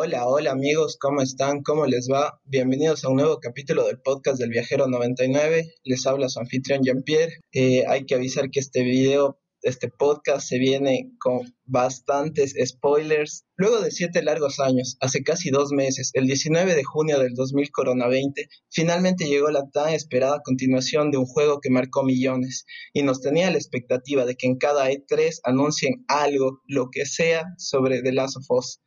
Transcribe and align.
Hola, 0.00 0.28
hola 0.28 0.52
amigos, 0.52 0.96
¿cómo 0.96 1.22
están? 1.22 1.64
¿Cómo 1.64 1.84
les 1.84 2.08
va? 2.08 2.40
Bienvenidos 2.44 3.04
a 3.04 3.08
un 3.08 3.16
nuevo 3.16 3.40
capítulo 3.40 3.84
del 3.84 4.00
podcast 4.00 4.38
del 4.38 4.50
Viajero 4.50 4.86
99. 4.86 5.74
Les 5.82 6.06
habla 6.06 6.28
su 6.28 6.38
anfitrión 6.38 6.84
Jean-Pierre. 6.84 7.40
Eh, 7.50 7.84
hay 7.84 8.06
que 8.06 8.14
avisar 8.14 8.48
que 8.52 8.60
este 8.60 8.84
video, 8.84 9.40
este 9.60 9.88
podcast 9.88 10.46
se 10.46 10.60
viene 10.60 11.10
con 11.18 11.52
bastantes 11.64 12.54
spoilers. 12.64 13.44
Luego 13.56 13.80
de 13.80 13.90
siete 13.90 14.22
largos 14.22 14.60
años, 14.60 14.96
hace 15.00 15.24
casi 15.24 15.50
dos 15.50 15.72
meses, 15.72 16.12
el 16.14 16.28
19 16.28 16.76
de 16.76 16.84
junio 16.84 17.18
del 17.18 17.34
2000 17.34 17.72
Corona 17.72 18.06
20, 18.06 18.48
finalmente 18.70 19.24
llegó 19.24 19.50
la 19.50 19.68
tan 19.68 19.92
esperada 19.92 20.42
continuación 20.44 21.10
de 21.10 21.18
un 21.18 21.26
juego 21.26 21.58
que 21.60 21.70
marcó 21.70 22.04
millones 22.04 22.66
y 22.92 23.02
nos 23.02 23.20
tenía 23.20 23.50
la 23.50 23.58
expectativa 23.58 24.24
de 24.24 24.36
que 24.36 24.46
en 24.46 24.58
cada 24.58 24.92
E3 24.92 25.40
anuncien 25.42 26.04
algo, 26.06 26.60
lo 26.68 26.88
que 26.92 27.04
sea, 27.04 27.46
sobre 27.56 28.00
The 28.00 28.12
Last 28.12 28.36
of 28.36 28.46
Us 28.50 28.80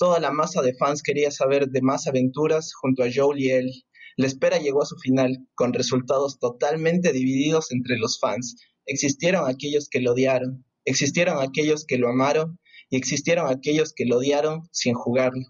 Toda 0.00 0.18
la 0.18 0.30
masa 0.30 0.62
de 0.62 0.72
fans 0.72 1.02
quería 1.02 1.30
saber 1.30 1.68
de 1.68 1.82
más 1.82 2.06
aventuras 2.06 2.72
junto 2.72 3.02
a 3.02 3.10
Joel 3.14 3.38
y 3.38 3.50
él. 3.50 3.70
La 4.16 4.28
espera 4.28 4.56
llegó 4.56 4.82
a 4.82 4.86
su 4.86 4.96
final, 4.96 5.46
con 5.54 5.74
resultados 5.74 6.38
totalmente 6.38 7.12
divididos 7.12 7.70
entre 7.70 7.98
los 7.98 8.18
fans. 8.18 8.56
Existieron 8.86 9.46
aquellos 9.46 9.90
que 9.90 10.00
lo 10.00 10.12
odiaron, 10.12 10.64
existieron 10.86 11.42
aquellos 11.42 11.84
que 11.84 11.98
lo 11.98 12.08
amaron 12.08 12.58
y 12.88 12.96
existieron 12.96 13.48
aquellos 13.48 13.92
que 13.92 14.06
lo 14.06 14.16
odiaron 14.16 14.62
sin 14.72 14.94
jugarlo. 14.94 15.44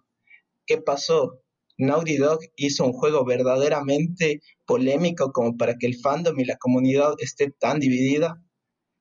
¿Qué 0.66 0.78
pasó? 0.78 1.44
Naughty 1.78 2.16
Dog 2.16 2.40
hizo 2.56 2.84
un 2.84 2.92
juego 2.92 3.24
verdaderamente 3.24 4.40
polémico 4.66 5.30
como 5.30 5.56
para 5.56 5.76
que 5.78 5.86
el 5.86 6.00
fandom 6.00 6.40
y 6.40 6.44
la 6.44 6.56
comunidad 6.56 7.14
esté 7.18 7.52
tan 7.52 7.78
dividida. 7.78 8.42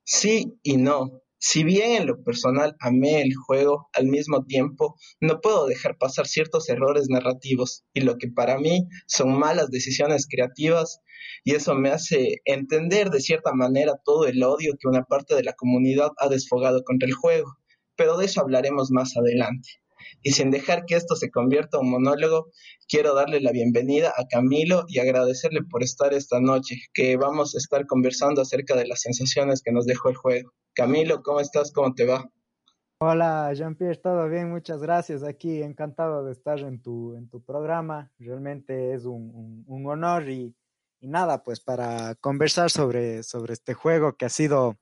Sí 0.03 0.59
y 0.61 0.77
no. 0.77 1.23
Si 1.41 1.63
bien 1.63 2.01
en 2.01 2.05
lo 2.05 2.21
personal 2.21 2.75
amé 2.81 3.21
el 3.21 3.33
juego, 3.33 3.87
al 3.93 4.07
mismo 4.07 4.45
tiempo 4.45 4.97
no 5.21 5.39
puedo 5.39 5.67
dejar 5.67 5.97
pasar 5.97 6.27
ciertos 6.27 6.67
errores 6.67 7.07
narrativos 7.09 7.85
y 7.93 8.01
lo 8.01 8.17
que 8.17 8.27
para 8.27 8.57
mí 8.57 8.89
son 9.07 9.39
malas 9.39 9.71
decisiones 9.71 10.27
creativas 10.29 10.99
y 11.45 11.55
eso 11.55 11.75
me 11.75 11.91
hace 11.91 12.41
entender 12.43 13.09
de 13.09 13.21
cierta 13.21 13.53
manera 13.53 13.93
todo 14.03 14.27
el 14.27 14.43
odio 14.43 14.73
que 14.77 14.89
una 14.89 15.05
parte 15.05 15.33
de 15.33 15.43
la 15.43 15.53
comunidad 15.53 16.11
ha 16.17 16.27
desfogado 16.27 16.83
contra 16.83 17.07
el 17.07 17.13
juego, 17.13 17.55
pero 17.95 18.17
de 18.17 18.25
eso 18.25 18.41
hablaremos 18.41 18.91
más 18.91 19.15
adelante. 19.15 19.69
Y 20.21 20.31
sin 20.31 20.51
dejar 20.51 20.85
que 20.85 20.95
esto 20.95 21.15
se 21.15 21.29
convierta 21.29 21.77
en 21.77 21.85
un 21.85 21.91
monólogo, 21.91 22.51
quiero 22.87 23.13
darle 23.13 23.41
la 23.41 23.51
bienvenida 23.51 24.13
a 24.17 24.25
Camilo 24.27 24.85
y 24.87 24.99
agradecerle 24.99 25.61
por 25.63 25.83
estar 25.83 26.13
esta 26.13 26.39
noche, 26.39 26.75
que 26.93 27.17
vamos 27.17 27.55
a 27.55 27.57
estar 27.57 27.85
conversando 27.85 28.41
acerca 28.41 28.75
de 28.75 28.87
las 28.87 29.01
sensaciones 29.01 29.61
que 29.61 29.71
nos 29.71 29.85
dejó 29.85 30.09
el 30.09 30.15
juego. 30.15 30.51
Camilo, 30.73 31.21
¿cómo 31.23 31.39
estás? 31.39 31.71
¿Cómo 31.71 31.93
te 31.93 32.05
va? 32.05 32.29
Hola 33.01 33.53
Jean-Pierre, 33.53 33.95
todo 33.95 34.27
bien, 34.27 34.49
muchas 34.49 34.81
gracias. 34.81 35.23
Aquí 35.23 35.63
encantado 35.63 36.25
de 36.25 36.33
estar 36.33 36.59
en 36.59 36.81
tu, 36.81 37.15
en 37.15 37.29
tu 37.29 37.41
programa. 37.41 38.11
Realmente 38.19 38.93
es 38.93 39.05
un, 39.05 39.63
un, 39.65 39.85
honor 39.87 40.29
y, 40.29 40.53
y, 40.99 41.07
nada, 41.07 41.41
pues 41.41 41.61
para 41.61 42.15
conversar 42.15 42.69
sobre, 42.69 43.23
sobre 43.23 43.53
este 43.53 43.73
juego 43.73 44.17
que 44.17 44.25
ha 44.25 44.29
sido 44.29 44.77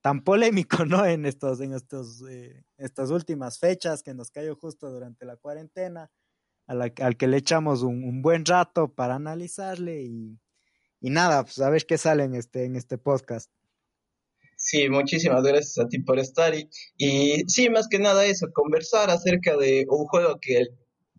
tan 0.00 0.22
polémico, 0.22 0.84
¿no? 0.84 1.04
En 1.06 1.26
estos, 1.26 1.60
en 1.60 1.74
estos, 1.74 2.22
eh, 2.28 2.64
estas 2.78 3.10
últimas 3.10 3.58
fechas 3.58 4.02
que 4.02 4.14
nos 4.14 4.30
cayó 4.30 4.56
justo 4.56 4.90
durante 4.90 5.24
la 5.24 5.36
cuarentena, 5.36 6.10
al 6.66 7.16
que 7.16 7.26
le 7.26 7.36
echamos 7.36 7.82
un, 7.82 8.22
buen 8.22 8.44
rato 8.44 8.94
para 8.94 9.16
analizarle 9.16 10.02
y, 10.02 10.38
y, 11.00 11.10
nada, 11.10 11.42
pues 11.42 11.58
a 11.60 11.68
ver 11.68 11.84
qué 11.84 11.98
sale 11.98 12.22
en 12.22 12.36
este, 12.36 12.64
en 12.64 12.76
este 12.76 12.96
podcast. 12.96 13.50
Sí, 14.56 14.88
muchísimas 14.88 15.42
gracias 15.42 15.78
a 15.78 15.88
ti 15.88 15.98
por 16.00 16.18
estar 16.18 16.54
y, 16.54 16.68
y 16.96 17.44
sí, 17.48 17.70
más 17.70 17.88
que 17.88 17.98
nada 17.98 18.24
eso, 18.24 18.46
conversar 18.52 19.10
acerca 19.10 19.56
de 19.56 19.84
un 19.88 20.06
juego 20.06 20.38
que 20.40 20.66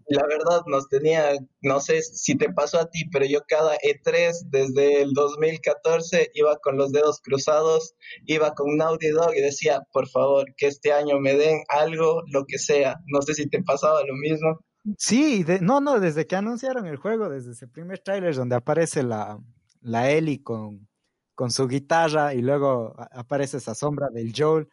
la 0.08 0.26
verdad 0.26 0.62
nos 0.68 0.88
tenía, 0.90 1.34
no 1.62 1.80
sé 1.80 2.02
si 2.02 2.38
te 2.38 2.52
pasó 2.52 2.80
a 2.80 2.90
ti, 2.90 3.06
pero 3.12 3.26
yo 3.26 3.40
cada 3.48 3.76
E3 3.78 4.50
desde 4.50 5.02
el 5.02 5.14
2014 5.14 6.32
iba 6.34 6.58
con 6.58 6.78
los 6.78 6.92
dedos 6.92 7.22
cruzados, 7.22 7.96
iba 8.26 8.54
con 8.54 8.78
Naughty 8.78 9.10
Dog 9.10 9.34
y 9.36 9.42
decía, 9.42 9.82
por 9.92 10.08
favor, 10.08 10.46
que 10.58 10.68
este 10.68 10.92
año 10.92 11.20
me 11.20 11.36
den 11.36 11.62
algo, 11.70 12.24
lo 12.28 12.46
que 12.46 12.58
sea. 12.58 12.98
No 13.08 13.22
sé 13.22 13.34
si 13.34 13.50
te 13.50 13.64
pasaba 13.64 14.04
lo 14.06 14.16
mismo. 14.16 14.60
Sí, 14.98 15.46
no, 15.62 15.80
no, 15.80 16.00
desde 16.00 16.26
que 16.26 16.36
anunciaron 16.36 16.88
el 16.88 16.98
juego, 16.98 17.30
desde 17.30 17.52
ese 17.52 17.68
primer 17.68 18.00
tráiler 18.00 18.36
donde 18.36 18.56
aparece 18.56 19.04
la, 19.04 19.38
la 19.82 20.10
Ellie 20.10 20.42
con, 20.42 20.88
con 21.36 21.52
su 21.52 21.68
guitarra 21.68 22.34
y 22.34 22.42
luego 22.42 22.96
aparece 23.12 23.58
esa 23.58 23.76
sombra 23.76 24.10
del 24.10 24.34
Joel 24.36 24.68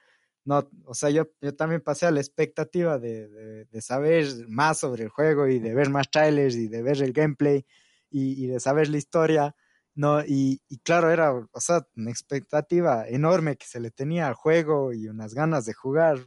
no, 0.49 0.67
o 0.87 0.95
sea, 0.95 1.11
yo, 1.11 1.29
yo 1.43 1.55
también 1.55 1.83
pasé 1.83 2.07
a 2.07 2.11
la 2.11 2.21
expectativa 2.21 2.99
de, 2.99 3.67
de, 3.67 3.83
saber 3.83 4.25
más 4.49 4.79
sobre 4.79 5.03
el 5.03 5.11
juego 5.11 5.47
y 5.47 5.59
de 5.59 5.75
ver 5.75 5.91
más 5.91 6.11
trailers 6.11 6.57
y 6.57 6.69
de 6.69 6.83
ver 6.83 7.03
el 7.03 7.13
gameplay 7.13 7.67
y, 8.11 8.43
y 8.43 8.47
de 8.47 8.59
saber 8.59 8.89
la 8.89 8.97
historia, 8.97 9.55
¿no? 9.95 10.25
Y, 10.25 10.63
y, 10.71 10.79
claro, 10.79 11.11
era, 11.11 11.35
o 11.35 11.61
sea, 11.61 11.87
una 11.97 12.11
expectativa 12.11 13.07
enorme 13.07 13.59
que 13.59 13.67
se 13.67 13.79
le 13.79 13.91
tenía 13.91 14.27
al 14.27 14.33
juego 14.33 14.95
y 14.95 15.09
unas 15.09 15.35
ganas 15.35 15.67
de 15.67 15.75
jugar 15.75 16.19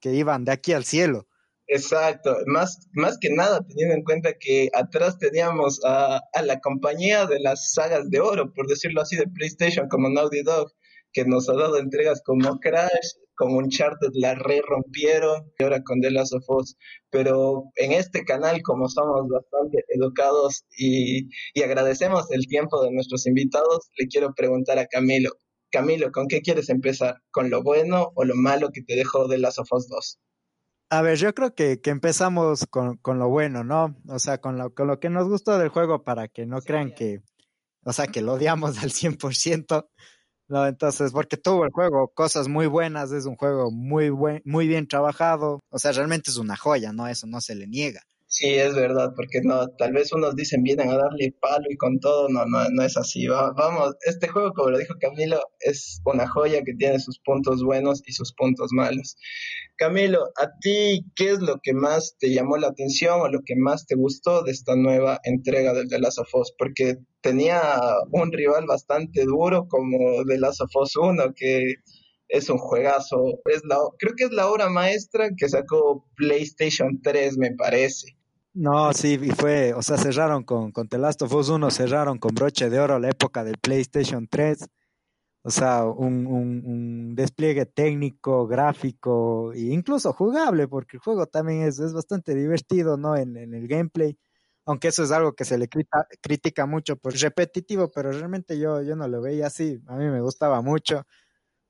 que 0.00 0.14
iban 0.14 0.44
de 0.44 0.52
aquí 0.52 0.72
al 0.72 0.84
cielo. 0.84 1.26
Exacto, 1.66 2.36
más, 2.46 2.88
más 2.92 3.18
que 3.18 3.30
nada 3.30 3.66
teniendo 3.66 3.96
en 3.96 4.04
cuenta 4.04 4.34
que 4.38 4.68
atrás 4.74 5.18
teníamos 5.18 5.80
a, 5.84 6.20
a 6.32 6.42
la 6.42 6.60
compañía 6.60 7.26
de 7.26 7.40
las 7.40 7.72
sagas 7.72 8.08
de 8.10 8.20
oro, 8.20 8.52
por 8.54 8.68
decirlo 8.68 9.00
así, 9.00 9.16
de 9.16 9.26
PlayStation 9.26 9.88
como 9.88 10.08
Naughty 10.08 10.44
Dog, 10.44 10.72
que 11.12 11.24
nos 11.24 11.48
ha 11.48 11.54
dado 11.54 11.78
entregas 11.78 12.22
como 12.24 12.58
Crash, 12.58 13.16
como 13.34 13.58
Uncharted 13.58 14.10
la 14.14 14.34
re 14.34 14.60
rompieron 14.66 15.52
y 15.58 15.62
ahora 15.62 15.82
con 15.82 16.00
The 16.00 16.10
Last 16.10 16.34
of 16.34 16.44
Us. 16.48 16.76
Pero 17.10 17.64
en 17.76 17.92
este 17.92 18.24
canal, 18.24 18.62
como 18.62 18.88
somos 18.88 19.28
bastante 19.28 19.84
educados 19.88 20.64
y, 20.76 21.28
y 21.54 21.62
agradecemos 21.62 22.30
el 22.30 22.46
tiempo 22.46 22.82
de 22.82 22.90
nuestros 22.90 23.26
invitados, 23.26 23.90
le 23.96 24.08
quiero 24.08 24.34
preguntar 24.34 24.78
a 24.78 24.86
Camilo. 24.86 25.30
Camilo, 25.70 26.10
¿con 26.12 26.28
qué 26.28 26.40
quieres 26.40 26.68
empezar? 26.68 27.22
¿Con 27.30 27.50
lo 27.50 27.62
bueno 27.62 28.10
o 28.14 28.24
lo 28.24 28.34
malo 28.34 28.70
que 28.72 28.82
te 28.82 28.96
dejó 28.96 29.28
The 29.28 29.38
Last 29.38 29.58
of 29.58 29.68
Us 29.72 29.88
2? 29.88 30.18
A 30.90 31.02
ver, 31.02 31.18
yo 31.18 31.34
creo 31.34 31.54
que, 31.54 31.80
que 31.82 31.90
empezamos 31.90 32.66
con, 32.70 32.96
con, 32.96 33.18
lo 33.18 33.28
bueno, 33.28 33.62
¿no? 33.62 33.94
O 34.08 34.18
sea, 34.18 34.38
con 34.38 34.56
lo, 34.56 34.74
con 34.74 34.86
lo 34.86 34.98
que 34.98 35.10
nos 35.10 35.28
gustó 35.28 35.58
del 35.58 35.68
juego 35.68 36.02
para 36.02 36.28
que 36.28 36.46
no 36.46 36.62
crean 36.62 36.94
que, 36.94 37.20
o 37.84 37.92
sea, 37.92 38.06
que 38.06 38.22
lo 38.22 38.34
odiamos 38.34 38.78
al 38.82 38.90
100%. 38.90 39.86
No, 40.50 40.66
entonces, 40.66 41.12
porque 41.12 41.36
tuvo 41.36 41.64
el 41.66 41.70
juego 41.72 42.08
cosas 42.14 42.48
muy 42.48 42.66
buenas, 42.66 43.12
es 43.12 43.26
un 43.26 43.36
juego 43.36 43.70
muy 43.70 44.08
buen, 44.08 44.40
muy 44.46 44.66
bien 44.66 44.88
trabajado, 44.88 45.60
o 45.70 45.78
sea, 45.78 45.92
realmente 45.92 46.30
es 46.30 46.38
una 46.38 46.56
joya, 46.56 46.90
¿no? 46.92 47.06
Eso 47.06 47.26
no 47.26 47.42
se 47.42 47.54
le 47.54 47.66
niega. 47.66 48.00
Sí, 48.38 48.54
es 48.54 48.76
verdad, 48.76 49.14
porque 49.16 49.40
no, 49.42 49.66
tal 49.78 49.92
vez 49.92 50.12
unos 50.12 50.36
dicen 50.36 50.62
vienen 50.62 50.90
a 50.90 50.96
darle 50.96 51.34
palo 51.40 51.66
y 51.68 51.76
con 51.76 51.98
todo, 51.98 52.28
no, 52.28 52.46
no, 52.46 52.70
no 52.70 52.82
es 52.84 52.96
así. 52.96 53.26
vamos, 53.26 53.96
este 54.06 54.28
juego, 54.28 54.52
como 54.54 54.70
lo 54.70 54.78
dijo 54.78 54.94
Camilo, 55.00 55.40
es 55.58 56.00
una 56.04 56.28
joya 56.28 56.62
que 56.62 56.72
tiene 56.74 57.00
sus 57.00 57.18
puntos 57.18 57.64
buenos 57.64 58.00
y 58.06 58.12
sus 58.12 58.32
puntos 58.34 58.70
malos. 58.72 59.16
Camilo, 59.76 60.28
¿a 60.40 60.50
ti 60.60 61.04
qué 61.16 61.30
es 61.30 61.40
lo 61.40 61.58
que 61.60 61.72
más 61.74 62.16
te 62.20 62.32
llamó 62.32 62.58
la 62.58 62.68
atención 62.68 63.20
o 63.20 63.28
lo 63.28 63.40
que 63.44 63.56
más 63.56 63.86
te 63.88 63.96
gustó 63.96 64.44
de 64.44 64.52
esta 64.52 64.76
nueva 64.76 65.18
entrega 65.24 65.74
del 65.74 65.88
The 65.88 65.98
Last 65.98 66.20
of 66.20 66.32
Us? 66.34 66.54
Porque 66.56 66.98
tenía 67.22 67.60
un 68.12 68.30
rival 68.30 68.66
bastante 68.68 69.24
duro 69.24 69.66
como 69.66 70.24
The 70.24 70.38
Last 70.38 70.60
of 70.60 70.70
Us 70.76 70.94
1, 70.94 71.34
que 71.34 71.74
es 72.28 72.48
un 72.50 72.58
juegazo. 72.58 73.40
Es 73.46 73.62
la, 73.64 73.78
creo 73.98 74.14
que 74.16 74.24
es 74.24 74.30
la 74.30 74.48
obra 74.48 74.68
maestra 74.68 75.30
que 75.36 75.48
sacó 75.48 76.06
PlayStation 76.14 77.00
3, 77.02 77.36
me 77.38 77.50
parece. 77.56 78.17
No, 78.60 78.92
sí, 78.92 79.18
y 79.22 79.30
fue, 79.30 79.72
o 79.74 79.82
sea, 79.82 79.96
cerraron 79.96 80.42
con, 80.44 80.72
con 80.72 80.88
The 80.88 80.98
Last 80.98 81.22
of 81.22 81.32
Us 81.32 81.48
1, 81.48 81.70
cerraron 81.70 82.18
con 82.18 82.34
broche 82.34 82.68
de 82.68 82.80
oro 82.80 82.98
la 82.98 83.08
época 83.08 83.44
del 83.44 83.56
PlayStation 83.58 84.26
3 84.28 84.68
o 85.42 85.50
sea, 85.50 85.84
un, 85.86 86.26
un, 86.26 87.14
despliegue 87.14 87.64
técnico, 87.64 88.46
gráfico 88.46 89.52
e 89.54 89.72
incluso 89.72 90.12
jugable, 90.12 90.68
porque 90.68 90.98
el 90.98 91.00
juego 91.02 91.26
también 91.26 91.62
es, 91.62 91.78
es 91.78 91.94
bastante 91.94 92.34
divertido, 92.34 92.96
¿no? 92.96 93.16
En, 93.16 93.36
en, 93.36 93.54
el 93.54 93.66
gameplay, 93.66 94.18
aunque 94.66 94.88
eso 94.88 95.04
es 95.04 95.10
algo 95.10 95.32
que 95.32 95.44
se 95.44 95.56
le 95.56 95.68
critica 96.20 96.66
mucho 96.66 96.96
por 96.96 97.14
repetitivo, 97.14 97.90
pero 97.90 98.12
realmente 98.12 98.58
yo, 98.58 98.82
yo 98.82 98.94
no 98.96 99.08
lo 99.08 99.22
veía 99.22 99.46
así, 99.46 99.80
a 99.86 99.96
mí 99.96 100.04
me 100.06 100.20
gustaba 100.20 100.60
mucho. 100.60 101.06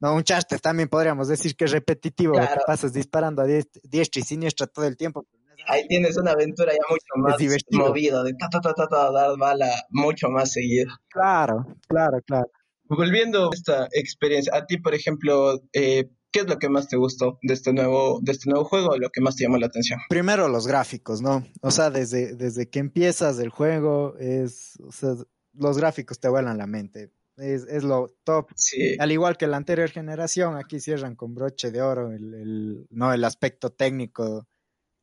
No, 0.00 0.14
un 0.14 0.24
Charter 0.24 0.60
también 0.60 0.88
podríamos 0.88 1.28
decir 1.28 1.54
que 1.56 1.66
es 1.66 1.70
repetitivo, 1.70 2.34
que 2.34 2.60
pasas 2.66 2.92
disparando 2.92 3.42
a 3.42 3.46
diestra 3.46 4.20
y 4.20 4.24
siniestra 4.24 4.66
todo 4.66 4.86
el 4.86 4.96
tiempo. 4.96 5.26
Ahí 5.66 5.86
tienes 5.88 6.16
una 6.16 6.32
aventura 6.32 6.72
ya 6.72 6.78
mucho 6.88 7.04
más 7.16 7.36
movida, 7.72 8.22
de 8.22 8.34
ta, 8.34 8.48
ta, 8.48 8.60
ta, 8.60 8.74
ta, 8.74 9.10
dar 9.10 9.36
bala 9.38 9.70
mucho 9.90 10.28
más 10.28 10.52
seguido. 10.52 10.90
Claro, 11.08 11.66
claro, 11.88 12.20
claro. 12.26 12.50
Volviendo 12.84 13.46
a 13.46 13.50
esta 13.52 13.88
experiencia, 13.92 14.54
a 14.54 14.64
ti, 14.64 14.78
por 14.78 14.94
ejemplo, 14.94 15.60
eh, 15.72 16.10
¿qué 16.32 16.40
es 16.40 16.48
lo 16.48 16.58
que 16.58 16.68
más 16.70 16.88
te 16.88 16.96
gustó 16.96 17.38
de 17.42 17.52
este 17.52 17.72
nuevo, 17.72 18.18
de 18.22 18.32
este 18.32 18.48
nuevo 18.48 18.64
juego, 18.64 18.96
lo 18.96 19.10
que 19.10 19.20
más 19.20 19.36
te 19.36 19.44
llamó 19.44 19.58
la 19.58 19.66
atención? 19.66 20.00
Primero 20.08 20.48
los 20.48 20.66
gráficos, 20.66 21.20
¿no? 21.20 21.46
O 21.60 21.70
sea, 21.70 21.90
desde, 21.90 22.34
desde 22.34 22.70
que 22.70 22.78
empiezas 22.78 23.38
el 23.40 23.50
juego, 23.50 24.16
es, 24.18 24.78
o 24.80 24.92
sea, 24.92 25.14
los 25.52 25.76
gráficos 25.76 26.18
te 26.18 26.28
vuelan 26.28 26.56
la 26.56 26.66
mente. 26.66 27.12
Es, 27.36 27.66
es 27.68 27.84
lo 27.84 28.16
top. 28.24 28.50
Sí. 28.56 28.96
Al 28.98 29.12
igual 29.12 29.36
que 29.36 29.46
la 29.46 29.58
anterior 29.58 29.90
generación, 29.90 30.56
aquí 30.56 30.80
cierran 30.80 31.14
con 31.14 31.34
broche 31.34 31.70
de 31.70 31.82
oro 31.82 32.10
el, 32.10 32.34
el, 32.34 32.86
no, 32.90 33.12
el 33.12 33.22
aspecto 33.22 33.70
técnico, 33.70 34.48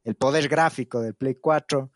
el 0.05 0.15
poder 0.15 0.47
gráfico 0.47 1.01
del 1.01 1.15
Play 1.15 1.35
4 1.35 1.91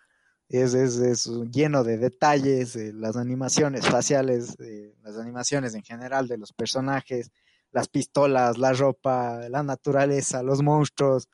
es, 0.49 0.73
es, 0.73 1.25
lleno 1.51 1.83
de 1.83 1.97
detalles, 1.97 2.75
eh, 2.75 2.91
las 2.91 3.15
animaciones 3.15 3.85
faciales, 3.85 4.57
eh, 4.59 4.95
las 5.03 5.15
animaciones 5.17 5.75
en 5.75 5.83
general 5.83 6.27
de 6.27 6.39
los 6.39 6.51
personajes, 6.51 7.31
las 7.71 7.87
pistolas, 7.87 8.57
la 8.57 8.73
ropa, 8.73 9.47
la 9.47 9.61
naturaleza, 9.61 10.41
los 10.41 10.63
monstruos. 10.63 11.29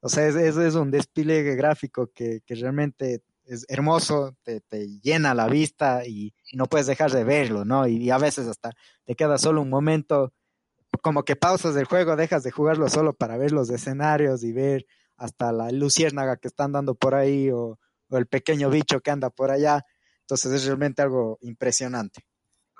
O 0.00 0.08
sea, 0.08 0.28
es, 0.28 0.36
es, 0.36 0.74
un 0.76 0.92
despliegue 0.92 1.56
gráfico 1.56 2.12
que, 2.14 2.42
que, 2.46 2.54
realmente 2.54 3.22
es 3.44 3.66
hermoso, 3.68 4.36
te, 4.44 4.60
te 4.60 4.86
llena 5.00 5.34
la 5.34 5.48
vista 5.48 6.06
y, 6.06 6.32
no 6.52 6.66
puedes 6.66 6.86
dejar 6.86 7.10
de 7.10 7.24
verlo, 7.24 7.64
¿no? 7.64 7.88
Y, 7.88 7.96
y, 7.96 8.10
a 8.10 8.18
veces 8.18 8.46
hasta 8.46 8.70
te 9.04 9.16
queda 9.16 9.36
solo 9.36 9.62
un 9.62 9.68
momento, 9.68 10.32
como 11.02 11.24
que 11.24 11.34
pausas 11.34 11.74
del 11.74 11.86
juego, 11.86 12.14
dejas 12.14 12.44
de 12.44 12.52
jugarlo 12.52 12.88
solo 12.88 13.14
para 13.14 13.36
ver 13.36 13.50
los 13.50 13.68
escenarios 13.70 14.44
y 14.44 14.52
ver 14.52 14.86
hasta 15.20 15.52
la 15.52 15.70
luciérnaga 15.70 16.38
que 16.38 16.48
están 16.48 16.72
dando 16.72 16.94
por 16.94 17.14
ahí 17.14 17.50
o, 17.50 17.78
o 18.08 18.16
el 18.16 18.26
pequeño 18.26 18.70
bicho 18.70 19.00
que 19.00 19.10
anda 19.10 19.28
por 19.28 19.50
allá. 19.50 19.84
Entonces 20.22 20.52
es 20.52 20.64
realmente 20.64 21.02
algo 21.02 21.38
impresionante. 21.42 22.24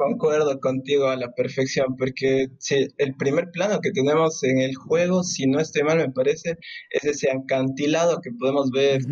Concuerdo 0.00 0.58
contigo 0.60 1.08
a 1.08 1.16
la 1.16 1.30
perfección, 1.32 1.94
porque 1.98 2.46
si 2.58 2.88
el 2.96 3.14
primer 3.16 3.50
plano 3.50 3.80
que 3.82 3.90
tenemos 3.90 4.42
en 4.44 4.56
el 4.56 4.74
juego, 4.74 5.22
si 5.22 5.46
no 5.46 5.60
estoy 5.60 5.82
mal, 5.82 5.98
me 5.98 6.10
parece, 6.10 6.56
es 6.88 7.04
ese 7.04 7.30
acantilado 7.30 8.22
que 8.22 8.30
podemos 8.32 8.70
ver 8.70 9.02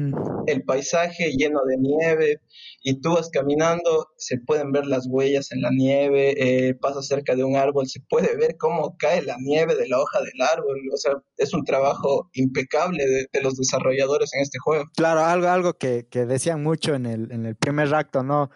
el 0.46 0.62
paisaje 0.64 1.32
lleno 1.32 1.60
de 1.66 1.76
nieve 1.76 2.40
y 2.82 3.02
tú 3.02 3.12
vas 3.12 3.28
caminando, 3.28 4.06
se 4.16 4.38
pueden 4.38 4.72
ver 4.72 4.86
las 4.86 5.06
huellas 5.10 5.52
en 5.52 5.60
la 5.60 5.68
nieve, 5.70 6.32
eh, 6.38 6.74
pasas 6.74 7.06
cerca 7.06 7.36
de 7.36 7.44
un 7.44 7.56
árbol, 7.56 7.86
se 7.86 8.00
puede 8.08 8.34
ver 8.38 8.56
cómo 8.56 8.96
cae 8.98 9.20
la 9.20 9.36
nieve 9.40 9.74
de 9.74 9.88
la 9.88 10.00
hoja 10.00 10.20
del 10.20 10.40
árbol, 10.40 10.80
o 10.90 10.96
sea, 10.96 11.12
es 11.36 11.52
un 11.52 11.64
trabajo 11.64 12.30
impecable 12.32 13.04
de, 13.30 13.42
los 13.42 13.58
desarrolladores 13.58 14.32
en 14.32 14.40
este 14.40 14.58
juego. 14.58 14.84
Claro, 14.96 15.20
algo, 15.20 15.48
algo 15.48 15.74
que, 15.74 16.06
que 16.10 16.24
decían 16.24 16.62
mucho 16.62 16.94
en 16.94 17.04
el, 17.04 17.30
en 17.30 17.44
el 17.44 17.56
primer 17.56 17.94
acto, 17.94 18.22
¿no? 18.22 18.48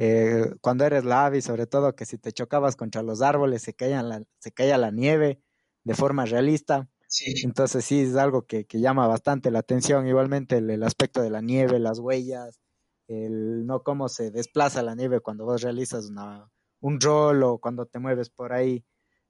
Eh, 0.00 0.54
cuando 0.60 0.84
eres 0.84 1.04
Lavi, 1.04 1.42
sobre 1.42 1.66
todo 1.66 1.96
que 1.96 2.06
si 2.06 2.18
te 2.18 2.32
chocabas 2.32 2.76
contra 2.76 3.02
los 3.02 3.20
árboles 3.20 3.62
se 3.62 3.74
caía 3.74 4.00
la, 4.02 4.22
se 4.38 4.52
caía 4.52 4.78
la 4.78 4.92
nieve 4.92 5.42
de 5.82 5.94
forma 5.94 6.24
realista. 6.24 6.88
Sí. 7.08 7.34
Entonces 7.42 7.84
sí 7.84 8.02
es 8.02 8.14
algo 8.14 8.46
que, 8.46 8.64
que 8.64 8.80
llama 8.80 9.08
bastante 9.08 9.50
la 9.50 9.58
atención. 9.58 10.06
Igualmente 10.06 10.58
el, 10.58 10.70
el, 10.70 10.84
aspecto 10.84 11.20
de 11.20 11.30
la 11.30 11.40
nieve, 11.40 11.80
las 11.80 11.98
huellas, 11.98 12.60
el 13.08 13.66
no 13.66 13.82
cómo 13.82 14.08
se 14.08 14.30
desplaza 14.30 14.82
la 14.82 14.94
nieve 14.94 15.20
cuando 15.20 15.44
vos 15.44 15.62
realizas 15.62 16.06
una, 16.10 16.48
un 16.80 17.00
rol 17.00 17.42
o 17.42 17.58
cuando 17.58 17.86
te 17.86 17.98
mueves 17.98 18.30
por 18.30 18.52
ahí. 18.52 18.84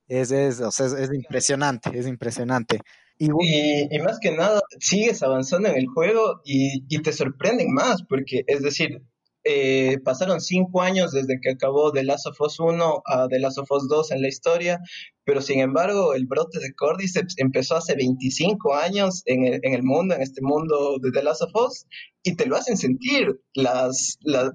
Es, 0.06 0.32
es, 0.32 0.60
o 0.60 0.70
sea, 0.70 0.86
es, 0.86 0.92
es 0.92 1.14
impresionante, 1.14 1.98
es 1.98 2.06
impresionante. 2.06 2.80
Y, 3.16 3.26
y, 3.26 3.88
y, 3.90 3.98
más 4.00 4.18
que 4.20 4.36
nada, 4.36 4.60
sigues 4.78 5.22
avanzando 5.22 5.68
en 5.68 5.76
el 5.76 5.86
juego 5.86 6.40
y, 6.44 6.84
y 6.88 7.02
te 7.02 7.12
sorprenden 7.12 7.72
más, 7.72 8.02
porque 8.02 8.44
es 8.46 8.62
decir, 8.62 9.02
eh, 9.44 9.98
pasaron 10.04 10.40
cinco 10.40 10.82
años 10.82 11.12
desde 11.12 11.40
que 11.40 11.50
acabó 11.50 11.92
The 11.92 12.04
Last 12.04 12.26
of 12.26 12.40
Us 12.40 12.58
1 12.58 13.02
a 13.06 13.28
The 13.28 13.38
Last 13.38 13.58
of 13.58 13.70
Us 13.70 13.88
2 13.88 14.12
en 14.12 14.22
la 14.22 14.28
historia, 14.28 14.80
pero 15.24 15.40
sin 15.40 15.60
embargo 15.60 16.14
el 16.14 16.26
brote 16.26 16.58
de 16.58 16.74
Cordyceps 16.74 17.34
empezó 17.38 17.76
hace 17.76 17.94
25 17.94 18.74
años 18.74 19.22
en 19.26 19.44
el, 19.44 19.60
en 19.62 19.74
el 19.74 19.82
mundo, 19.82 20.14
en 20.14 20.22
este 20.22 20.42
mundo 20.42 20.98
de 21.00 21.10
The 21.12 21.22
Last 21.22 21.42
of 21.42 21.52
Us, 21.54 21.86
y 22.22 22.36
te 22.36 22.46
lo 22.46 22.56
hacen 22.56 22.76
sentir, 22.76 23.40
las, 23.54 24.18
la, 24.22 24.52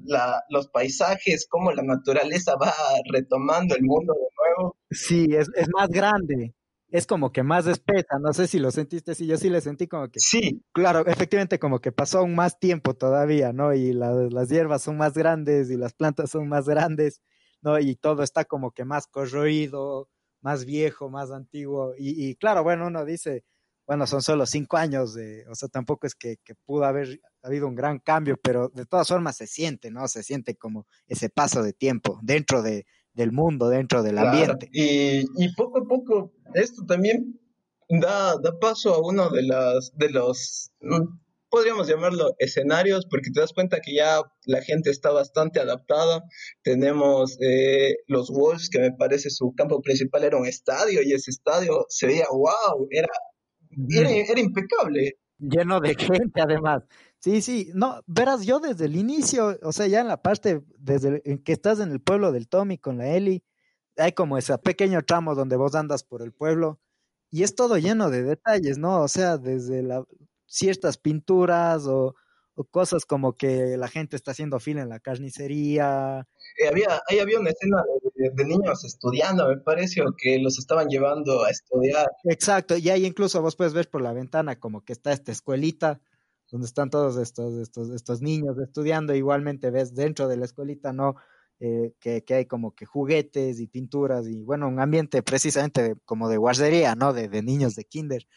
los 0.49 0.67
paisajes, 0.67 1.47
cómo 1.49 1.71
la 1.71 1.83
naturaleza 1.83 2.55
va 2.55 2.73
retomando 3.11 3.75
el 3.75 3.83
mundo 3.83 4.13
de 4.13 4.27
nuevo. 4.37 4.77
Sí, 4.91 5.27
es, 5.31 5.49
es 5.55 5.67
más 5.73 5.89
grande 5.89 6.53
es 6.93 7.07
como 7.07 7.31
que 7.31 7.41
más 7.41 7.65
espesa, 7.65 8.19
no 8.21 8.33
sé 8.33 8.47
si 8.47 8.59
lo 8.59 8.69
sentiste, 8.69 9.15
sí, 9.15 9.25
yo 9.25 9.35
sí 9.37 9.49
le 9.49 9.61
sentí 9.61 9.87
como 9.87 10.09
que... 10.09 10.19
Sí. 10.19 10.63
Claro, 10.73 11.03
efectivamente 11.07 11.57
como 11.57 11.79
que 11.81 11.91
pasó 11.91 12.19
aún 12.19 12.35
más 12.35 12.59
tiempo 12.59 12.93
todavía, 12.93 13.51
¿no? 13.51 13.73
Y 13.73 13.93
la, 13.93 14.11
las 14.11 14.49
hierbas 14.49 14.83
son 14.83 14.97
más 14.97 15.15
grandes 15.15 15.71
y 15.71 15.75
las 15.75 15.93
plantas 15.95 16.29
son 16.29 16.47
más 16.47 16.67
grandes, 16.67 17.19
¿no? 17.63 17.79
Y 17.79 17.95
todo 17.95 18.21
está 18.21 18.45
como 18.45 18.69
que 18.73 18.85
más 18.85 19.07
corroído, 19.07 20.07
más 20.41 20.65
viejo, 20.65 21.09
más 21.09 21.31
antiguo. 21.31 21.95
Y, 21.97 22.29
y 22.29 22.35
claro, 22.35 22.61
bueno, 22.61 22.85
uno 22.85 23.03
dice, 23.05 23.43
bueno, 23.87 24.05
son 24.05 24.21
solo 24.21 24.45
cinco 24.45 24.77
años, 24.77 25.15
de, 25.15 25.47
o 25.49 25.55
sea, 25.55 25.69
tampoco 25.69 26.05
es 26.05 26.13
que, 26.13 26.37
que 26.43 26.53
pudo 26.63 26.85
haber 26.85 27.19
habido 27.41 27.67
un 27.67 27.73
gran 27.73 27.97
cambio, 27.97 28.37
pero 28.37 28.69
de 28.69 28.85
todas 28.85 29.07
formas 29.07 29.35
se 29.35 29.47
siente, 29.47 29.89
¿no? 29.89 30.07
Se 30.07 30.21
siente 30.21 30.55
como 30.55 30.85
ese 31.07 31.29
paso 31.31 31.63
de 31.63 31.73
tiempo 31.73 32.19
dentro 32.21 32.61
de, 32.61 32.85
del 33.13 33.31
mundo, 33.31 33.69
dentro 33.69 34.03
del 34.03 34.17
ambiente. 34.17 34.69
Y, 34.71 35.21
y, 35.37 35.53
poco 35.55 35.79
a 35.79 35.87
poco 35.87 36.33
esto 36.53 36.83
también 36.85 37.39
da, 37.89 38.37
da 38.37 38.57
paso 38.59 38.93
a 38.93 38.99
uno 38.99 39.29
de, 39.29 39.43
las, 39.43 39.91
de 39.95 40.09
los, 40.09 40.71
mm, 40.81 41.19
podríamos 41.49 41.87
llamarlo 41.87 42.33
escenarios, 42.39 43.05
porque 43.09 43.29
te 43.31 43.39
das 43.39 43.53
cuenta 43.53 43.79
que 43.79 43.95
ya 43.95 44.21
la 44.45 44.61
gente 44.61 44.89
está 44.89 45.11
bastante 45.11 45.59
adaptada. 45.59 46.23
Tenemos 46.63 47.37
eh, 47.41 47.97
los 48.07 48.29
Wolves, 48.29 48.69
que 48.69 48.79
me 48.79 48.91
parece 48.91 49.29
su 49.29 49.53
campo 49.55 49.81
principal 49.81 50.23
era 50.23 50.37
un 50.37 50.47
estadio, 50.47 51.01
y 51.03 51.13
ese 51.13 51.31
estadio 51.31 51.85
se 51.89 52.07
veía 52.07 52.25
wow, 52.31 52.87
era, 52.89 53.09
era, 53.89 54.09
era 54.09 54.39
impecable. 54.39 55.17
Lleno 55.37 55.79
de 55.79 55.95
gente, 55.97 56.41
además. 56.41 56.83
Sí, 57.23 57.41
sí, 57.41 57.71
no, 57.73 58.01
verás, 58.05 58.45
yo 58.45 58.59
desde 58.59 58.83
el 58.83 58.97
inicio, 58.97 59.57
o 59.61 59.71
sea, 59.71 59.87
ya 59.87 60.01
en 60.01 60.09
la 60.09 60.21
parte, 60.21 60.61
desde 60.77 61.21
el, 61.23 61.41
que 61.41 61.53
estás 61.53 61.79
en 61.79 61.89
el 61.93 62.01
pueblo 62.01 62.33
del 62.33 62.49
Tommy 62.49 62.77
con 62.77 62.97
la 62.97 63.15
Eli, 63.15 63.45
hay 63.95 64.11
como 64.11 64.37
ese 64.37 64.57
pequeño 64.57 65.03
tramo 65.03 65.33
donde 65.33 65.55
vos 65.55 65.73
andas 65.73 66.03
por 66.03 66.21
el 66.21 66.33
pueblo 66.33 66.81
y 67.31 67.43
es 67.43 67.55
todo 67.55 67.77
lleno 67.77 68.09
de 68.09 68.23
detalles, 68.23 68.77
¿no? 68.77 69.01
O 69.01 69.07
sea, 69.07 69.37
desde 69.37 69.83
la, 69.83 70.03
ciertas 70.47 70.97
pinturas 70.97 71.87
o, 71.87 72.13
o 72.55 72.63
cosas 72.65 73.05
como 73.05 73.37
que 73.37 73.77
la 73.77 73.87
gente 73.87 74.17
está 74.17 74.31
haciendo 74.31 74.59
fila 74.59 74.81
en 74.81 74.89
la 74.89 74.99
carnicería. 74.99 76.27
Eh, 76.59 76.67
había, 76.67 77.01
ahí 77.07 77.19
había 77.19 77.39
una 77.39 77.51
escena 77.51 77.85
de, 78.15 78.31
de, 78.31 78.45
niños 78.45 78.83
estudiando, 78.83 79.47
me 79.47 79.61
pareció 79.61 80.13
que 80.17 80.39
los 80.39 80.59
estaban 80.59 80.89
llevando 80.89 81.45
a 81.45 81.51
estudiar. 81.51 82.09
Exacto, 82.25 82.75
y 82.75 82.89
ahí 82.89 83.05
incluso 83.05 83.41
vos 83.41 83.55
puedes 83.55 83.73
ver 83.73 83.89
por 83.89 84.01
la 84.01 84.11
ventana 84.11 84.59
como 84.59 84.83
que 84.83 84.91
está 84.91 85.13
esta 85.13 85.31
escuelita 85.31 86.01
donde 86.53 86.67
están 86.67 86.91
todos 86.91 87.17
estos, 87.17 87.55
estos, 87.55 87.89
estos 87.89 88.21
niños 88.21 88.59
estudiando, 88.59 89.15
igualmente 89.15 89.71
ves 89.71 89.95
dentro 89.95 90.27
de 90.27 90.37
la 90.37 90.45
escuelita, 90.45 90.93
¿no? 90.93 91.15
Eh, 91.59 91.93
que, 91.99 92.23
que, 92.23 92.35
hay 92.35 92.45
como 92.45 92.75
que 92.75 92.85
juguetes 92.85 93.59
y 93.59 93.65
pinturas 93.65 94.27
y 94.27 94.43
bueno, 94.43 94.67
un 94.67 94.79
ambiente 94.79 95.23
precisamente 95.23 95.95
como 96.05 96.29
de 96.29 96.37
guardería, 96.37 96.93
¿no? 96.93 97.11
De, 97.11 97.27
de 97.27 97.41
niños 97.41 97.73
de 97.73 97.85
kinder. 97.85 98.27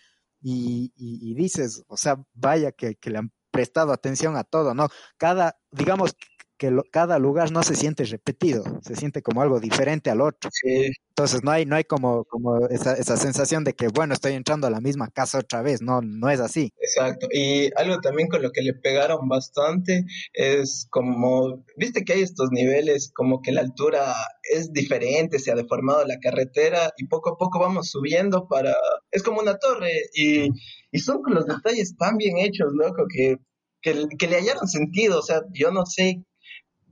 Y, 0.40 0.94
y, 0.96 1.30
y, 1.30 1.34
dices, 1.34 1.84
o 1.88 1.98
sea, 1.98 2.16
vaya 2.32 2.72
que, 2.72 2.94
que 2.94 3.10
le 3.10 3.18
han 3.18 3.32
prestado 3.50 3.92
atención 3.92 4.34
a 4.36 4.44
todo, 4.44 4.72
¿no? 4.72 4.88
Cada, 5.18 5.58
digamos, 5.70 6.16
que 6.56 6.70
lo, 6.70 6.84
cada 6.90 7.18
lugar 7.18 7.50
no 7.50 7.62
se 7.62 7.74
siente 7.74 8.04
repetido, 8.04 8.64
se 8.82 8.96
siente 8.96 9.22
como 9.22 9.42
algo 9.42 9.60
diferente 9.60 10.10
al 10.10 10.20
otro. 10.20 10.50
Sí. 10.52 10.90
Entonces 11.10 11.42
no 11.42 11.50
hay, 11.50 11.64
no 11.64 11.76
hay 11.76 11.84
como, 11.84 12.24
como 12.24 12.66
esa, 12.68 12.94
esa 12.94 13.16
sensación 13.16 13.64
de 13.64 13.72
que, 13.72 13.88
bueno, 13.88 14.12
estoy 14.14 14.32
entrando 14.32 14.66
a 14.66 14.70
la 14.70 14.80
misma 14.80 15.08
casa 15.08 15.38
otra 15.38 15.62
vez, 15.62 15.80
no, 15.80 16.02
no 16.02 16.28
es 16.28 16.40
así. 16.40 16.72
Exacto. 16.78 17.28
Y 17.32 17.70
algo 17.76 18.00
también 18.00 18.28
con 18.28 18.42
lo 18.42 18.50
que 18.50 18.62
le 18.62 18.74
pegaron 18.74 19.28
bastante 19.28 20.04
es 20.32 20.86
como, 20.90 21.64
viste 21.76 22.04
que 22.04 22.14
hay 22.14 22.22
estos 22.22 22.50
niveles, 22.50 23.10
como 23.14 23.40
que 23.40 23.52
la 23.52 23.62
altura 23.62 24.14
es 24.42 24.72
diferente, 24.72 25.38
se 25.38 25.52
ha 25.52 25.54
deformado 25.54 26.04
la 26.04 26.18
carretera 26.18 26.92
y 26.98 27.06
poco 27.06 27.30
a 27.30 27.38
poco 27.38 27.58
vamos 27.58 27.90
subiendo 27.90 28.46
para, 28.48 28.74
es 29.10 29.22
como 29.22 29.40
una 29.40 29.58
torre 29.58 29.92
y, 30.14 30.48
y 30.90 30.98
son 30.98 31.22
con 31.22 31.34
los 31.34 31.46
detalles 31.46 31.96
tan 31.96 32.16
bien 32.16 32.38
hechos, 32.38 32.72
loco, 32.74 33.04
que 33.08 33.36
que, 33.82 34.06
que, 34.18 34.26
le 34.26 34.36
hallaron 34.36 34.66
sentido, 34.66 35.20
o 35.20 35.22
sea, 35.22 35.42
yo 35.52 35.70
no 35.70 35.86
sé 35.86 36.24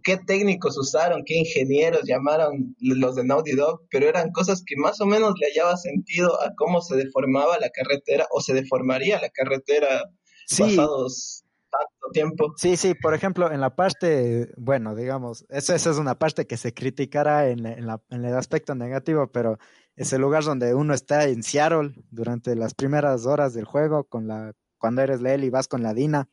qué 0.05 0.19
técnicos 0.19 0.79
usaron, 0.79 1.25
qué 1.25 1.39
ingenieros 1.39 2.03
llamaron 2.05 2.77
los 2.79 3.17
de 3.17 3.25
Naughty 3.25 3.53
Dog, 3.57 3.81
pero 3.91 4.07
eran 4.07 4.31
cosas 4.31 4.63
que 4.65 4.77
más 4.77 5.01
o 5.01 5.07
menos 5.07 5.35
le 5.41 5.49
hallaba 5.49 5.77
sentido 5.77 6.41
a 6.43 6.53
cómo 6.57 6.81
se 6.83 6.97
deformaba 6.97 7.59
la 7.59 7.71
carretera 7.71 8.27
o 8.31 8.41
se 8.41 8.55
deformaría 8.55 9.21
la 9.21 9.31
carretera 9.31 10.05
sí. 10.47 10.63
pasados 10.63 11.45
tanto 11.71 12.13
tiempo. 12.13 12.53
Sí, 12.57 12.77
sí, 12.77 12.95
por 12.95 13.15
ejemplo, 13.15 13.51
en 13.51 13.61
la 13.61 13.75
parte, 13.75 14.53
bueno, 14.57 14.95
digamos, 14.95 15.45
eso, 15.49 15.75
eso 15.75 15.91
es 15.91 15.97
una 15.97 16.17
parte 16.19 16.47
que 16.47 16.57
se 16.57 16.73
criticará 16.73 17.49
en, 17.49 17.67
en, 17.67 17.87
la, 17.87 18.01
en 18.11 18.25
el 18.25 18.37
aspecto 18.37 18.75
negativo, 18.75 19.33
pero 19.33 19.59
es 19.97 20.13
el 20.13 20.21
lugar 20.21 20.45
donde 20.45 20.75
uno 20.75 20.95
está 20.95 21.25
en 21.25 21.43
Seattle 21.43 21.93
durante 22.11 22.55
las 22.55 22.75
primeras 22.75 23.27
horas 23.27 23.55
del 23.55 23.65
juego, 23.65 24.05
con 24.05 24.29
la, 24.29 24.53
cuando 24.79 25.03
eres 25.03 25.21
Lely 25.21 25.51
vas 25.51 25.67
con 25.67 25.83
la 25.83 25.95
Dina, 25.95 26.29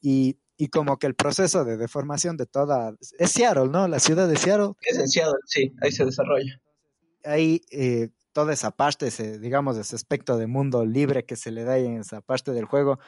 y, 0.00 0.38
y 0.62 0.68
como 0.68 0.96
que 0.96 1.08
el 1.08 1.16
proceso 1.16 1.64
de 1.64 1.76
deformación 1.76 2.36
de 2.36 2.46
toda... 2.46 2.94
Es 3.18 3.32
Seattle, 3.32 3.66
¿no? 3.66 3.88
La 3.88 3.98
ciudad 3.98 4.28
de 4.28 4.36
Seattle. 4.36 4.74
Es 4.82 4.96
en 4.96 5.08
Seattle, 5.08 5.40
sí, 5.44 5.74
ahí 5.82 5.90
se 5.90 6.04
desarrolla. 6.04 6.60
Ahí 7.24 7.62
eh, 7.72 8.10
toda 8.30 8.52
esa 8.52 8.70
parte, 8.70 9.08
ese, 9.08 9.40
digamos, 9.40 9.76
ese 9.76 9.96
aspecto 9.96 10.36
de 10.36 10.46
mundo 10.46 10.86
libre 10.86 11.24
que 11.24 11.34
se 11.34 11.50
le 11.50 11.64
da 11.64 11.78
en 11.78 11.98
esa 11.98 12.20
parte 12.20 12.52
del 12.52 12.66
juego, 12.66 13.00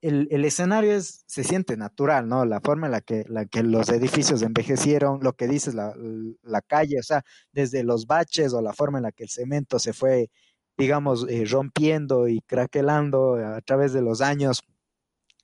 el, 0.00 0.26
el, 0.30 0.46
escenario 0.46 0.94
es, 0.94 1.22
se 1.26 1.44
siente 1.44 1.76
natural, 1.76 2.28
¿no? 2.28 2.46
La 2.46 2.62
forma 2.62 2.86
en 2.86 2.92
la 2.92 3.02
que, 3.02 3.26
la 3.28 3.44
que 3.44 3.62
los 3.62 3.90
edificios 3.90 4.40
envejecieron, 4.40 5.20
lo 5.22 5.34
que 5.34 5.48
dices, 5.48 5.74
la, 5.74 5.94
la, 6.42 6.62
calle, 6.62 6.98
o 6.98 7.02
sea, 7.02 7.26
desde 7.52 7.84
los 7.84 8.06
baches 8.06 8.54
o 8.54 8.62
la 8.62 8.72
forma 8.72 9.00
en 9.00 9.02
la 9.02 9.12
que 9.12 9.24
el 9.24 9.28
cemento 9.28 9.78
se 9.78 9.92
fue, 9.92 10.30
digamos, 10.78 11.26
eh, 11.28 11.44
rompiendo 11.44 12.26
y 12.26 12.40
craquelando 12.40 13.34
a 13.34 13.60
través 13.60 13.92
de 13.92 14.00
los 14.00 14.22
años. 14.22 14.62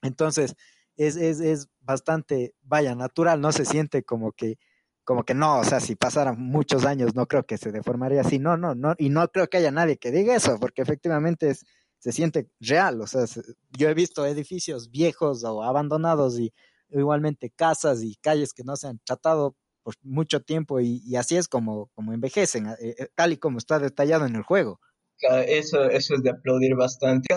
Entonces, 0.01 0.55
es, 0.99 1.15
es, 1.15 1.39
es 1.39 1.69
bastante, 1.79 2.53
vaya, 2.61 2.93
natural, 2.93 3.39
no 3.39 3.51
se 3.53 3.65
siente 3.65 4.03
como 4.03 4.33
que, 4.33 4.57
como 5.05 5.23
que 5.23 5.33
no, 5.33 5.59
o 5.59 5.63
sea, 5.63 5.79
si 5.79 5.95
pasaran 5.95 6.39
muchos 6.39 6.85
años 6.85 7.15
no 7.15 7.25
creo 7.25 7.45
que 7.45 7.57
se 7.57 7.71
deformaría 7.71 8.21
así, 8.21 8.37
no, 8.37 8.57
no, 8.57 8.75
no, 8.75 8.95
y 8.97 9.09
no 9.09 9.27
creo 9.29 9.47
que 9.47 9.57
haya 9.57 9.71
nadie 9.71 9.97
que 9.97 10.11
diga 10.11 10.35
eso, 10.35 10.59
porque 10.59 10.81
efectivamente 10.81 11.51
es, 11.51 11.65
se 11.99 12.11
siente 12.11 12.49
real. 12.59 12.99
O 13.01 13.07
sea, 13.07 13.25
yo 13.77 13.89
he 13.89 13.93
visto 13.93 14.25
edificios 14.25 14.91
viejos 14.91 15.43
o 15.45 15.63
abandonados 15.63 16.37
y 16.37 16.53
igualmente 16.89 17.49
casas 17.49 18.03
y 18.03 18.15
calles 18.15 18.53
que 18.53 18.63
no 18.63 18.75
se 18.75 18.87
han 18.87 18.99
tratado 19.05 19.55
por 19.83 19.95
mucho 20.01 20.41
tiempo 20.41 20.81
y, 20.81 21.01
y 21.05 21.15
así 21.15 21.37
es 21.37 21.47
como, 21.47 21.87
como 21.95 22.13
envejecen, 22.13 22.67
eh, 22.67 22.75
eh, 22.81 23.07
tal 23.15 23.31
y 23.33 23.37
como 23.37 23.57
está 23.57 23.79
detallado 23.79 24.25
en 24.25 24.35
el 24.35 24.43
juego. 24.43 24.81
Eso, 25.47 25.89
eso 25.89 26.15
es 26.15 26.23
de 26.23 26.29
aplaudir 26.31 26.75
bastante. 26.75 27.33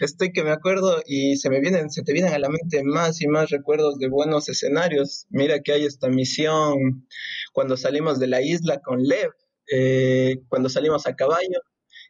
Estoy 0.00 0.32
que 0.32 0.44
me 0.44 0.50
acuerdo 0.50 1.02
y 1.06 1.36
se 1.36 1.50
me 1.50 1.60
vienen, 1.60 1.90
se 1.90 2.02
te 2.02 2.12
vienen 2.12 2.32
a 2.32 2.38
la 2.38 2.48
mente 2.48 2.82
más 2.84 3.20
y 3.20 3.28
más 3.28 3.50
recuerdos 3.50 3.98
de 3.98 4.08
buenos 4.08 4.48
escenarios. 4.48 5.26
Mira 5.30 5.60
que 5.60 5.72
hay 5.72 5.84
esta 5.84 6.08
misión 6.08 7.06
cuando 7.52 7.76
salimos 7.76 8.18
de 8.20 8.28
la 8.28 8.42
isla 8.42 8.80
con 8.80 9.02
Lev, 9.02 9.30
eh, 9.72 10.36
cuando 10.48 10.68
salimos 10.68 11.06
a 11.06 11.16
caballo, 11.16 11.60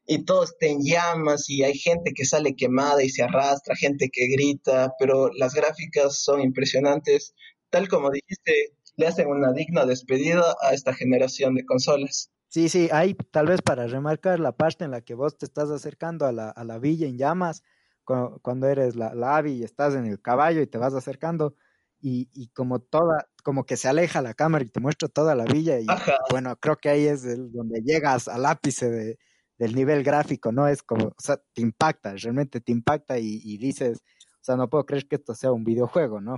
y 0.06 0.24
todo 0.24 0.44
está 0.44 0.66
en 0.66 0.80
llamas 0.82 1.48
y 1.50 1.64
hay 1.64 1.74
gente 1.78 2.12
que 2.14 2.24
sale 2.24 2.54
quemada 2.54 3.02
y 3.02 3.08
se 3.10 3.22
arrastra, 3.22 3.74
gente 3.76 4.08
que 4.12 4.28
grita, 4.28 4.92
pero 4.98 5.30
las 5.34 5.54
gráficas 5.54 6.22
son 6.22 6.40
impresionantes. 6.40 7.34
Tal 7.70 7.88
como 7.88 8.10
dijiste, 8.10 8.72
le 8.96 9.06
hacen 9.06 9.28
una 9.28 9.52
digna 9.52 9.84
despedida 9.84 10.56
a 10.62 10.74
esta 10.74 10.94
generación 10.94 11.54
de 11.54 11.64
consolas. 11.64 12.30
Sí, 12.56 12.70
sí, 12.70 12.88
hay 12.90 13.12
tal 13.12 13.48
vez 13.48 13.60
para 13.60 13.86
remarcar 13.86 14.40
la 14.40 14.52
parte 14.52 14.86
en 14.86 14.90
la 14.90 15.02
que 15.02 15.12
vos 15.12 15.36
te 15.36 15.44
estás 15.44 15.68
acercando 15.68 16.24
a 16.24 16.32
la, 16.32 16.48
a 16.48 16.64
la 16.64 16.78
villa 16.78 17.06
en 17.06 17.18
llamas, 17.18 17.62
cuando, 18.02 18.38
cuando 18.40 18.66
eres 18.66 18.96
la, 18.96 19.14
la 19.14 19.36
avi 19.36 19.52
y 19.56 19.62
estás 19.62 19.94
en 19.94 20.06
el 20.06 20.22
caballo 20.22 20.62
y 20.62 20.66
te 20.66 20.78
vas 20.78 20.94
acercando, 20.94 21.54
y, 22.00 22.30
y, 22.32 22.48
como 22.54 22.78
toda, 22.80 23.28
como 23.44 23.66
que 23.66 23.76
se 23.76 23.88
aleja 23.88 24.22
la 24.22 24.32
cámara 24.32 24.64
y 24.64 24.70
te 24.70 24.80
muestra 24.80 25.06
toda 25.08 25.34
la 25.34 25.44
villa, 25.44 25.78
y 25.80 25.84
Ajá. 25.86 26.16
bueno, 26.30 26.56
creo 26.56 26.76
que 26.76 26.88
ahí 26.88 27.04
es 27.04 27.26
el, 27.26 27.52
donde 27.52 27.82
llegas 27.82 28.26
al 28.26 28.46
ápice 28.46 28.88
de, 28.88 29.18
del 29.58 29.74
nivel 29.74 30.02
gráfico, 30.02 30.50
¿no? 30.50 30.66
Es 30.66 30.82
como, 30.82 31.08
o 31.08 31.14
sea, 31.18 31.36
te 31.52 31.60
impacta, 31.60 32.14
realmente 32.14 32.62
te 32.62 32.72
impacta 32.72 33.18
y, 33.18 33.38
y, 33.44 33.58
dices, 33.58 33.98
o 34.40 34.44
sea, 34.44 34.56
no 34.56 34.70
puedo 34.70 34.86
creer 34.86 35.06
que 35.06 35.16
esto 35.16 35.34
sea 35.34 35.52
un 35.52 35.62
videojuego, 35.62 36.22
¿no? 36.22 36.36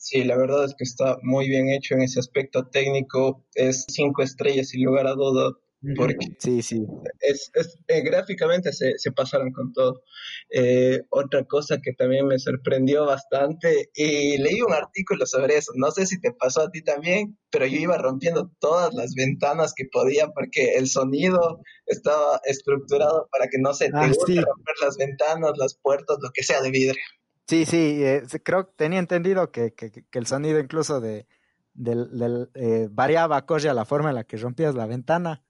Sí, 0.00 0.24
la 0.24 0.34
verdad 0.38 0.64
es 0.64 0.74
que 0.74 0.84
está 0.84 1.18
muy 1.22 1.46
bien 1.46 1.68
hecho 1.68 1.92
en 1.92 2.00
ese 2.00 2.20
aspecto 2.20 2.66
técnico, 2.66 3.44
es 3.54 3.84
cinco 3.86 4.22
estrellas 4.22 4.70
sin 4.70 4.82
lugar 4.82 5.06
a 5.06 5.12
duda, 5.12 5.52
porque 5.94 6.26
sí, 6.38 6.62
sí. 6.62 6.86
Es, 7.20 7.50
es 7.52 7.78
eh, 7.86 8.00
gráficamente 8.00 8.72
se, 8.72 8.96
se, 8.96 9.12
pasaron 9.12 9.52
con 9.52 9.74
todo. 9.74 10.02
Eh, 10.48 11.02
otra 11.10 11.44
cosa 11.44 11.82
que 11.82 11.92
también 11.92 12.26
me 12.26 12.38
sorprendió 12.38 13.04
bastante, 13.04 13.90
y 13.94 14.38
leí 14.38 14.62
un 14.62 14.72
artículo 14.72 15.26
sobre 15.26 15.58
eso, 15.58 15.72
no 15.76 15.90
sé 15.90 16.06
si 16.06 16.18
te 16.18 16.32
pasó 16.32 16.62
a 16.62 16.70
ti 16.70 16.80
también, 16.82 17.38
pero 17.50 17.66
yo 17.66 17.78
iba 17.78 17.98
rompiendo 17.98 18.50
todas 18.58 18.94
las 18.94 19.12
ventanas 19.14 19.74
que 19.76 19.84
podía 19.84 20.28
porque 20.28 20.76
el 20.76 20.88
sonido 20.88 21.60
estaba 21.84 22.40
estructurado 22.44 23.28
para 23.30 23.48
que 23.48 23.58
no 23.58 23.74
se 23.74 23.90
te 23.90 23.96
ah, 23.96 24.10
sí. 24.26 24.40
romper 24.40 24.74
las 24.80 24.96
ventanas, 24.96 25.52
las 25.58 25.74
puertas, 25.74 26.16
lo 26.22 26.30
que 26.32 26.42
sea 26.42 26.62
de 26.62 26.70
vidrio. 26.70 27.02
Sí, 27.50 27.66
sí, 27.66 28.04
eh, 28.04 28.22
creo 28.44 28.68
que 28.68 28.74
tenía 28.76 29.00
entendido 29.00 29.50
que, 29.50 29.74
que, 29.74 29.90
que 29.90 30.18
el 30.20 30.26
sonido 30.26 30.60
incluso 30.60 31.00
de, 31.00 31.26
del, 31.74 32.16
del 32.16 32.48
eh, 32.54 32.86
variaba 32.88 33.38
a 33.38 33.74
la 33.74 33.84
forma 33.84 34.10
en 34.10 34.14
la 34.14 34.22
que 34.22 34.36
rompías 34.36 34.76
la 34.76 34.86
ventana. 34.86 35.42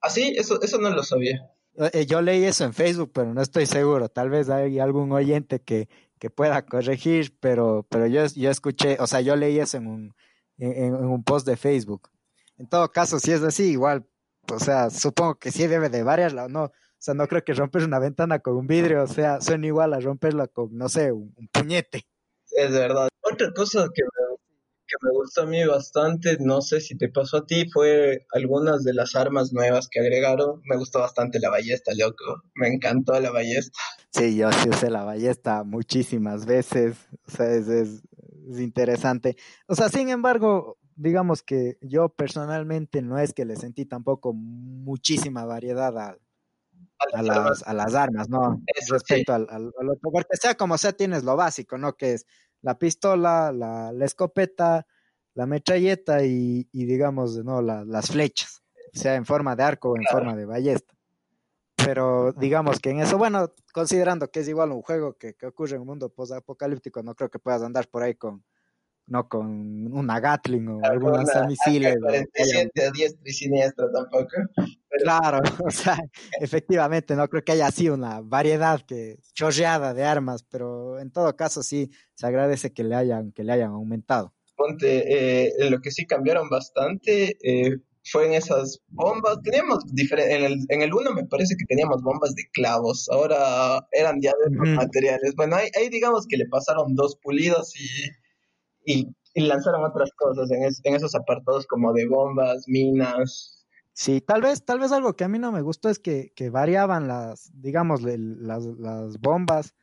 ¿Ah, 0.00 0.10
sí? 0.10 0.34
Eso, 0.36 0.60
eso 0.60 0.78
no 0.78 0.90
lo 0.90 1.04
sabía. 1.04 1.48
Eh, 1.92 2.04
yo 2.04 2.20
leí 2.20 2.42
eso 2.42 2.64
en 2.64 2.74
Facebook, 2.74 3.12
pero 3.14 3.32
no 3.32 3.40
estoy 3.40 3.66
seguro. 3.66 4.08
Tal 4.08 4.28
vez 4.28 4.48
hay 4.48 4.80
algún 4.80 5.12
oyente 5.12 5.60
que, 5.60 5.88
que 6.18 6.30
pueda 6.30 6.66
corregir, 6.66 7.38
pero, 7.38 7.86
pero 7.88 8.08
yo, 8.08 8.26
yo 8.26 8.50
escuché, 8.50 8.96
o 8.98 9.06
sea, 9.06 9.20
yo 9.20 9.36
leí 9.36 9.60
eso 9.60 9.76
en 9.76 9.86
un, 9.86 10.16
en, 10.58 10.72
en, 10.86 10.94
un 10.96 11.22
post 11.22 11.46
de 11.46 11.56
Facebook. 11.56 12.10
En 12.58 12.66
todo 12.66 12.90
caso, 12.90 13.20
si 13.20 13.30
es 13.30 13.42
así, 13.44 13.70
igual, 13.70 14.04
o 14.52 14.58
sea, 14.58 14.90
supongo 14.90 15.36
que 15.36 15.52
sí 15.52 15.68
debe 15.68 15.90
de 15.90 16.02
varias, 16.02 16.34
no, 16.34 16.72
o 16.98 17.02
sea, 17.06 17.14
no 17.14 17.26
creo 17.28 17.44
que 17.44 17.54
romper 17.54 17.84
una 17.84 17.98
ventana 17.98 18.38
con 18.40 18.56
un 18.56 18.66
vidrio, 18.66 19.02
o 19.02 19.06
sea, 19.06 19.40
suena 19.40 19.66
igual 19.66 19.94
a 19.94 20.00
romperla 20.00 20.48
con, 20.48 20.76
no 20.76 20.88
sé, 20.88 21.12
un, 21.12 21.32
un 21.36 21.48
puñete. 21.48 22.06
Es 22.50 22.72
verdad. 22.72 23.08
Otra 23.22 23.52
cosa 23.52 23.88
que 23.94 24.02
me 24.02 24.36
que 24.86 24.96
me 25.02 25.10
gustó 25.10 25.42
a 25.42 25.46
mí 25.46 25.64
bastante, 25.64 26.38
no 26.40 26.60
sé 26.60 26.80
si 26.80 26.96
te 26.96 27.08
pasó 27.08 27.38
a 27.38 27.46
ti, 27.46 27.68
fue 27.70 28.26
algunas 28.32 28.84
de 28.84 28.94
las 28.94 29.16
armas 29.16 29.52
nuevas 29.52 29.88
que 29.90 30.00
agregaron. 30.00 30.60
Me 30.64 30.76
gustó 30.76 31.00
bastante 31.00 31.40
la 31.40 31.50
ballesta, 31.50 31.92
loco. 31.96 32.42
Me 32.54 32.68
encantó 32.68 33.18
la 33.20 33.30
ballesta. 33.30 33.78
Sí, 34.10 34.36
yo 34.36 34.50
sí 34.52 34.68
usé 34.68 34.90
la 34.90 35.04
ballesta 35.04 35.64
muchísimas 35.64 36.46
veces. 36.46 36.96
O 37.26 37.30
sea, 37.30 37.52
es, 37.52 37.68
es, 37.68 38.02
es 38.48 38.60
interesante. 38.60 39.36
O 39.66 39.74
sea, 39.74 39.88
sin 39.88 40.08
embargo, 40.08 40.78
digamos 40.94 41.42
que 41.42 41.78
yo 41.82 42.08
personalmente 42.08 43.02
no 43.02 43.18
es 43.18 43.34
que 43.34 43.44
le 43.44 43.56
sentí 43.56 43.86
tampoco 43.86 44.32
muchísima 44.32 45.44
variedad 45.44 45.98
a, 45.98 46.16
a, 47.14 47.22
las, 47.22 47.62
a 47.62 47.74
las 47.74 47.94
armas, 47.94 48.28
¿no? 48.28 48.62
Eso 48.74 48.94
Respecto 48.94 49.32
sí. 49.32 49.36
al, 49.36 49.46
al, 49.50 49.72
al, 49.78 49.88
otro, 49.90 50.10
porque 50.10 50.36
sea 50.36 50.54
como 50.54 50.78
sea, 50.78 50.92
tienes 50.92 51.24
lo 51.24 51.36
básico, 51.36 51.78
¿no? 51.78 51.96
Que 51.96 52.14
es 52.14 52.26
la 52.62 52.78
pistola, 52.78 53.52
la, 53.52 53.92
la 53.92 54.04
escopeta, 54.04 54.86
la 55.34 55.46
metralleta 55.46 56.24
y, 56.24 56.68
y 56.72 56.84
digamos, 56.86 57.36
¿no? 57.44 57.62
La, 57.62 57.84
las 57.84 58.10
flechas, 58.10 58.62
sea 58.92 59.14
en 59.14 59.26
forma 59.26 59.56
de 59.56 59.62
arco 59.62 59.90
o 59.90 59.96
en 59.96 60.02
claro. 60.02 60.18
forma 60.18 60.36
de 60.36 60.46
ballesta. 60.46 60.94
Pero 61.76 62.32
digamos 62.32 62.80
que 62.80 62.90
en 62.90 63.00
eso, 63.00 63.18
bueno, 63.18 63.52
considerando 63.72 64.30
que 64.30 64.40
es 64.40 64.48
igual 64.48 64.72
un 64.72 64.82
juego 64.82 65.14
que, 65.18 65.34
que 65.34 65.46
ocurre 65.46 65.76
en 65.76 65.82
un 65.82 65.86
mundo 65.88 66.08
post-apocalíptico, 66.08 67.02
no 67.02 67.14
creo 67.14 67.30
que 67.30 67.38
puedas 67.38 67.62
andar 67.62 67.88
por 67.88 68.02
ahí 68.02 68.14
con, 68.14 68.44
no 69.06 69.28
con 69.28 69.92
una 69.92 70.20
Gatling 70.20 70.68
o 70.68 70.80
algún 70.84 71.12
lanzamisiles. 71.12 71.96
47 72.00 72.84
a 72.84 72.90
diestra 72.90 73.22
y 73.24 73.32
siniestra 73.32 73.86
tampoco. 73.92 74.28
Pero... 74.56 75.02
Claro, 75.02 75.38
o 75.64 75.70
sea, 75.70 75.98
efectivamente, 76.40 77.14
no 77.14 77.28
creo 77.28 77.44
que 77.44 77.52
haya 77.52 77.68
así 77.68 77.88
una 77.88 78.20
variedad 78.20 78.80
que 78.84 79.18
chorreada 79.34 79.94
de 79.94 80.04
armas, 80.04 80.42
pero 80.42 80.98
en 80.98 81.10
todo 81.10 81.36
caso 81.36 81.62
sí 81.62 81.90
se 82.14 82.26
agradece 82.26 82.72
que 82.72 82.84
le 82.84 82.96
hayan, 82.96 83.32
que 83.32 83.44
le 83.44 83.52
hayan 83.52 83.70
aumentado. 83.70 84.34
Ponte, 84.56 85.46
eh, 85.46 85.70
lo 85.70 85.80
que 85.80 85.90
sí 85.90 86.06
cambiaron 86.06 86.48
bastante 86.48 87.36
eh, 87.42 87.76
fue 88.10 88.26
en 88.26 88.32
esas 88.32 88.80
bombas. 88.88 89.38
Teníamos 89.42 89.84
en 89.94 90.44
el, 90.44 90.58
en 90.68 90.82
el 90.82 90.94
uno 90.94 91.12
me 91.12 91.26
parece 91.26 91.56
que 91.56 91.66
teníamos 91.66 92.02
bombas 92.02 92.34
de 92.34 92.44
clavos, 92.52 93.08
ahora 93.10 93.86
eran 93.92 94.20
ya 94.20 94.32
de 94.32 94.48
otros 94.48 94.68
mm. 94.68 94.74
materiales. 94.74 95.34
Bueno, 95.36 95.56
ahí, 95.56 95.68
ahí 95.78 95.90
digamos 95.90 96.26
que 96.26 96.38
le 96.38 96.46
pasaron 96.46 96.94
dos 96.94 97.16
pulidos 97.22 97.74
y 97.78 97.86
y, 98.86 99.14
y 99.34 99.40
lanzaron 99.42 99.84
otras 99.84 100.10
cosas 100.12 100.50
en, 100.50 100.62
es, 100.62 100.80
en, 100.84 100.94
esos 100.94 101.14
apartados 101.14 101.66
como 101.66 101.92
de 101.92 102.06
bombas, 102.06 102.64
minas. 102.68 103.66
Sí, 103.92 104.20
tal 104.20 104.42
vez, 104.42 104.64
tal 104.64 104.78
vez 104.78 104.92
algo 104.92 105.14
que 105.16 105.24
a 105.24 105.28
mí 105.28 105.38
no 105.38 105.52
me 105.52 105.62
gustó 105.62 105.88
es 105.88 105.98
que, 105.98 106.32
que 106.34 106.48
variaban 106.48 107.08
las, 107.08 107.50
digamos, 107.54 108.02
las, 108.02 108.64
las 108.64 109.20
bombas 109.20 109.74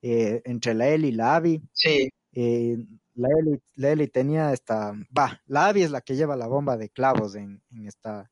eh, 0.00 0.42
entre 0.44 0.74
la 0.74 0.88
Eli 0.88 1.08
y 1.08 1.12
la 1.12 1.36
Abby. 1.36 1.62
Sí. 1.72 2.08
Eh, 2.34 2.76
la 3.14 3.28
Eli, 3.38 3.60
la 3.74 3.90
Eli 3.90 4.08
tenía 4.08 4.52
esta, 4.52 4.94
va, 5.16 5.42
la 5.46 5.66
Abby 5.66 5.82
es 5.82 5.90
la 5.90 6.00
que 6.00 6.16
lleva 6.16 6.36
la 6.36 6.46
bomba 6.46 6.76
de 6.76 6.88
clavos 6.88 7.34
en, 7.34 7.62
en 7.70 7.86
esta, 7.86 8.30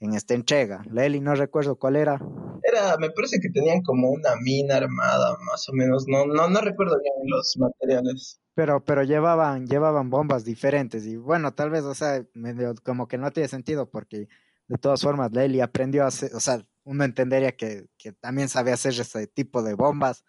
en 0.00 0.14
esta 0.14 0.34
entrega. 0.34 0.82
La 0.90 1.04
Eli 1.04 1.20
no 1.20 1.34
recuerdo 1.34 1.76
cuál 1.76 1.96
era. 1.96 2.20
Era, 2.62 2.96
me 2.98 3.10
parece 3.10 3.38
que 3.40 3.50
tenían 3.50 3.82
como 3.82 4.10
una 4.10 4.36
mina 4.36 4.76
armada, 4.76 5.36
más 5.44 5.68
o 5.68 5.72
menos. 5.72 6.06
No, 6.06 6.26
no, 6.26 6.48
no 6.48 6.60
recuerdo 6.60 6.98
bien 7.02 7.14
los 7.30 7.56
materiales 7.58 8.40
pero 8.56 8.82
pero 8.82 9.02
llevaban 9.02 9.66
llevaban 9.66 10.08
bombas 10.08 10.42
diferentes 10.42 11.04
y 11.04 11.16
bueno 11.16 11.52
tal 11.52 11.68
vez 11.68 11.84
o 11.84 11.94
sea 11.94 12.24
medio 12.32 12.74
como 12.82 13.06
que 13.06 13.18
no 13.18 13.30
tiene 13.30 13.48
sentido 13.48 13.90
porque 13.90 14.28
de 14.66 14.78
todas 14.78 15.02
formas 15.02 15.30
Lely 15.32 15.60
aprendió 15.60 16.04
a 16.04 16.06
hacer 16.06 16.34
o 16.34 16.40
sea 16.40 16.66
uno 16.84 17.04
entendería 17.04 17.54
que, 17.54 17.86
que 17.98 18.12
también 18.12 18.48
sabe 18.48 18.72
hacer 18.72 18.92
ese 18.92 19.26
tipo 19.26 19.62
de 19.62 19.74
bombas. 19.74 20.24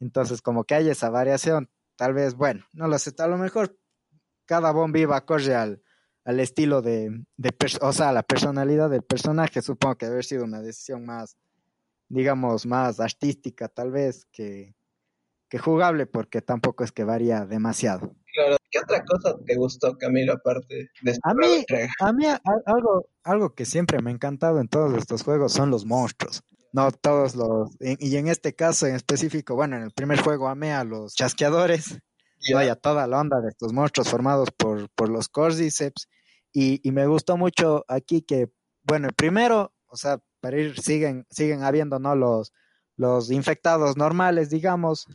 Entonces 0.00 0.42
como 0.42 0.64
que 0.64 0.74
hay 0.74 0.88
esa 0.88 1.10
variación 1.10 1.70
tal 1.94 2.12
vez 2.12 2.34
bueno 2.34 2.64
no 2.72 2.88
lo 2.88 2.98
sé 2.98 3.12
a 3.18 3.28
lo 3.28 3.38
mejor 3.38 3.78
cada 4.46 4.72
bomba 4.72 4.98
iba 4.98 5.16
a 5.16 5.24
correr 5.24 5.54
al 5.54 5.82
al 6.24 6.40
estilo 6.40 6.82
de, 6.82 7.24
de 7.36 7.54
o 7.82 7.92
sea, 7.92 8.10
la 8.10 8.22
personalidad 8.22 8.88
del 8.88 9.02
personaje, 9.02 9.60
supongo 9.60 9.96
que 9.96 10.06
debe 10.06 10.14
haber 10.14 10.24
sido 10.24 10.44
una 10.44 10.62
decisión 10.62 11.04
más, 11.04 11.36
digamos, 12.08 12.64
más 12.64 12.98
artística 12.98 13.68
tal 13.68 13.90
vez 13.90 14.26
que, 14.32 14.74
que 15.54 15.60
jugable, 15.60 16.06
porque 16.06 16.42
tampoco 16.42 16.82
es 16.82 16.90
que 16.90 17.04
varía 17.04 17.46
demasiado. 17.46 18.12
Claro, 18.34 18.56
¿qué 18.72 18.80
otra 18.80 19.04
cosa 19.04 19.36
te 19.46 19.54
gustó, 19.54 19.96
Camilo, 19.96 20.32
aparte 20.32 20.90
de 21.00 21.16
a 21.22 21.32
mí, 21.32 21.64
a 22.00 22.12
mí 22.12 22.24
algo, 22.66 23.08
algo 23.22 23.54
que 23.54 23.64
siempre 23.64 24.02
me 24.02 24.10
ha 24.10 24.14
encantado 24.14 24.60
en 24.60 24.66
todos 24.66 24.92
estos 24.98 25.22
juegos 25.22 25.52
son 25.52 25.70
los 25.70 25.86
monstruos. 25.86 26.42
No 26.72 26.90
todos 26.90 27.36
los, 27.36 27.70
y 27.78 28.16
en 28.16 28.26
este 28.26 28.56
caso 28.56 28.88
en 28.88 28.96
específico, 28.96 29.54
bueno, 29.54 29.76
en 29.76 29.84
el 29.84 29.92
primer 29.92 30.20
juego 30.20 30.48
amé 30.48 30.72
a 30.72 30.82
los 30.82 31.14
chasqueadores, 31.14 32.00
vaya 32.52 32.74
toda 32.74 33.06
la 33.06 33.20
onda 33.20 33.40
de 33.40 33.50
estos 33.50 33.72
monstruos 33.72 34.08
formados 34.08 34.48
por, 34.50 34.90
por 34.96 35.08
los 35.08 35.28
Cordyceps, 35.28 36.08
y, 36.52 36.80
y 36.82 36.90
me 36.90 37.06
gustó 37.06 37.36
mucho 37.36 37.84
aquí 37.86 38.22
que, 38.22 38.50
bueno, 38.82 39.06
el 39.06 39.14
primero, 39.14 39.72
o 39.86 39.96
sea, 39.96 40.18
para 40.40 40.58
ir, 40.58 40.80
siguen, 40.80 41.28
siguen 41.30 41.62
habiendo, 41.62 42.00
¿no? 42.00 42.16
Los, 42.16 42.52
los 42.96 43.30
infectados 43.30 43.96
normales, 43.96 44.50
digamos, 44.50 45.06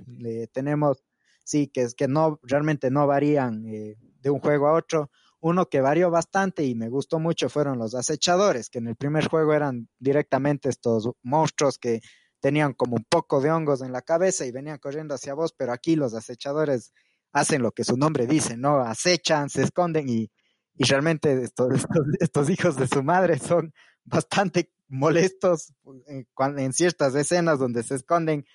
tenemos, 0.51 1.03
sí, 1.43 1.67
que 1.67 1.81
es 1.81 1.95
que 1.95 2.07
no, 2.07 2.39
realmente 2.43 2.91
no 2.91 3.07
varían 3.07 3.65
eh, 3.65 3.95
de 4.21 4.29
un 4.29 4.39
juego 4.39 4.67
a 4.67 4.73
otro. 4.73 5.09
Uno 5.41 5.69
que 5.69 5.79
varió 5.79 6.11
bastante 6.11 6.65
y 6.65 6.75
me 6.75 6.89
gustó 6.89 7.19
mucho 7.19 7.49
fueron 7.49 7.77
los 7.77 7.95
acechadores, 7.95 8.69
que 8.69 8.79
en 8.79 8.87
el 8.87 8.95
primer 8.97 9.29
juego 9.29 9.53
eran 9.53 9.87
directamente 9.97 10.67
estos 10.67 11.09
monstruos 11.23 11.77
que 11.77 12.01
tenían 12.41 12.73
como 12.73 12.95
un 12.97 13.05
poco 13.07 13.39
de 13.41 13.51
hongos 13.51 13.81
en 13.81 13.93
la 13.93 14.01
cabeza 14.01 14.45
y 14.45 14.51
venían 14.51 14.79
corriendo 14.79 15.15
hacia 15.15 15.33
vos, 15.33 15.53
pero 15.53 15.71
aquí 15.71 15.95
los 15.95 16.13
acechadores 16.13 16.93
hacen 17.31 17.61
lo 17.61 17.71
que 17.71 17.83
su 17.83 17.95
nombre 17.97 18.27
dice, 18.27 18.57
¿no? 18.57 18.79
Acechan, 18.79 19.49
se 19.49 19.63
esconden 19.63 20.09
y, 20.09 20.31
y 20.75 20.83
realmente 20.85 21.31
estos, 21.43 21.85
estos, 22.19 22.49
hijos 22.49 22.75
de 22.75 22.87
su 22.87 23.03
madre 23.03 23.37
son 23.39 23.73
bastante 24.03 24.71
molestos 24.89 25.73
en, 26.07 26.27
en 26.57 26.73
ciertas 26.73 27.15
escenas 27.15 27.59
donde 27.59 27.83
se 27.83 27.95
esconden 27.95 28.45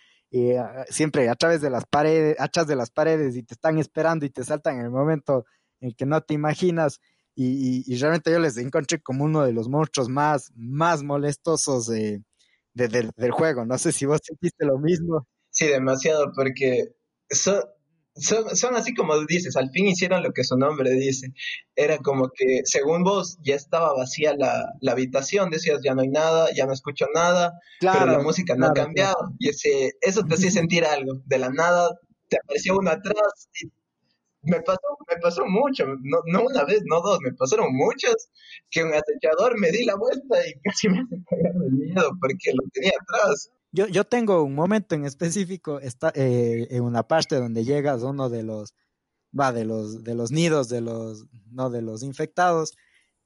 ah, 0.58 0.84
siempre 0.90 1.28
a 1.28 1.34
través 1.34 1.60
de 1.60 1.70
las 1.70 1.86
paredes, 1.86 2.36
atrás 2.38 2.66
de 2.66 2.76
las 2.76 2.90
paredes 2.90 3.36
y 3.36 3.42
te 3.42 3.54
están 3.54 3.78
esperando 3.78 4.26
y 4.26 4.30
te 4.30 4.44
saltan 4.44 4.78
en 4.78 4.86
el 4.86 4.90
momento 4.90 5.46
en 5.80 5.92
que 5.92 6.06
no 6.06 6.20
te 6.22 6.34
imaginas. 6.34 7.00
Y, 7.36 7.96
realmente 7.98 8.30
yo 8.30 8.38
les 8.38 8.56
encontré 8.58 9.00
como 9.00 9.24
uno 9.24 9.42
de 9.44 9.52
los 9.52 9.68
monstruos 9.68 10.08
más, 10.08 10.52
más 10.54 11.02
molestosos 11.02 11.86
de, 11.86 12.22
del 12.74 13.30
juego. 13.32 13.64
No 13.64 13.76
sé 13.76 13.90
si 13.90 14.06
vos 14.06 14.20
sentiste 14.22 14.64
lo 14.64 14.78
mismo. 14.78 15.26
Sí, 15.50 15.66
demasiado, 15.66 16.32
porque 16.34 16.94
son, 18.16 18.76
así 18.76 18.94
como 18.94 19.18
dices, 19.26 19.56
al 19.56 19.70
fin 19.70 19.86
hicieron 19.86 20.22
lo 20.22 20.32
que 20.32 20.44
su 20.44 20.56
nombre 20.56 20.90
dice. 20.92 21.32
Era 21.74 21.98
como 21.98 22.30
que, 22.34 22.60
según 22.64 23.02
vos, 23.02 23.38
ya 23.42 23.54
estaba 23.54 23.94
vacía 23.94 24.34
la, 24.36 24.64
habitación, 24.90 25.50
decías, 25.50 25.80
ya 25.84 25.94
no 25.94 26.02
hay 26.02 26.08
nada, 26.08 26.48
ya 26.54 26.66
no 26.66 26.72
escucho 26.72 27.06
nada, 27.14 27.52
pero 27.80 28.06
la 28.06 28.20
música 28.20 28.54
no 28.56 28.66
ha 28.66 28.72
cambiado. 28.72 29.32
Y 29.38 29.48
ese, 29.48 29.92
eso 30.00 30.22
te 30.22 30.34
hacía 30.34 30.50
sentir 30.50 30.84
algo. 30.84 31.20
De 31.24 31.38
la 31.38 31.50
nada 31.50 31.90
te 32.28 32.38
apareció 32.38 32.76
uno 32.78 32.90
atrás 32.90 33.48
y 33.60 33.68
me 34.42 34.60
pasó, 34.60 34.80
me 35.08 35.20
pasó 35.20 35.46
mucho, 35.46 35.86
no, 35.86 36.18
no 36.26 36.42
una 36.44 36.64
vez, 36.64 36.82
no 36.84 37.00
dos, 37.00 37.18
me 37.22 37.32
pasaron 37.32 37.74
muchas, 37.74 38.14
que 38.70 38.84
un 38.84 38.92
acechador 38.92 39.58
me 39.58 39.70
di 39.70 39.84
la 39.84 39.96
vuelta 39.96 40.46
y 40.46 40.52
casi 40.60 40.88
me 40.88 41.00
hace 41.00 41.16
cagar 41.28 41.54
de 41.54 41.70
miedo 41.70 42.10
porque 42.20 42.52
lo 42.52 42.62
tenía 42.72 42.92
atrás. 43.00 43.50
Yo, 43.74 43.88
yo 43.88 44.04
tengo 44.04 44.44
un 44.44 44.54
momento 44.54 44.94
en 44.94 45.04
específico, 45.04 45.80
está 45.80 46.12
eh, 46.14 46.68
en 46.70 46.84
una 46.84 47.02
parte 47.08 47.34
donde 47.34 47.64
llegas 47.64 48.04
uno 48.04 48.30
de 48.30 48.44
los, 48.44 48.72
va, 49.38 49.50
de 49.52 49.64
los, 49.64 50.04
de 50.04 50.14
los 50.14 50.30
nidos 50.30 50.68
de 50.68 50.80
los, 50.80 51.26
no, 51.50 51.70
de 51.70 51.82
los 51.82 52.04
infectados, 52.04 52.76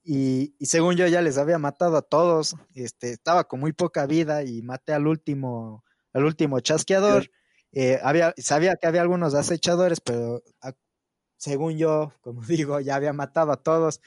y, 0.03 0.55
y, 0.59 0.65
según 0.65 0.97
yo 0.97 1.07
ya 1.07 1.21
les 1.21 1.37
había 1.37 1.59
matado 1.59 1.99
a 1.99 2.03
todos, 2.03 2.57
este, 2.75 3.11
estaba 3.11 3.45
con 3.45 3.61
muy 3.61 3.75
poca 3.75 4.07
vida 4.07 4.43
y 4.43 4.63
maté 4.63 4.95
al 4.95 5.07
último, 5.07 5.85
al 6.15 6.25
último 6.25 6.61
chasqueador. 6.61 7.31
Eh, 7.73 8.01
había, 8.03 8.33
sabía 8.39 8.77
que 8.77 8.87
había 8.87 9.03
algunos 9.03 9.35
acechadores, 9.35 10.01
pero 10.01 10.43
según 11.37 11.77
yo, 11.77 12.15
como 12.23 12.41
digo, 12.47 12.81
ya 12.81 12.97
había 12.97 13.13
matado 13.13 13.53
a 13.53 13.63
todos 13.63 14.01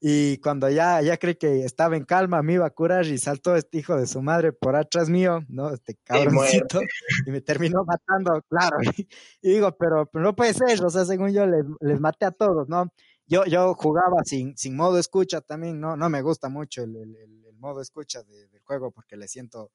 y 0.00 0.38
cuando 0.38 0.68
ya, 0.68 1.00
ya 1.00 1.16
creí 1.16 1.36
que 1.36 1.64
estaba 1.64 1.96
en 1.96 2.04
calma, 2.04 2.42
me 2.42 2.54
iba 2.54 2.66
a 2.66 2.70
curar 2.70 3.06
y 3.06 3.16
saltó 3.18 3.56
este 3.56 3.78
hijo 3.78 3.96
de 3.96 4.06
su 4.06 4.20
madre 4.20 4.52
por 4.52 4.76
atrás 4.76 5.08
mío, 5.08 5.40
¿no? 5.48 5.72
Este 5.72 5.96
cabroncito, 6.04 6.80
y, 7.26 7.30
me 7.30 7.40
terminó 7.40 7.84
matando, 7.84 8.42
claro. 8.48 8.76
Y, 9.42 9.50
digo, 9.50 9.76
pero, 9.78 10.06
pero, 10.06 10.24
no 10.24 10.36
puede 10.36 10.52
ser, 10.52 10.84
o 10.84 10.90
sea, 10.90 11.04
según 11.04 11.32
yo 11.32 11.46
les, 11.46 11.64
les 11.80 12.00
maté 12.00 12.26
a 12.26 12.30
todos, 12.30 12.68
¿no? 12.68 12.92
Yo, 13.26 13.44
yo 13.46 13.74
jugaba 13.74 14.22
sin, 14.24 14.56
sin 14.56 14.76
modo 14.76 14.98
escucha 14.98 15.40
también, 15.40 15.80
¿no? 15.80 15.96
No 15.96 16.10
me 16.10 16.22
gusta 16.22 16.48
mucho 16.48 16.82
el, 16.82 16.96
el, 16.96 17.16
el 17.16 17.56
modo 17.58 17.80
escucha 17.80 18.22
del 18.22 18.60
juego 18.64 18.90
porque 18.90 19.16
le 19.16 19.28
siento, 19.28 19.70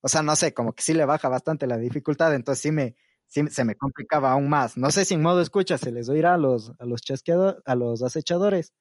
o 0.00 0.08
sea, 0.08 0.22
no 0.22 0.36
sé, 0.36 0.54
como 0.54 0.72
que 0.72 0.82
sí 0.82 0.94
le 0.94 1.04
baja 1.04 1.28
bastante 1.28 1.66
la 1.66 1.76
dificultad, 1.76 2.34
entonces 2.34 2.62
sí 2.62 2.70
me, 2.70 2.94
sí 3.26 3.42
se 3.50 3.64
me 3.64 3.74
complicaba 3.74 4.32
aún 4.32 4.48
más. 4.48 4.76
No 4.76 4.90
sé 4.90 5.04
si 5.04 5.14
en 5.14 5.22
modo 5.22 5.40
escucha 5.40 5.76
se 5.76 5.92
les 5.92 6.08
oirá 6.08 6.34
a 6.34 6.38
los, 6.38 6.72
a 6.78 6.86
los 6.86 7.02
chasqueadores, 7.02 7.62
a 7.66 7.74
los 7.74 8.02
acechadores. 8.02 8.72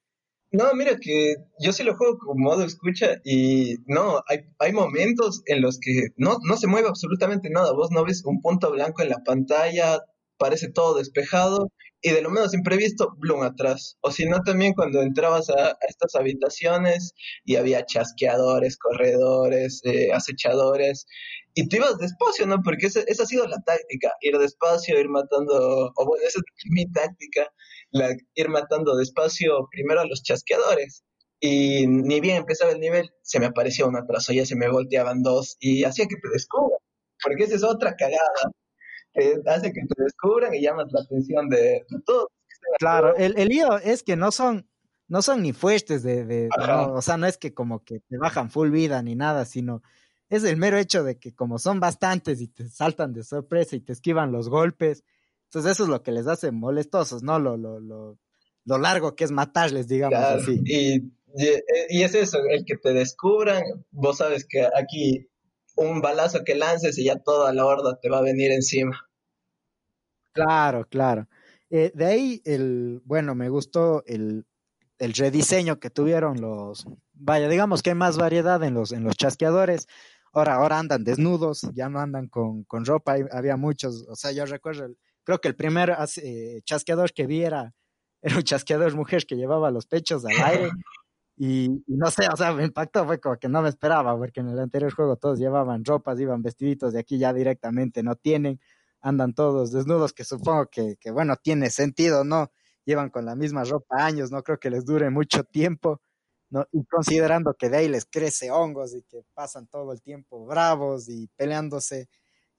No, 0.51 0.73
mira 0.73 0.97
que 1.01 1.35
yo 1.59 1.73
sí 1.73 1.83
lo 1.83 1.97
juego 1.97 2.17
con 2.17 2.39
modo 2.39 2.63
escucha 2.63 3.17
y 3.25 3.75
no, 3.87 4.23
hay, 4.27 4.39
hay 4.59 4.71
momentos 4.71 5.41
en 5.47 5.61
los 5.61 5.79
que 5.79 6.09
no, 6.17 6.37
no 6.43 6.57
se 6.57 6.67
mueve 6.67 6.87
absolutamente 6.87 7.49
nada. 7.49 7.73
Vos 7.73 7.89
no 7.91 8.05
ves 8.05 8.23
un 8.25 8.41
punto 8.41 8.71
blanco 8.71 9.01
en 9.01 9.09
la 9.09 9.23
pantalla, 9.25 9.99
parece 10.37 10.71
todo 10.71 10.97
despejado 10.97 11.69
y 12.01 12.11
de 12.11 12.21
lo 12.21 12.29
menos 12.29 12.53
imprevisto, 12.53 13.15
Bloom 13.17 13.43
atrás. 13.43 13.97
O 14.01 14.11
si 14.11 14.25
no, 14.25 14.41
también 14.43 14.73
cuando 14.73 15.01
entrabas 15.01 15.49
a, 15.49 15.77
estas 15.89 16.15
habitaciones 16.15 17.13
y 17.43 17.55
había 17.55 17.85
chasqueadores, 17.85 18.77
corredores, 18.77 19.81
eh, 19.85 20.13
acechadores 20.13 21.07
y 21.55 21.67
tú 21.67 21.77
ibas 21.77 21.97
despacio, 21.97 22.45
¿no? 22.45 22.61
Porque 22.63 22.87
esa, 22.87 23.01
esa, 23.07 23.23
ha 23.23 23.25
sido 23.25 23.47
la 23.47 23.57
táctica, 23.65 24.13
ir 24.21 24.37
despacio, 24.37 24.99
ir 24.99 25.09
matando, 25.09 25.91
o 25.95 26.05
bueno, 26.05 26.23
esa 26.27 26.39
es 26.39 26.65
mi 26.69 26.85
táctica, 26.91 27.47
ir 28.35 28.49
matando 28.49 28.95
despacio 28.95 29.67
primero 29.71 30.01
a 30.01 30.05
los 30.05 30.23
chasqueadores. 30.23 31.03
Y 31.39 31.85
ni 31.87 32.21
bien 32.21 32.37
empezaba 32.37 32.71
el 32.71 32.79
nivel, 32.79 33.11
se 33.21 33.39
me 33.39 33.47
aparecía 33.47 33.85
uno 33.85 33.99
atrás, 33.99 34.29
o 34.29 34.33
ya 34.33 34.45
se 34.45 34.55
me 34.55 34.69
volteaban 34.69 35.21
dos, 35.21 35.57
y 35.59 35.83
hacía 35.83 36.07
que 36.07 36.15
te 36.15 36.29
descubran, 36.31 36.79
porque 37.21 37.43
esa 37.43 37.55
es 37.55 37.63
otra 37.63 37.95
cagada, 37.95 38.51
que 39.13 39.35
hace 39.45 39.71
que 39.71 39.81
te 39.81 40.03
descubran 40.03 40.53
y 40.53 40.61
llamas 40.61 40.87
la 40.91 41.01
atención 41.01 41.49
de, 41.49 41.85
todos. 42.05 42.27
Claro, 42.79 43.15
el, 43.15 43.37
el 43.37 43.49
lío 43.49 43.77
es 43.77 44.01
que 44.01 44.15
no 44.15 44.31
son, 44.31 44.67
no 45.07 45.21
son 45.21 45.43
ni 45.43 45.53
fuertes 45.53 46.03
de, 46.03 46.25
de 46.25 46.49
o 46.57 47.01
sea, 47.01 47.17
no 47.17 47.27
es 47.27 47.37
que 47.37 47.53
como 47.53 47.83
que 47.83 47.99
te 47.99 48.17
bajan 48.17 48.49
full 48.49 48.69
vida 48.69 49.01
ni 49.03 49.15
nada, 49.15 49.45
sino 49.45 49.83
es 50.29 50.43
el 50.43 50.57
mero 50.57 50.77
hecho 50.77 51.03
de 51.03 51.19
que 51.19 51.35
como 51.35 51.59
son 51.59 51.79
bastantes 51.79 52.41
y 52.41 52.47
te 52.47 52.67
saltan 52.69 53.13
de 53.13 53.23
sorpresa 53.23 53.75
y 53.75 53.81
te 53.81 53.93
esquivan 53.93 54.31
los 54.31 54.49
golpes, 54.49 55.03
entonces 55.55 55.71
eso 55.71 55.83
es 55.83 55.89
lo 55.89 56.03
que 56.03 56.11
les 56.11 56.27
hace 56.27 56.51
molestosos, 56.51 57.23
¿no? 57.23 57.39
Lo, 57.39 57.55
lo, 57.55 57.79
lo, 57.79 58.19
lo 58.65 58.77
largo 58.77 59.15
que 59.15 59.23
es 59.23 59.31
matarles, 59.31 59.87
digamos 59.87 60.19
así. 60.19 60.61
Y, 60.65 61.13
y 61.87 62.03
es 62.03 62.13
eso, 62.13 62.39
el 62.49 62.65
que 62.65 62.75
te 62.75 62.91
descubran, 62.91 63.63
vos 63.89 64.17
sabes 64.17 64.45
que 64.45 64.67
aquí 64.75 65.29
un 65.77 66.01
balazo 66.01 66.43
que 66.43 66.55
lances 66.55 66.97
y 66.97 67.05
ya 67.05 67.19
toda 67.19 67.53
la 67.53 67.65
horda 67.65 67.97
te 68.01 68.09
va 68.09 68.17
a 68.17 68.21
venir 68.21 68.51
encima. 68.51 69.07
Claro, 70.33 70.85
claro. 70.89 71.29
Eh, 71.69 71.93
de 71.95 72.05
ahí, 72.05 72.41
el, 72.43 73.01
bueno, 73.05 73.33
me 73.33 73.47
gustó 73.47 74.03
el, 74.07 74.45
el 74.99 75.13
rediseño 75.13 75.79
que 75.79 75.89
tuvieron 75.89 76.41
los, 76.41 76.85
vaya, 77.13 77.47
digamos 77.47 77.81
que 77.81 77.91
hay 77.91 77.95
más 77.95 78.17
variedad 78.17 78.61
en 78.61 78.73
los, 78.73 78.91
en 78.91 79.05
los 79.05 79.15
chasqueadores. 79.15 79.87
Ahora, 80.33 80.55
ahora 80.55 80.79
andan 80.79 81.05
desnudos, 81.05 81.61
ya 81.73 81.87
no 81.87 82.01
andan 82.01 82.27
con, 82.27 82.65
con 82.65 82.83
ropa, 82.83 83.15
había 83.31 83.55
muchos, 83.55 84.05
o 84.09 84.17
sea, 84.17 84.33
yo 84.33 84.45
recuerdo 84.45 84.83
el, 84.83 84.97
creo 85.25 85.41
que 85.41 85.49
el 85.49 85.55
primer 85.55 85.95
eh, 86.23 86.61
chasqueador 86.63 87.11
que 87.11 87.27
vi 87.27 87.43
era, 87.43 87.73
era 88.21 88.37
un 88.37 88.43
chasqueador 88.43 88.95
mujer 88.95 89.25
que 89.25 89.35
llevaba 89.35 89.71
los 89.71 89.87
pechos 89.87 90.25
al 90.25 90.41
aire. 90.41 90.69
Y, 91.37 91.83
no 91.87 92.09
sé, 92.11 92.27
o 92.31 92.37
sea, 92.37 92.53
me 92.53 92.63
impactó, 92.63 93.05
fue 93.05 93.19
como 93.19 93.35
que 93.37 93.49
no 93.49 93.61
me 93.61 93.67
esperaba, 93.67 94.17
porque 94.17 94.39
en 94.39 94.47
el 94.47 94.57
anterior 94.59 94.93
juego 94.93 95.17
todos 95.17 95.37
llevaban 95.37 95.83
ropas, 95.83 96.17
iban 96.17 96.41
vestiditos, 96.41 96.93
de 96.93 96.99
aquí 97.01 97.17
ya 97.17 97.33
directamente 97.33 98.03
no 98.03 98.15
tienen, 98.15 98.61
andan 99.01 99.33
todos 99.33 99.73
desnudos, 99.73 100.13
que 100.13 100.23
supongo 100.23 100.67
que, 100.67 100.95
que, 100.97 101.11
bueno, 101.11 101.35
tiene 101.35 101.69
sentido, 101.71 102.23
¿no? 102.23 102.51
Llevan 102.85 103.09
con 103.09 103.25
la 103.25 103.35
misma 103.35 103.65
ropa 103.65 104.05
años, 104.05 104.31
no 104.31 104.43
creo 104.43 104.59
que 104.59 104.69
les 104.69 104.85
dure 104.85 105.09
mucho 105.09 105.43
tiempo, 105.43 105.99
¿no? 106.49 106.65
Y 106.71 106.85
considerando 106.85 107.53
que 107.53 107.69
de 107.69 107.77
ahí 107.77 107.89
les 107.89 108.05
crece 108.05 108.49
hongos 108.51 108.95
y 108.95 109.03
que 109.03 109.23
pasan 109.33 109.67
todo 109.67 109.91
el 109.91 110.01
tiempo 110.01 110.45
bravos 110.45 111.09
y 111.09 111.27
peleándose, 111.35 112.07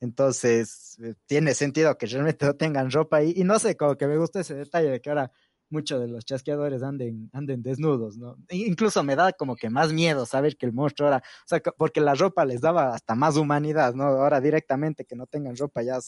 entonces, 0.00 0.98
eh, 1.02 1.14
tiene 1.26 1.54
sentido 1.54 1.96
que 1.96 2.06
realmente 2.06 2.46
no 2.46 2.54
tengan 2.54 2.90
ropa 2.90 3.22
y, 3.22 3.44
no 3.44 3.59
sé, 3.59 3.76
como 3.76 3.96
que 3.96 4.06
me 4.06 4.18
gusta 4.18 4.40
ese 4.40 4.54
detalle 4.54 4.90
de 4.90 5.00
que 5.00 5.11
ahora 5.11 5.32
muchos 5.68 6.00
de 6.00 6.09
los 6.09 6.24
chasqueadores 6.24 6.82
anden, 6.82 7.28
anden 7.32 7.62
desnudos, 7.62 8.16
¿no? 8.16 8.37
Incluso 8.50 9.02
me 9.02 9.16
da 9.16 9.32
como 9.32 9.56
que 9.56 9.70
más 9.70 9.92
miedo 9.92 10.26
saber 10.26 10.56
que 10.56 10.66
el 10.66 10.72
monstruo 10.72 11.09
ahora, 11.09 11.22
o 11.24 11.48
sea, 11.48 11.61
porque 11.76 12.00
la 12.00 12.14
ropa 12.14 12.44
les 12.44 12.61
daba 12.61 12.94
hasta 12.94 13.14
más 13.14 13.37
humanidad, 13.37 13.94
¿no? 13.94 14.04
Ahora 14.04 14.40
directamente 14.40 15.04
que 15.04 15.16
no 15.16 15.26
tengan 15.26 15.56
ropa 15.56 15.82
ya 15.82 15.98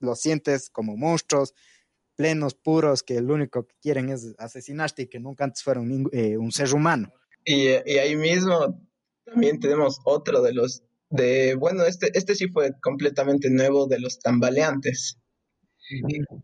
lo 0.00 0.16
sientes 0.16 0.70
como 0.70 0.96
monstruos, 0.96 1.54
plenos, 2.16 2.54
puros, 2.54 3.02
que 3.02 3.20
lo 3.20 3.34
único 3.34 3.66
que 3.66 3.74
quieren 3.80 4.10
es 4.10 4.34
asesinarte 4.38 5.02
y 5.02 5.06
que 5.06 5.20
nunca 5.20 5.44
antes 5.44 5.62
fueron 5.62 6.08
eh, 6.12 6.36
un 6.36 6.52
ser 6.52 6.74
humano. 6.74 7.12
Y, 7.44 7.68
ahí 7.68 8.16
mismo 8.16 8.78
también 9.24 9.60
tenemos 9.60 10.00
otro 10.04 10.42
de 10.42 10.52
los, 10.52 10.82
de, 11.10 11.56
bueno, 11.56 11.84
este, 11.84 12.16
este 12.16 12.34
sí 12.34 12.48
fue 12.48 12.72
completamente 12.80 13.50
nuevo 13.50 13.86
de 13.86 13.98
los 14.00 14.20
tambaleantes. 14.20 15.18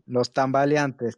Los 0.05 0.33
tambaleantes, 0.33 1.17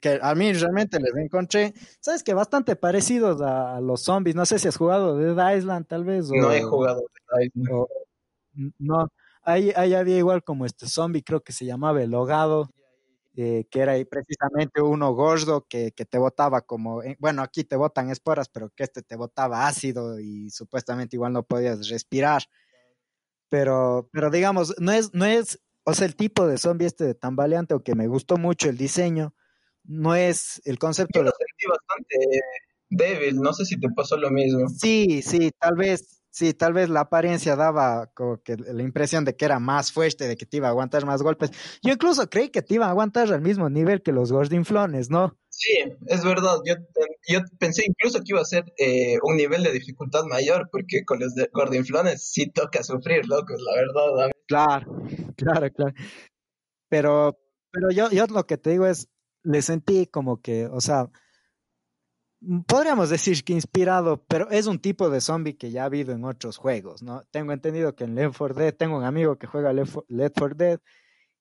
que 0.00 0.18
a 0.22 0.34
mí 0.34 0.52
realmente 0.54 0.98
les 0.98 1.14
encontré, 1.16 1.74
sabes 2.00 2.22
que 2.22 2.32
bastante 2.32 2.76
parecidos 2.76 3.42
a, 3.42 3.78
los 3.80 4.02
zombies. 4.02 4.34
No 4.34 4.46
sé 4.46 4.58
si 4.58 4.68
has 4.68 4.76
jugado 4.76 5.18
Dead 5.18 5.56
Island, 5.56 5.86
tal 5.86 6.04
vez. 6.04 6.30
no 6.30 6.50
he 6.50 6.62
jugado 6.62 7.02
Dead 7.30 7.50
Island. 7.54 7.86
no, 8.78 9.08
ahí, 9.42 9.72
ahí 9.76 9.92
había 9.92 10.16
igual 10.16 10.42
como 10.42 10.64
este 10.64 10.88
zombie, 10.88 11.22
creo 11.22 11.42
que 11.42 11.52
se 11.52 11.66
llamaba 11.66 12.02
El 12.02 12.14
Hogado. 12.14 12.70
Eh, 13.38 13.66
que 13.70 13.80
era 13.80 13.92
precisamente 14.10 14.80
uno 14.80 15.12
gordo 15.12 15.66
que, 15.68 15.92
que 15.92 16.06
te 16.06 16.16
botaba 16.16 16.62
como, 16.62 17.02
eh, 17.02 17.16
bueno, 17.20 17.42
aquí 17.42 17.64
te 17.64 17.76
botan 17.76 18.08
esporas, 18.08 18.48
pero 18.48 18.70
que 18.70 18.84
este 18.84 19.02
te 19.02 19.14
botaba 19.14 19.66
ácido 19.68 20.18
y 20.18 20.48
supuestamente 20.48 21.16
igual 21.16 21.34
no 21.34 21.42
podías 21.42 21.86
respirar. 21.90 22.44
Pero, 23.50 24.08
pero 24.12 24.30
digamos, 24.30 24.74
no 24.78 24.90
es, 24.92 25.12
no 25.14 25.24
es, 25.24 25.60
o 25.84 25.94
sea, 25.94 26.06
el 26.06 26.16
tipo 26.16 26.46
de 26.46 26.58
zombie 26.58 26.86
este 26.86 27.04
de 27.04 27.14
tambaleante, 27.14 27.74
o 27.74 27.82
que 27.82 27.94
me 27.94 28.08
gustó 28.08 28.38
mucho 28.38 28.68
el 28.70 28.76
diseño, 28.78 29.34
no 29.84 30.14
es 30.14 30.60
el 30.64 30.78
concepto. 30.78 31.20
Yo 31.20 31.24
lo 31.24 31.30
sentí 31.30 31.66
bastante 31.70 32.40
débil, 32.90 33.36
no 33.36 33.52
sé 33.52 33.64
si 33.66 33.78
te 33.78 33.88
pasó 33.90 34.16
lo 34.16 34.30
mismo. 34.30 34.68
Sí, 34.68 35.22
sí, 35.22 35.50
tal 35.60 35.76
vez, 35.76 36.15
Sí, 36.36 36.52
tal 36.52 36.74
vez 36.74 36.90
la 36.90 37.00
apariencia 37.00 37.56
daba 37.56 38.10
como 38.12 38.42
que 38.42 38.58
la 38.58 38.82
impresión 38.82 39.24
de 39.24 39.34
que 39.34 39.46
era 39.46 39.58
más 39.58 39.90
fuerte, 39.90 40.28
de 40.28 40.36
que 40.36 40.44
te 40.44 40.58
iba 40.58 40.66
a 40.66 40.70
aguantar 40.70 41.06
más 41.06 41.22
golpes. 41.22 41.50
Yo 41.82 41.94
incluso 41.94 42.28
creí 42.28 42.50
que 42.50 42.60
te 42.60 42.74
iba 42.74 42.84
a 42.84 42.90
aguantar 42.90 43.32
al 43.32 43.40
mismo 43.40 43.70
nivel 43.70 44.02
que 44.02 44.12
los 44.12 44.32
gordinflones, 44.32 45.08
¿no? 45.08 45.34
Sí, 45.48 45.72
es 46.04 46.22
verdad. 46.22 46.58
Yo, 46.66 46.74
yo 47.26 47.40
pensé 47.58 47.84
incluso 47.86 48.18
que 48.18 48.32
iba 48.32 48.42
a 48.42 48.44
ser 48.44 48.70
eh, 48.76 49.16
un 49.22 49.38
nivel 49.38 49.62
de 49.62 49.72
dificultad 49.72 50.24
mayor, 50.24 50.68
porque 50.70 51.06
con 51.06 51.20
los 51.20 51.32
gordinflones 51.54 52.30
sí 52.30 52.50
toca 52.50 52.82
sufrir, 52.82 53.26
locos, 53.26 53.58
la 53.62 53.74
verdad. 53.74 54.30
Claro, 54.46 55.02
claro, 55.38 55.70
claro. 55.72 55.94
Pero, 56.90 57.38
pero 57.70 57.90
yo, 57.92 58.10
yo 58.10 58.26
lo 58.26 58.46
que 58.46 58.58
te 58.58 58.68
digo 58.72 58.86
es, 58.86 59.08
le 59.42 59.62
sentí 59.62 60.06
como 60.06 60.42
que, 60.42 60.66
o 60.66 60.82
sea, 60.82 61.08
podríamos 62.66 63.10
decir 63.10 63.44
que 63.44 63.52
inspirado, 63.52 64.24
pero 64.26 64.50
es 64.50 64.66
un 64.66 64.78
tipo 64.78 65.10
de 65.10 65.20
zombie 65.20 65.56
que 65.56 65.70
ya 65.70 65.82
ha 65.82 65.86
habido 65.86 66.12
en 66.12 66.24
otros 66.24 66.56
juegos, 66.56 67.02
¿no? 67.02 67.22
Tengo 67.30 67.52
entendido 67.52 67.94
que 67.94 68.04
en 68.04 68.14
Left 68.14 68.36
4 68.38 68.54
Dead, 68.54 68.74
tengo 68.74 68.98
un 68.98 69.04
amigo 69.04 69.36
que 69.38 69.46
juega 69.46 69.72
Left 69.72 69.96
4 70.08 70.54
Dead 70.56 70.80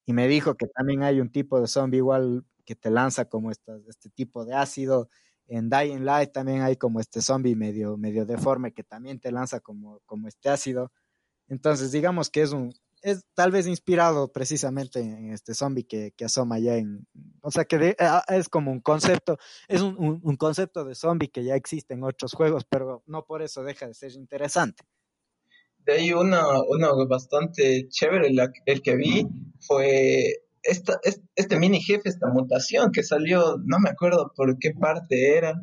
y 0.05 0.13
me 0.13 0.27
dijo 0.27 0.55
que 0.55 0.67
también 0.67 1.03
hay 1.03 1.19
un 1.19 1.31
tipo 1.31 1.59
de 1.59 1.67
zombie 1.67 1.97
igual 1.97 2.45
que 2.65 2.75
te 2.75 2.89
lanza 2.89 3.25
como 3.25 3.51
este, 3.51 4.09
tipo 4.13 4.45
de 4.45 4.55
ácido. 4.55 5.09
En 5.47 5.69
Dying 5.69 6.05
Light 6.05 6.31
también 6.31 6.61
hay 6.61 6.75
como 6.77 6.99
este 6.99 7.21
zombie 7.21 7.55
medio, 7.55 7.97
medio 7.97 8.25
deforme 8.25 8.73
que 8.73 8.83
también 8.83 9.19
te 9.19 9.31
lanza 9.31 9.59
como, 9.59 9.99
como 10.05 10.27
este 10.27 10.49
ácido. 10.49 10.91
Entonces, 11.47 11.91
digamos 11.91 12.29
que 12.29 12.41
es 12.41 12.51
un, 12.51 12.73
es 13.05 13.23
tal 13.35 13.51
vez 13.51 13.67
inspirado 13.67 14.31
precisamente 14.31 14.99
en 14.99 15.31
este 15.31 15.53
zombie 15.53 15.85
que, 15.85 16.11
asoma 16.25 16.57
ya 16.57 16.75
en, 16.75 17.05
o 17.41 17.51
sea 17.51 17.63
que 17.65 17.95
ah, 17.99 18.23
es 18.29 18.49
como 18.49 18.71
un 18.71 18.81
concepto, 18.81 19.37
es 19.67 19.81
un, 19.81 20.35
concepto 20.37 20.83
de 20.83 20.95
zombie 20.95 21.29
que 21.29 21.43
ya 21.43 21.55
existe 21.55 21.93
en 21.93 22.03
otros 22.03 22.33
juegos, 22.33 22.65
pero 22.67 23.03
no 23.05 23.23
por 23.23 23.43
eso 23.43 23.63
deja 23.63 23.87
de 23.87 23.93
ser 23.93 24.13
interesante. 24.13 24.83
De 25.85 25.93
ahí 25.93 26.13
uno, 26.13 26.63
uno 26.67 27.07
bastante 27.07 27.87
chévere, 27.89 28.31
el 28.65 28.81
que 28.81 28.95
vi 28.95 29.27
fue 29.59 30.41
esta, 30.63 30.99
este 31.35 31.59
mini 31.59 31.81
jefe, 31.81 32.09
esta 32.09 32.27
mutación 32.29 32.91
que 32.91 33.03
salió, 33.03 33.57
no 33.63 33.77
me 33.79 33.91
acuerdo 33.91 34.33
por 34.35 34.57
qué 34.57 34.71
parte 34.71 35.37
era 35.37 35.53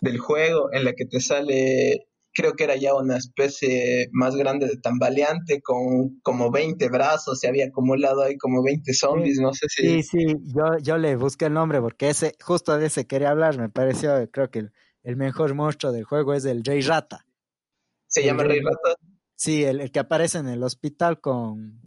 del 0.00 0.18
juego, 0.18 0.72
en 0.72 0.84
la 0.84 0.92
que 0.92 1.04
te 1.04 1.18
sale 1.18 2.06
creo 2.36 2.52
que 2.52 2.64
era 2.64 2.76
ya 2.76 2.94
una 2.94 3.16
especie 3.16 4.08
más 4.12 4.36
grande 4.36 4.66
de 4.66 4.76
tambaleante 4.76 5.62
con 5.62 6.20
como 6.20 6.50
20 6.50 6.88
brazos, 6.90 7.40
se 7.40 7.48
había 7.48 7.66
acumulado 7.66 8.22
ahí 8.22 8.36
como 8.36 8.62
20 8.62 8.92
zombies, 8.92 9.38
no 9.40 9.54
sé 9.54 9.66
si... 9.70 9.82
Sí, 9.82 10.02
sí, 10.02 10.36
yo, 10.54 10.76
yo 10.82 10.98
le 10.98 11.16
busqué 11.16 11.46
el 11.46 11.54
nombre 11.54 11.80
porque 11.80 12.10
ese, 12.10 12.36
justo 12.42 12.76
de 12.76 12.86
ese 12.86 13.06
quería 13.06 13.30
hablar, 13.30 13.58
me 13.58 13.70
pareció, 13.70 14.30
creo 14.30 14.50
que 14.50 14.68
el, 15.02 15.16
mejor 15.16 15.54
monstruo 15.54 15.92
del 15.92 16.04
juego 16.04 16.34
es 16.34 16.44
el 16.44 16.62
Rey 16.62 16.82
Rata. 16.82 17.24
¿Se 18.06 18.22
llama 18.22 18.44
Rey 18.44 18.60
Rata? 18.60 19.00
Sí, 19.34 19.64
el, 19.64 19.90
que 19.90 19.98
aparece 19.98 20.38
en 20.38 20.48
el 20.48 20.62
hospital 20.62 21.20
con, 21.20 21.80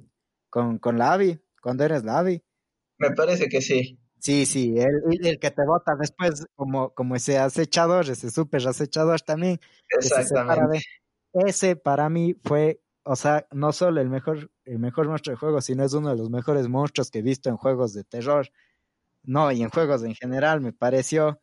con, 0.50 0.80
con 0.80 0.98
la 0.98 1.14
Abby, 1.14 1.40
cuando 1.62 1.84
eres 1.84 2.04
la 2.04 2.18
Abby. 2.20 2.44
Me 2.98 3.12
parece 3.12 3.50
que 3.50 3.62
sí. 3.62 3.99
Sí, 4.19 4.45
sí, 4.45 4.75
el, 4.77 5.25
el 5.25 5.39
que 5.39 5.49
te 5.49 5.65
bota 5.65 5.95
después 5.95 6.45
como, 6.55 6.93
como 6.93 7.15
ese 7.15 7.38
acechador, 7.38 8.10
ese 8.10 8.29
súper 8.29 8.67
acechador 8.67 9.21
también. 9.21 9.60
Exactamente. 9.89 10.82
ese 11.34 11.77
para 11.77 12.10
mí 12.10 12.36
fue, 12.43 12.82
o 13.03 13.15
sea, 13.15 13.47
no 13.51 13.71
solo 13.71 14.01
el 14.01 14.10
mejor, 14.10 14.51
el 14.65 14.79
mejor 14.79 15.08
monstruo 15.08 15.34
de 15.36 15.39
juego, 15.39 15.62
sino 15.62 15.86
es 15.86 15.93
uno 15.93 16.10
de 16.10 16.17
los 16.17 16.29
mejores 16.29 16.67
monstruos 16.67 17.10
que 17.10 17.19
he 17.19 17.21
visto 17.21 17.49
en 17.49 17.55
juegos 17.55 17.93
de 17.93 18.03
terror. 18.03 18.49
No, 19.23 19.51
y 19.51 19.62
en 19.62 19.69
juegos 19.69 20.03
en 20.03 20.15
general 20.15 20.60
me 20.60 20.73
pareció, 20.73 21.39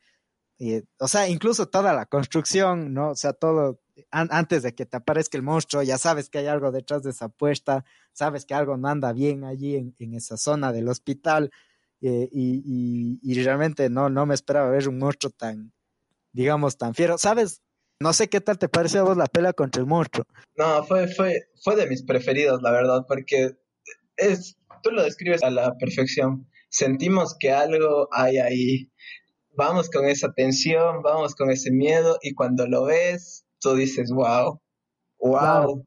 o 0.99 1.09
sea, 1.09 1.29
incluso 1.29 1.69
toda 1.69 1.95
la 1.95 2.05
construcción, 2.05 2.93
¿no? 2.93 3.11
O 3.11 3.15
sea, 3.15 3.33
todo, 3.33 3.81
antes 4.11 4.63
de 4.63 4.75
que 4.75 4.85
te 4.85 4.99
aparezca 4.99 5.39
el 5.39 5.43
monstruo, 5.43 5.83
ya 5.83 5.97
sabes 5.97 6.29
que 6.29 6.39
hay 6.39 6.47
algo 6.47 6.73
detrás 6.73 7.03
de 7.03 7.11
esa 7.11 7.31
puerta, 7.31 7.87
sabes 8.13 8.45
que 8.45 8.55
algo 8.55 8.77
no 8.77 8.89
anda 8.89 9.15
bien 9.15 9.45
allí 9.45 9.77
en, 9.77 9.95
en 9.99 10.15
esa 10.15 10.37
zona 10.37 10.73
del 10.73 10.89
hospital 10.89 11.51
eh, 12.03 12.29
y, 12.31 13.19
y, 13.23 13.43
realmente 13.43 13.89
no, 13.89 14.09
no 14.11 14.27
me 14.27 14.35
esperaba 14.35 14.71
ver 14.71 14.89
un 14.89 14.99
monstruo 14.99 15.33
tan, 15.37 15.73
digamos, 16.33 16.77
tan 16.77 16.95
fiero. 16.95 17.19
¿Sabes? 17.19 17.63
No 18.01 18.13
sé 18.13 18.29
qué 18.29 18.41
tal 18.41 18.59
te 18.59 18.69
pareció 18.69 19.01
a 19.01 19.05
vos 19.05 19.17
la 19.17 19.27
pelea 19.27 19.55
contra 19.55 19.81
el 19.81 19.87
monstruo. 19.87 20.27
No, 20.57 20.85
fue, 20.85 21.09
fue, 21.09 21.49
fue 21.65 21.77
de 21.77 21.87
mis 21.87 22.03
preferidos, 22.03 22.61
la 22.63 22.71
verdad, 22.71 23.07
porque 23.09 23.57
es, 24.17 24.59
tú 24.83 24.91
lo 24.91 25.03
describes 25.03 25.43
a 25.43 25.51
la 25.51 25.77
perfección. 25.79 26.49
Sentimos 26.69 27.37
que 27.39 27.53
algo 27.53 28.09
hay 28.13 28.39
ahí. 28.39 28.93
Vamos 29.57 29.89
con 29.89 30.05
esa 30.05 30.33
tensión, 30.35 31.03
vamos 31.03 31.35
con 31.35 31.51
ese 31.51 31.71
miedo, 31.71 32.19
y 32.21 32.35
cuando 32.35 32.67
lo 32.67 32.85
ves, 32.85 33.47
tú 33.59 33.75
dices, 33.75 34.11
wow, 34.13 34.61
wow, 35.19 35.87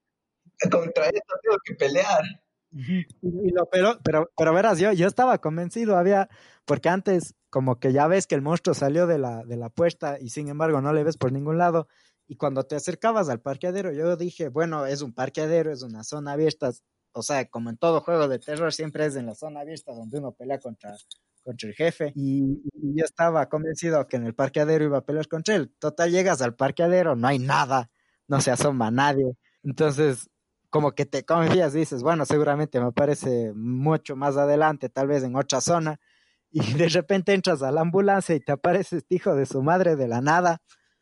contra 0.72 1.06
esto 1.06 1.36
tengo 1.44 1.58
que 1.64 1.76
pelear. 1.76 2.24
Y 2.72 3.52
lo, 3.52 3.68
pero, 3.70 4.00
pero, 4.04 4.30
pero 4.38 4.54
verás, 4.54 4.80
yo, 4.80 4.92
yo 4.94 5.08
estaba 5.08 5.40
convencido, 5.40 5.98
había, 5.98 6.30
porque 6.66 6.90
antes 6.90 7.36
como 7.50 7.80
que 7.80 7.92
ya 7.94 8.08
ves 8.08 8.28
que 8.28 8.36
el 8.36 8.42
monstruo 8.42 8.76
salió 8.76 9.08
de 9.08 9.18
la, 9.18 9.44
de 9.44 9.58
la 9.58 9.70
puerta 9.70 10.18
y 10.20 10.30
sin 10.30 10.50
embargo 10.50 10.82
no 10.82 10.94
le 10.94 11.04
ves 11.04 11.18
por 11.18 11.32
ningún 11.32 11.58
lado. 11.58 11.88
Y 12.28 12.36
cuando 12.36 12.64
te 12.64 12.76
acercabas 12.76 13.28
al 13.30 13.42
parqueadero, 13.42 13.92
yo 13.92 14.16
dije, 14.16 14.50
bueno, 14.50 14.86
es 14.86 15.02
un 15.02 15.14
parqueadero, 15.14 15.72
es 15.72 15.82
una 15.82 16.04
zona 16.04 16.34
abierta. 16.34 16.72
O 17.14 17.24
sea, 17.24 17.46
como 17.50 17.72
en 17.72 17.78
todo 17.78 18.02
juego 18.02 18.28
de 18.28 18.38
terror, 18.38 18.72
siempre 18.72 19.06
es 19.08 19.16
en 19.16 19.26
la 19.26 19.34
zona 19.34 19.62
abierta 19.62 19.94
donde 19.94 20.20
uno 20.20 20.32
pelea 20.34 20.60
contra, 20.60 20.96
contra 21.44 21.70
el 21.70 21.74
jefe. 21.76 22.12
Y, 22.16 22.62
y 22.74 23.00
yo 23.00 23.04
estaba 23.04 23.50
convencido 23.50 24.08
que 24.08 24.18
en 24.18 24.28
el 24.28 24.36
parqueadero 24.36 24.86
iba 24.86 25.00
a 25.00 25.06
pelear 25.06 25.28
contra 25.28 25.56
él. 25.56 25.74
Total, 25.80 26.12
llegas 26.12 26.42
al 26.44 26.56
parqueadero, 26.56 27.16
no 27.16 27.28
hay 27.28 27.40
nada, 27.40 27.90
no 28.28 28.42
se 28.42 28.52
asoma 28.52 28.92
nadie. 28.92 29.34
Entonces, 29.64 30.30
como 30.70 30.92
que 30.94 31.06
te 31.06 31.26
confías, 31.26 31.74
dices, 31.74 32.04
bueno, 32.04 32.26
seguramente 32.26 32.80
me 32.80 32.88
aparece 32.88 33.54
mucho 33.56 34.16
más 34.16 34.38
adelante, 34.38 34.90
tal 34.90 35.08
vez 35.08 35.24
en 35.24 35.36
otra 35.36 35.62
zona, 35.62 36.00
y 36.52 36.74
de 36.74 36.90
repente 36.90 37.34
entras 37.34 37.62
a 37.62 37.72
la 37.72 37.82
ambulancia 37.82 38.36
y 38.36 38.40
te 38.40 38.52
aparece 38.52 38.98
este 38.98 39.16
hijo 39.16 39.36
de 39.36 39.46
su 39.46 39.62
madre 39.62 39.96
de 39.96 40.08
la 40.08 40.22
nada, 40.22 40.62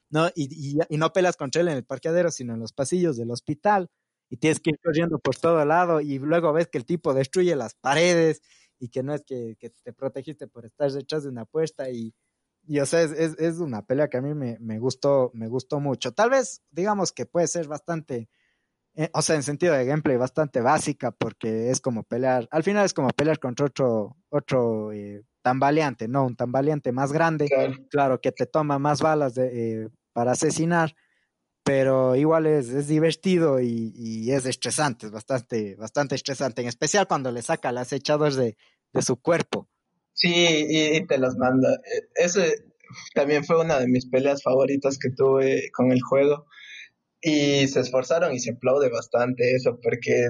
¿no? 0.09 0.29
Y, 0.35 0.79
y, 0.89 0.97
no 0.97 1.11
pelas 1.13 1.37
contra 1.37 1.61
él 1.61 1.69
en 1.69 1.77
el 1.77 1.85
parqueadero, 1.85 2.31
sino 2.31 2.53
en 2.53 2.59
los 2.59 2.73
pasillos 2.73 3.17
del 3.17 3.31
hospital, 3.31 3.89
y 4.29 4.37
tienes 4.37 4.59
que 4.59 4.71
ir 4.71 4.79
corriendo 4.83 5.19
por 5.19 5.35
todo 5.37 5.63
lado, 5.65 6.01
y 6.01 6.19
luego 6.19 6.53
ves 6.53 6.67
que 6.67 6.77
el 6.77 6.85
tipo 6.85 7.13
destruye 7.13 7.55
las 7.55 7.75
paredes, 7.75 8.41
y 8.79 8.89
que 8.89 9.03
no 9.03 9.13
es 9.13 9.23
que, 9.25 9.55
te 9.83 9.93
protegiste 9.93 10.47
por 10.47 10.65
estar 10.65 10.91
detrás 10.91 11.23
de 11.23 11.29
una 11.29 11.45
puerta, 11.45 11.89
y, 11.89 12.13
y 12.63 12.79
o 12.79 12.85
sea, 12.85 13.01
es, 13.01 13.11
es, 13.11 13.37
es 13.39 13.59
una 13.59 13.85
pelea 13.85 14.09
que 14.09 14.17
a 14.17 14.21
mí 14.21 14.33
me, 14.33 14.57
me, 14.59 14.79
gustó, 14.79 15.31
me 15.33 15.47
gustó 15.47 15.79
mucho. 15.79 16.13
Tal 16.13 16.29
vez, 16.29 16.61
digamos 16.71 17.11
que 17.13 17.25
puede 17.25 17.47
ser 17.47 17.67
bastante 17.67 18.29
eh, 18.99 19.11
o 19.13 19.21
sea, 19.21 19.35
en 19.35 19.43
sentido 19.43 19.75
de 19.75 19.85
gameplay 19.85 20.17
bastante 20.17 20.59
básica 20.59 21.11
porque 21.11 21.69
es 21.69 21.81
como 21.81 22.01
pelear, 22.01 22.47
al 22.49 22.63
final 22.63 22.83
es 22.83 22.95
como 22.95 23.09
pelear 23.09 23.37
contra 23.37 23.67
otro, 23.67 24.17
otro 24.29 24.91
eh, 24.91 25.21
tambaleante, 25.43 26.07
¿no? 26.07 26.25
Un 26.25 26.35
tambaleante 26.35 26.91
más 26.91 27.13
grande, 27.13 27.47
claro, 27.91 28.19
que 28.19 28.31
te 28.31 28.47
toma 28.47 28.79
más 28.79 28.99
balas 28.99 29.35
de, 29.35 29.83
eh, 29.83 29.89
para 30.13 30.31
asesinar, 30.31 30.95
pero 31.63 32.15
igual 32.15 32.47
es, 32.47 32.69
es 32.69 32.87
divertido 32.87 33.59
y, 33.61 34.31
es 34.31 34.47
estresante, 34.47 35.05
es 35.05 35.11
bastante, 35.11 35.75
bastante 35.75 36.15
estresante, 36.15 36.63
en 36.63 36.67
especial 36.67 37.07
cuando 37.07 37.31
le 37.31 37.43
saca 37.43 37.71
las 37.71 37.93
echadas 37.93 38.35
de, 38.35 38.57
de 38.93 39.01
su 39.03 39.17
cuerpo. 39.17 39.69
Sí, 40.13 40.33
y, 40.33 41.05
te 41.05 41.19
las 41.19 41.37
manda. 41.37 41.71
E, 41.71 42.25
ese 42.25 42.65
también 43.13 43.45
fue 43.45 43.61
una 43.61 43.79
de 43.79 43.87
mis 43.87 44.09
peleas 44.09 44.41
favoritas 44.41 44.97
que 44.97 45.11
tuve 45.11 45.69
con 45.71 45.91
el 45.91 46.01
juego 46.01 46.47
y 47.21 47.67
se 47.67 47.79
esforzaron 47.81 48.33
y 48.33 48.39
se 48.39 48.51
aplaude 48.51 48.89
bastante 48.89 49.55
eso 49.55 49.79
porque 49.81 50.29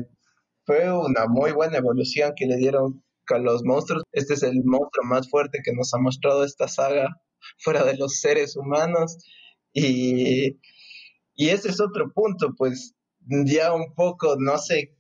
fue 0.66 0.92
una 0.92 1.28
muy 1.28 1.52
buena 1.52 1.78
evolución 1.78 2.34
que 2.36 2.46
le 2.46 2.58
dieron 2.58 3.04
con 3.28 3.44
los 3.44 3.64
monstruos. 3.64 4.04
Este 4.12 4.34
es 4.36 4.44
el 4.44 4.64
monstruo 4.64 5.06
más 5.06 5.30
fuerte 5.30 5.60
que 5.64 5.74
nos 5.74 5.94
ha 5.94 6.00
mostrado 6.00 6.44
esta 6.44 6.68
saga 6.68 7.08
fuera 7.60 7.84
de 7.84 7.98
los 7.98 8.20
seres 8.20 8.56
humanos. 8.56 9.18
Y, 9.74 10.60
y 11.36 11.50
ese 11.50 11.70
es 11.70 11.80
otro 11.82 12.12
punto, 12.14 12.54
pues 12.58 12.96
ya 13.46 13.74
un 13.74 13.94
poco, 13.96 14.36
no 14.40 14.58
sé, 14.58 14.98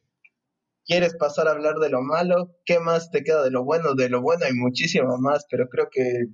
¿quieres 0.86 1.15
pasar 1.15 1.47
a 1.47 1.52
hablar 1.52 1.76
de 1.76 1.89
lo 1.89 2.02
malo? 2.02 2.56
¿Qué 2.65 2.80
más 2.80 3.12
te 3.12 3.23
queda 3.23 3.43
de 3.43 3.52
lo 3.52 3.63
bueno? 3.63 3.93
De 3.95 4.10
lo 4.10 4.21
bueno 4.21 4.45
hay 4.45 4.54
muchísimo 4.54 5.17
más, 5.17 5.45
pero 5.50 5.67
creo 5.69 5.89
que 5.91 6.28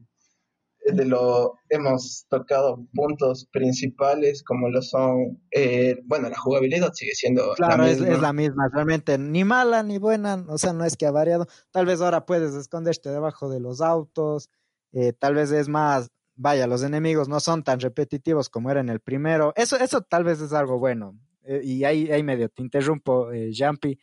de 0.85 1.05
lo 1.05 1.53
hemos 1.69 2.25
tocado 2.29 2.85
puntos 2.93 3.47
principales 3.51 4.43
como 4.43 4.69
lo 4.69 4.81
son, 4.81 5.41
eh, 5.51 5.97
bueno, 6.05 6.29
la 6.29 6.37
jugabilidad 6.37 6.91
sigue 6.93 7.13
siendo 7.13 7.53
claro, 7.55 7.83
la 7.83 7.89
misma. 7.89 8.07
Es, 8.07 8.13
es, 8.15 8.21
la 8.21 8.33
misma, 8.33 8.69
realmente 8.71 9.17
ni 9.17 9.43
mala 9.43 9.83
ni 9.83 9.97
buena, 9.97 10.45
o 10.49 10.57
sea, 10.57 10.73
no 10.73 10.83
es 10.83 10.97
que 10.97 11.05
ha 11.05 11.11
variado. 11.11 11.47
Tal 11.71 11.85
vez 11.85 12.01
ahora 12.01 12.25
puedes 12.25 12.53
esconderte 12.53 13.09
debajo 13.09 13.49
de 13.49 13.59
los 13.59 13.81
autos, 13.81 14.49
eh, 14.91 15.13
tal 15.13 15.35
vez 15.35 15.51
es 15.51 15.69
más, 15.69 16.11
vaya, 16.35 16.67
los 16.67 16.83
enemigos 16.83 17.29
no 17.29 17.39
son 17.39 17.63
tan 17.63 17.79
repetitivos 17.79 18.49
como 18.49 18.69
era 18.69 18.79
en 18.79 18.89
el 18.89 18.99
primero. 18.99 19.53
Eso, 19.55 19.77
eso 19.77 20.01
tal 20.01 20.23
vez 20.23 20.41
es 20.41 20.53
algo 20.53 20.79
bueno. 20.79 21.17
Eh, 21.43 21.61
y 21.63 21.83
ahí, 21.83 22.11
ahí 22.11 22.23
medio 22.23 22.49
te 22.49 22.61
interrumpo, 22.61 23.31
eh, 23.31 23.51
Jumpy, 23.55 23.99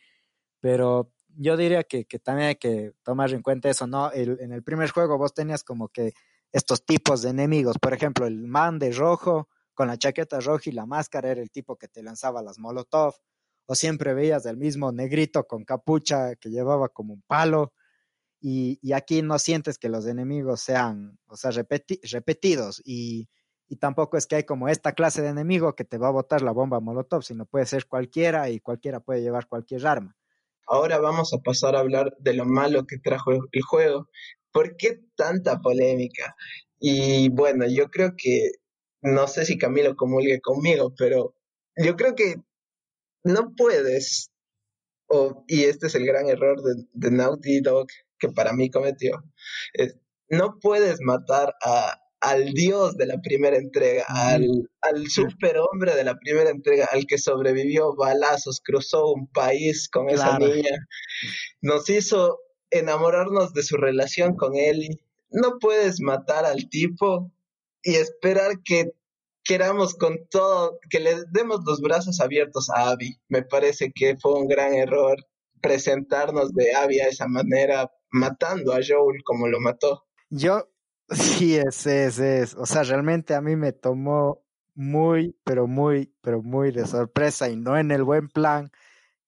pero 0.59 1.11
yo 1.37 1.57
diría 1.57 1.83
que, 1.83 2.05
que, 2.05 2.19
también 2.19 2.49
hay 2.49 2.55
que 2.55 2.91
tomar 3.03 3.31
en 3.33 3.41
cuenta 3.41 3.69
eso, 3.69 3.87
¿no? 3.87 4.11
El, 4.11 4.37
en 4.41 4.51
el 4.51 4.63
primer 4.63 4.91
juego 4.91 5.17
vos 5.17 5.33
tenías 5.33 5.63
como 5.63 5.87
que 5.89 6.13
estos 6.51 6.85
tipos 6.85 7.21
de 7.21 7.29
enemigos. 7.29 7.77
Por 7.79 7.93
ejemplo, 7.93 8.25
el 8.25 8.47
man 8.47 8.79
de 8.79 8.91
rojo 8.91 9.49
con 9.73 9.87
la 9.87 9.97
chaqueta 9.97 10.39
roja 10.39 10.69
y 10.69 10.73
la 10.73 10.85
máscara 10.85 11.31
era 11.31 11.41
el 11.41 11.49
tipo 11.49 11.77
que 11.77 11.87
te 11.87 12.03
lanzaba 12.03 12.41
las 12.41 12.59
molotov. 12.59 13.15
O 13.65 13.75
siempre 13.75 14.13
veías 14.13 14.43
del 14.43 14.57
mismo 14.57 14.91
negrito 14.91 15.47
con 15.47 15.63
capucha 15.63 16.35
que 16.35 16.49
llevaba 16.49 16.89
como 16.89 17.13
un 17.13 17.21
palo. 17.21 17.73
Y, 18.41 18.79
aquí 18.93 19.21
no 19.21 19.37
sientes 19.37 19.77
que 19.77 19.87
los 19.87 20.07
enemigos 20.07 20.61
sean, 20.61 21.19
o 21.27 21.37
sea, 21.37 21.51
repeti 21.51 21.99
repetidos. 22.11 22.81
Y, 22.83 23.29
y 23.69 23.77
tampoco 23.77 24.17
es 24.17 24.25
que 24.25 24.37
hay 24.37 24.43
como 24.43 24.67
esta 24.67 24.93
clase 24.93 25.21
de 25.21 25.29
enemigo 25.29 25.75
que 25.75 25.85
te 25.85 25.97
va 25.97 26.07
a 26.07 26.11
botar 26.11 26.41
la 26.41 26.51
bomba 26.51 26.79
molotov, 26.79 27.23
sino 27.23 27.45
puede 27.45 27.65
ser 27.65 27.87
cualquiera 27.87 28.49
y 28.49 28.59
cualquiera 28.59 28.99
puede 28.99 29.21
llevar 29.21 29.47
cualquier 29.47 29.85
arma. 29.85 30.17
Ahora 30.67 30.99
vamos 30.99 31.33
a 31.33 31.37
pasar 31.37 31.75
a 31.75 31.79
hablar 31.79 32.15
de 32.19 32.33
lo 32.33 32.45
malo 32.45 32.85
que 32.85 32.97
trajo 32.97 33.31
el 33.31 33.61
juego, 33.61 34.09
¿Por 34.51 34.75
qué 34.77 34.99
tanta 35.15 35.59
polémica? 35.59 36.35
Y 36.79 37.29
bueno, 37.29 37.65
yo 37.67 37.89
creo 37.89 38.15
que, 38.17 38.51
no 39.01 39.27
sé 39.27 39.45
si 39.45 39.57
Camilo 39.57 39.95
comulgue 39.95 40.41
conmigo, 40.41 40.93
pero 40.97 41.35
yo 41.75 41.95
creo 41.95 42.15
que 42.15 42.35
no 43.23 43.53
puedes, 43.55 44.31
y 45.47 45.63
este 45.63 45.87
es 45.87 45.95
el 45.95 46.05
gran 46.05 46.27
error 46.27 46.61
de, 46.61 46.85
de 46.93 47.11
Naughty 47.11 47.61
Dog 47.61 47.87
que 48.19 48.29
para 48.29 48.53
mí 48.53 48.69
cometió, 48.69 49.23
no 50.29 50.59
puedes 50.59 51.01
matar 51.01 51.53
a, 51.63 51.99
al 52.21 52.53
dios 52.53 52.95
de 52.97 53.07
la 53.07 53.19
primera 53.19 53.57
entrega, 53.57 54.05
al, 54.07 54.47
al 54.81 55.07
superhombre 55.09 55.95
de 55.95 56.03
la 56.03 56.17
primera 56.17 56.51
entrega, 56.51 56.87
al 56.91 57.05
que 57.07 57.17
sobrevivió 57.17 57.95
balazos, 57.95 58.61
cruzó 58.63 59.11
un 59.11 59.27
país 59.27 59.89
con 59.89 60.09
esa 60.09 60.37
niña, 60.37 60.87
nos 61.61 61.89
hizo 61.89 62.39
enamorarnos 62.71 63.53
de 63.53 63.63
su 63.63 63.77
relación 63.77 64.35
con 64.35 64.55
él. 64.55 65.01
No 65.29 65.59
puedes 65.59 66.01
matar 66.01 66.45
al 66.45 66.69
tipo 66.69 67.31
y 67.83 67.95
esperar 67.95 68.61
que 68.63 68.93
queramos 69.43 69.95
con 69.95 70.27
todo, 70.29 70.79
que 70.89 70.99
le 70.99 71.15
demos 71.31 71.61
los 71.65 71.81
brazos 71.81 72.19
abiertos 72.19 72.69
a 72.69 72.89
Abby. 72.89 73.17
Me 73.27 73.43
parece 73.43 73.91
que 73.93 74.17
fue 74.17 74.33
un 74.33 74.47
gran 74.47 74.73
error 74.73 75.17
presentarnos 75.61 76.53
de 76.53 76.73
Abby 76.73 76.99
a 76.99 77.07
esa 77.07 77.27
manera, 77.27 77.91
matando 78.11 78.73
a 78.73 78.79
Joel 78.85 79.23
como 79.23 79.47
lo 79.47 79.59
mató. 79.59 80.05
Yo, 80.29 80.69
sí, 81.09 81.55
es, 81.55 81.85
es, 81.85 82.19
es. 82.19 82.55
O 82.55 82.65
sea, 82.65 82.83
realmente 82.83 83.35
a 83.35 83.41
mí 83.41 83.55
me 83.55 83.71
tomó 83.71 84.43
muy, 84.73 85.37
pero 85.43 85.67
muy, 85.67 86.13
pero 86.21 86.41
muy 86.41 86.71
de 86.71 86.87
sorpresa 86.87 87.49
y 87.49 87.55
no 87.55 87.77
en 87.77 87.91
el 87.91 88.03
buen 88.03 88.29
plan 88.29 88.71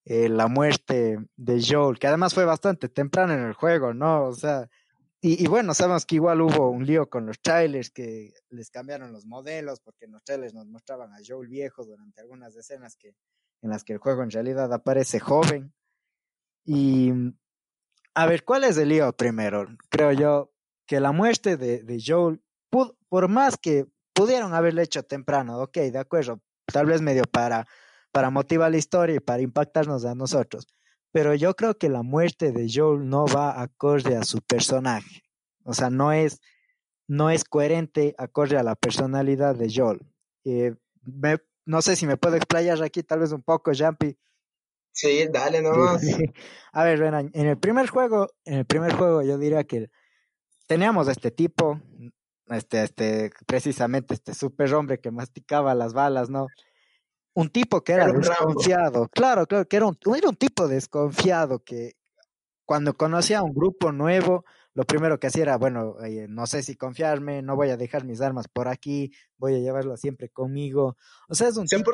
eh, 0.04 0.28
la 0.28 0.48
muerte 0.48 1.18
de 1.36 1.64
Joel, 1.66 1.98
que 1.98 2.06
además 2.06 2.34
fue 2.34 2.44
bastante 2.44 2.88
temprano 2.88 3.32
en 3.32 3.44
el 3.44 3.54
juego, 3.54 3.94
¿no? 3.94 4.24
O 4.24 4.34
sea, 4.34 4.68
y, 5.26 5.46
bueno, 5.46 5.72
sabemos 5.72 6.04
que 6.04 6.16
igual 6.16 6.42
hubo 6.42 6.68
un 6.68 6.84
lío 6.84 7.08
con 7.08 7.24
los 7.24 7.40
trailers, 7.40 7.88
que 7.88 8.34
les 8.50 8.68
cambiaron 8.68 9.10
los 9.10 9.24
modelos, 9.24 9.80
porque 9.80 10.04
en 10.04 10.12
los 10.12 10.22
trailers 10.22 10.52
nos 10.52 10.66
mostraban 10.66 11.14
a 11.14 11.16
Joel 11.26 11.48
viejo 11.48 11.82
durante 11.82 12.20
algunas 12.20 12.54
escenas 12.54 12.94
que, 12.96 13.16
en 13.62 13.70
las 13.70 13.84
que 13.84 13.94
el 13.94 13.98
juego 14.00 14.22
en 14.22 14.30
realidad 14.30 14.70
aparece 14.74 15.20
joven. 15.20 15.72
Y 16.66 17.10
a 18.14 18.26
ver, 18.26 18.44
¿cuál 18.44 18.64
es 18.64 18.76
el 18.76 18.90
lío 18.90 19.10
primero? 19.14 19.66
Creo 19.88 20.12
yo 20.12 20.52
que 20.86 21.00
la 21.00 21.12
muerte 21.12 21.56
de, 21.56 21.82
de 21.82 22.02
Joel, 22.06 22.42
por 22.68 23.28
más 23.28 23.56
que 23.56 23.86
pudieron 24.12 24.52
haberle 24.52 24.82
hecho 24.82 25.04
temprano, 25.04 25.58
ok, 25.62 25.78
de 25.78 25.98
acuerdo, 25.98 26.42
tal 26.66 26.84
vez 26.84 27.00
medio 27.00 27.24
para 27.24 27.66
para 28.14 28.30
motivar 28.30 28.70
la 28.70 28.76
historia 28.76 29.16
y 29.16 29.20
para 29.20 29.42
impactarnos 29.42 30.04
a 30.04 30.14
nosotros. 30.14 30.68
Pero 31.10 31.34
yo 31.34 31.56
creo 31.56 31.76
que 31.76 31.88
la 31.88 32.04
muerte 32.04 32.52
de 32.52 32.70
Joel 32.72 33.08
no 33.08 33.26
va 33.26 33.60
acorde 33.60 34.16
a 34.16 34.22
su 34.22 34.40
personaje. 34.40 35.24
O 35.64 35.74
sea, 35.74 35.90
no 35.90 36.12
es, 36.12 36.40
no 37.08 37.30
es 37.30 37.42
coherente 37.42 38.14
acorde 38.16 38.56
a 38.56 38.62
la 38.62 38.76
personalidad 38.76 39.56
de 39.56 39.68
Joel. 39.74 39.98
Eh, 40.44 40.76
me, 41.02 41.38
no 41.66 41.82
sé 41.82 41.96
si 41.96 42.06
me 42.06 42.16
puedo 42.16 42.36
explayar 42.36 42.80
aquí 42.84 43.02
tal 43.02 43.18
vez 43.18 43.32
un 43.32 43.42
poco, 43.42 43.72
Jumpy. 43.76 44.16
Sí, 44.92 45.26
dale 45.32 45.60
nomás. 45.62 46.00
a 46.72 46.84
ver, 46.84 47.02
en 47.02 47.46
el 47.46 47.58
primer 47.58 47.88
juego, 47.88 48.28
en 48.44 48.58
el 48.58 48.64
primer 48.64 48.94
juego 48.94 49.22
yo 49.22 49.38
diría 49.38 49.64
que 49.64 49.90
teníamos 50.68 51.08
este 51.08 51.32
tipo, 51.32 51.80
este, 52.46 52.84
este, 52.84 53.32
precisamente 53.44 54.14
este 54.14 54.34
super 54.34 54.72
hombre 54.72 55.00
que 55.00 55.10
masticaba 55.10 55.74
las 55.74 55.94
balas, 55.94 56.30
¿no? 56.30 56.46
Un 57.34 57.50
tipo 57.50 57.82
que 57.82 57.92
era, 57.92 58.06
desconfiado. 58.12 59.08
Claro, 59.08 59.46
claro, 59.46 59.68
que 59.68 59.76
era 59.76 59.86
un, 59.86 59.98
era 60.16 60.28
un 60.28 60.36
tipo 60.36 60.68
desconfiado 60.68 61.62
que 61.62 61.96
cuando 62.64 62.94
conocía 62.94 63.40
a 63.40 63.42
un 63.42 63.52
grupo 63.52 63.92
nuevo, 63.92 64.44
lo 64.72 64.84
primero 64.84 65.20
que 65.20 65.26
hacía 65.26 65.42
era, 65.42 65.56
bueno, 65.56 65.96
eh, 66.04 66.26
no 66.28 66.46
sé 66.46 66.62
si 66.62 66.76
confiarme, 66.76 67.42
no 67.42 67.56
voy 67.56 67.70
a 67.70 67.76
dejar 67.76 68.04
mis 68.04 68.20
armas 68.20 68.48
por 68.48 68.68
aquí, 68.68 69.12
voy 69.36 69.54
a 69.54 69.58
llevarlas 69.58 70.00
siempre 70.00 70.30
conmigo. 70.30 70.96
O 71.28 71.34
sea, 71.34 71.48
es 71.48 71.56
un 71.56 71.68
Se 71.68 71.76
tipo 71.76 71.92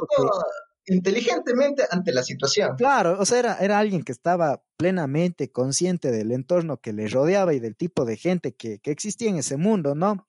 inteligentemente 0.86 1.84
ante 1.90 2.12
la 2.12 2.22
situación. 2.22 2.76
Claro, 2.76 3.16
o 3.18 3.24
sea, 3.24 3.38
era, 3.38 3.54
era 3.58 3.78
alguien 3.78 4.02
que 4.02 4.12
estaba 4.12 4.62
plenamente 4.76 5.50
consciente 5.50 6.10
del 6.10 6.32
entorno 6.32 6.78
que 6.78 6.92
le 6.92 7.08
rodeaba 7.08 7.54
y 7.54 7.60
del 7.60 7.76
tipo 7.76 8.04
de 8.04 8.16
gente 8.16 8.54
que, 8.54 8.78
que 8.78 8.90
existía 8.90 9.28
en 9.28 9.36
ese 9.36 9.56
mundo, 9.56 9.94
¿no? 9.94 10.26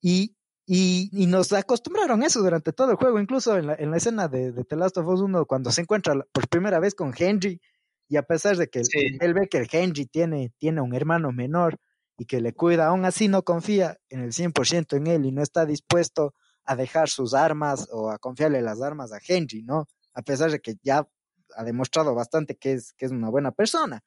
Y, 0.00 0.37
y, 0.70 1.08
y, 1.12 1.26
nos 1.26 1.50
acostumbraron 1.54 2.22
a 2.22 2.26
eso 2.26 2.42
durante 2.42 2.74
todo 2.74 2.90
el 2.90 2.98
juego, 2.98 3.18
incluso 3.18 3.56
en 3.56 3.68
la, 3.68 3.74
en 3.74 3.90
la 3.90 3.96
escena 3.96 4.28
de, 4.28 4.52
de, 4.52 4.64
The 4.64 4.76
Last 4.76 4.98
of 4.98 5.08
Us 5.08 5.22
1, 5.22 5.46
cuando 5.46 5.70
se 5.70 5.80
encuentra 5.80 6.14
por 6.30 6.46
primera 6.46 6.78
vez 6.78 6.94
con 6.94 7.14
Henry, 7.16 7.58
y 8.06 8.18
a 8.18 8.22
pesar 8.22 8.58
de 8.58 8.68
que 8.68 8.84
sí. 8.84 9.16
él 9.18 9.32
ve 9.32 9.48
que 9.48 9.56
el 9.56 9.68
Henry 9.70 10.04
tiene, 10.04 10.52
tiene 10.58 10.82
un 10.82 10.94
hermano 10.94 11.32
menor 11.32 11.78
y 12.18 12.26
que 12.26 12.42
le 12.42 12.52
cuida, 12.52 12.88
aún 12.88 13.06
así 13.06 13.28
no 13.28 13.44
confía 13.44 13.98
en 14.10 14.20
el 14.20 14.32
100% 14.32 14.94
en 14.98 15.06
él 15.06 15.24
y 15.24 15.32
no 15.32 15.42
está 15.42 15.64
dispuesto 15.64 16.34
a 16.66 16.76
dejar 16.76 17.08
sus 17.08 17.32
armas 17.32 17.88
o 17.90 18.10
a 18.10 18.18
confiarle 18.18 18.60
las 18.60 18.82
armas 18.82 19.10
a 19.12 19.20
Henry, 19.26 19.62
¿no? 19.62 19.86
A 20.12 20.20
pesar 20.20 20.50
de 20.50 20.60
que 20.60 20.74
ya 20.82 21.08
ha 21.56 21.64
demostrado 21.64 22.14
bastante 22.14 22.56
que 22.56 22.72
es, 22.72 22.92
que 22.92 23.06
es 23.06 23.12
una 23.12 23.30
buena 23.30 23.52
persona. 23.52 24.02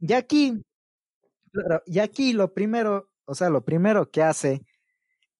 Y 0.00 0.12
aquí, 0.12 0.62
y 1.86 1.98
aquí 1.98 2.34
lo 2.34 2.52
primero, 2.52 3.08
o 3.24 3.34
sea, 3.34 3.48
lo 3.48 3.64
primero 3.64 4.10
que 4.10 4.22
hace 4.22 4.66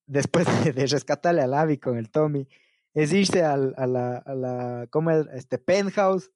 después 0.06 0.46
de, 0.64 0.86
rescatarle 0.86 1.42
al 1.42 1.54
Abby 1.54 1.78
con 1.78 1.96
el 1.96 2.10
Tommy, 2.10 2.48
es 2.94 3.12
irse 3.12 3.42
al, 3.42 3.74
a 3.76 3.86
la, 3.86 4.18
a 4.18 4.34
la, 4.34 4.86
¿cómo 4.90 5.10
es? 5.10 5.26
Este 5.34 5.58
penthouse 5.58 6.30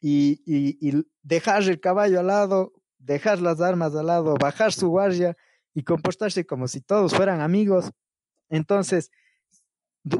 y, 0.00 0.42
y, 0.46 1.06
dejar 1.22 1.62
el 1.62 1.80
caballo 1.80 2.20
al 2.20 2.26
lado, 2.26 2.72
dejar 2.98 3.40
las 3.40 3.60
armas 3.60 3.94
al 3.94 4.06
lado, 4.06 4.34
bajar 4.34 4.72
su 4.72 4.88
guardia 4.88 5.36
y 5.74 5.84
comportarse 5.84 6.46
como 6.46 6.66
si 6.66 6.80
todos 6.80 7.14
fueran 7.14 7.40
amigos. 7.40 7.92
Entonces, 8.48 9.10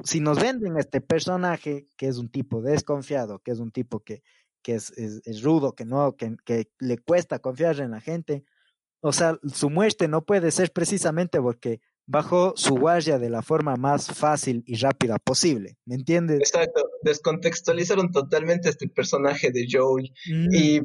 si 0.05 0.21
nos 0.21 0.41
venden 0.41 0.77
este 0.77 1.01
personaje 1.01 1.89
que 1.97 2.07
es 2.07 2.19
un 2.19 2.29
tipo 2.29 2.63
desconfiado, 2.63 3.41
que 3.41 3.51
es 3.51 3.59
un 3.59 3.73
tipo 3.73 4.01
que, 4.01 4.23
que 4.63 4.75
es, 4.75 4.91
es, 4.93 5.23
es 5.25 5.43
rudo, 5.43 5.75
que 5.75 5.85
no, 5.85 6.15
que, 6.17 6.37
que 6.45 6.71
le 6.79 6.99
cuesta 6.99 7.39
confiar 7.41 7.81
en 7.81 7.91
la 7.91 8.01
gente, 8.01 8.45
o 9.01 9.13
sea, 9.13 9.39
su 9.53 9.71
muerte 9.71 10.09
no 10.09 10.25
puede 10.25 10.51
ser 10.51 10.73
precisamente 10.73 11.41
porque 11.41 11.81
bajo 12.11 12.55
su 12.57 12.75
guardia 12.75 13.21
de 13.21 13.31
la 13.31 13.41
forma 13.41 13.77
más 13.77 14.09
fácil 14.09 14.65
y 14.67 14.77
rápida 14.77 15.19
posible. 15.19 15.79
¿Me 15.87 15.95
entiendes? 15.95 16.41
Exacto. 16.41 16.83
Descontextualizaron 17.03 18.11
totalmente 18.11 18.69
este 18.69 18.89
personaje 18.89 19.53
de 19.53 19.67
Joel. 19.71 20.13
Mm. 20.27 20.49
Y 20.53 20.81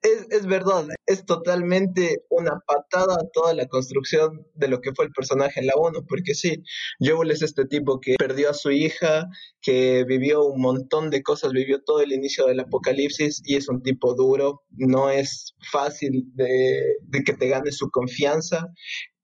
es, 0.00 0.26
es, 0.30 0.46
verdad, 0.46 0.86
es 1.04 1.26
totalmente 1.26 2.22
una 2.30 2.60
patada 2.66 3.14
a 3.14 3.28
toda 3.30 3.52
la 3.52 3.66
construcción 3.66 4.46
de 4.54 4.68
lo 4.68 4.80
que 4.80 4.92
fue 4.94 5.04
el 5.04 5.10
personaje 5.10 5.60
en 5.60 5.66
la 5.66 5.74
1, 5.76 6.06
porque 6.08 6.34
sí, 6.34 6.62
Joel 6.98 7.30
es 7.30 7.42
este 7.42 7.66
tipo 7.66 8.00
que 8.00 8.14
perdió 8.18 8.48
a 8.48 8.54
su 8.54 8.70
hija, 8.70 9.26
que 9.60 10.04
vivió 10.08 10.46
un 10.46 10.62
montón 10.62 11.10
de 11.10 11.22
cosas, 11.22 11.52
vivió 11.52 11.82
todo 11.82 12.00
el 12.00 12.12
inicio 12.12 12.46
del 12.46 12.60
apocalipsis 12.60 13.42
y 13.44 13.56
es 13.56 13.68
un 13.68 13.82
tipo 13.82 14.14
duro, 14.14 14.62
no 14.70 15.10
es 15.10 15.54
fácil 15.70 16.24
de, 16.34 16.96
de 17.02 17.22
que 17.22 17.34
te 17.34 17.48
gane 17.48 17.70
su 17.72 17.90
confianza. 17.90 18.68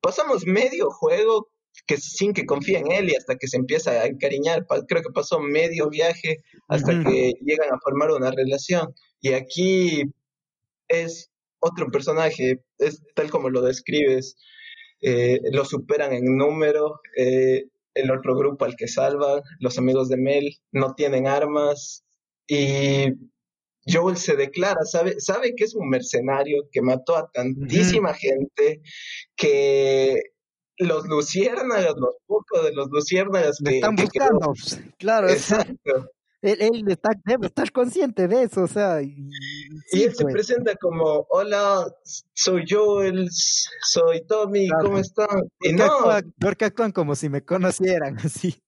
Pasamos 0.05 0.45
medio 0.47 0.91
juego 0.91 1.49
que 1.87 1.97
sin 1.97 2.35
que 2.35 2.45
confíe 2.45 2.77
en 2.77 2.93
él 2.93 3.09
y 3.09 3.17
hasta 3.17 3.37
que 3.37 3.49
se 3.49 3.57
empieza 3.57 3.91
a 3.93 4.05
encariñar. 4.05 4.67
Creo 4.87 5.01
que 5.01 5.15
pasó 5.15 5.41
medio 5.41 5.89
viaje 5.89 6.45
hasta 6.69 7.03
que 7.03 7.33
llegan 7.41 7.73
a 7.73 7.81
formar 7.83 8.11
una 8.11 8.31
relación. 8.31 8.95
Y 9.23 9.33
aquí 9.33 10.03
es 10.89 11.31
otro 11.59 11.91
personaje, 11.91 12.63
es 12.77 13.01
tal 13.15 13.31
como 13.31 13.49
lo 13.49 13.63
describes, 13.63 14.37
eh, 15.01 15.41
lo 15.53 15.65
superan 15.65 16.13
en 16.13 16.37
número, 16.37 17.01
eh, 17.17 17.65
el 17.95 18.11
otro 18.11 18.37
grupo 18.37 18.67
al 18.67 18.77
que 18.77 18.89
salvan, 18.89 19.41
los 19.59 19.79
amigos 19.79 20.11
de 20.11 20.19
Mel, 20.19 20.59
no 20.71 20.95
tienen 20.95 21.27
armas 21.27 22.05
y 22.47 23.07
Joel 23.87 24.17
se 24.17 24.37
declara, 24.37 24.85
sabe, 24.85 25.21
sabe 25.21 25.55
que 25.55 25.65
es 25.65 25.75
un 25.75 25.89
mercenario 25.89 26.69
que 26.73 26.83
mató 26.83 27.17
a 27.17 27.31
tantísima 27.31 28.15
gente 28.15 28.81
que 29.37 30.21
los 30.79 31.07
luciérnagas, 31.07 31.95
los 31.97 32.17
pocos 32.27 32.65
de 32.65 32.73
los 32.73 32.89
luciérnagas 32.91 33.59
que... 33.65 33.77
están 33.77 33.97
buscando, 33.97 34.53
claro. 34.99 35.29
Exacto 35.29 36.11
él, 36.45 36.85
está, 36.89 37.11
debe 37.25 37.47
estar 37.47 37.73
consciente 37.73 38.29
de 38.29 38.43
eso, 38.43 38.63
o 38.65 38.67
sea. 38.67 39.01
Y, 39.03 39.31
él 39.93 40.15
se 40.15 40.25
pues. 40.25 40.35
presenta 40.35 40.75
como, 40.77 41.27
hola, 41.31 41.87
soy 42.35 42.65
Joel, 42.69 43.29
soy 43.31 44.27
Tommy, 44.27 44.69
¿cómo 44.83 44.99
están? 44.99 45.49
Y 45.61 45.73
no. 45.73 45.85
Actúan, 45.85 46.35
porque 46.39 46.65
actúan 46.67 46.93
como 46.93 47.15
si 47.15 47.29
me 47.29 47.43
conocieran, 47.43 48.17
así. 48.25 48.63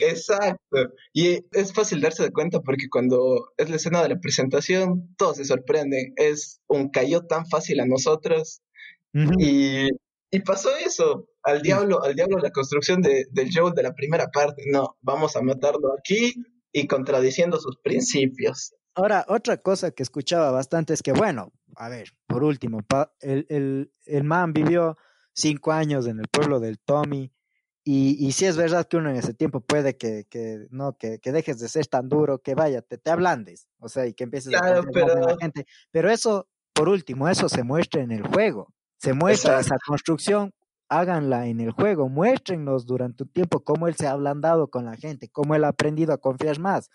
Exacto. 0.00 0.92
Y 1.12 1.44
es 1.52 1.72
fácil 1.72 2.00
darse 2.00 2.22
de 2.22 2.32
cuenta 2.32 2.60
porque 2.60 2.88
cuando 2.90 3.52
es 3.56 3.68
la 3.68 3.76
escena 3.76 4.02
de 4.02 4.10
la 4.10 4.20
presentación, 4.20 5.14
todos 5.16 5.36
se 5.36 5.44
sorprenden. 5.44 6.12
Es 6.16 6.60
un 6.68 6.90
cayó 6.90 7.22
tan 7.26 7.46
fácil 7.46 7.80
a 7.80 7.86
nosotros. 7.86 8.62
y, 9.12 9.88
y, 10.30 10.40
pasó 10.40 10.70
eso. 10.76 11.28
Al 11.42 11.62
diablo, 11.62 12.02
al 12.02 12.14
diablo 12.14 12.38
la 12.38 12.50
construcción 12.50 13.00
de, 13.02 13.26
del 13.30 13.50
Joel 13.52 13.74
de 13.74 13.82
la 13.82 13.94
primera 13.94 14.28
parte. 14.28 14.62
No, 14.70 14.96
vamos 15.00 15.36
a 15.36 15.42
matarlo 15.42 15.94
aquí, 15.98 16.34
y 16.76 16.86
contradiciendo 16.86 17.58
sus 17.58 17.78
principios. 17.78 18.74
Ahora, 18.94 19.24
otra 19.28 19.56
cosa 19.56 19.92
que 19.92 20.02
escuchaba 20.02 20.50
bastante 20.50 20.92
es 20.92 21.02
que, 21.02 21.12
bueno, 21.12 21.52
a 21.74 21.88
ver, 21.88 22.10
por 22.26 22.44
último, 22.44 22.80
el, 23.20 23.46
el, 23.48 23.92
el 24.04 24.24
man 24.24 24.52
vivió 24.52 24.98
cinco 25.32 25.72
años 25.72 26.06
en 26.06 26.18
el 26.18 26.28
pueblo 26.28 26.60
del 26.60 26.78
Tommy 26.78 27.32
y, 27.88 28.16
y 28.26 28.32
sí 28.32 28.46
es 28.46 28.56
verdad 28.56 28.88
que 28.88 28.96
uno 28.96 29.10
en 29.10 29.16
ese 29.16 29.32
tiempo 29.32 29.60
puede 29.60 29.96
que, 29.96 30.26
que 30.28 30.66
no, 30.70 30.98
que, 30.98 31.20
que, 31.20 31.30
dejes 31.30 31.60
de 31.60 31.68
ser 31.68 31.86
tan 31.86 32.08
duro, 32.08 32.40
que 32.40 32.56
vaya, 32.56 32.82
te, 32.82 32.98
te 32.98 33.10
ablandes, 33.12 33.68
o 33.78 33.88
sea, 33.88 34.06
y 34.06 34.12
que 34.12 34.24
empieces 34.24 34.52
a 34.54 34.82
pero... 34.92 35.12
a 35.12 35.32
la 35.32 35.36
gente. 35.40 35.66
Pero 35.92 36.10
eso, 36.10 36.48
por 36.72 36.88
último, 36.88 37.28
eso 37.28 37.48
se 37.48 37.62
muestra 37.62 38.02
en 38.02 38.10
el 38.10 38.26
juego. 38.26 38.74
Se 38.98 39.12
muestra 39.12 39.60
esa 39.60 39.76
construcción 39.86 40.52
háganla 40.88 41.46
en 41.46 41.60
el 41.60 41.70
juego, 41.70 42.08
muéstrennos 42.08 42.86
durante 42.86 43.22
un 43.22 43.28
tiempo 43.28 43.60
cómo 43.60 43.86
él 43.86 43.94
se 43.94 44.08
ha 44.08 44.12
ablandado 44.12 44.68
con 44.68 44.84
la 44.84 44.96
gente, 44.96 45.28
cómo 45.28 45.54
él 45.54 45.62
ha 45.62 45.68
aprendido 45.68 46.12
a 46.12 46.18
confiar 46.18 46.58
más. 46.58 46.90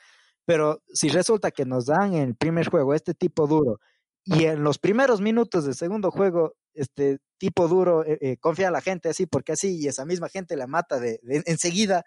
Pero 0.45 0.81
si 0.91 1.07
resulta 1.07 1.51
que 1.51 1.65
nos 1.65 1.85
dan 1.85 2.13
en 2.15 2.23
el 2.23 2.35
primer 2.35 2.69
juego 2.69 2.93
este 2.93 3.13
tipo 3.13 3.47
duro 3.47 3.79
y 4.23 4.45
en 4.45 4.63
los 4.63 4.77
primeros 4.77 5.21
minutos 5.21 5.65
del 5.65 5.75
segundo 5.75 6.11
juego 6.11 6.55
este 6.73 7.19
tipo 7.37 7.67
duro 7.67 8.05
eh, 8.05 8.17
eh, 8.21 8.37
confía 8.37 8.67
a 8.67 8.71
la 8.71 8.81
gente 8.81 9.09
así 9.09 9.25
porque 9.25 9.53
así 9.53 9.79
y 9.79 9.87
esa 9.87 10.05
misma 10.05 10.29
gente 10.29 10.55
la 10.55 10.67
mata 10.67 10.99
de, 10.99 11.19
enseguida, 11.45 12.03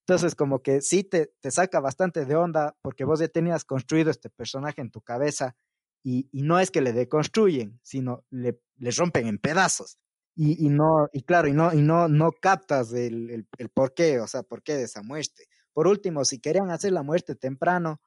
entonces 0.00 0.34
como 0.34 0.62
que 0.62 0.80
sí 0.80 1.04
te, 1.04 1.32
te, 1.40 1.50
saca 1.50 1.80
bastante 1.80 2.24
de 2.24 2.34
onda 2.34 2.76
porque 2.82 3.04
vos 3.04 3.20
ya 3.20 3.28
tenías 3.28 3.64
construido 3.64 4.10
este 4.10 4.30
personaje 4.30 4.80
en 4.80 4.90
tu 4.90 5.02
cabeza 5.02 5.54
y, 6.02 6.28
y 6.32 6.42
no 6.42 6.58
es 6.58 6.70
que 6.70 6.80
le 6.80 6.92
deconstruyen, 6.92 7.78
sino 7.82 8.24
le, 8.30 8.58
rompen 8.96 9.26
en 9.26 9.38
pedazos 9.38 9.98
y, 10.34 10.64
y, 10.64 10.70
no, 10.70 11.08
y 11.12 11.22
claro, 11.22 11.48
y 11.48 11.52
no, 11.52 11.74
y 11.74 11.82
no, 11.82 12.08
no 12.08 12.32
captas 12.32 12.92
el, 12.94 13.30
el, 13.30 13.48
el 13.58 13.68
por 13.68 13.92
qué, 13.92 14.20
o 14.20 14.26
sea, 14.26 14.42
por 14.42 14.62
qué 14.62 14.76
de 14.76 14.84
esa 14.84 15.02
muerte. 15.02 15.44
Por 15.74 15.86
último, 15.86 16.24
si 16.24 16.40
querían 16.40 16.70
hacer 16.70 16.92
la 16.92 17.02
muerte 17.02 17.34
temprano, 17.34 18.00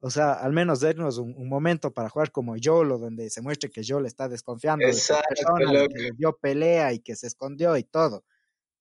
o 0.00 0.10
sea, 0.10 0.32
al 0.32 0.52
menos 0.52 0.80
darnos 0.80 1.18
un, 1.18 1.34
un, 1.36 1.48
momento 1.48 1.92
para 1.92 2.08
jugar 2.08 2.32
como 2.32 2.56
Yolo, 2.56 2.98
donde 2.98 3.28
se 3.28 3.42
muestre 3.42 3.70
que 3.70 3.82
Yolo 3.82 4.06
está 4.06 4.28
desconfiando 4.28 4.86
Exacto, 4.86 5.24
de 5.28 5.36
persona, 5.36 5.88
que 5.88 6.02
le 6.02 6.10
dio 6.16 6.36
pelea 6.40 6.92
y 6.92 7.00
que 7.00 7.16
se 7.16 7.26
escondió 7.26 7.76
y 7.76 7.84
todo. 7.84 8.24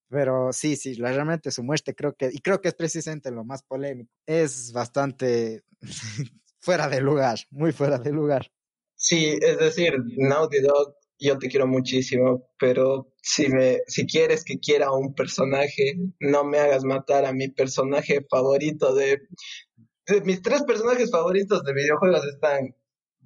Pero 0.09 0.51
sí, 0.53 0.75
sí, 0.75 0.95
realmente 0.95 1.51
su 1.51 1.63
muerte 1.63 1.93
creo 1.93 2.15
que, 2.15 2.29
y 2.31 2.39
creo 2.39 2.61
que 2.61 2.69
es 2.69 2.73
precisamente 2.73 3.31
lo 3.31 3.43
más 3.43 3.63
polémico, 3.63 4.11
es 4.25 4.71
bastante 4.71 5.63
fuera 6.59 6.87
de 6.87 7.01
lugar, 7.01 7.39
muy 7.51 7.73
fuera 7.73 7.99
de 7.99 8.11
lugar. 8.11 8.51
Sí, 8.95 9.37
es 9.41 9.59
decir, 9.59 9.93
Naughty 10.17 10.61
Dog 10.61 10.95
yo 11.19 11.37
te 11.37 11.49
quiero 11.49 11.67
muchísimo, 11.67 12.49
pero 12.57 13.13
si 13.21 13.49
me 13.49 13.79
si 13.87 14.07
quieres 14.07 14.43
que 14.45 14.57
quiera 14.57 14.91
un 14.91 15.13
personaje, 15.13 15.95
no 16.19 16.45
me 16.45 16.59
hagas 16.59 16.85
matar 16.85 17.25
a 17.25 17.33
mi 17.33 17.49
personaje 17.49 18.25
favorito 18.29 18.95
de 18.95 19.19
mis 20.23 20.41
tres 20.41 20.63
personajes 20.63 21.11
favoritos 21.11 21.63
de 21.63 21.73
videojuegos 21.73 22.25
están 22.25 22.75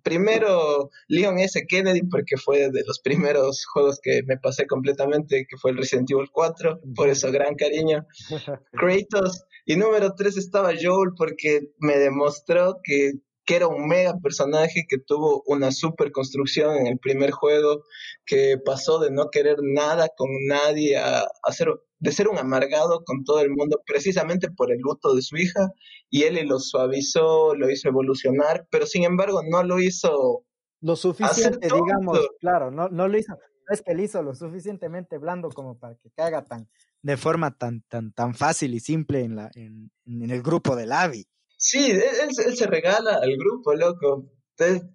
primero 0.03 0.89
Leon 1.07 1.39
S. 1.39 1.65
Kennedy 1.67 2.03
porque 2.03 2.37
fue 2.37 2.69
de 2.69 2.83
los 2.85 2.99
primeros 2.99 3.65
juegos 3.65 3.99
que 4.01 4.21
me 4.23 4.37
pasé 4.37 4.67
completamente, 4.67 5.47
que 5.49 5.57
fue 5.57 5.71
el 5.71 5.77
Resident 5.77 6.11
Evil 6.11 6.29
4, 6.31 6.81
por 6.95 7.09
eso 7.09 7.31
gran 7.31 7.55
cariño. 7.55 8.05
Kratos 8.73 9.45
y 9.65 9.77
número 9.77 10.13
tres 10.15 10.37
estaba 10.37 10.73
Joel 10.79 11.11
porque 11.17 11.71
me 11.79 11.97
demostró 11.97 12.79
que 12.83 13.13
que 13.45 13.55
era 13.55 13.67
un 13.67 13.87
mega 13.87 14.17
personaje 14.19 14.85
que 14.87 14.97
tuvo 14.97 15.43
una 15.47 15.71
super 15.71 16.11
construcción 16.11 16.77
en 16.77 16.87
el 16.87 16.99
primer 16.99 17.31
juego, 17.31 17.83
que 18.25 18.57
pasó 18.63 18.99
de 18.99 19.11
no 19.11 19.29
querer 19.29 19.57
nada 19.61 20.09
con 20.15 20.29
nadie 20.47 20.97
a, 20.97 21.27
ser, 21.51 21.67
de 22.03 22.11
ser 22.11 22.27
un 22.27 22.37
amargado 22.37 23.03
con 23.05 23.23
todo 23.23 23.39
el 23.39 23.49
mundo 23.49 23.81
precisamente 23.85 24.51
por 24.51 24.71
el 24.73 24.79
luto 24.79 25.15
de 25.15 25.21
su 25.21 25.37
hija, 25.37 25.71
y 26.09 26.23
él 26.23 26.45
lo 26.45 26.59
suavizó, 26.59 27.55
lo 27.55 27.71
hizo 27.71 27.87
evolucionar, 27.87 28.67
pero 28.69 28.85
sin 28.85 29.05
embargo 29.05 29.41
no 29.49 29.63
lo 29.63 29.79
hizo 29.79 30.45
lo 30.81 30.97
suficiente, 30.97 31.69
digamos, 31.73 32.19
claro, 32.41 32.69
no, 32.71 32.89
no 32.89 33.07
lo 33.07 33.17
hizo, 33.17 33.31
no 33.31 33.73
es 33.73 33.81
que 33.81 33.93
él 33.93 34.01
hizo 34.01 34.21
lo 34.21 34.35
suficientemente 34.35 35.17
blando 35.17 35.49
como 35.49 35.79
para 35.79 35.95
que 35.95 36.11
caiga 36.11 36.43
tan 36.43 36.67
de 37.01 37.15
forma 37.15 37.57
tan 37.57 37.83
tan 37.87 38.11
tan 38.11 38.33
fácil 38.33 38.73
y 38.73 38.81
simple 38.81 39.21
en 39.21 39.37
la 39.37 39.49
en, 39.55 39.89
en 40.05 40.29
el 40.29 40.43
grupo 40.43 40.75
del 40.75 40.91
Avi. 40.91 41.25
Sí, 41.57 41.91
él, 41.91 42.01
él, 42.45 42.57
se 42.57 42.67
regala 42.67 43.15
al 43.15 43.37
grupo, 43.37 43.73
loco. 43.73 44.29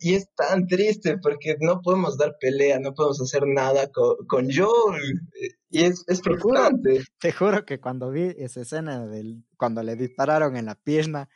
Y 0.00 0.14
es 0.14 0.28
tan 0.34 0.66
triste 0.66 1.18
porque 1.18 1.56
no 1.60 1.80
podemos 1.80 2.16
dar 2.16 2.36
pelea, 2.40 2.78
no 2.78 2.94
podemos 2.94 3.20
hacer 3.20 3.46
nada 3.46 3.90
con, 3.90 4.16
con 4.26 4.48
Joel. 4.52 5.20
Y 5.70 5.84
es, 5.84 6.04
es 6.06 6.18
te 6.18 6.30
preocupante. 6.30 6.90
Juro, 6.90 7.04
te 7.18 7.32
juro 7.32 7.64
que 7.64 7.80
cuando 7.80 8.10
vi 8.10 8.34
esa 8.38 8.62
escena 8.62 9.06
del, 9.06 9.44
cuando 9.56 9.82
le 9.82 9.96
dispararon 9.96 10.56
en 10.56 10.66
la 10.66 10.74
pierna, 10.76 11.28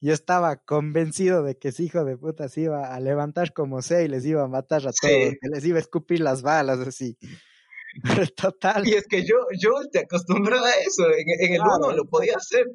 yo 0.00 0.12
estaba 0.12 0.56
convencido 0.56 1.42
de 1.42 1.56
que 1.56 1.68
ese 1.68 1.82
hijo 1.82 2.04
de 2.04 2.16
puta 2.16 2.48
se 2.48 2.62
iba 2.62 2.94
a 2.94 3.00
levantar 3.00 3.52
como 3.52 3.82
sea 3.82 4.02
y 4.02 4.08
les 4.08 4.24
iba 4.26 4.42
a 4.42 4.48
matar 4.48 4.82
a 4.82 4.92
todos, 4.92 4.94
que 5.00 5.38
les 5.50 5.64
iba 5.64 5.78
a 5.78 5.80
escupir 5.80 6.20
las 6.20 6.42
balas 6.42 6.78
así. 6.80 7.16
Total. 8.36 8.86
Y 8.86 8.94
es 8.94 9.06
que 9.06 9.24
yo, 9.24 9.36
yo 9.58 9.70
te 9.90 10.00
acostumbré 10.00 10.56
a 10.56 10.70
eso, 10.86 11.06
en, 11.10 11.46
en 11.46 11.52
el 11.54 11.60
claro, 11.60 11.76
uno 11.78 11.92
lo 11.92 12.04
podía 12.04 12.34
hacer. 12.36 12.66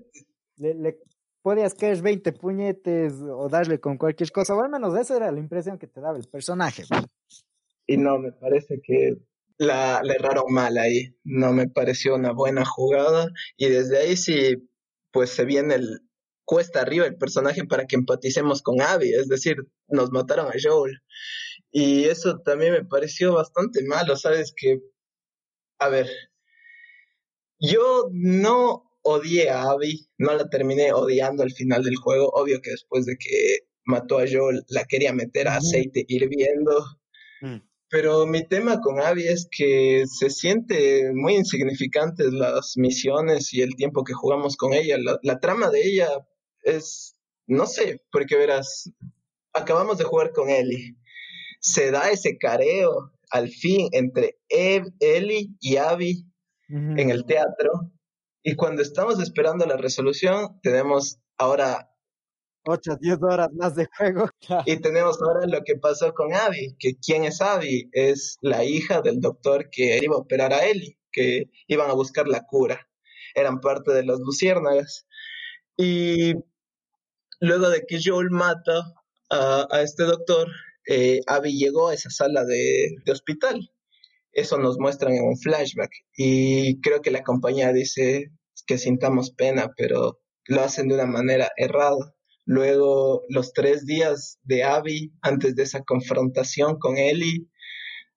Le, 0.58 0.74
le, 0.74 0.98
podías 1.42 1.74
caer 1.74 2.02
20 2.02 2.32
puñetes 2.34 3.14
o 3.22 3.50
darle 3.50 3.80
con 3.80 3.98
cualquier 3.98 4.32
cosa, 4.32 4.56
o 4.56 4.62
al 4.62 4.70
menos 4.70 4.98
esa 4.98 5.18
era 5.18 5.32
la 5.32 5.40
impresión 5.40 5.78
que 5.78 5.88
te 5.88 6.02
daba 6.02 6.18
el 6.18 6.28
personaje. 6.28 6.84
Y 7.88 7.98
no, 7.98 8.20
me 8.20 8.32
parece 8.32 8.82
que 8.82 9.18
la, 9.58 10.02
la 10.04 10.14
erraron 10.14 10.52
mal 10.52 10.78
ahí, 10.78 11.16
no 11.24 11.54
me 11.54 11.68
pareció 11.68 12.16
una 12.16 12.32
buena 12.32 12.66
jugada 12.66 13.28
y 13.58 13.68
desde 13.70 13.98
ahí 13.98 14.16
sí, 14.16 14.70
pues 15.12 15.32
se 15.32 15.46
viene 15.46 15.76
el 15.76 16.02
cuesta 16.50 16.82
arriba 16.82 17.06
el 17.06 17.16
personaje 17.16 17.64
para 17.66 17.86
que 17.86 17.96
empaticemos 17.96 18.64
con 18.64 18.82
Abby, 18.82 19.14
es 19.14 19.28
decir, 19.28 19.58
nos 19.88 20.10
mataron 20.10 20.48
a 20.48 20.54
Joel. 20.60 21.00
Y 21.70 22.06
eso 22.06 22.40
también 22.40 22.74
me 22.74 22.84
pareció 22.84 23.36
bastante 23.36 23.84
malo, 23.86 24.18
¿sabes? 24.18 24.52
Que, 24.58 24.82
a 25.78 25.90
ver, 25.90 26.08
yo 27.60 28.10
no 28.12 28.89
odié 29.02 29.50
a 29.50 29.64
Abby, 29.64 30.08
no 30.18 30.34
la 30.34 30.50
terminé 30.50 30.94
odiando 30.94 31.44
al 31.44 31.52
final 31.52 31.84
del 31.84 31.96
juego, 31.96 32.30
obvio 32.34 32.62
que 32.62 32.72
después 32.72 33.06
de 33.06 33.18
que 33.18 33.60
mató 33.86 34.20
a 34.20 34.26
Joel 34.32 34.64
la 34.68 34.86
quería 34.86 35.14
meter 35.14 35.48
a 35.48 35.58
aceite 35.58 36.06
hirviendo, 36.08 36.84
mm. 37.42 37.58
pero 37.90 38.26
mi 38.26 38.48
tema 38.48 38.80
con 38.82 39.00
Abby 39.00 39.28
es 39.28 39.48
que 39.50 40.06
se 40.08 40.30
siente 40.30 41.12
muy 41.14 41.36
insignificantes 41.36 42.32
las 42.32 42.74
misiones 42.76 43.54
y 43.54 43.62
el 43.62 43.76
tiempo 43.76 44.04
que 44.04 44.14
jugamos 44.14 44.58
con 44.58 44.74
ella, 44.74 44.98
la, 45.00 45.18
la 45.24 45.40
trama 45.40 45.70
de 45.70 45.82
ella 45.88 46.10
es, 46.64 47.16
no 47.48 47.66
sé, 47.66 48.02
porque 48.12 48.36
verás, 48.36 48.92
acabamos 49.54 49.98
de 49.98 50.04
jugar 50.04 50.32
con 50.32 50.50
Ellie. 50.50 50.96
se 51.60 51.92
da 51.92 52.10
ese 52.10 52.38
careo 52.38 53.12
al 53.32 53.50
fin 53.50 53.90
entre 53.92 54.38
Ellie 54.50 55.50
y 55.60 55.78
Abby 55.78 56.26
en 56.70 57.10
el 57.10 57.26
teatro. 57.26 57.92
Y 58.50 58.56
cuando 58.56 58.82
estamos 58.82 59.20
esperando 59.20 59.64
la 59.68 59.78
resolución, 59.78 60.60
tenemos 60.64 61.20
ahora 61.38 61.88
8, 62.66 62.98
10 63.00 63.20
horas 63.22 63.50
más 63.54 63.76
de 63.76 63.88
juego. 63.96 64.28
Y 64.66 64.82
tenemos 64.82 65.22
ahora 65.22 65.46
lo 65.46 65.62
que 65.64 65.76
pasó 65.76 66.16
con 66.16 66.34
Abby, 66.34 66.76
que 66.80 66.96
quién 66.98 67.26
es 67.26 67.42
Abby, 67.42 67.92
es 67.92 68.40
la 68.42 68.64
hija 68.64 69.02
del 69.02 69.20
doctor 69.22 69.70
que 69.70 70.00
iba 70.02 70.16
a 70.16 70.22
operar 70.22 70.52
a 70.52 70.66
Ellie, 70.66 70.98
que 71.12 71.52
iban 71.68 71.92
a 71.92 71.94
buscar 71.94 72.28
la 72.28 72.48
cura. 72.48 72.90
Eran 73.36 73.62
parte 73.62 73.92
de 73.92 74.04
las 74.04 74.20
luciérnagas. 74.20 75.06
Y 75.78 76.34
luego 77.40 77.70
de 77.70 77.86
que 77.88 78.00
Joel 78.04 78.32
mata 78.32 78.96
a, 79.30 79.82
este 79.84 80.06
doctor, 80.06 80.48
eh, 80.88 81.20
Abby 81.28 81.56
llegó 81.56 81.90
a 81.90 81.94
esa 81.94 82.10
sala 82.10 82.46
de, 82.46 82.96
de 83.06 83.12
hospital. 83.12 83.72
Eso 84.32 84.58
nos 84.58 84.80
muestran 84.80 85.14
en 85.14 85.26
un 85.26 85.38
flashback. 85.38 85.92
Y 86.18 86.82
creo 86.82 87.04
que 87.04 87.12
la 87.12 87.24
compañía 87.24 87.72
dice 87.74 88.32
que 88.70 88.78
sintamos 88.78 89.32
pena, 89.32 89.74
pero 89.76 90.22
lo 90.46 90.62
hacen 90.62 90.88
de 90.88 90.96
una 90.96 91.08
manera 91.08 91.52
errada 91.58 92.16
Luego, 92.50 93.26
los 93.30 93.54
tres 93.54 93.86
días 93.86 94.40
de 94.42 94.64
Abby 94.64 95.14
antes 95.22 95.56
de 95.56 95.62
esa 95.62 95.84
confrontación 95.84 96.80
con 96.80 96.98
Ellie 96.98 97.46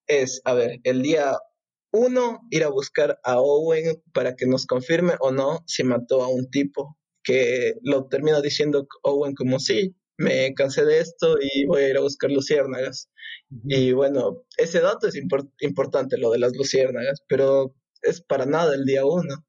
es, 0.07 0.41
a 0.47 0.55
ver, 0.55 0.81
el 0.85 1.03
día 1.03 1.37
uno, 1.93 2.41
ir 2.51 2.65
a 2.65 2.71
buscar 2.71 3.21
a 3.25 3.39
Owen 3.39 4.03
para 4.15 4.35
que 4.35 4.47
nos 4.47 4.65
confirme 4.65 5.17
o 5.21 5.33
no 5.33 5.63
si 5.67 5.85
mató 5.85 6.23
a 6.23 6.29
un 6.29 6.49
tipo, 6.49 6.97
que 7.23 7.75
lo 7.83 8.09
termina 8.09 8.41
diciendo 8.41 8.87
Owen 9.03 9.35
como 9.35 9.59
sí, 9.59 9.97
me 10.17 10.55
cansé 10.55 10.87
de 10.87 11.01
esto 11.01 11.37
y 11.39 11.67
voy 11.67 11.83
a 11.83 11.89
ir 11.91 11.99
a 11.99 12.01
buscar 12.01 12.31
luciérnagas. 12.31 13.11
Y 13.69 13.93
bueno, 13.93 14.47
ese 14.57 14.81
dato 14.81 15.09
es 15.09 15.15
importante, 15.61 16.17
lo 16.17 16.31
de 16.31 16.39
las 16.39 16.57
luciérnagas, 16.57 17.23
pero 17.29 17.75
es 18.01 18.23
para 18.23 18.47
nada 18.47 18.75
el 18.75 18.87
día 18.87 19.05
uno. 19.05 19.45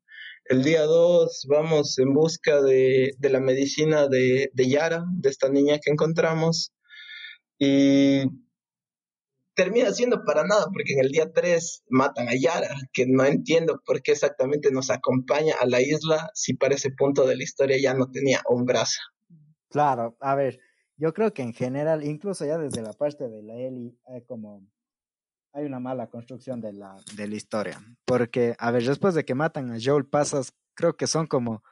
El 0.45 0.63
día 0.63 0.83
2 0.83 1.45
vamos 1.49 1.97
en 1.99 2.13
busca 2.13 2.61
de, 2.61 3.15
la 3.21 3.39
medicina 3.39 4.07
de, 4.07 4.51
Yara, 4.55 5.05
de 5.15 5.29
esta 5.29 5.47
niña 5.47 5.79
que 5.79 5.89
encontramos, 5.89 6.73
y 7.57 8.23
termina 9.55 9.91
siendo 9.93 10.25
para 10.25 10.43
nada, 10.43 10.65
porque 10.65 10.93
en 10.93 10.99
el 10.99 11.11
día 11.11 11.31
3 11.31 11.83
matan 11.87 12.27
a 12.27 12.35
Yara, 12.35 12.75
que 12.91 13.05
no 13.07 13.23
entiendo 13.23 13.81
por 13.85 14.01
qué 14.01 14.11
exactamente 14.11 14.69
nos 14.69 14.89
acompaña 14.89 15.55
a 15.61 15.65
la 15.65 15.81
isla 15.81 16.29
si 16.33 16.55
para 16.55 16.75
ese 16.75 16.91
punto 16.91 17.25
de 17.25 17.37
la 17.37 17.43
historia 17.43 17.77
ya 17.81 17.93
no 17.93 18.11
tenía 18.11 18.41
un. 18.49 18.65
Claro, 19.69 20.17
a 20.19 20.35
ver, 20.35 20.59
yo 20.97 21.13
creo 21.13 21.33
que 21.33 21.41
en 21.41 21.53
general, 21.53 22.03
incluso 22.03 22.45
ya 22.45 22.57
desde 22.57 22.81
la 22.81 22.93
parte 22.93 23.29
de 23.29 23.43
la 23.43 23.55
Eli, 23.55 23.97
hay 24.07 24.23
como 24.23 24.67
hay 25.53 25.65
una 25.65 25.79
mala 25.79 26.07
construcción 26.07 26.59
de 26.61 26.73
la, 26.73 26.95
de 27.15 27.27
la 27.27 27.35
historia. 27.35 27.79
Porque, 28.05 28.55
a 28.57 28.71
ver, 28.71 28.83
después 28.83 29.13
de 29.13 29.23
que 29.23 29.35
matan 29.35 29.71
a 29.71 29.77
Joel, 29.81 30.05
pasas, 30.05 30.53
creo 30.73 30.97
que 30.97 31.07
son 31.07 31.27
como, 31.27 31.63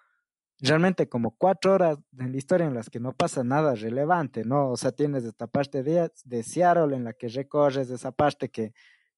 realmente 0.59 1.09
como 1.09 1.35
cuatro 1.35 1.73
horas 1.73 1.97
en 2.17 2.31
la 2.31 2.37
historia 2.37 2.67
en 2.67 2.75
las 2.75 2.89
que 2.89 2.99
no 2.99 3.13
pasa 3.13 3.43
nada 3.43 3.73
relevante, 3.73 4.45
¿no? 4.45 4.69
O 4.69 4.77
sea, 4.77 4.91
tienes 4.91 5.23
esta 5.25 5.47
parte 5.47 5.81
de, 5.83 6.11
de 6.25 6.43
Seattle 6.43 6.95
en 6.95 7.03
la 7.03 7.13
que 7.13 7.27
recorres, 7.27 7.89
esa 7.89 8.11
parte 8.11 8.49
que, 8.49 8.73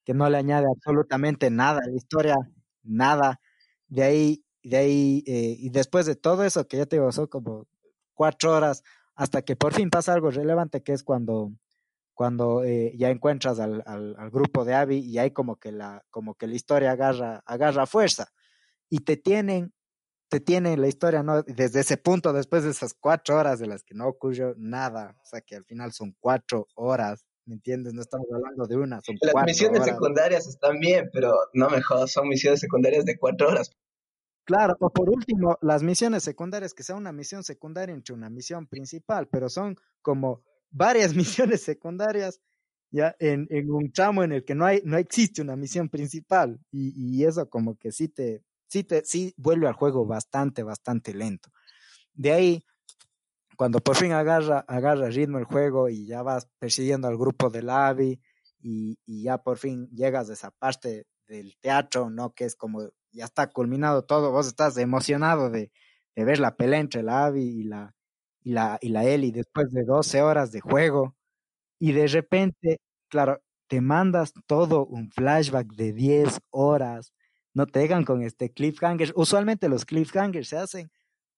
que 0.06 0.14
no 0.14 0.30
le 0.30 0.38
añade 0.38 0.66
absolutamente 0.74 1.50
nada 1.50 1.80
a 1.84 1.90
la 1.90 1.96
historia, 1.96 2.36
nada. 2.84 3.42
De 3.88 4.04
ahí, 4.04 4.46
de 4.64 4.78
ahí, 4.78 5.24
eh, 5.28 5.56
y 5.60 5.70
después 5.70 6.06
de 6.06 6.16
todo 6.16 6.46
eso, 6.46 6.68
que 6.68 6.78
ya 6.78 6.86
te 6.86 6.96
digo, 6.96 7.12
son 7.12 7.28
como 7.28 7.68
cuatro 8.14 8.54
horas, 8.54 8.84
hasta 9.16 9.42
que 9.42 9.56
por 9.58 9.74
fin 9.74 9.90
pasa 9.90 10.14
algo 10.14 10.32
relevante, 10.32 10.82
que 10.84 10.94
es 10.94 11.04
cuando 11.04 11.52
cuando 12.14 12.64
eh, 12.64 12.94
ya 12.96 13.10
encuentras 13.10 13.60
al, 13.60 13.84
al, 13.86 14.30
grupo 14.30 14.66
de 14.66 14.76
Abby 14.76 15.00
y 15.00 15.18
hay 15.18 15.32
como 15.32 15.58
que 15.58 15.72
la, 15.72 16.06
como 16.12 16.36
que 16.36 16.48
la 16.48 16.56
historia 16.56 16.92
agarra, 16.92 17.42
agarra 17.46 17.86
fuerza 17.86 18.32
y 18.90 19.00
te 19.00 19.18
tienen, 19.18 19.74
te 20.30 20.40
tienen 20.40 20.80
la 20.80 20.88
historia, 20.88 21.24
¿no? 21.24 21.42
Desde 21.44 21.80
ese 21.80 21.98
punto, 21.98 22.32
después 22.32 22.64
de 22.64 22.70
esas 22.70 22.94
cuatro 22.94 23.38
horas 23.38 23.60
de 23.60 23.68
las 23.68 23.84
que 23.84 23.96
no 23.96 24.08
ocurrió 24.08 24.54
nada, 24.58 25.18
o 25.24 25.26
sea 25.26 25.42
que 25.42 25.56
al 25.56 25.66
final 25.66 25.92
son 25.92 26.16
cuatro 26.20 26.68
horas, 26.76 27.26
¿me 27.46 27.56
entiendes? 27.56 27.94
No 27.94 28.02
estamos 28.02 28.28
hablando 28.32 28.68
de 28.68 28.78
una, 28.78 29.02
son 29.02 29.16
Las 29.22 29.46
misiones 29.46 29.84
secundarias 29.84 30.48
están 30.48 30.80
bien, 30.80 31.10
pero 31.12 31.34
no 31.54 31.70
me 31.70 31.82
jodas, 31.82 32.12
son 32.12 32.28
misiones 32.28 32.60
secundarias 32.60 33.06
de 33.06 33.18
cuatro 33.18 33.48
horas. 33.48 33.72
Claro, 34.46 34.76
o 34.80 34.90
por 34.90 35.10
último, 35.10 35.58
las 35.62 35.84
misiones 35.84 36.24
secundarias, 36.24 36.74
que 36.74 36.84
sea 36.84 36.96
una 36.96 37.14
misión 37.14 37.44
secundaria 37.44 37.96
entre 37.96 38.14
una 38.14 38.30
misión 38.30 38.68
principal, 38.68 39.30
pero 39.30 39.50
son 39.50 39.78
como 40.02 40.44
varias 40.74 41.14
misiones 41.16 41.62
secundarias 41.62 42.42
ya 42.92 43.16
en, 43.20 43.48
en, 43.50 43.72
un 43.72 43.92
tramo 43.92 44.24
en 44.24 44.34
el 44.34 44.44
que 44.44 44.54
no 44.54 44.66
hay 44.66 44.82
no 44.84 44.98
existe 44.98 45.42
una 45.42 45.56
misión 45.56 45.90
principal 45.90 46.60
y, 46.72 46.94
y, 46.96 47.26
eso 47.26 47.50
como 47.50 47.76
que 47.76 47.92
sí 47.92 48.08
te 48.08 48.44
sí 48.68 48.84
te 48.84 49.04
sí 49.04 49.34
vuelve 49.38 49.68
al 49.68 49.74
juego 49.74 50.06
bastante 50.06 50.62
bastante 50.62 51.14
lento. 51.14 51.50
De 52.14 52.32
ahí 52.32 52.66
cuando 53.58 53.80
por 53.80 53.96
fin 53.96 54.12
agarra 54.12 54.60
agarra 54.68 55.10
ritmo 55.10 55.40
el 55.40 55.46
juego 55.46 55.90
y 55.90 56.06
ya 56.06 56.22
vas 56.22 56.48
persiguiendo 56.60 57.08
al 57.08 57.18
grupo 57.18 57.50
de 57.50 57.64
Lavi 57.64 58.20
y, 58.60 59.00
y 59.06 59.24
ya 59.24 59.40
por 59.40 59.58
fin 59.58 59.90
llegas 59.90 60.30
a 60.30 60.34
esa 60.34 60.52
parte 60.52 61.08
del 61.28 61.58
teatro 61.60 62.12
no 62.12 62.34
que 62.34 62.46
es 62.46 62.56
como 62.56 62.90
ya 63.12 63.26
está 63.26 63.48
culminado 63.48 64.04
todo 64.04 64.32
vos 64.32 64.46
estás 64.46 64.78
emocionado 64.78 65.50
de, 65.50 65.72
de 66.16 66.26
ver 66.26 66.40
la 66.40 66.56
pelea 66.56 66.80
entre 66.80 67.02
la 67.02 67.32
y 67.36 67.64
la 67.64 67.96
y 68.44 68.54
la, 68.54 68.78
y 68.82 68.90
la 68.90 69.06
Eli 69.06 69.32
después 69.32 69.72
de 69.72 69.84
12 69.84 70.22
horas 70.22 70.52
de 70.52 70.62
juego 70.62 71.16
y 71.80 71.92
de 71.94 72.08
repente, 72.08 72.80
claro, 73.10 73.42
te 73.68 73.82
mandas 73.82 74.34
todo 74.48 74.86
un 74.86 75.10
flashback 75.12 75.68
de 75.76 75.94
10 75.94 76.40
horas, 76.52 77.14
no 77.54 77.66
te 77.68 77.80
dejan 77.80 78.06
con 78.06 78.24
este 78.24 78.52
cliffhanger. 78.52 79.14
Usualmente 79.16 79.70
los 79.70 79.86
cliffhangers 79.86 80.50
se 80.50 80.58
hacen 80.58 80.92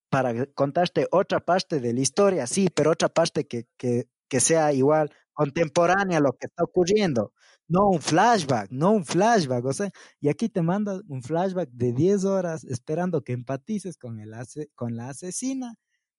para 0.09 0.45
contarte 0.53 1.07
otra 1.11 1.39
parte 1.39 1.79
de 1.79 1.93
la 1.93 2.01
historia, 2.01 2.47
sí, 2.47 2.69
pero 2.73 2.91
otra 2.91 3.09
parte 3.09 3.45
que, 3.47 3.65
que, 3.77 4.07
que 4.29 4.39
sea 4.39 4.73
igual 4.73 5.11
contemporánea 5.33 6.19
a 6.19 6.21
lo 6.21 6.33
que 6.33 6.47
está 6.47 6.63
ocurriendo. 6.63 7.33
No 7.67 7.89
un 7.89 8.01
flashback, 8.01 8.69
no 8.71 8.91
un 8.91 9.05
flashback, 9.05 9.65
o 9.65 9.73
sea, 9.73 9.89
y 10.21 10.29
aquí 10.29 10.49
te 10.49 10.61
mandas 10.61 11.01
un 11.07 11.23
flashback 11.23 11.69
de 11.71 11.93
10 11.93 12.25
horas 12.25 12.63
esperando 12.65 13.23
que 13.23 13.33
empatices 13.33 13.97
con, 13.97 14.19
el 14.19 14.33
con 14.75 14.95
la 14.95 15.09
asesina 15.09 15.75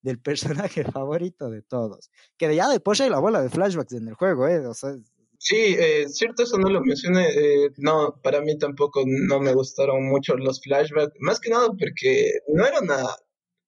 del 0.07 0.21
personaje 0.21 0.85
favorito 0.93 1.51
de 1.51 1.63
todos. 1.63 2.11
Que 2.39 2.55
ya 2.55 2.69
después 2.69 3.01
hay 3.01 3.11
la 3.11 3.19
bola 3.19 3.43
de 3.43 3.51
flashbacks 3.51 3.93
en 3.95 4.09
el 4.09 4.15
juego, 4.15 4.47
¿eh? 4.49 4.65
O 4.67 4.75
sea, 4.75 4.95
Sí, 5.39 5.77
eh, 5.79 6.09
cierto, 6.09 6.45
eso 6.45 6.57
no 6.59 6.71
lo 6.71 6.81
mencioné. 6.81 7.29
Eh, 7.29 7.71
no, 7.77 8.19
para 8.23 8.41
mí 8.41 8.57
tampoco 8.57 9.05
no 9.07 9.39
me 9.39 9.53
gustaron 9.53 10.09
mucho 10.09 10.35
los 10.37 10.63
flashbacks. 10.63 11.13
Más 11.21 11.41
que 11.41 11.51
nada 11.51 11.69
porque 11.79 12.33
no 12.49 12.67
era 12.67 12.81
una. 12.81 13.05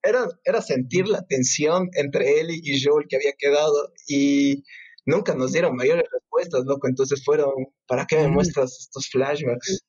Era, 0.02 0.26
era 0.44 0.62
sentir 0.62 1.08
la 1.08 1.26
tensión 1.26 1.90
entre 1.94 2.40
él 2.40 2.50
y 2.50 2.82
Joel 2.82 3.06
que 3.08 3.16
había 3.16 3.32
quedado 3.36 3.92
y 4.06 4.62
nunca 5.04 5.34
nos 5.34 5.52
dieron 5.52 5.74
mayores 5.76 6.04
respuestas, 6.10 6.64
loco. 6.64 6.88
Entonces 6.88 7.22
fueron, 7.24 7.50
¿para 7.86 8.06
qué 8.06 8.16
me 8.16 8.28
muestras 8.28 8.78
estos 8.78 9.08
flashbacks? 9.08 9.84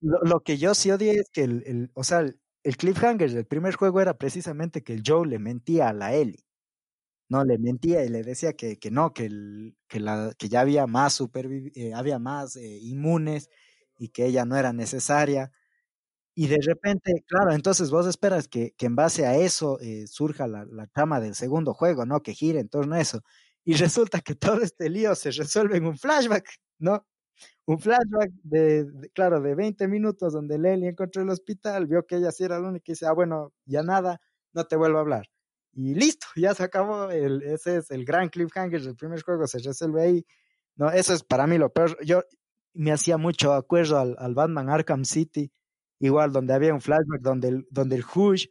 Lo, 0.00 0.18
lo 0.22 0.40
que 0.40 0.56
yo 0.56 0.74
sí 0.74 0.90
odié 0.90 1.20
es 1.20 1.30
que 1.30 1.42
el, 1.42 1.62
el, 1.66 1.90
o 1.94 2.02
sea, 2.04 2.24
el 2.64 2.76
cliffhanger 2.76 3.32
del 3.32 3.46
primer 3.46 3.74
juego 3.74 4.00
era 4.00 4.18
precisamente 4.18 4.82
que 4.82 4.94
el 4.94 5.02
Joe 5.06 5.26
le 5.26 5.38
mentía 5.38 5.88
a 5.88 5.92
la 5.92 6.14
Ellie. 6.14 6.44
No, 7.28 7.44
le 7.44 7.58
mentía 7.58 8.04
y 8.04 8.08
le 8.08 8.24
decía 8.24 8.54
que, 8.54 8.78
que 8.78 8.90
no, 8.90 9.14
que, 9.14 9.26
el, 9.26 9.76
que, 9.88 10.00
la, 10.00 10.32
que 10.36 10.48
ya 10.48 10.60
había 10.62 10.86
más, 10.88 11.20
eh, 11.74 11.92
había 11.94 12.18
más 12.18 12.56
eh, 12.56 12.78
inmunes 12.82 13.48
y 13.98 14.08
que 14.08 14.26
ella 14.26 14.44
no 14.44 14.56
era 14.56 14.72
necesaria. 14.72 15.52
Y 16.34 16.48
de 16.48 16.58
repente, 16.66 17.24
claro, 17.26 17.52
entonces 17.52 17.90
vos 17.90 18.06
esperas 18.06 18.48
que, 18.48 18.72
que 18.76 18.86
en 18.86 18.96
base 18.96 19.26
a 19.26 19.36
eso 19.36 19.78
eh, 19.80 20.06
surja 20.06 20.46
la, 20.48 20.64
la, 20.66 20.86
trama 20.88 21.20
del 21.20 21.34
segundo 21.34 21.74
juego, 21.74 22.06
¿no? 22.06 22.22
Que 22.22 22.34
gire 22.34 22.60
en 22.60 22.68
torno 22.68 22.94
a 22.96 23.00
eso. 23.00 23.22
Y 23.64 23.74
resulta 23.74 24.20
que 24.20 24.34
todo 24.36 24.60
este 24.62 24.88
lío 24.90 25.14
se 25.14 25.30
resuelve 25.32 25.76
en 25.78 25.86
un 25.86 25.98
flashback, 25.98 26.48
¿no? 26.78 27.06
Un 27.70 27.78
flashback 27.78 28.32
de, 28.42 29.10
claro, 29.14 29.40
de 29.40 29.54
20 29.54 29.86
minutos 29.86 30.32
donde 30.32 30.58
Lely 30.58 30.88
encontró 30.88 31.22
el 31.22 31.30
hospital, 31.30 31.86
vio 31.86 32.04
que 32.04 32.16
ella 32.16 32.32
sí 32.32 32.42
era 32.42 32.58
la 32.58 32.68
única 32.68 32.82
y 32.88 32.92
dice, 32.94 33.06
ah, 33.06 33.12
bueno, 33.12 33.52
ya 33.64 33.84
nada, 33.84 34.20
no 34.52 34.64
te 34.64 34.74
vuelvo 34.74 34.98
a 34.98 35.02
hablar. 35.02 35.26
Y 35.72 35.94
listo, 35.94 36.26
ya 36.36 36.52
se 36.52 36.64
acabó, 36.64 37.10
el, 37.12 37.42
ese 37.44 37.76
es 37.76 37.92
el 37.92 38.04
gran 38.04 38.28
cliffhanger 38.28 38.82
del 38.82 38.96
primer 38.96 39.22
juego, 39.22 39.46
se 39.46 39.60
resuelve 39.60 40.02
ahí. 40.02 40.26
No, 40.74 40.90
eso 40.90 41.14
es 41.14 41.22
para 41.22 41.46
mí 41.46 41.58
lo 41.58 41.72
peor. 41.72 41.96
Yo 42.04 42.24
me 42.74 42.90
hacía 42.90 43.18
mucho 43.18 43.52
acuerdo 43.52 43.98
al, 44.00 44.16
al 44.18 44.34
Batman 44.34 44.68
Arkham 44.68 45.04
City, 45.04 45.52
igual 46.00 46.32
donde 46.32 46.54
había 46.54 46.74
un 46.74 46.80
flashback 46.80 47.20
donde 47.20 47.48
el, 47.48 47.68
donde 47.70 47.94
el 47.94 48.04
Hush 48.04 48.46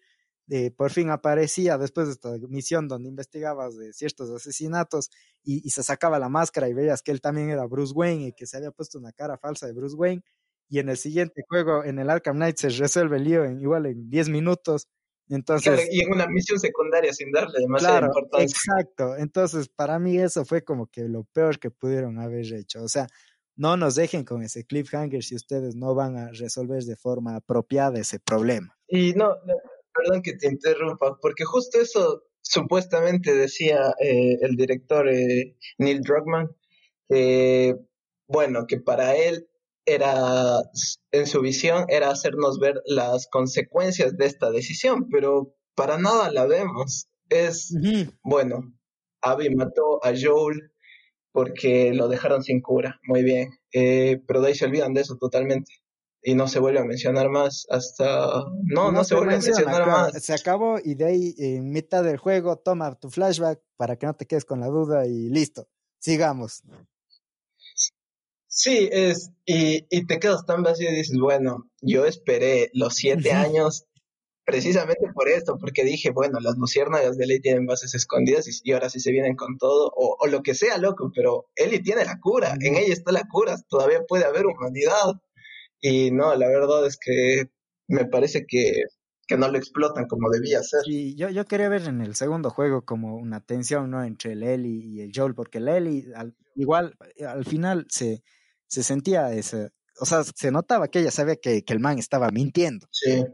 eh, 0.51 0.71
por 0.71 0.91
fin 0.91 1.11
aparecía 1.11 1.77
después 1.77 2.07
de 2.07 2.13
esta 2.13 2.31
misión 2.47 2.87
donde 2.87 3.07
investigabas 3.07 3.77
de 3.77 3.93
ciertos 3.93 4.31
asesinatos 4.31 5.11
y, 5.43 5.69
se 5.69 5.83
sacaba 5.83 6.17
la 6.17 6.27
máscara 6.27 6.67
y 6.67 6.73
veías 6.73 7.03
que 7.03 7.11
él 7.11 7.21
también 7.21 7.51
era 7.51 7.67
Bruce 7.67 7.93
Wayne 7.93 8.27
y 8.27 8.33
que 8.33 8.47
se 8.47 8.57
había 8.57 8.71
puesto 8.71 8.97
una 8.97 9.11
cara 9.11 9.37
falsa 9.37 9.67
de 9.67 9.73
Bruce 9.73 9.95
Wayne. 9.95 10.23
Y 10.67 10.79
en 10.79 10.89
el 10.89 10.97
siguiente 10.97 11.43
juego, 11.47 11.83
en 11.83 11.99
el 11.99 12.09
Arkham 12.09 12.35
Knight, 12.35 12.57
se 12.57 12.69
resuelve 12.69 13.17
el 13.17 13.23
lío 13.23 13.45
en, 13.45 13.59
igual 13.59 13.85
en 13.85 14.09
10 14.09 14.29
minutos 14.29 14.87
Entonces, 15.27 15.87
y 15.91 16.01
en 16.01 16.13
una 16.13 16.27
misión 16.27 16.59
secundaria 16.59 17.13
sin 17.13 17.31
darle 17.31 17.59
demasiada 17.59 18.07
importancia. 18.07 18.45
Exacto. 18.45 19.17
Entonces, 19.17 19.69
para 19.69 19.99
mí 19.99 20.17
eso 20.17 20.45
fue 20.45 20.63
como 20.63 20.87
que 20.87 21.07
lo 21.07 21.25
peor 21.25 21.59
que 21.59 21.69
pudieron 21.69 22.19
haber 22.19 22.51
hecho. 22.53 22.83
O 22.83 22.87
sea, 22.87 23.07
no 23.55 23.77
nos 23.77 23.95
dejen 23.95 24.25
con 24.25 24.41
ese 24.41 24.63
cliffhanger 24.63 25.23
si 25.23 25.35
ustedes 25.35 25.75
no 25.75 25.93
van 25.93 26.17
a 26.17 26.31
resolver 26.31 26.83
de 26.83 26.95
forma 26.95 27.35
apropiada 27.35 27.99
ese 27.99 28.19
problema. 28.19 28.75
Y 28.87 29.13
no, 29.13 29.35
perdón 29.99 30.21
que 30.21 30.33
te 30.33 30.47
interrumpa, 30.47 31.17
porque 31.21 31.45
justo 31.45 31.79
eso 31.79 32.23
supuestamente 32.41 33.33
decía 33.33 33.93
eh, 33.99 34.37
el 34.41 34.55
director 34.55 35.07
eh, 35.09 35.55
Neil 35.77 36.01
Druckmann, 36.01 36.49
que, 37.09 37.75
bueno, 38.27 38.65
que 38.67 38.79
para 38.79 39.15
él 39.15 39.47
era, 39.85 40.61
en 41.11 41.27
su 41.27 41.41
visión, 41.41 41.85
era 41.89 42.11
hacernos 42.11 42.59
ver 42.59 42.81
las 42.85 43.27
consecuencias 43.27 44.17
de 44.17 44.25
esta 44.25 44.51
decisión, 44.51 45.09
pero 45.09 45.55
para 45.75 45.97
nada 45.97 46.31
la 46.31 46.45
vemos. 46.45 47.07
Es, 47.29 47.73
bueno, 48.23 48.73
Abby 49.21 49.53
mató 49.55 50.03
a 50.03 50.13
Joel 50.19 50.71
porque 51.31 51.93
lo 51.93 52.07
dejaron 52.07 52.43
sin 52.43 52.61
cura, 52.61 52.99
muy 53.03 53.23
bien, 53.23 53.49
eh, 53.71 54.19
pero 54.27 54.41
de 54.41 54.49
ahí 54.49 54.55
se 54.55 54.65
olvidan 54.65 54.93
de 54.93 55.01
eso 55.01 55.17
totalmente 55.17 55.71
y 56.21 56.35
no 56.35 56.47
se 56.47 56.59
vuelve 56.59 56.79
a 56.79 56.85
mencionar 56.85 57.29
más 57.29 57.65
hasta 57.69 58.43
no 58.63 58.91
no, 58.91 59.03
se, 59.03 59.15
vuelve 59.15 59.35
a 59.35 59.39
mencionar 59.39 59.87
más. 59.87 60.23
Se 60.23 60.33
acabó 60.33 60.77
y 60.83 60.95
de 60.95 61.05
ahí 61.05 61.35
en 61.37 61.71
mitad 61.71 62.03
del 62.03 62.17
juego 62.17 62.57
toma 62.57 62.95
tu 62.95 63.09
flashback 63.09 63.61
para 63.77 63.95
que 63.95 64.05
no 64.05 64.13
te 64.13 64.25
quedes 64.25 64.45
con 64.45 64.59
la 64.59 64.67
duda 64.67 65.05
y 65.05 65.29
listo 65.29 65.67
sigamos. 65.99 66.63
Sí, 68.47 68.89
es, 68.91 69.31
y, 69.45 69.85
y 69.89 70.07
te 70.07 70.19
quedas 70.19 70.45
tan 70.45 70.63
vacío 70.63 70.89
y 70.89 70.95
dices, 70.95 71.17
bueno, 71.17 71.69
yo 71.81 72.05
esperé 72.05 72.71
los 72.73 72.95
siete 72.95 73.31
años 73.31 73.85
precisamente 74.43 75.11
por 75.13 75.29
esto, 75.29 75.57
porque 75.59 75.83
dije, 75.83 76.09
bueno, 76.09 76.39
las 76.39 76.57
luciérnagas 76.57 77.17
de 77.17 77.27
ley 77.27 77.39
tienen 77.39 77.67
bases 77.67 77.93
escondidas 77.93 78.47
y, 78.63 78.71
ahora 78.71 78.89
sí 78.89 78.99
se 78.99 79.11
vienen 79.11 79.35
con 79.35 79.59
todo, 79.59 79.93
o, 79.95 80.17
o, 80.19 80.27
lo 80.27 80.41
que 80.41 80.55
sea, 80.55 80.79
loco, 80.79 81.11
pero 81.13 81.51
Ellie 81.55 81.83
tiene 81.83 82.03
la 82.03 82.19
cura, 82.19 82.55
en 82.59 82.75
ella 82.75 82.91
está 82.91 83.11
la 83.11 83.27
cura, 83.29 83.57
todavía 83.69 84.03
puede 84.07 84.25
haber 84.25 84.47
humanidad. 84.47 85.21
Y 85.81 86.11
no, 86.11 86.35
la 86.35 86.47
verdad 86.47 86.85
es 86.85 86.97
que 86.97 87.49
me 87.87 88.05
parece 88.05 88.45
que, 88.47 88.83
que 89.27 89.37
no 89.37 89.47
lo 89.49 89.57
explotan 89.57 90.07
como 90.07 90.29
debía 90.29 90.61
ser. 90.63 90.81
Sí, 90.83 91.15
yo, 91.15 91.29
yo 91.29 91.45
quería 91.45 91.69
ver 91.69 91.83
en 91.83 92.01
el 92.01 92.15
segundo 92.15 92.49
juego 92.49 92.83
como 92.83 93.15
una 93.15 93.41
tensión, 93.41 93.89
¿no? 93.89 94.03
Entre 94.03 94.33
el 94.33 94.43
Ellie 94.43 94.85
y 94.85 95.01
el 95.01 95.11
Joel, 95.15 95.35
porque 95.35 95.59
el 95.59 95.67
Ellie, 95.67 96.05
al, 96.15 96.35
igual, 96.55 96.95
al 97.25 97.45
final 97.45 97.85
se 97.89 98.23
se 98.69 98.83
sentía 98.83 99.33
ese, 99.33 99.71
o 99.99 100.05
sea, 100.05 100.23
se 100.23 100.51
notaba 100.51 100.87
que 100.87 100.99
ella 100.99 101.11
sabía 101.11 101.35
que, 101.35 101.63
que 101.63 101.73
el 101.73 101.79
man 101.79 101.97
estaba 101.97 102.29
mintiendo. 102.29 102.87
Sí. 102.91 103.25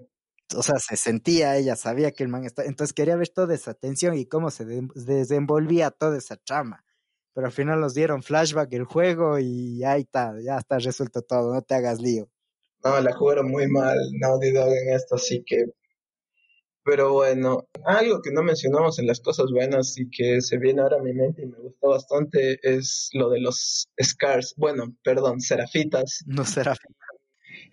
O 0.56 0.64
sea, 0.64 0.80
se 0.80 0.96
sentía, 0.96 1.58
ella 1.58 1.76
sabía 1.76 2.12
que 2.12 2.24
el 2.24 2.30
man 2.30 2.46
estaba, 2.46 2.68
entonces 2.68 2.94
quería 2.94 3.18
ver 3.18 3.30
toda 3.30 3.54
esa 3.54 3.74
tensión 3.74 4.16
y 4.18 4.26
cómo 4.26 4.50
se 4.50 4.66
desenvolvía 4.66 5.92
toda 5.92 6.18
esa 6.18 6.38
trama. 6.38 6.86
Pero 7.34 7.48
al 7.48 7.54
final 7.54 7.82
nos 7.82 7.94
dieron 7.94 8.24
flashback 8.24 8.72
el 8.74 8.86
juego 8.86 9.40
y 9.40 9.84
ahí 9.84 10.04
está, 10.04 10.34
ya 10.42 10.58
está 10.58 10.80
resuelto 10.80 11.22
todo, 11.22 11.54
no 11.54 11.62
te 11.62 11.76
hagas 11.76 12.00
lío. 12.00 12.30
No, 12.86 13.02
la 13.02 13.14
jugaron 13.14 13.50
muy 13.50 13.68
mal 13.68 13.98
Naughty 14.20 14.52
Dog 14.52 14.70
en 14.70 14.94
esto, 14.94 15.16
así 15.16 15.44
que 15.44 15.66
pero 16.86 17.14
bueno, 17.14 17.68
algo 17.84 18.22
que 18.22 18.32
no 18.32 18.44
mencionamos 18.44 19.00
en 19.00 19.08
las 19.08 19.20
cosas 19.20 19.48
buenas 19.52 19.98
y 19.98 20.08
que 20.08 20.40
se 20.40 20.60
viene 20.60 20.84
ahora 20.84 20.98
a 20.98 21.04
mi 21.04 21.14
mente 21.14 21.42
y 21.42 21.48
me 21.48 21.58
gustó 21.58 21.90
bastante 21.90 22.60
es 22.62 23.10
lo 23.14 23.32
de 23.32 23.42
los 23.42 23.90
Scars, 24.00 24.54
bueno, 24.56 24.96
perdón, 25.04 25.42
Serafitas. 25.42 26.24
No 26.28 26.46
Serafitas. 26.46 26.96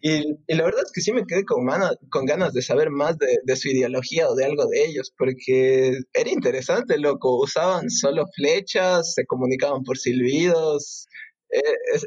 Y, 0.01 0.39
y, 0.47 0.55
la 0.55 0.65
verdad 0.65 0.81
es 0.87 0.93
que 0.93 1.03
sí 1.03 1.13
me 1.13 1.27
quedé 1.27 1.45
con, 1.45 1.67
con 2.11 2.25
ganas 2.25 2.55
de 2.55 2.63
saber 2.63 2.89
más 2.89 3.19
de, 3.19 3.39
de, 3.45 3.57
su 3.57 3.69
ideología 3.69 4.31
o 4.31 4.35
de 4.35 4.47
algo 4.47 4.67
de 4.67 4.83
ellos, 4.83 5.13
porque 5.17 5.93
era 6.15 6.31
interesante, 6.31 6.99
loco. 6.99 7.39
Usaban 7.39 7.91
solo 7.91 8.25
flechas, 8.35 9.13
se 9.13 9.27
comunicaban 9.27 9.83
por 9.85 9.99
silbidos, 9.99 11.07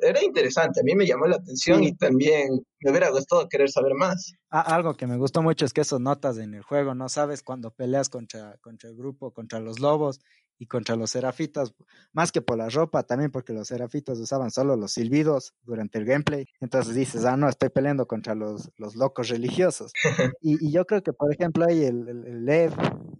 era 0.01 0.23
interesante, 0.23 0.79
a 0.79 0.83
mí 0.83 0.95
me 0.95 1.05
llamó 1.05 1.27
la 1.27 1.35
atención 1.35 1.83
y 1.83 1.95
también 1.95 2.65
me 2.79 2.89
hubiera 2.89 3.09
gustado 3.09 3.47
querer 3.47 3.69
saber 3.69 3.93
más. 3.93 4.33
Ah, 4.49 4.75
algo 4.75 4.95
que 4.95 5.05
me 5.05 5.17
gustó 5.17 5.43
mucho 5.43 5.65
es 5.65 5.73
que 5.73 5.81
eso 5.81 5.99
notas 5.99 6.37
en 6.37 6.53
el 6.55 6.63
juego, 6.63 6.95
no 6.95 7.09
sabes 7.09 7.43
cuando 7.43 7.71
peleas 7.71 8.09
contra, 8.09 8.57
contra 8.57 8.89
el 8.89 8.95
grupo, 8.95 9.31
contra 9.31 9.59
los 9.59 9.79
lobos 9.79 10.19
y 10.57 10.65
contra 10.67 10.95
los 10.95 11.11
serafitas, 11.11 11.73
más 12.13 12.31
que 12.31 12.41
por 12.41 12.57
la 12.57 12.69
ropa, 12.69 13.03
también 13.03 13.29
porque 13.29 13.53
los 13.53 13.67
serafitas 13.67 14.17
usaban 14.17 14.51
solo 14.51 14.75
los 14.75 14.93
silbidos 14.93 15.53
durante 15.63 15.99
el 15.99 16.05
gameplay, 16.05 16.45
entonces 16.61 16.95
dices, 16.95 17.25
ah, 17.25 17.37
no, 17.37 17.49
estoy 17.49 17.69
peleando 17.69 18.07
contra 18.07 18.33
los, 18.35 18.71
los 18.77 18.95
locos 18.95 19.29
religiosos. 19.29 19.91
y, 20.41 20.65
y, 20.65 20.71
yo 20.71 20.85
creo 20.85 21.03
que, 21.03 21.13
por 21.13 21.31
ejemplo, 21.31 21.65
ahí 21.65 21.83
el, 21.83 22.07
el, 22.07 22.25
el 22.25 22.45
Lev, 22.45 22.71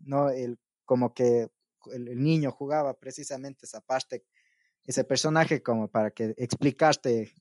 ¿no? 0.05 0.29
El, 0.29 0.57
como 0.85 1.13
que 1.13 1.49
el, 1.91 2.07
el 2.07 2.23
niño 2.23 2.51
jugaba 2.51 2.93
precisamente 2.93 3.65
esa 3.65 3.81
parte 3.81 4.23
ese 4.85 5.03
personaje 5.03 5.61
como 5.61 5.87
para 5.87 6.11
que 6.11 6.33
explicaste, 6.37 7.33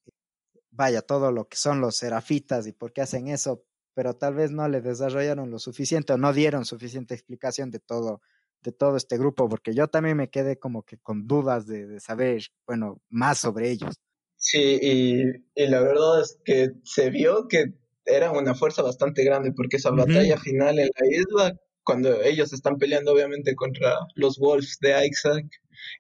vaya, 0.71 1.03
todo 1.03 1.31
lo 1.31 1.49
que 1.49 1.57
son 1.57 1.81
los 1.81 1.97
serafitas 1.97 2.67
y 2.67 2.73
por 2.73 2.93
qué 2.93 3.03
hacen 3.03 3.29
eso, 3.29 3.65
pero 3.95 4.15
tal 4.15 4.35
vez 4.35 4.51
no 4.51 4.69
le 4.69 4.81
desarrollaron 4.81 5.51
lo 5.51 5.59
suficiente 5.59 6.13
o 6.13 6.19
no 6.19 6.33
dieron 6.33 6.65
suficiente 6.65 7.15
explicación 7.15 7.71
de 7.71 7.81
todo, 7.81 8.21
de 8.63 8.73
todo 8.73 8.97
este 8.97 9.19
grupo, 9.19 9.49
porque 9.49 9.75
yo 9.75 9.89
también 9.89 10.17
me 10.17 10.31
quedé 10.31 10.59
como 10.59 10.83
que 10.83 10.99
con 10.99 11.27
dudas 11.27 11.67
de, 11.67 11.87
de 11.87 12.01
saber, 12.01 12.43
bueno, 12.67 13.01
más 13.09 13.39
sobre 13.39 13.71
ellos. 13.71 13.95
Sí, 14.37 14.79
y, 14.83 15.23
y, 15.55 15.67
la 15.69 15.81
verdad 15.81 16.21
es 16.21 16.39
que 16.45 16.73
se 16.83 17.09
vio 17.11 17.49
que 17.49 17.75
era 18.05 18.31
una 18.31 18.55
fuerza 18.55 18.83
bastante 18.83 19.25
grande, 19.25 19.53
porque 19.53 19.77
esa 19.77 19.91
uh 19.91 19.95
-huh. 19.95 20.07
batalla 20.07 20.37
final 20.39 20.79
en 20.79 20.89
la 20.95 21.17
isla, 21.17 21.61
cuando 21.83 22.21
ellos 22.23 22.53
están 22.53 22.77
peleando 22.77 23.13
obviamente 23.13 23.55
contra 23.55 23.95
los 24.15 24.39
Wolves 24.39 24.79
de 24.81 25.07
Isaac, 25.07 25.47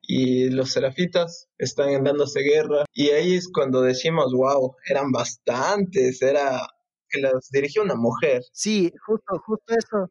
y 0.02 0.50
los 0.50 0.72
serafitas 0.72 1.48
están 1.58 2.04
dándose 2.04 2.40
guerra 2.40 2.84
y 2.92 3.10
ahí 3.10 3.34
es 3.34 3.50
cuando 3.52 3.82
decimos, 3.82 4.32
wow, 4.34 4.74
eran 4.88 5.12
bastantes, 5.12 6.22
era 6.22 6.66
que 7.08 7.20
las 7.20 7.48
dirigía 7.50 7.82
una 7.82 7.94
mujer. 7.96 8.42
Sí, 8.52 8.92
justo, 9.06 9.38
justo 9.46 9.74
eso. 9.76 10.10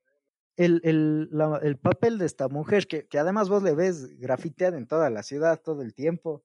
El, 0.56 0.82
el, 0.84 1.30
la, 1.32 1.60
el 1.64 1.78
papel 1.78 2.20
de 2.20 2.28
esta 2.28 2.48
mujer, 2.48 2.88
que, 2.88 3.08
que 3.08 3.18
además 3.18 3.50
vos 3.50 3.64
le 3.64 3.74
ves 3.74 4.20
grafiteada 4.20 4.78
en 4.78 4.88
toda 4.88 5.10
la 5.10 5.24
ciudad 5.24 5.60
todo 5.62 5.82
el 5.82 5.96
tiempo, 5.96 6.44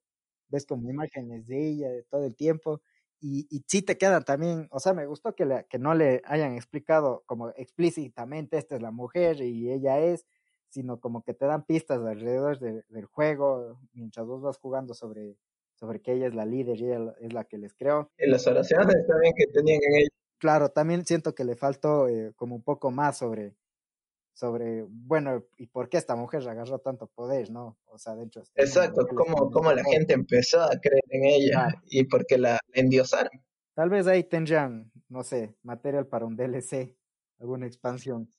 ves 0.48 0.64
como 0.66 0.88
imágenes 0.88 1.46
de 1.46 1.68
ella 1.68 1.90
de 1.90 2.04
todo 2.04 2.24
el 2.24 2.34
tiempo, 2.34 2.80
y, 3.20 3.46
y 3.50 3.64
sí 3.66 3.82
te 3.82 3.98
quedan 3.98 4.24
también, 4.24 4.68
o 4.70 4.80
sea, 4.80 4.94
me 4.94 5.04
gustó 5.06 5.34
que, 5.34 5.44
le, 5.44 5.66
que 5.68 5.78
no 5.78 5.94
le 5.94 6.22
hayan 6.24 6.54
explicado 6.54 7.22
como 7.26 7.50
explícitamente 7.50 8.56
esta 8.56 8.76
es 8.76 8.82
la 8.82 8.92
mujer 8.92 9.42
y 9.42 9.70
ella 9.70 9.98
es, 10.00 10.24
sino 10.68 11.00
como 11.00 11.22
que 11.22 11.34
te 11.34 11.46
dan 11.46 11.64
pistas 11.64 12.00
alrededor 12.00 12.58
de, 12.58 12.84
del 12.88 13.06
juego 13.06 13.80
mientras 13.92 14.26
vos 14.26 14.42
vas 14.42 14.58
jugando 14.58 14.94
sobre, 14.94 15.36
sobre 15.74 16.00
que 16.00 16.12
ella 16.12 16.26
es 16.26 16.34
la 16.34 16.44
líder 16.44 16.80
y 16.80 16.84
ella 16.84 17.14
es 17.20 17.32
la 17.32 17.44
que 17.44 17.58
les 17.58 17.74
creó. 17.74 18.10
Y 18.18 18.28
las 18.28 18.46
oraciones 18.46 19.06
también 19.06 19.32
que 19.36 19.46
tenían 19.46 19.80
en 19.82 19.96
ella. 20.00 20.08
Claro, 20.38 20.68
también 20.70 21.04
siento 21.04 21.34
que 21.34 21.44
le 21.44 21.56
faltó 21.56 22.08
eh, 22.08 22.32
como 22.36 22.54
un 22.54 22.62
poco 22.62 22.90
más 22.90 23.18
sobre, 23.18 23.56
sobre, 24.32 24.84
bueno, 24.88 25.44
¿y 25.56 25.66
por 25.66 25.88
qué 25.88 25.96
esta 25.96 26.14
mujer 26.14 26.48
agarró 26.48 26.78
tanto 26.78 27.08
poder, 27.08 27.50
no? 27.50 27.76
O 27.86 27.98
sea, 27.98 28.14
de 28.14 28.24
hecho... 28.24 28.44
Exacto, 28.54 29.06
cómo, 29.08 29.50
cómo 29.50 29.72
la 29.72 29.82
gente 29.82 30.14
empezó 30.14 30.62
a 30.62 30.78
creer 30.80 31.02
en 31.08 31.24
ella 31.24 31.68
y 31.86 32.04
por 32.04 32.24
qué 32.24 32.38
la, 32.38 32.52
la 32.52 32.60
endiosaron. 32.80 33.32
Tal 33.74 33.90
vez 33.90 34.06
ahí 34.06 34.24
tendrían, 34.24 34.92
no 35.08 35.24
sé, 35.24 35.56
material 35.62 36.06
para 36.06 36.26
un 36.26 36.36
DLC, 36.36 36.96
alguna 37.40 37.66
expansión. 37.66 38.30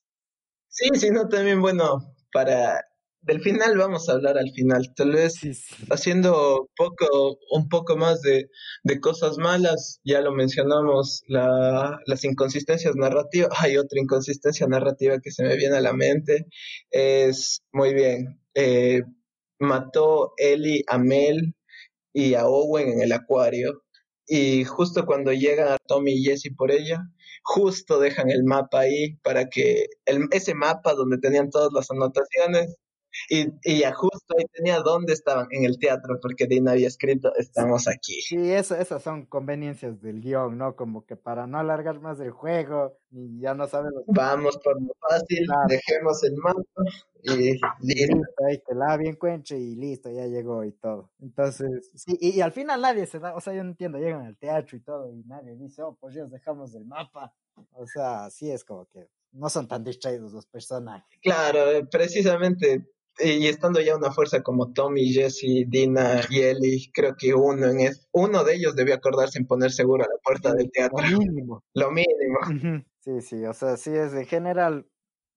Sí, 0.69 0.89
sí, 0.93 1.09
no, 1.09 1.27
también, 1.27 1.61
bueno, 1.61 2.15
para 2.31 2.81
del 3.21 3.41
final 3.41 3.77
vamos 3.77 4.07
a 4.07 4.13
hablar 4.13 4.37
al 4.37 4.51
final, 4.51 4.93
tal 4.95 5.11
vez 5.11 5.35
sí, 5.35 5.53
sí. 5.53 5.75
haciendo 5.89 6.69
poco, 6.75 7.37
un 7.51 7.67
poco 7.67 7.97
más 7.97 8.21
de, 8.21 8.49
de, 8.83 8.99
cosas 8.99 9.37
malas, 9.37 9.99
ya 10.03 10.21
lo 10.21 10.31
mencionamos, 10.31 11.23
la, 11.27 11.99
las 12.05 12.23
inconsistencias 12.23 12.95
narrativas, 12.95 13.49
hay 13.59 13.77
otra 13.77 13.99
inconsistencia 13.99 14.67
narrativa 14.67 15.19
que 15.21 15.31
se 15.31 15.43
me 15.43 15.57
viene 15.57 15.77
a 15.77 15.81
la 15.81 15.93
mente, 15.93 16.45
es 16.91 17.61
muy 17.73 17.93
bien, 17.93 18.41
eh, 18.53 19.03
mató 19.59 20.33
Ellie 20.37 20.83
a 20.87 20.97
Mel 20.97 21.55
y 22.13 22.35
a 22.35 22.47
Owen 22.47 22.87
en 22.89 23.01
el 23.01 23.11
acuario, 23.11 23.83
y 24.27 24.63
justo 24.63 25.05
cuando 25.05 25.33
llegan 25.33 25.69
a 25.69 25.77
Tommy 25.87 26.13
y 26.13 26.23
Jesse 26.23 26.53
por 26.55 26.71
ella, 26.71 27.01
justo 27.43 27.99
dejan 27.99 28.29
el 28.29 28.43
mapa 28.43 28.81
ahí 28.81 29.15
para 29.23 29.49
que 29.49 29.87
el, 30.05 30.27
ese 30.31 30.53
mapa 30.55 30.93
donde 30.93 31.17
tenían 31.17 31.49
todas 31.49 31.71
las 31.73 31.89
anotaciones 31.91 32.75
y, 33.29 33.47
y 33.63 33.79
ya 33.79 33.93
justo 33.93 34.35
ahí 34.37 34.45
tenía 34.51 34.79
dónde 34.79 35.13
estaban 35.13 35.47
en 35.51 35.65
el 35.65 35.79
teatro 35.79 36.19
porque 36.21 36.47
Dean 36.47 36.67
había 36.67 36.87
escrito 36.87 37.33
estamos 37.35 37.87
aquí. 37.87 38.21
Sí, 38.21 38.51
eso, 38.51 38.75
esas 38.75 39.03
son 39.03 39.25
conveniencias 39.25 40.01
del 40.01 40.21
guion, 40.21 40.57
¿no? 40.57 40.75
Como 40.75 41.05
que 41.05 41.15
para 41.15 41.47
no 41.47 41.59
alargar 41.59 41.99
más 41.99 42.19
el 42.19 42.31
juego 42.31 42.97
y 43.11 43.39
ya 43.39 43.53
no 43.53 43.67
sabemos. 43.67 44.03
Vamos 44.07 44.57
por 44.57 44.81
lo 44.81 44.93
fácil, 44.99 45.45
claro. 45.45 45.67
dejemos 45.67 46.23
el 46.23 46.35
mapa 46.37 46.63
y 47.23 47.37
listo. 47.37 47.67
Ahí 48.47 48.61
que 48.65 48.75
la 48.75 48.97
bien 48.97 49.13
encuentre 49.13 49.57
y 49.57 49.75
listo, 49.75 50.09
ya 50.09 50.27
llegó 50.27 50.63
y 50.63 50.71
todo. 50.73 51.11
Entonces, 51.19 51.91
sí, 51.95 52.17
y, 52.19 52.37
y, 52.37 52.41
al 52.41 52.51
final 52.51 52.81
nadie 52.81 53.05
se 53.05 53.19
da, 53.19 53.35
o 53.35 53.41
sea, 53.41 53.53
yo 53.53 53.63
no 53.63 53.71
entiendo, 53.71 53.97
llegan 53.97 54.25
al 54.25 54.37
teatro 54.37 54.77
y 54.77 54.81
todo 54.81 55.11
y 55.11 55.23
nadie 55.23 55.55
dice, 55.55 55.81
oh, 55.81 55.97
pues 55.99 56.15
ya 56.15 56.25
dejamos 56.25 56.73
el 56.75 56.85
mapa. 56.85 57.33
O 57.73 57.85
sea, 57.85 58.29
sí 58.29 58.49
es 58.49 58.63
como 58.63 58.85
que 58.87 59.09
no 59.31 59.49
son 59.49 59.67
tan 59.67 59.83
distraídos 59.83 60.33
los 60.33 60.45
personajes. 60.45 61.19
Claro, 61.21 61.69
eh, 61.71 61.85
precisamente 61.85 62.87
y 63.19 63.47
estando 63.47 63.81
ya 63.81 63.95
una 63.95 64.11
fuerza 64.11 64.41
como 64.41 64.71
Tommy, 64.71 65.11
Jesse, 65.11 65.65
Dina 65.67 66.21
y 66.29 66.39
Ellie, 66.41 66.89
creo 66.93 67.15
que 67.17 67.33
uno 67.33 67.67
en 67.67 67.81
es, 67.81 68.07
uno 68.11 68.43
de 68.43 68.55
ellos 68.55 68.75
debió 68.75 68.95
acordarse 68.95 69.39
en 69.39 69.47
poner 69.47 69.71
seguro 69.71 70.03
a 70.03 70.07
la 70.07 70.19
puerta 70.23 70.53
del 70.53 70.71
teatro. 70.71 70.97
Lo 71.07 71.17
mínimo. 71.17 71.63
Lo 71.73 71.91
mínimo. 71.91 72.83
Sí, 72.99 73.21
sí, 73.21 73.45
o 73.45 73.53
sea, 73.53 73.77
sí 73.77 73.91
es 73.91 74.13
en 74.13 74.25
general, 74.25 74.87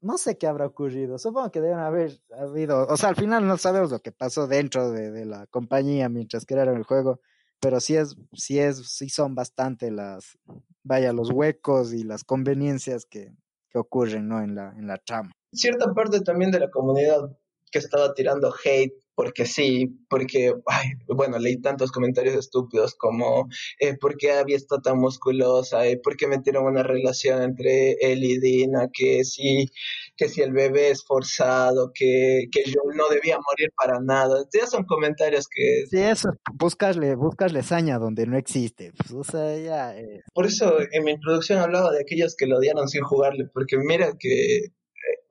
no 0.00 0.18
sé 0.18 0.36
qué 0.38 0.46
habrá 0.46 0.66
ocurrido, 0.66 1.18
supongo 1.18 1.50
que 1.50 1.60
deben 1.60 1.78
haber 1.78 2.20
habido, 2.36 2.86
o 2.86 2.96
sea, 2.96 3.10
al 3.10 3.16
final 3.16 3.46
no 3.46 3.56
sabemos 3.56 3.90
lo 3.90 4.00
que 4.00 4.12
pasó 4.12 4.46
dentro 4.46 4.90
de, 4.90 5.10
de 5.10 5.24
la 5.24 5.46
compañía 5.46 6.08
mientras 6.08 6.44
crearon 6.44 6.76
el 6.76 6.84
juego, 6.84 7.20
pero 7.60 7.78
sí 7.78 7.96
es, 7.96 8.16
sí 8.32 8.58
es, 8.58 8.78
sí 8.88 9.08
son 9.08 9.34
bastante 9.34 9.90
las, 9.90 10.36
vaya, 10.82 11.12
los 11.12 11.30
huecos 11.30 11.94
y 11.94 12.02
las 12.02 12.24
conveniencias 12.24 13.06
que, 13.06 13.32
que 13.70 13.78
ocurren, 13.78 14.28
¿no? 14.28 14.42
En 14.42 14.54
la, 14.54 14.74
en 14.76 14.86
la 14.86 14.98
trama. 14.98 15.32
Cierta 15.52 15.92
parte 15.94 16.20
también 16.20 16.50
de 16.50 16.60
la 16.60 16.70
comunidad 16.70 17.30
que 17.72 17.78
estaba 17.80 18.14
tirando 18.14 18.54
hate 18.64 18.94
porque 19.14 19.44
sí, 19.44 20.00
porque, 20.08 20.54
ay, 20.66 20.88
bueno, 21.06 21.38
leí 21.38 21.60
tantos 21.60 21.92
comentarios 21.92 22.34
estúpidos 22.34 22.94
como, 22.94 23.48
eh, 23.78 23.96
¿por 23.98 24.16
qué 24.16 24.32
Abby 24.32 24.54
está 24.54 24.80
tan 24.80 24.98
musculosa? 24.98 25.86
Eh, 25.86 26.00
¿Por 26.02 26.16
qué 26.16 26.26
metieron 26.26 26.64
una 26.64 26.82
relación 26.82 27.42
entre 27.42 27.92
él 28.00 28.24
y 28.24 28.38
Dina? 28.38 28.88
Que 28.92 29.24
si, 29.24 29.70
que 30.16 30.28
si 30.28 30.40
el 30.40 30.52
bebé 30.52 30.90
es 30.90 31.04
forzado, 31.04 31.92
que, 31.94 32.46
que 32.50 32.64
yo 32.64 32.80
no 32.94 33.08
debía 33.10 33.36
morir 33.36 33.70
para 33.76 34.00
nada. 34.00 34.44
Ya 34.52 34.66
son 34.66 34.84
comentarios 34.84 35.46
que... 35.46 35.84
Sí, 35.90 35.98
eso, 35.98 36.30
buscasle, 36.54 37.14
buscasle 37.14 37.62
saña 37.62 37.98
donde 37.98 38.26
no 38.26 38.38
existe. 38.38 38.92
Pues, 38.96 39.12
o 39.12 39.24
sea, 39.24 39.58
ya... 39.58 39.96
Eh. 39.96 40.22
Por 40.32 40.46
eso 40.46 40.78
en 40.90 41.04
mi 41.04 41.12
introducción 41.12 41.58
hablaba 41.58 41.90
de 41.92 42.00
aquellos 42.00 42.34
que 42.34 42.46
lo 42.46 42.56
odiaron 42.58 42.88
sin 42.88 43.02
jugarle, 43.02 43.44
porque 43.52 43.76
mira 43.76 44.12
que 44.18 44.72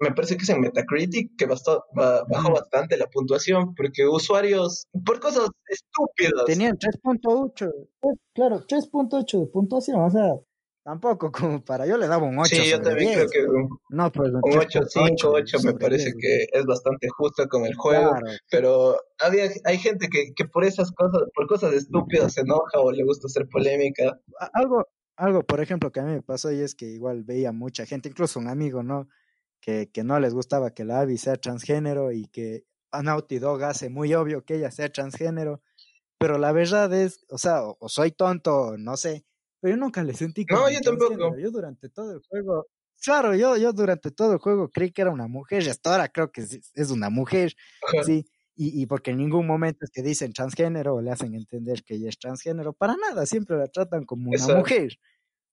me 0.02 0.12
parece 0.12 0.36
que 0.36 0.44
es 0.44 0.50
en 0.50 0.62
Metacritic 0.62 1.38
que 1.38 1.46
bastó, 1.46 1.86
bajó 1.94 2.52
bastante 2.52 2.98
la 2.98 3.08
puntuación 3.08 3.76
porque 3.76 4.08
usuarios, 4.08 4.88
por 5.06 5.20
cosas 5.20 5.48
estúpidas. 5.68 6.46
Tenían 6.46 6.76
3.8, 6.76 7.72
claro, 8.34 8.66
3.8 8.68 9.40
de 9.40 9.46
puntuación, 9.48 10.02
o 10.02 10.10
sea, 10.10 10.34
tampoco 10.84 11.32
como 11.32 11.64
para, 11.64 11.86
yo 11.86 11.98
le 11.98 12.08
daba 12.08 12.26
un 12.26 12.40
8. 12.40 12.50
Sí, 12.50 12.72
yo 12.72 12.82
también 12.82 13.14
creo 13.14 13.30
que 13.30 13.44
un, 13.46 13.70
no, 13.90 14.12
pues, 14.12 14.32
un 14.32 14.58
8, 14.58 14.80
5, 14.88 15.30
8 15.30 15.58
me 15.66 15.74
parece 15.76 16.14
que 16.20 16.48
es 16.52 16.66
bastante 16.66 17.08
justo 17.10 17.48
con 17.48 17.66
el 17.68 17.76
juego, 17.76 18.16
pero 18.50 18.98
había, 19.20 19.52
hay 19.66 19.78
gente 19.78 20.08
que, 20.10 20.34
que 20.36 20.46
por 20.46 20.66
esas 20.66 20.92
cosas, 20.94 21.22
por 21.36 21.48
cosas 21.48 21.74
estúpidas 21.74 22.34
se 22.34 22.42
enoja 22.42 22.80
o 22.80 22.92
le 22.92 23.04
gusta 23.04 23.28
hacer 23.28 23.48
polémica. 23.48 24.20
Algo, 24.54 24.84
algo, 25.16 25.44
por 25.44 25.62
ejemplo, 25.62 25.92
que 25.92 26.00
a 26.00 26.04
mí 26.04 26.14
me 26.14 26.24
pasó 26.24 26.52
y 26.52 26.62
es 26.62 26.74
que 26.74 26.88
igual 26.88 27.24
veía 27.24 27.52
mucha 27.52 27.86
gente, 27.86 28.10
incluso 28.10 28.40
un 28.40 28.48
amigo, 28.48 28.82
¿no? 28.82 29.08
Que, 29.62 29.90
que 29.92 30.04
no 30.04 30.20
les 30.20 30.34
gustaba 30.34 30.74
que 30.74 30.84
la 30.84 31.02
Abby 31.02 31.18
sea 31.18 31.38
transgénero 31.38 32.12
y 32.12 32.26
que 32.28 32.66
a 32.92 33.02
Naughty 33.02 33.40
Dog 33.40 33.64
hace 33.64 33.90
muy 33.90 34.14
obvio 34.14 34.44
que 34.44 34.56
ella 34.56 34.72
sea 34.72 34.92
transgénero, 34.92 35.62
pero 36.18 36.38
la 36.38 36.52
verdad 36.52 36.94
es, 36.94 37.26
o 37.30 37.38
sea, 37.38 37.64
o, 37.64 37.88
soy 37.88 38.12
tonto, 38.12 38.76
no 38.78 38.98
sé, 38.98 39.26
pero 39.62 39.76
yo 39.76 39.80
nunca 39.80 40.04
le 40.04 40.14
sentí 40.14 40.46
como 40.46 40.62
No, 40.62 40.72
yo 40.72 40.80
tampoco. 40.82 41.38
Yo 41.38 41.52
durante 41.52 41.90
todo 41.90 42.12
el 42.14 42.22
juego, 42.28 42.68
claro, 43.02 43.36
yo, 43.36 43.56
yo 43.58 43.72
durante 43.72 44.12
todo 44.12 44.34
el 44.34 44.40
juego 44.40 44.70
creí 44.70 44.92
que 44.92 45.04
era 45.04 45.12
una 45.12 45.28
mujer 45.28 45.64
y 45.64 45.70
hasta 45.70 45.92
ahora 45.92 46.10
creo 46.10 46.32
que 46.32 46.42
es, 46.42 46.92
una 46.92 47.10
mujer, 47.10 47.54
sí, 48.04 48.26
y, 48.56 48.82
y, 48.82 48.86
porque 48.88 49.12
en 49.12 49.18
ningún 49.18 49.48
momento 49.48 49.86
es 49.86 49.92
que 49.92 50.02
dicen 50.02 50.34
transgénero 50.34 50.96
o 50.96 51.02
le 51.02 51.12
hacen 51.12 51.34
entender 51.34 51.84
que 51.84 51.96
ella 51.96 52.10
es 52.10 52.20
transgénero, 52.20 52.74
para 52.74 52.96
nada, 52.98 53.26
siempre 53.26 53.58
la 53.58 53.68
tratan 53.68 54.06
como 54.06 54.30
una 54.30 54.56
mujer, 54.56 54.98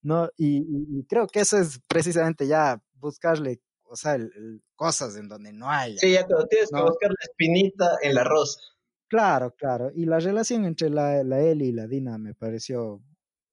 ¿no? 0.03 0.29
Y, 0.37 0.67
y, 0.99 1.05
creo 1.05 1.27
que 1.29 1.41
eso 1.41 1.59
es 1.59 1.81
precisamente 1.87 2.47
ya 2.47 2.83
buscarle 2.95 3.61
o 3.89 3.97
sea, 3.97 4.15
el, 4.15 4.63
cosas 4.75 5.17
en 5.17 5.29
donde 5.29 5.53
no 5.53 5.71
hay. 5.71 5.99
Sí, 5.99 6.13
ya 6.13 6.27
cuando 6.27 6.47
tienes 6.47 6.71
que 6.71 6.81
buscar 6.81 7.11
la 7.11 7.25
espinita 7.25 7.99
en 8.03 8.15
la 8.15 8.25
rosa. 8.25 8.61
Claro, 9.09 9.55
claro. 9.57 9.91
Y 9.95 10.05
la 10.05 10.19
relación 10.19 10.65
entre 10.65 10.91
la, 10.91 11.23
la 11.25 11.41
Eli 11.41 11.69
y 11.69 11.73
la 11.73 11.87
Dina 11.87 12.19
me 12.19 12.35
pareció 12.35 13.03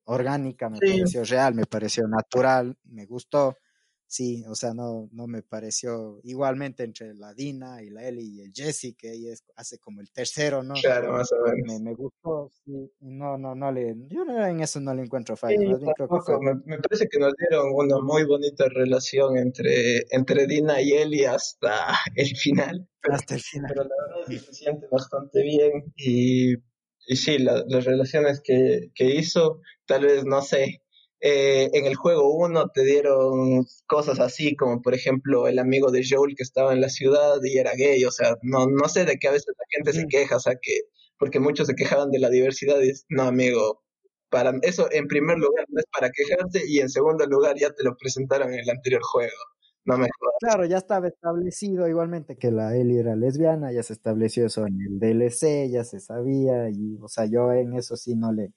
orgánica, 0.05 0.69
me 0.69 0.79
pareció 0.79 1.23
real, 1.23 1.55
me 1.55 1.65
pareció 1.65 2.07
natural, 2.07 2.77
me 2.83 3.05
gustó. 3.05 3.57
Sí, 4.07 4.43
o 4.47 4.53
sea, 4.53 4.73
no, 4.73 5.09
no 5.11 5.25
me 5.25 5.41
pareció 5.41 6.19
igualmente 6.23 6.83
entre 6.83 7.15
la 7.15 7.33
Dina 7.33 7.81
y 7.81 7.89
la 7.89 8.07
Eli 8.07 8.35
y 8.35 8.41
el 8.41 8.53
Jesse, 8.53 8.95
que 8.95 9.11
ella 9.11 9.33
hace 9.55 9.79
como 9.79 9.99
el 9.99 10.11
tercero, 10.11 10.61
¿no? 10.61 10.75
Claro, 10.75 11.13
más 11.13 11.31
o 11.31 11.37
menos. 11.43 11.65
Me, 11.65 11.79
me 11.79 11.95
gustó, 11.95 12.51
sí. 12.63 12.91
No, 12.99 13.37
no, 13.37 13.55
no 13.55 13.71
le, 13.71 13.95
yo 14.07 14.23
en 14.23 14.61
eso 14.61 14.79
no 14.79 14.93
le 14.93 15.01
encuentro 15.01 15.35
fallo. 15.35 15.59
me, 15.59 16.77
parece 16.77 17.07
que 17.09 17.19
nos 17.19 17.33
dieron 17.35 17.71
una 17.73 17.99
muy 17.99 18.25
bonita 18.25 18.69
relación 18.69 19.37
entre, 19.37 20.05
entre 20.11 20.45
Dina 20.45 20.81
y 20.81 20.93
Eli 20.93 21.25
hasta 21.25 21.95
el 22.15 22.35
final. 22.37 22.87
hasta 23.11 23.35
el 23.35 23.41
final. 23.41 23.71
Pero 23.73 23.83
la 23.85 23.95
verdad 24.07 24.45
se 24.45 24.53
siente 24.53 24.87
bastante 24.91 25.41
bien 25.41 25.91
y, 25.95 26.53
y 27.07 27.15
sí, 27.15 27.39
las 27.39 27.65
relaciones 27.83 28.39
que, 28.43 28.91
que 28.93 29.15
hizo, 29.15 29.61
tal 29.87 30.05
vez, 30.05 30.25
no 30.25 30.43
sé, 30.43 30.83
eh, 31.21 31.69
en 31.73 31.85
el 31.85 31.95
juego 31.95 32.33
1 32.35 32.69
te 32.73 32.83
dieron 32.83 33.65
cosas 33.87 34.19
así, 34.19 34.55
como 34.55 34.81
por 34.81 34.93
ejemplo 34.93 35.47
el 35.47 35.59
amigo 35.59 35.91
de 35.91 36.05
Joel 36.07 36.35
que 36.35 36.43
estaba 36.43 36.73
en 36.73 36.81
la 36.81 36.89
ciudad 36.89 37.37
y 37.43 37.57
era 37.57 37.71
gay, 37.75 38.03
o 38.05 38.11
sea, 38.11 38.35
no, 38.41 38.67
no 38.67 38.87
sé 38.89 39.05
de 39.05 39.17
qué 39.17 39.27
a 39.29 39.31
veces 39.31 39.53
la 39.57 39.65
gente 39.69 39.93
se 39.93 40.07
queja, 40.07 40.35
o 40.37 40.39
sea, 40.39 40.53
que, 40.61 40.81
porque 41.17 41.39
muchos 41.39 41.67
se 41.67 41.75
quejaban 41.75 42.11
de 42.11 42.19
la 42.19 42.29
diversidad 42.29 42.79
y 42.81 42.89
es, 42.89 43.05
no, 43.09 43.23
amigo, 43.23 43.83
para 44.29 44.51
eso 44.63 44.87
en 44.91 45.07
primer 45.07 45.37
lugar 45.37 45.65
no 45.69 45.79
es 45.79 45.85
para 45.91 46.09
quejarse 46.11 46.63
y 46.67 46.79
en 46.79 46.89
segundo 46.89 47.25
lugar 47.25 47.55
ya 47.57 47.71
te 47.71 47.83
lo 47.83 47.95
presentaron 47.95 48.53
en 48.53 48.59
el 48.59 48.69
anterior 48.69 49.01
juego. 49.03 49.37
No 49.85 49.97
me 49.97 50.09
Claro, 50.39 50.65
ya 50.65 50.77
estaba 50.77 51.07
establecido 51.07 51.87
igualmente 51.87 52.37
que 52.37 52.51
la 52.51 52.75
Ellie 52.75 52.99
era 52.99 53.15
lesbiana, 53.15 53.71
ya 53.71 53.83
se 53.83 53.93
estableció 53.93 54.47
eso 54.47 54.65
en 54.65 54.79
el 54.81 54.99
DLC, 54.99 55.69
ya 55.71 55.83
se 55.83 55.99
sabía 55.99 56.69
y 56.69 56.97
o 57.01 57.07
sea, 57.07 57.25
yo 57.25 57.51
en 57.53 57.75
eso 57.75 57.95
sí 57.95 58.15
no 58.15 58.33
le 58.33 58.51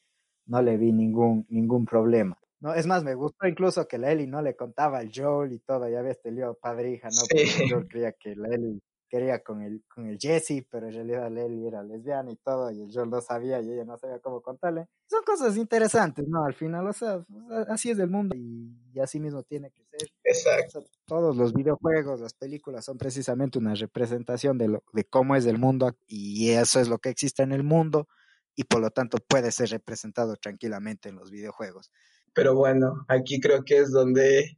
no 0.47 0.63
le 0.63 0.79
vi 0.79 0.93
ningún 0.93 1.47
ningún 1.51 1.85
problema. 1.85 2.39
No, 2.61 2.75
es 2.75 2.87
más, 2.87 3.05
me 3.05 3.15
gustó 3.15 3.47
incluso 3.47 3.87
que 3.87 3.99
la 3.99 4.11
Ellie 4.11 4.27
no 4.27 4.43
le 4.43 4.57
contaba 4.57 4.99
al 4.99 5.11
Joel 5.15 5.53
y 5.53 5.61
todo, 5.61 5.89
ya 5.89 6.03
ves, 6.03 6.17
este 6.17 6.33
lío 6.33 6.55
padrija, 6.55 7.09
¿no? 7.09 7.23
Porque 7.31 7.71
Joel 7.71 7.89
creía 7.89 8.13
que 8.13 8.35
la 8.35 8.49
Ellie 8.49 8.81
quería 9.09 9.43
con 9.43 9.63
el, 9.63 9.83
con 9.89 10.07
el 10.07 10.19
Jesse, 10.19 10.65
pero 10.71 10.89
en 10.89 10.95
realidad 10.95 11.31
la 11.31 11.43
Ellie 11.43 11.67
era 11.67 11.83
lesbiana 11.83 12.31
y 12.31 12.37
todo, 12.37 12.71
y 12.71 12.83
el 12.83 12.93
Joel 12.93 13.11
no 13.11 13.21
sabía 13.21 13.61
y 13.61 13.73
ella 13.73 13.85
no 13.85 13.97
sabía 13.97 14.19
cómo 14.21 14.41
contarle. 14.43 14.87
Son 15.09 15.23
cosas 15.25 15.57
interesantes, 15.57 16.27
¿no? 16.29 16.45
Al 16.45 16.55
final, 16.55 16.87
o 16.87 16.93
sea, 16.93 17.25
así 17.69 17.91
es 17.91 17.99
el 17.99 18.11
mundo 18.11 18.37
y, 18.37 18.99
así 19.01 19.21
mismo 19.21 19.43
tiene 19.45 19.71
que 19.71 19.85
ser. 19.85 20.09
Exacto. 20.25 20.85
todos 21.07 21.37
los 21.37 21.55
videojuegos, 21.55 22.21
las 22.21 22.35
películas 22.35 22.85
son 22.85 22.99
precisamente 22.99 23.59
una 23.59 23.75
representación 23.75 24.59
de, 24.59 24.69
lo, 24.69 24.85
de 24.93 25.05
cómo 25.05 25.37
es 25.37 25.47
el 25.47 25.59
mundo 25.59 25.97
y 26.07 26.51
eso 26.51 26.81
es 26.81 26.89
lo 26.89 26.99
que 26.99 27.09
existe 27.09 27.43
en 27.43 27.53
el 27.53 27.63
mundo 27.63 28.09
y 28.55 28.65
por 28.65 28.81
lo 28.81 28.91
tanto 28.91 29.19
puede 29.19 29.53
ser 29.53 29.71
representado 29.71 30.37
tranquilamente 30.37 31.09
en 31.09 31.15
los 31.15 31.31
videojuegos. 31.31 31.91
Pero 32.39 32.55
bueno, 32.55 33.05
aquí 33.09 33.41
creo 33.41 33.65
que 33.65 33.79
es 33.79 33.91
donde 33.91 34.57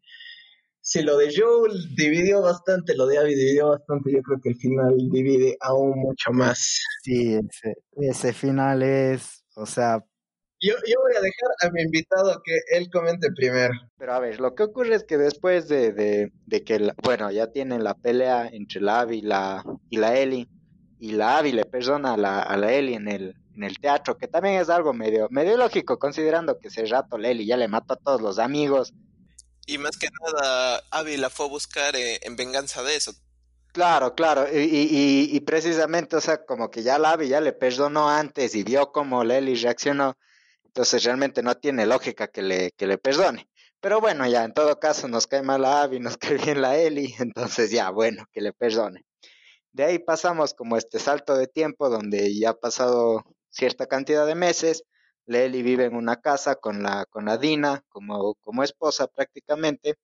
si 0.83 1.01
lo 1.01 1.16
de 1.16 1.35
Joel 1.35 1.72
dividió 1.97 2.43
bastante, 2.43 2.95
lo 2.95 3.07
de 3.07 3.16
Abby 3.16 3.35
dividió 3.35 3.68
bastante, 3.70 4.12
yo 4.12 4.20
creo 4.20 4.39
que 4.39 4.51
el 4.51 4.57
final 4.57 4.95
divide 5.11 5.57
aún 5.61 5.99
mucho 5.99 6.31
más. 6.31 6.78
Sí, 7.03 7.37
ese, 7.37 7.76
ese 7.93 8.35
final 8.35 8.83
es, 8.83 9.47
o 9.57 9.64
sea... 9.64 10.05
Yo, 10.61 10.74
yo 10.87 11.01
voy 11.01 11.16
a 11.16 11.22
dejar 11.22 11.51
a 11.62 11.70
mi 11.72 11.81
invitado 11.81 12.43
que 12.45 12.59
él 12.76 12.91
comente 12.93 13.33
primero. 13.33 13.72
Pero 13.97 14.12
a 14.12 14.20
ver, 14.20 14.41
lo 14.41 14.55
que 14.55 14.64
ocurre 14.64 14.97
es 14.97 15.05
que 15.05 15.16
después 15.16 15.66
de, 15.68 15.93
de, 15.93 16.31
de 16.45 16.64
que, 16.64 16.93
bueno, 17.03 17.31
ya 17.31 17.47
tienen 17.47 17.83
la 17.83 17.95
pelea 17.95 18.47
entre 18.53 18.83
la 18.83 19.01
Abby 19.01 19.20
y 19.20 19.22
la, 19.22 19.64
y 19.89 19.97
la 19.97 20.18
Ellie, 20.18 20.49
y 20.99 21.12
la 21.12 21.39
Abby 21.39 21.53
le 21.53 21.64
perdona 21.64 22.12
a 22.12 22.16
la, 22.18 22.43
a 22.43 22.59
la 22.59 22.74
Ellie 22.74 22.97
en 22.97 23.09
el, 23.09 23.37
en 23.55 23.65
el 23.65 23.79
teatro, 23.79 24.17
que 24.17 24.29
también 24.29 24.57
es 24.57 24.69
algo 24.69 24.93
medio, 24.93 25.29
medio 25.31 25.57
lógico, 25.57 25.99
considerando 25.99 26.59
que 26.59 26.69
ese 26.69 26.85
rato 26.87 27.19
Lely 27.19 27.47
ya 27.47 27.57
le 27.57 27.69
mató 27.69 27.95
a 27.95 27.97
todos 27.97 28.21
los 28.21 28.39
amigos. 28.39 28.93
Y 29.67 29.79
más 29.79 29.97
que 29.97 30.09
nada, 30.23 30.83
Abby 30.91 31.17
la 31.17 31.31
fue 31.31 31.47
a 31.47 31.49
buscar 31.49 31.97
eh, 31.97 32.19
en 32.23 32.37
venganza 32.37 32.83
de 32.83 32.97
eso. 32.97 33.13
Claro, 33.73 34.15
claro, 34.17 34.47
y, 34.53 34.59
y, 34.59 35.29
y, 35.31 35.41
precisamente, 35.41 36.17
o 36.17 36.21
sea, 36.21 36.45
como 36.45 36.71
que 36.71 36.83
ya 36.83 36.99
la 36.99 37.13
Abby 37.13 37.29
ya 37.29 37.41
le 37.41 37.53
perdonó 37.53 38.09
antes 38.09 38.57
y 38.57 38.65
vio 38.65 38.91
cómo 38.91 39.23
Lely 39.23 39.55
reaccionó, 39.57 40.19
entonces 40.65 41.05
realmente 41.05 41.43
no 41.43 41.57
tiene 41.57 41.87
lógica 41.87 42.27
que 42.29 42.43
le, 42.43 42.73
que 42.73 42.87
le 42.89 42.99
perdone. 42.99 43.49
Pero 43.81 44.01
bueno, 44.01 44.27
ya 44.27 44.45
en 44.45 44.53
todo 44.53 44.79
caso 44.79 45.09
nos 45.09 45.27
cae 45.27 45.43
mal 45.43 45.63
la 45.63 45.83
Abby, 45.83 46.01
nos 46.01 46.17
cae 46.19 46.37
bien 46.37 46.61
la 46.61 46.77
Eli, 46.77 47.15
entonces 47.19 47.71
ya, 47.71 47.91
bueno, 47.91 48.25
que 48.33 48.41
le 48.41 48.53
perdone. 48.53 49.05
De 49.73 49.85
ahí 49.85 49.99
pasamos 49.99 50.53
como 50.55 50.77
este 50.77 50.99
salto 50.99 51.37
de 51.37 51.47
tiempo 51.47 51.89
donde 51.89 52.37
ya 52.37 52.51
ha 52.51 52.55
pasado 52.55 53.25
cierta 53.51 53.87
cantidad 53.87 54.27
de 54.27 54.35
meses. 54.35 54.85
Lely 55.27 55.63
vive 55.63 55.85
en 55.85 55.95
una 55.95 56.21
casa 56.21 56.57
con 56.57 56.83
la, 56.83 57.07
con 57.07 57.27
la 57.27 57.39
Dina 57.39 57.85
como, 57.89 58.35
como 58.37 58.65
esposa 58.65 59.07
prácticamente 59.07 59.97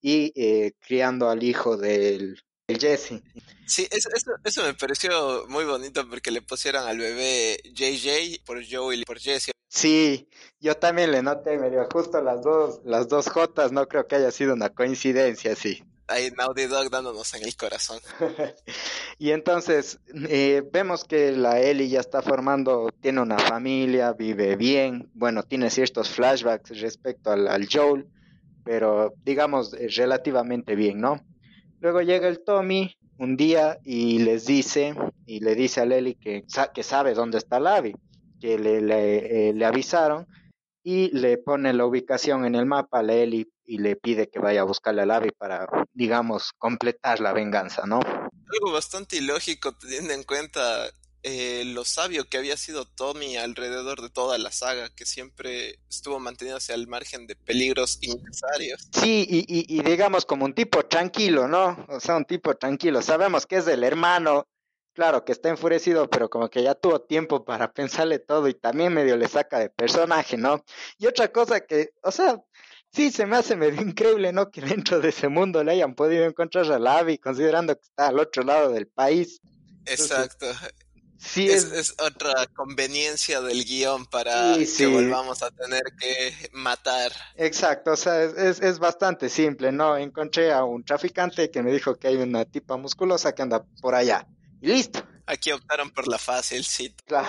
y 0.00 0.32
eh, 0.34 0.72
criando 0.80 1.30
al 1.30 1.42
hijo 1.42 1.76
del, 1.76 2.36
Jesse. 2.68 3.22
Sí, 3.66 3.86
eso, 3.90 4.08
eso, 4.44 4.62
me 4.62 4.74
pareció 4.74 5.46
muy 5.48 5.64
bonito 5.64 6.08
porque 6.08 6.30
le 6.30 6.42
pusieron 6.42 6.86
al 6.86 6.98
bebé 6.98 7.60
JJ 7.64 8.42
por 8.44 8.62
Joey 8.68 9.00
y 9.00 9.04
por 9.04 9.18
Jesse. 9.18 9.52
Sí, 9.68 10.28
yo 10.60 10.76
también 10.76 11.12
le 11.12 11.22
noté 11.22 11.58
medio 11.58 11.86
justo 11.90 12.20
las 12.20 12.42
dos, 12.42 12.80
las 12.84 13.08
dos 13.08 13.28
Jotas, 13.28 13.72
no 13.72 13.88
creo 13.88 14.06
que 14.06 14.16
haya 14.16 14.30
sido 14.30 14.54
una 14.54 14.70
coincidencia, 14.70 15.56
sí. 15.56 15.82
Hay 16.08 16.30
Naughty 16.30 16.66
Dog 16.66 16.90
dándonos 16.90 17.32
en 17.34 17.44
el 17.44 17.56
corazón. 17.56 18.00
y 19.18 19.30
entonces 19.30 20.00
eh, 20.28 20.62
vemos 20.72 21.04
que 21.04 21.32
la 21.32 21.60
Ellie 21.60 21.88
ya 21.88 22.00
está 22.00 22.22
formando, 22.22 22.90
tiene 23.00 23.20
una 23.20 23.38
familia, 23.38 24.12
vive 24.12 24.56
bien, 24.56 25.10
bueno, 25.14 25.42
tiene 25.42 25.70
ciertos 25.70 26.10
flashbacks 26.10 26.80
respecto 26.80 27.30
al, 27.30 27.68
Joel, 27.70 28.06
pero 28.64 29.14
digamos 29.24 29.74
eh, 29.74 29.88
relativamente 29.96 30.74
bien, 30.74 31.00
¿no? 31.00 31.24
Luego 31.80 32.00
llega 32.00 32.28
el 32.28 32.44
Tommy 32.44 32.96
un 33.18 33.36
día 33.36 33.78
y 33.84 34.18
les 34.18 34.46
dice, 34.46 34.94
y 35.26 35.40
le 35.40 35.54
dice 35.54 35.80
a 35.80 35.86
Lely 35.86 36.16
que, 36.16 36.44
que 36.74 36.82
sabe 36.82 37.14
dónde 37.14 37.38
está 37.38 37.60
Lavi, 37.60 37.94
que 38.40 38.58
le, 38.58 38.80
le, 38.80 39.48
eh, 39.48 39.52
le, 39.52 39.64
avisaron 39.64 40.26
y 40.82 41.10
le 41.16 41.38
pone 41.38 41.72
la 41.72 41.86
ubicación 41.86 42.44
en 42.44 42.56
el 42.56 42.66
mapa 42.66 42.98
a 42.98 43.02
Lely 43.02 43.48
y 43.72 43.78
le 43.78 43.96
pide 43.96 44.28
que 44.28 44.38
vaya 44.38 44.60
a 44.60 44.64
buscarle 44.64 45.00
a 45.00 45.06
Lavi 45.06 45.30
para, 45.30 45.66
digamos, 45.94 46.52
completar 46.58 47.20
la 47.20 47.32
venganza, 47.32 47.86
¿no? 47.86 48.00
Algo 48.00 48.70
bastante 48.70 49.16
ilógico 49.16 49.74
teniendo 49.74 50.12
en 50.12 50.24
cuenta 50.24 50.90
eh, 51.22 51.62
lo 51.64 51.86
sabio 51.86 52.28
que 52.28 52.36
había 52.36 52.58
sido 52.58 52.84
Tommy 52.84 53.38
alrededor 53.38 54.02
de 54.02 54.10
toda 54.10 54.36
la 54.36 54.52
saga, 54.52 54.90
que 54.94 55.06
siempre 55.06 55.78
estuvo 55.88 56.18
manteniéndose 56.18 56.74
al 56.74 56.86
margen 56.86 57.26
de 57.26 57.34
peligros 57.34 57.96
innecesarios. 58.02 58.88
Sí, 58.92 59.26
y, 59.26 59.38
y, 59.48 59.64
y, 59.78 59.82
digamos 59.82 60.26
como 60.26 60.44
un 60.44 60.54
tipo 60.54 60.84
tranquilo, 60.84 61.48
¿no? 61.48 61.86
O 61.88 61.98
sea, 61.98 62.16
un 62.16 62.26
tipo 62.26 62.54
tranquilo. 62.56 63.00
Sabemos 63.00 63.46
que 63.46 63.56
es 63.56 63.66
el 63.68 63.84
hermano, 63.84 64.48
claro, 64.92 65.24
que 65.24 65.32
está 65.32 65.48
enfurecido, 65.48 66.08
pero 66.10 66.28
como 66.28 66.50
que 66.50 66.62
ya 66.62 66.74
tuvo 66.74 67.00
tiempo 67.00 67.44
para 67.44 67.72
pensarle 67.72 68.18
todo 68.18 68.48
y 68.48 68.54
también 68.54 68.92
medio 68.92 69.16
le 69.16 69.28
saca 69.28 69.58
de 69.58 69.70
personaje, 69.70 70.36
¿no? 70.36 70.62
Y 70.98 71.06
otra 71.06 71.32
cosa 71.32 71.60
que, 71.60 71.90
o 72.02 72.10
sea, 72.10 72.42
sí 72.92 73.10
se 73.10 73.26
me 73.26 73.36
hace 73.36 73.56
medio 73.56 73.80
increíble, 73.82 74.32
¿no? 74.32 74.50
Que 74.50 74.60
dentro 74.60 75.00
de 75.00 75.08
ese 75.08 75.28
mundo 75.28 75.64
le 75.64 75.72
hayan 75.72 75.94
podido 75.94 76.24
encontrar 76.24 76.70
a 76.70 76.78
Lavi, 76.78 77.18
considerando 77.18 77.74
que 77.76 77.82
está 77.82 78.08
al 78.08 78.18
otro 78.18 78.42
lado 78.42 78.70
del 78.70 78.86
país. 78.86 79.40
Exacto. 79.86 80.46
Entonces, 80.46 80.74
Sí, 81.24 81.48
es, 81.48 81.64
es, 81.66 81.94
otra 82.00 82.46
conveniencia 82.52 83.40
del 83.40 83.64
guion 83.64 84.06
para 84.06 84.56
sí, 84.56 84.66
sí. 84.66 84.78
que 84.78 84.86
volvamos 84.88 85.40
a 85.44 85.52
tener 85.52 85.84
que 85.96 86.50
matar. 86.52 87.12
Exacto, 87.36 87.92
o 87.92 87.96
sea, 87.96 88.24
es, 88.24 88.60
es, 88.60 88.78
bastante 88.80 89.28
simple, 89.28 89.70
¿no? 89.70 89.96
Encontré 89.96 90.52
a 90.52 90.64
un 90.64 90.84
traficante 90.84 91.48
que 91.48 91.62
me 91.62 91.72
dijo 91.72 91.94
que 91.94 92.08
hay 92.08 92.16
una 92.16 92.44
tipa 92.44 92.76
musculosa 92.76 93.32
que 93.34 93.42
anda 93.42 93.64
por 93.80 93.94
allá. 93.94 94.26
Y 94.60 94.66
listo. 94.66 95.06
Aquí 95.26 95.52
optaron 95.52 95.90
por 95.90 96.08
la 96.08 96.18
fácil, 96.18 96.64
sí. 96.64 96.92
Claro. 97.06 97.28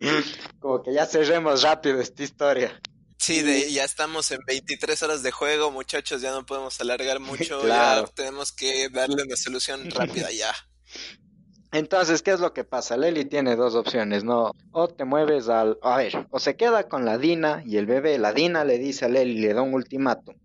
Como 0.58 0.82
que 0.82 0.94
ya 0.94 1.04
cerremos 1.04 1.62
rápido 1.62 2.00
esta 2.00 2.22
historia. 2.22 2.80
Sí, 3.18 3.42
de, 3.42 3.72
ya 3.72 3.84
estamos 3.84 4.30
en 4.30 4.40
23 4.46 5.02
horas 5.02 5.22
de 5.22 5.30
juego, 5.30 5.70
muchachos, 5.70 6.20
ya 6.20 6.32
no 6.32 6.44
podemos 6.44 6.80
alargar 6.80 7.18
mucho, 7.18 7.60
claro. 7.60 8.06
ya 8.06 8.12
tenemos 8.12 8.52
que 8.52 8.88
darle 8.90 9.22
una 9.24 9.36
solución 9.36 9.90
rápida 9.90 10.30
ya. 10.30 10.54
Entonces, 11.72 12.22
¿qué 12.22 12.30
es 12.30 12.40
lo 12.40 12.52
que 12.52 12.64
pasa? 12.64 12.96
Lely 12.96 13.24
tiene 13.24 13.56
dos 13.56 13.74
opciones, 13.74 14.24
¿no? 14.24 14.52
O 14.72 14.88
te 14.88 15.04
mueves 15.04 15.48
al... 15.48 15.78
A 15.82 15.96
ver, 15.96 16.26
o 16.30 16.38
se 16.38 16.56
queda 16.56 16.88
con 16.88 17.04
la 17.04 17.18
Dina 17.18 17.62
y 17.66 17.76
el 17.76 17.86
bebé. 17.86 18.18
La 18.18 18.32
Dina 18.32 18.64
le 18.64 18.78
dice 18.78 19.04
a 19.04 19.08
Lely, 19.08 19.40
le 19.40 19.52
da 19.52 19.62
un 19.62 19.74
ultimátum. 19.74 20.36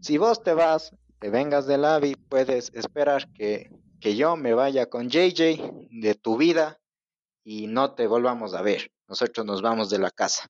Si 0.00 0.16
vos 0.16 0.42
te 0.42 0.54
vas, 0.54 0.92
te 1.18 1.28
vengas 1.28 1.66
del 1.66 1.84
Abby, 1.84 2.14
puedes 2.14 2.70
esperar 2.72 3.28
que, 3.32 3.70
que 4.00 4.16
yo 4.16 4.36
me 4.36 4.54
vaya 4.54 4.86
con 4.86 5.10
JJ 5.10 5.60
de 5.90 6.14
tu 6.14 6.38
vida 6.38 6.78
y 7.44 7.66
no 7.66 7.92
te 7.94 8.06
volvamos 8.06 8.54
a 8.54 8.62
ver. 8.62 8.90
Nosotros 9.08 9.44
nos 9.44 9.60
vamos 9.60 9.90
de 9.90 9.98
la 9.98 10.10
casa. 10.10 10.48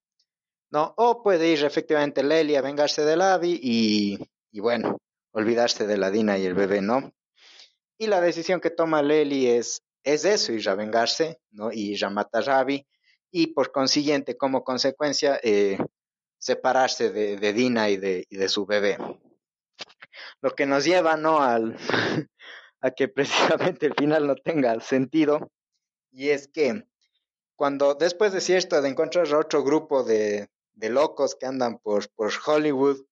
¿No? 0.70 0.94
O 0.96 1.22
puede 1.22 1.48
ir 1.48 1.64
efectivamente 1.64 2.22
Lely 2.22 2.56
a 2.56 2.62
vengarse 2.62 3.04
del 3.04 3.22
Abby 3.22 3.58
y, 3.60 4.18
y 4.52 4.60
bueno, 4.60 4.98
olvidarse 5.32 5.86
de 5.86 5.98
la 5.98 6.10
Dina 6.10 6.38
y 6.38 6.46
el 6.46 6.54
bebé, 6.54 6.80
¿no? 6.80 7.12
Y 7.98 8.06
la 8.06 8.20
decisión 8.20 8.60
que 8.60 8.70
toma 8.70 9.02
Lely 9.02 9.48
es 9.48 9.82
es 10.02 10.24
eso, 10.24 10.52
ir 10.52 10.68
a 10.68 10.74
vengarse, 10.74 11.40
¿no? 11.50 11.72
Y 11.72 11.92
ir 11.92 12.04
a 12.04 12.10
matar 12.10 12.48
a 12.48 12.60
Abby, 12.60 12.86
y 13.30 13.48
por 13.48 13.72
consiguiente, 13.72 14.36
como 14.36 14.64
consecuencia, 14.64 15.38
eh, 15.42 15.78
separarse 16.38 17.10
de, 17.10 17.36
de, 17.36 17.52
Dina 17.52 17.90
y 17.90 17.96
de, 17.96 18.26
y 18.28 18.36
de 18.36 18.48
su 18.48 18.66
bebé. 18.66 18.96
Lo 20.40 20.54
que 20.54 20.66
nos 20.66 20.84
lleva, 20.84 21.16
¿no? 21.16 21.40
Al, 21.42 21.76
a 22.80 22.90
que 22.90 23.08
precisamente 23.08 23.86
el 23.86 23.94
final 23.94 24.26
no 24.26 24.36
tenga 24.36 24.78
sentido, 24.80 25.50
y 26.10 26.30
es 26.30 26.48
que 26.48 26.84
cuando 27.56 27.94
después 27.94 28.32
de 28.32 28.40
cierto 28.40 28.80
de 28.80 28.88
encontrar 28.88 29.30
a 29.32 29.38
otro 29.38 29.62
grupo 29.62 30.02
de, 30.02 30.48
de 30.74 30.90
locos 30.90 31.34
que 31.34 31.46
andan 31.46 31.78
por, 31.78 32.08
por 32.10 32.32
Hollywood 32.44 33.04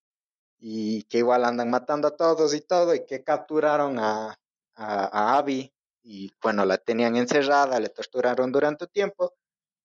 y 0.59 1.05
que 1.05 1.19
igual 1.19 1.45
andan 1.45 1.71
matando 1.71 2.09
a 2.09 2.17
todos 2.17 2.55
y 2.55 2.61
todo, 2.61 2.95
y 2.95 3.07
que 3.07 3.23
capturaron 3.23 3.99
a, 3.99 4.39
a, 4.75 5.05
a 5.35 5.39
Abby 5.39 5.73
y 6.03 6.33
bueno, 6.41 6.65
la 6.65 6.79
tenían 6.79 7.17
encerrada, 7.17 7.79
le 7.79 7.91
torturaron 7.91 8.51
durante 8.51 8.87
tiempo. 8.87 9.35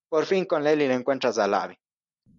Por 0.08 0.26
fin 0.26 0.46
con 0.46 0.64
Lely 0.64 0.88
le 0.88 0.94
encuentras 0.94 1.38
a 1.38 1.48
Lavi. 1.48 1.78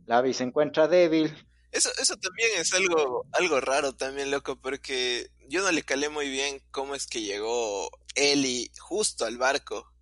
Lavi 0.06 0.32
se 0.32 0.44
encuentra 0.44 0.88
débil. 0.88 1.34
Eso, 1.70 1.90
eso 2.00 2.16
también 2.16 2.50
es 2.56 2.72
algo, 2.72 3.26
algo 3.32 3.60
raro 3.60 3.92
también, 3.92 4.30
loco, 4.30 4.60
porque 4.60 5.28
yo 5.48 5.62
no 5.62 5.72
le 5.72 5.82
calé 5.82 6.08
muy 6.08 6.30
bien 6.30 6.62
cómo 6.70 6.94
es 6.94 7.06
que 7.06 7.20
llegó 7.20 7.90
Eli 8.14 8.70
justo 8.78 9.26
al 9.26 9.36
barco. 9.36 9.92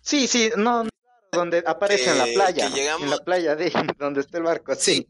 Sí, 0.00 0.28
sí, 0.28 0.50
no, 0.56 0.86
donde 1.32 1.62
aparece 1.66 2.04
que, 2.04 2.10
en 2.10 2.18
la 2.18 2.26
playa, 2.26 2.68
llegamos... 2.70 3.04
en 3.04 3.10
la 3.10 3.18
playa 3.18 3.56
de 3.56 3.72
donde 3.98 4.20
está 4.20 4.38
el 4.38 4.44
barco, 4.44 4.74
sí. 4.74 4.94
sí. 4.94 5.08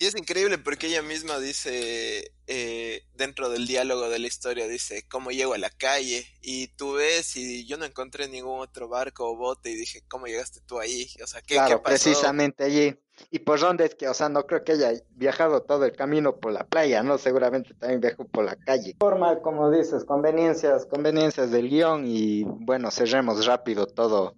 Y 0.00 0.06
es 0.06 0.16
increíble 0.16 0.56
porque 0.56 0.86
ella 0.86 1.02
misma 1.02 1.38
dice, 1.38 2.32
eh, 2.46 3.02
dentro 3.16 3.50
del 3.50 3.66
diálogo 3.66 4.08
de 4.08 4.18
la 4.18 4.28
historia, 4.28 4.66
dice, 4.66 5.04
¿cómo 5.10 5.30
llego 5.30 5.52
a 5.52 5.58
la 5.58 5.68
calle? 5.68 6.24
Y 6.40 6.68
tú 6.68 6.94
ves, 6.94 7.36
y 7.36 7.66
yo 7.66 7.76
no 7.76 7.84
encontré 7.84 8.26
ningún 8.26 8.60
otro 8.60 8.88
barco 8.88 9.30
o 9.30 9.36
bote, 9.36 9.70
y 9.70 9.74
dije, 9.74 10.02
¿cómo 10.08 10.26
llegaste 10.26 10.60
tú 10.64 10.80
ahí? 10.80 11.06
O 11.22 11.26
sea, 11.26 11.42
¿qué, 11.42 11.56
claro, 11.56 11.68
¿qué 11.68 11.82
pasó? 11.82 12.02
precisamente 12.02 12.64
allí. 12.64 12.98
¿Y 13.30 13.40
por 13.40 13.60
dónde 13.60 13.84
es 13.84 13.94
que, 13.94 14.08
o 14.08 14.14
sea, 14.14 14.30
no 14.30 14.46
creo 14.46 14.64
que 14.64 14.72
haya 14.72 14.92
viajado 15.10 15.64
todo 15.64 15.84
el 15.84 15.92
camino 15.92 16.34
por 16.36 16.52
la 16.52 16.64
playa, 16.64 17.02
¿no? 17.02 17.18
Seguramente 17.18 17.74
también 17.74 18.00
viajó 18.00 18.24
por 18.24 18.46
la 18.46 18.56
calle. 18.56 18.96
Forma, 18.98 19.42
como 19.42 19.70
dices, 19.70 20.06
conveniencias, 20.06 20.86
conveniencias 20.86 21.50
del 21.50 21.68
guion, 21.68 22.06
y 22.06 22.44
bueno, 22.44 22.90
cerremos 22.90 23.44
rápido 23.44 23.86
todo 23.86 24.34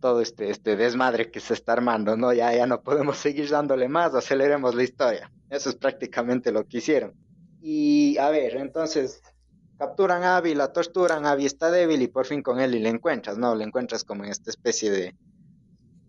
todo 0.00 0.20
este, 0.20 0.50
este 0.50 0.76
desmadre 0.76 1.30
que 1.30 1.40
se 1.40 1.54
está 1.54 1.72
armando, 1.72 2.16
¿no? 2.16 2.32
Ya, 2.32 2.54
ya 2.54 2.66
no 2.66 2.82
podemos 2.82 3.16
seguir 3.18 3.48
dándole 3.48 3.88
más, 3.88 4.14
aceleremos 4.14 4.74
la 4.74 4.82
historia. 4.82 5.30
Eso 5.50 5.70
es 5.70 5.76
prácticamente 5.76 6.52
lo 6.52 6.66
que 6.66 6.78
hicieron. 6.78 7.14
Y 7.60 8.16
a 8.18 8.30
ver, 8.30 8.56
entonces 8.56 9.22
capturan 9.78 10.22
a 10.22 10.36
Abby, 10.36 10.54
la 10.54 10.72
torturan, 10.72 11.26
Abby 11.26 11.46
está 11.46 11.70
débil 11.70 12.02
y 12.02 12.08
por 12.08 12.26
fin 12.26 12.42
con 12.42 12.60
él 12.60 12.74
y 12.74 12.78
le 12.78 12.88
encuentras, 12.88 13.38
¿no? 13.38 13.54
Le 13.54 13.64
encuentras 13.64 14.04
como 14.04 14.24
en 14.24 14.30
esta 14.30 14.50
especie 14.50 14.90
de, 14.90 15.14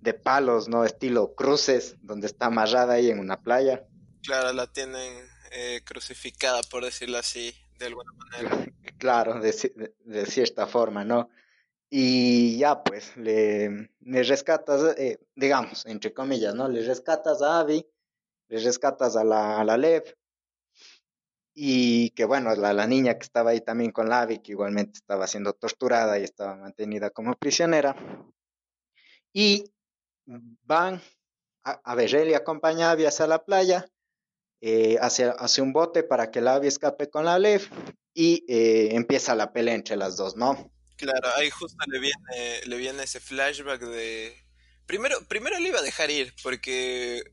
de 0.02 0.14
palos, 0.14 0.68
¿no? 0.68 0.86
Estilo 0.86 1.34
cruces, 1.36 1.98
donde 2.02 2.28
está 2.28 2.48
amarrada 2.48 2.94
ahí 2.94 3.10
en 3.10 3.20
una 3.20 3.42
playa. 3.42 3.86
Claro, 4.24 4.54
la 4.54 4.68
tienen 4.68 5.26
eh, 5.52 5.82
crucificada, 5.84 6.62
por 6.70 6.84
decirlo 6.84 7.18
así, 7.18 7.54
de 7.80 7.88
alguna 7.88 8.12
manera. 8.14 8.66
claro, 8.98 9.40
de, 9.40 9.52
de, 9.52 9.94
de 10.06 10.26
cierta 10.26 10.68
forma, 10.68 11.04
¿no? 11.04 11.30
Y 11.90 12.58
ya 12.58 12.84
pues 12.84 13.16
le, 13.16 13.90
rescatas, 14.02 14.98
eh, 14.98 15.20
digamos, 15.36 15.86
entre 15.86 16.14
comillas, 16.14 16.54
¿no? 16.54 16.68
Le 16.68 16.84
rescatas 16.84 17.42
a 17.42 17.60
Abby, 17.60 17.86
le 18.50 18.60
rescatas 18.60 19.16
a 19.16 19.24
la, 19.24 19.60
a 19.60 19.64
la 19.64 19.78
Lev, 19.78 20.04
y 21.54 22.12
que 22.12 22.26
bueno, 22.26 22.54
la, 22.56 22.74
la 22.74 22.88
niña 22.88 23.16
que 23.18 23.24
estaba 23.24 23.52
ahí 23.52 23.62
también 23.62 23.92
con 23.92 24.10
la 24.10 24.22
Abby, 24.22 24.40
que 24.40 24.52
igualmente 24.52 24.98
estaba 24.98 25.28
siendo 25.28 25.54
torturada 25.54 26.20
y 26.20 26.24
estaba 26.24 26.56
mantenida 26.56 27.10
como 27.10 27.34
prisionera, 27.36 27.96
y 29.34 29.72
van, 30.26 31.02
a, 31.64 31.72
a 31.84 31.96
ver, 31.96 32.14
él 32.16 32.36
acompaña 32.36 32.90
a 32.90 32.92
Abby 32.92 33.06
hacia 33.06 33.28
la 33.28 33.46
playa, 33.46 33.86
eh, 34.62 34.98
hacia, 35.00 35.32
hacia 35.32 35.64
un 35.64 35.72
bote 35.72 36.04
para 36.04 36.32
que 36.32 36.42
la 36.42 36.56
Abby 36.56 36.68
escape 36.68 37.10
con 37.10 37.26
la 37.26 37.40
Lev, 37.40 37.62
y 38.14 38.44
eh, 38.48 38.96
empieza 38.96 39.36
la 39.36 39.54
pelea 39.54 39.76
entre 39.76 39.96
las 39.96 40.18
dos, 40.18 40.36
¿no? 40.36 40.72
Claro, 40.98 41.30
ahí 41.36 41.50
justo 41.50 41.78
le 41.88 42.00
viene, 42.00 42.66
le 42.66 42.78
viene 42.78 43.04
ese 43.04 43.20
flashback 43.20 43.82
de... 43.82 44.36
Primero, 44.88 45.26
primero 45.28 45.60
le 45.60 45.70
iba 45.70 45.80
a 45.80 45.84
dejar 45.84 46.10
ir, 46.10 46.34
porque 46.42 47.24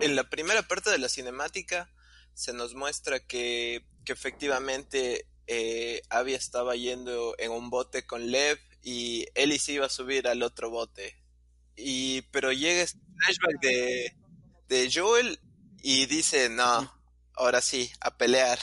en 0.00 0.16
la 0.16 0.28
primera 0.30 0.62
parte 0.62 0.90
de 0.90 0.98
la 0.98 1.08
cinemática 1.08 1.92
se 2.34 2.52
nos 2.52 2.74
muestra 2.74 3.20
que, 3.20 3.84
que 4.04 4.12
efectivamente 4.12 5.26
eh, 5.46 6.02
estaba 6.28 6.74
yendo 6.76 7.34
en 7.38 7.50
un 7.50 7.68
bote 7.68 8.06
con 8.06 8.30
Lev 8.30 8.58
y 8.82 9.26
Ellie 9.34 9.58
se 9.58 9.72
iba 9.72 9.86
a 9.86 9.90
subir 9.90 10.26
al 10.26 10.42
otro 10.42 10.70
bote. 10.70 11.16
Y, 11.76 12.22
pero 12.32 12.52
llega 12.52 12.82
este 12.82 12.98
flashback 13.18 13.60
de, 13.60 14.16
de 14.68 14.90
Joel 14.92 15.38
y 15.82 16.06
dice, 16.06 16.48
no, 16.48 16.90
ahora 17.42 17.60
sí, 17.60 17.90
a 18.00 18.16
pelear. 18.16 18.58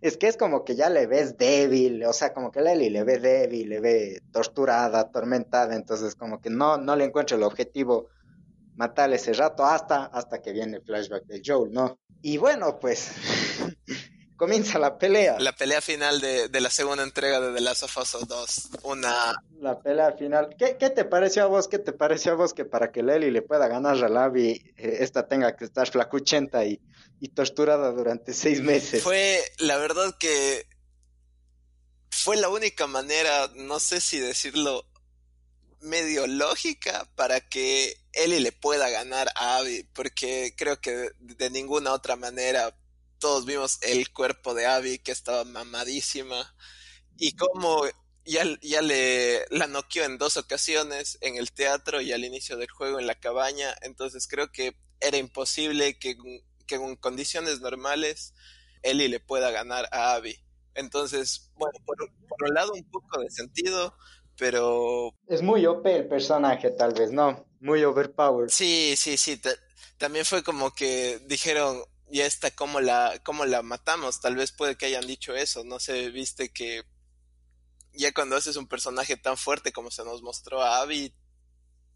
Es 0.00 0.16
que 0.16 0.28
es 0.28 0.36
como 0.36 0.64
que 0.64 0.74
ya 0.74 0.90
le 0.90 1.06
ves 1.06 1.36
débil, 1.36 2.04
o 2.04 2.12
sea, 2.12 2.32
como 2.32 2.50
que 2.50 2.60
Lely 2.60 2.90
le 2.90 3.04
ve 3.04 3.18
débil, 3.18 3.68
le 3.68 3.80
ve 3.80 4.22
torturada, 4.32 5.00
atormentada, 5.00 5.74
entonces 5.74 6.14
como 6.14 6.40
que 6.40 6.50
no, 6.50 6.76
no 6.76 6.96
le 6.96 7.04
encuentra 7.04 7.36
el 7.36 7.42
objetivo 7.42 8.08
matarle 8.76 9.16
ese 9.16 9.32
rato 9.32 9.64
hasta, 9.64 10.06
hasta 10.06 10.42
que 10.42 10.52
viene 10.52 10.78
el 10.78 10.82
flashback 10.82 11.24
del 11.26 11.42
Joel, 11.44 11.72
¿no? 11.72 11.98
Y 12.22 12.38
bueno, 12.38 12.78
pues 12.80 13.12
comienza 14.36 14.78
la 14.78 14.98
pelea. 14.98 15.38
La 15.38 15.52
pelea 15.52 15.80
final 15.80 16.20
de, 16.20 16.48
de, 16.48 16.60
la 16.60 16.70
segunda 16.70 17.02
entrega 17.02 17.40
de 17.40 17.54
The 17.54 17.60
Last 17.60 17.82
of 17.84 17.96
Us 17.96 18.16
2. 18.26 18.68
Una... 18.84 19.34
La 19.60 19.78
pelea 19.80 20.12
final. 20.12 20.54
¿Qué, 20.58 20.76
¿Qué, 20.78 20.90
te 20.90 21.04
pareció 21.04 21.44
a 21.44 21.46
vos? 21.46 21.68
¿Qué 21.68 21.78
te 21.78 21.92
pareció 21.92 22.32
a 22.32 22.34
vos 22.34 22.54
que 22.54 22.64
para 22.64 22.90
que 22.92 23.02
Lely 23.02 23.30
le 23.30 23.42
pueda 23.42 23.68
ganar 23.68 24.02
a 24.02 24.08
Lavi, 24.08 24.50
eh, 24.76 24.98
esta 25.00 25.26
tenga 25.28 25.56
que 25.56 25.64
estar 25.64 25.88
flacuchenta 25.88 26.64
y, 26.64 26.80
y 27.20 27.28
torturada 27.28 27.90
durante 27.92 28.32
seis 28.32 28.60
meses? 28.60 29.02
Fue, 29.02 29.40
la 29.58 29.76
verdad 29.76 30.14
que 30.18 30.66
fue 32.10 32.36
la 32.36 32.48
única 32.48 32.86
manera, 32.86 33.50
no 33.54 33.80
sé 33.80 34.00
si 34.00 34.18
decirlo 34.18 34.86
medio 35.80 36.26
lógica 36.26 37.06
para 37.14 37.40
que 37.40 37.94
Ellie 38.12 38.40
le 38.40 38.52
pueda 38.52 38.88
ganar 38.88 39.28
a 39.36 39.58
Abby, 39.58 39.86
porque 39.92 40.54
creo 40.56 40.80
que 40.80 41.10
de 41.18 41.50
ninguna 41.50 41.92
otra 41.92 42.16
manera 42.16 42.74
todos 43.24 43.46
vimos 43.46 43.78
el 43.80 44.12
cuerpo 44.12 44.52
de 44.52 44.66
Abby 44.66 44.98
que 44.98 45.10
estaba 45.10 45.44
mamadísima 45.44 46.54
y 47.16 47.34
como 47.34 47.86
ya, 48.26 48.44
ya 48.60 48.82
le 48.82 49.46
la 49.48 49.66
noqueó 49.66 50.04
en 50.04 50.18
dos 50.18 50.36
ocasiones 50.36 51.16
en 51.22 51.36
el 51.36 51.50
teatro 51.50 52.02
y 52.02 52.12
al 52.12 52.22
inicio 52.22 52.58
del 52.58 52.68
juego 52.68 52.98
en 52.98 53.06
la 53.06 53.14
cabaña, 53.14 53.74
entonces 53.80 54.28
creo 54.28 54.52
que 54.52 54.76
era 55.00 55.16
imposible 55.16 55.98
que, 55.98 56.18
que 56.66 56.74
en 56.74 56.96
condiciones 56.96 57.62
normales 57.62 58.34
Ellie 58.82 59.08
le 59.08 59.20
pueda 59.20 59.50
ganar 59.50 59.88
a 59.90 60.12
Abby. 60.12 60.36
Entonces, 60.74 61.50
bueno, 61.56 61.78
por, 61.86 61.96
por, 62.28 62.46
un 62.46 62.54
lado 62.54 62.72
un 62.74 62.84
poco 62.90 63.22
de 63.22 63.30
sentido, 63.30 63.94
pero... 64.36 65.14
Es 65.28 65.40
muy 65.40 65.64
OP 65.64 65.86
el 65.86 66.08
personaje, 66.08 66.72
tal 66.72 66.92
vez, 66.92 67.10
¿no? 67.10 67.46
Muy 67.58 67.84
overpowered. 67.84 68.50
Sí, 68.50 68.96
sí, 68.98 69.16
sí. 69.16 69.40
también 69.96 70.26
fue 70.26 70.42
como 70.42 70.74
que 70.74 71.20
dijeron, 71.26 71.82
ya 72.10 72.26
está, 72.26 72.50
¿cómo 72.50 72.80
la, 72.80 73.20
cómo 73.24 73.44
la 73.46 73.62
matamos? 73.62 74.20
Tal 74.20 74.36
vez 74.36 74.52
puede 74.52 74.76
que 74.76 74.86
hayan 74.86 75.06
dicho 75.06 75.34
eso, 75.34 75.64
no 75.64 75.80
sé, 75.80 76.10
viste 76.10 76.52
que 76.52 76.82
ya 77.92 78.12
cuando 78.12 78.36
haces 78.36 78.56
un 78.56 78.68
personaje 78.68 79.16
tan 79.16 79.36
fuerte 79.36 79.72
como 79.72 79.90
se 79.90 80.04
nos 80.04 80.22
mostró 80.22 80.62
a 80.62 80.80
Abby, 80.80 81.14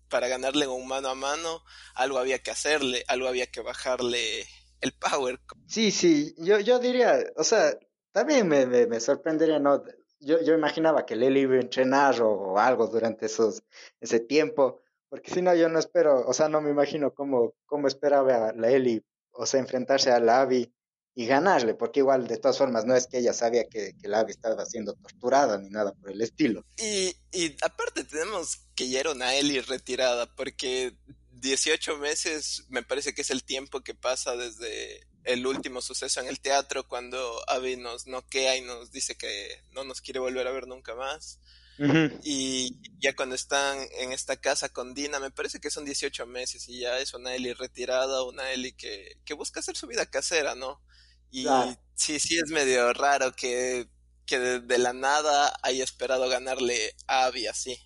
para 0.08 0.28
ganarle 0.28 0.66
un 0.66 0.88
mano 0.88 1.08
a 1.08 1.14
mano, 1.14 1.62
algo 1.94 2.18
había 2.18 2.38
que 2.40 2.50
hacerle, 2.50 3.04
algo 3.08 3.28
había 3.28 3.46
que 3.46 3.60
bajarle 3.60 4.44
el 4.80 4.92
power. 4.92 5.40
Sí, 5.66 5.90
sí, 5.90 6.34
yo, 6.38 6.58
yo 6.60 6.78
diría, 6.78 7.18
o 7.36 7.44
sea, 7.44 7.78
también 8.12 8.48
me, 8.48 8.66
me, 8.66 9.00
sorprendería, 9.00 9.58
¿no? 9.58 9.82
Yo, 10.20 10.40
yo, 10.42 10.54
imaginaba 10.54 11.06
que 11.06 11.14
Lely 11.14 11.40
iba 11.40 11.54
a 11.56 11.60
entrenar 11.60 12.20
o, 12.22 12.58
algo 12.58 12.88
durante 12.88 13.26
esos, 13.26 13.62
ese 14.00 14.20
tiempo, 14.20 14.82
porque 15.08 15.30
si 15.30 15.42
no, 15.42 15.54
yo 15.54 15.68
no 15.68 15.78
espero, 15.78 16.26
o 16.26 16.32
sea, 16.32 16.48
no 16.48 16.60
me 16.60 16.70
imagino 16.70 17.12
cómo, 17.14 17.54
cómo 17.66 17.86
esperaba 17.86 18.52
la 18.52 18.70
Ellie, 18.70 19.04
o 19.38 19.46
sea, 19.46 19.60
enfrentarse 19.60 20.10
a 20.10 20.18
la 20.18 20.40
Abby 20.40 20.72
y 21.14 21.26
ganarle, 21.26 21.74
porque 21.74 22.00
igual, 22.00 22.26
de 22.26 22.36
todas 22.38 22.58
formas, 22.58 22.84
no 22.84 22.94
es 22.94 23.06
que 23.06 23.18
ella 23.18 23.32
sabía 23.32 23.64
que, 23.68 23.96
que 23.96 24.08
la 24.08 24.20
Abby 24.20 24.32
estaba 24.32 24.66
siendo 24.66 24.94
torturada 24.94 25.58
ni 25.58 25.70
nada 25.70 25.92
por 25.94 26.10
el 26.10 26.20
estilo. 26.20 26.64
Y, 26.76 27.16
y 27.32 27.56
aparte 27.62 28.04
tenemos 28.04 28.66
que 28.74 28.88
ya 28.88 29.00
era 29.00 29.12
una 29.12 29.30
retirada, 29.66 30.26
porque 30.34 30.96
18 31.30 31.98
meses 31.98 32.64
me 32.68 32.82
parece 32.82 33.14
que 33.14 33.22
es 33.22 33.30
el 33.30 33.44
tiempo 33.44 33.80
que 33.80 33.94
pasa 33.94 34.36
desde 34.36 35.06
el 35.22 35.46
último 35.46 35.82
suceso 35.82 36.20
en 36.20 36.26
el 36.26 36.40
teatro 36.40 36.88
cuando 36.88 37.18
Abby 37.48 37.76
nos 37.76 38.06
noquea 38.06 38.56
y 38.56 38.62
nos 38.62 38.90
dice 38.90 39.16
que 39.16 39.62
no 39.70 39.84
nos 39.84 40.00
quiere 40.00 40.20
volver 40.20 40.46
a 40.48 40.52
ver 40.52 40.66
nunca 40.66 40.94
más. 40.96 41.40
Uh 41.78 41.82
-huh. 41.82 42.20
Y 42.24 42.80
ya 42.98 43.14
cuando 43.14 43.34
están 43.34 43.78
en 43.98 44.12
esta 44.12 44.36
casa 44.36 44.68
con 44.68 44.94
Dina, 44.94 45.20
me 45.20 45.30
parece 45.30 45.60
que 45.60 45.70
son 45.70 45.84
18 45.84 46.26
meses 46.26 46.68
y 46.68 46.80
ya 46.80 46.98
es 46.98 47.14
una 47.14 47.34
Ellie 47.34 47.54
retirada, 47.54 48.24
una 48.24 48.50
Ellie 48.50 48.74
que, 48.76 49.16
que 49.24 49.34
busca 49.34 49.60
hacer 49.60 49.76
su 49.76 49.86
vida 49.86 50.06
casera, 50.06 50.54
¿no? 50.54 50.82
Y 51.30 51.44
claro. 51.44 51.76
sí, 51.94 52.18
sí 52.18 52.38
es 52.38 52.50
medio 52.50 52.92
raro 52.92 53.32
que, 53.32 53.88
que 54.26 54.38
de, 54.38 54.60
de, 54.60 54.78
la 54.78 54.92
nada 54.92 55.52
haya 55.62 55.84
esperado 55.84 56.28
ganarle 56.28 56.94
a 57.06 57.26
Abby 57.26 57.46
así. 57.46 57.78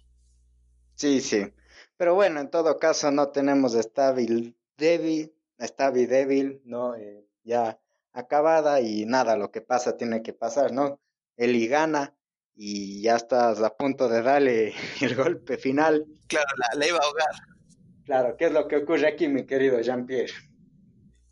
Sí, 0.95 1.21
sí. 1.21 1.53
Pero 1.97 2.15
bueno, 2.15 2.41
en 2.41 2.51
todo 2.51 2.79
caso 2.79 3.11
no 3.11 3.31
tenemos 3.31 3.75
Stabil 3.75 4.57
débil, 4.77 5.35
Stabil 5.61 6.09
débil, 6.09 6.63
¿no? 6.65 6.95
Eh, 6.97 7.27
ya 7.45 7.79
acabada 8.13 8.81
y 8.81 9.05
nada, 9.05 9.37
lo 9.37 9.51
que 9.51 9.61
pasa 9.61 9.97
tiene 9.97 10.23
que 10.23 10.33
pasar, 10.33 10.73
¿no? 10.73 11.01
Eli 11.37 11.67
gana 11.67 12.17
y 12.55 13.03
ya 13.03 13.17
estás 13.17 13.61
a 13.61 13.77
punto 13.77 14.09
de 14.09 14.23
darle 14.23 14.75
el 15.01 15.15
golpe 15.15 15.59
final. 15.59 16.07
Claro, 16.27 16.49
la, 16.57 16.79
la 16.79 16.87
iba 16.87 16.99
a 16.99 17.05
ahogar. 17.05 17.35
Claro, 18.05 18.37
¿qué 18.37 18.47
es 18.47 18.53
lo 18.53 18.67
que 18.67 18.77
ocurre 18.77 19.09
aquí, 19.09 19.29
mi 19.29 19.47
querido 19.47 19.81
Jean-Pierre? 19.81 20.33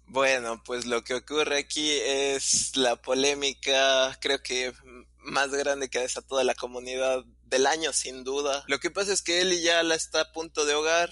Bueno, 0.06 0.60
pues 0.64 0.86
lo 0.86 1.04
que 1.04 1.14
ocurre 1.14 1.58
aquí 1.58 1.90
es 1.92 2.76
la 2.76 2.96
polémica, 2.96 4.16
creo 4.20 4.42
que 4.42 4.72
más 5.18 5.50
grande 5.50 5.88
que 5.88 5.98
ha 5.98 6.02
desatado 6.02 6.42
la 6.42 6.54
comunidad 6.54 7.24
del 7.44 7.66
año, 7.66 7.92
sin 7.92 8.24
duda. 8.24 8.64
Lo 8.66 8.80
que 8.80 8.90
pasa 8.90 9.12
es 9.12 9.22
que 9.22 9.40
Ellie 9.40 9.62
ya 9.62 9.82
la 9.82 9.94
está 9.94 10.22
a 10.22 10.32
punto 10.32 10.64
de 10.64 10.72
ahogar 10.72 11.10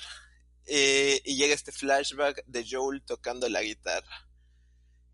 eh, 0.66 1.20
y 1.24 1.36
llega 1.36 1.54
este 1.54 1.72
flashback 1.72 2.44
de 2.46 2.66
Joel 2.68 3.02
tocando 3.04 3.48
la 3.48 3.62
guitarra. 3.62 4.28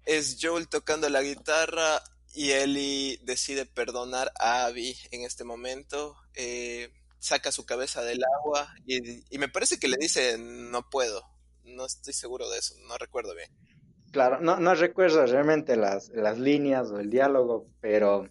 Es 0.05 0.39
Joel 0.41 0.69
tocando 0.69 1.09
la 1.09 1.23
guitarra 1.23 2.03
y 2.35 2.51
Ellie 2.51 3.21
decide 3.23 3.65
perdonar 3.65 4.33
a 4.39 4.67
Abby 4.67 4.97
en 5.13 5.23
este 5.23 5.45
momento. 5.45 6.17
Eh, 6.35 6.91
saca 7.19 7.53
su 7.53 7.65
cabeza 7.65 8.03
del 8.03 8.21
agua 8.39 8.75
y, 8.85 9.25
y, 9.35 9.39
me 9.39 9.49
parece 9.49 9.79
que 9.79 9.89
le 9.89 9.97
dice 9.99 10.37
no 10.39 10.91
puedo. 10.91 11.23
No 11.65 11.87
estoy 11.87 12.13
seguro 12.13 12.51
de 12.51 12.59
eso, 12.59 12.75
no 12.87 12.99
recuerdo 12.99 13.35
bien. 13.35 13.51
Claro, 14.15 14.41
no, 14.41 14.59
no 14.61 14.75
recuerdo 14.75 15.27
realmente 15.27 15.77
las, 15.77 16.11
las 16.11 16.39
líneas 16.39 16.91
o 16.91 17.01
el 17.01 17.11
diálogo, 17.11 17.67
pero, 17.81 18.29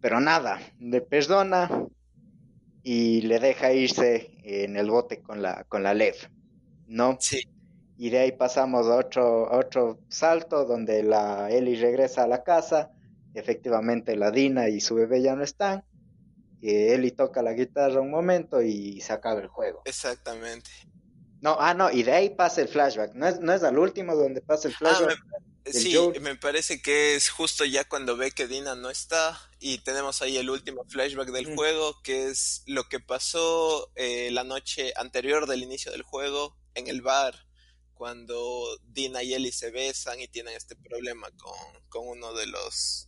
pero 0.00 0.20
nada, 0.20 0.60
le 0.78 1.00
perdona 1.00 1.68
y 2.82 3.22
le 3.22 3.40
deja 3.40 3.72
irse 3.72 4.36
en 4.44 4.76
el 4.76 4.90
bote 4.90 5.22
con 5.22 5.42
la, 5.42 5.64
con 5.64 5.82
la 5.82 5.94
Lev, 5.94 6.14
¿no? 6.86 7.16
Sí. 7.18 7.40
Y 7.96 8.10
de 8.10 8.18
ahí 8.18 8.32
pasamos 8.32 8.86
a 8.86 8.96
otro, 8.96 9.50
a 9.50 9.58
otro 9.58 9.98
salto 10.08 10.64
donde 10.64 11.02
la 11.02 11.50
Ellie 11.50 11.80
regresa 11.80 12.24
a 12.24 12.28
la 12.28 12.44
casa, 12.44 12.92
efectivamente 13.34 14.16
la 14.16 14.30
Dina 14.30 14.68
y 14.68 14.80
su 14.80 14.94
bebé 14.94 15.22
ya 15.22 15.36
no 15.36 15.42
están, 15.42 15.84
y 16.64 16.70
Ellie 16.70 17.10
toca 17.10 17.42
la 17.42 17.52
guitarra 17.52 18.00
un 18.00 18.10
momento 18.10 18.62
y 18.62 19.00
se 19.02 19.12
acaba 19.12 19.40
el 19.40 19.48
juego. 19.48 19.82
Exactamente. 19.84 20.70
No, 21.42 21.58
ah, 21.60 21.74
no, 21.74 21.90
y 21.90 22.04
de 22.04 22.12
ahí 22.12 22.30
pasa 22.30 22.62
el 22.62 22.68
flashback. 22.68 23.12
No 23.12 23.28
es, 23.28 23.38
no 23.38 23.52
es 23.52 23.62
al 23.62 23.78
último 23.78 24.16
donde 24.16 24.40
pasa 24.40 24.68
el 24.68 24.74
flashback. 24.74 25.18
Ah, 25.20 25.38
me, 25.66 25.72
sí, 25.74 25.94
Joel. 25.94 26.18
me 26.22 26.36
parece 26.36 26.80
que 26.80 27.16
es 27.16 27.28
justo 27.28 27.66
ya 27.66 27.84
cuando 27.84 28.16
ve 28.16 28.30
que 28.30 28.46
Dina 28.46 28.74
no 28.76 28.88
está 28.88 29.38
y 29.58 29.76
tenemos 29.76 30.22
ahí 30.22 30.38
el 30.38 30.48
último 30.48 30.86
flashback 30.88 31.32
del 31.32 31.48
mm. 31.48 31.54
juego, 31.54 32.00
que 32.02 32.28
es 32.28 32.62
lo 32.64 32.88
que 32.88 32.98
pasó 32.98 33.90
eh, 33.94 34.30
la 34.30 34.44
noche 34.44 34.94
anterior 34.96 35.46
del 35.46 35.62
inicio 35.62 35.92
del 35.92 36.02
juego 36.02 36.56
en 36.74 36.88
el 36.88 37.02
bar, 37.02 37.34
cuando 37.92 38.78
Dina 38.84 39.22
y 39.22 39.34
Ellie 39.34 39.52
se 39.52 39.70
besan 39.70 40.20
y 40.20 40.28
tienen 40.28 40.54
este 40.54 40.76
problema 40.76 41.30
con, 41.32 41.58
con 41.90 42.08
uno 42.08 42.32
de 42.32 42.46
los 42.46 43.06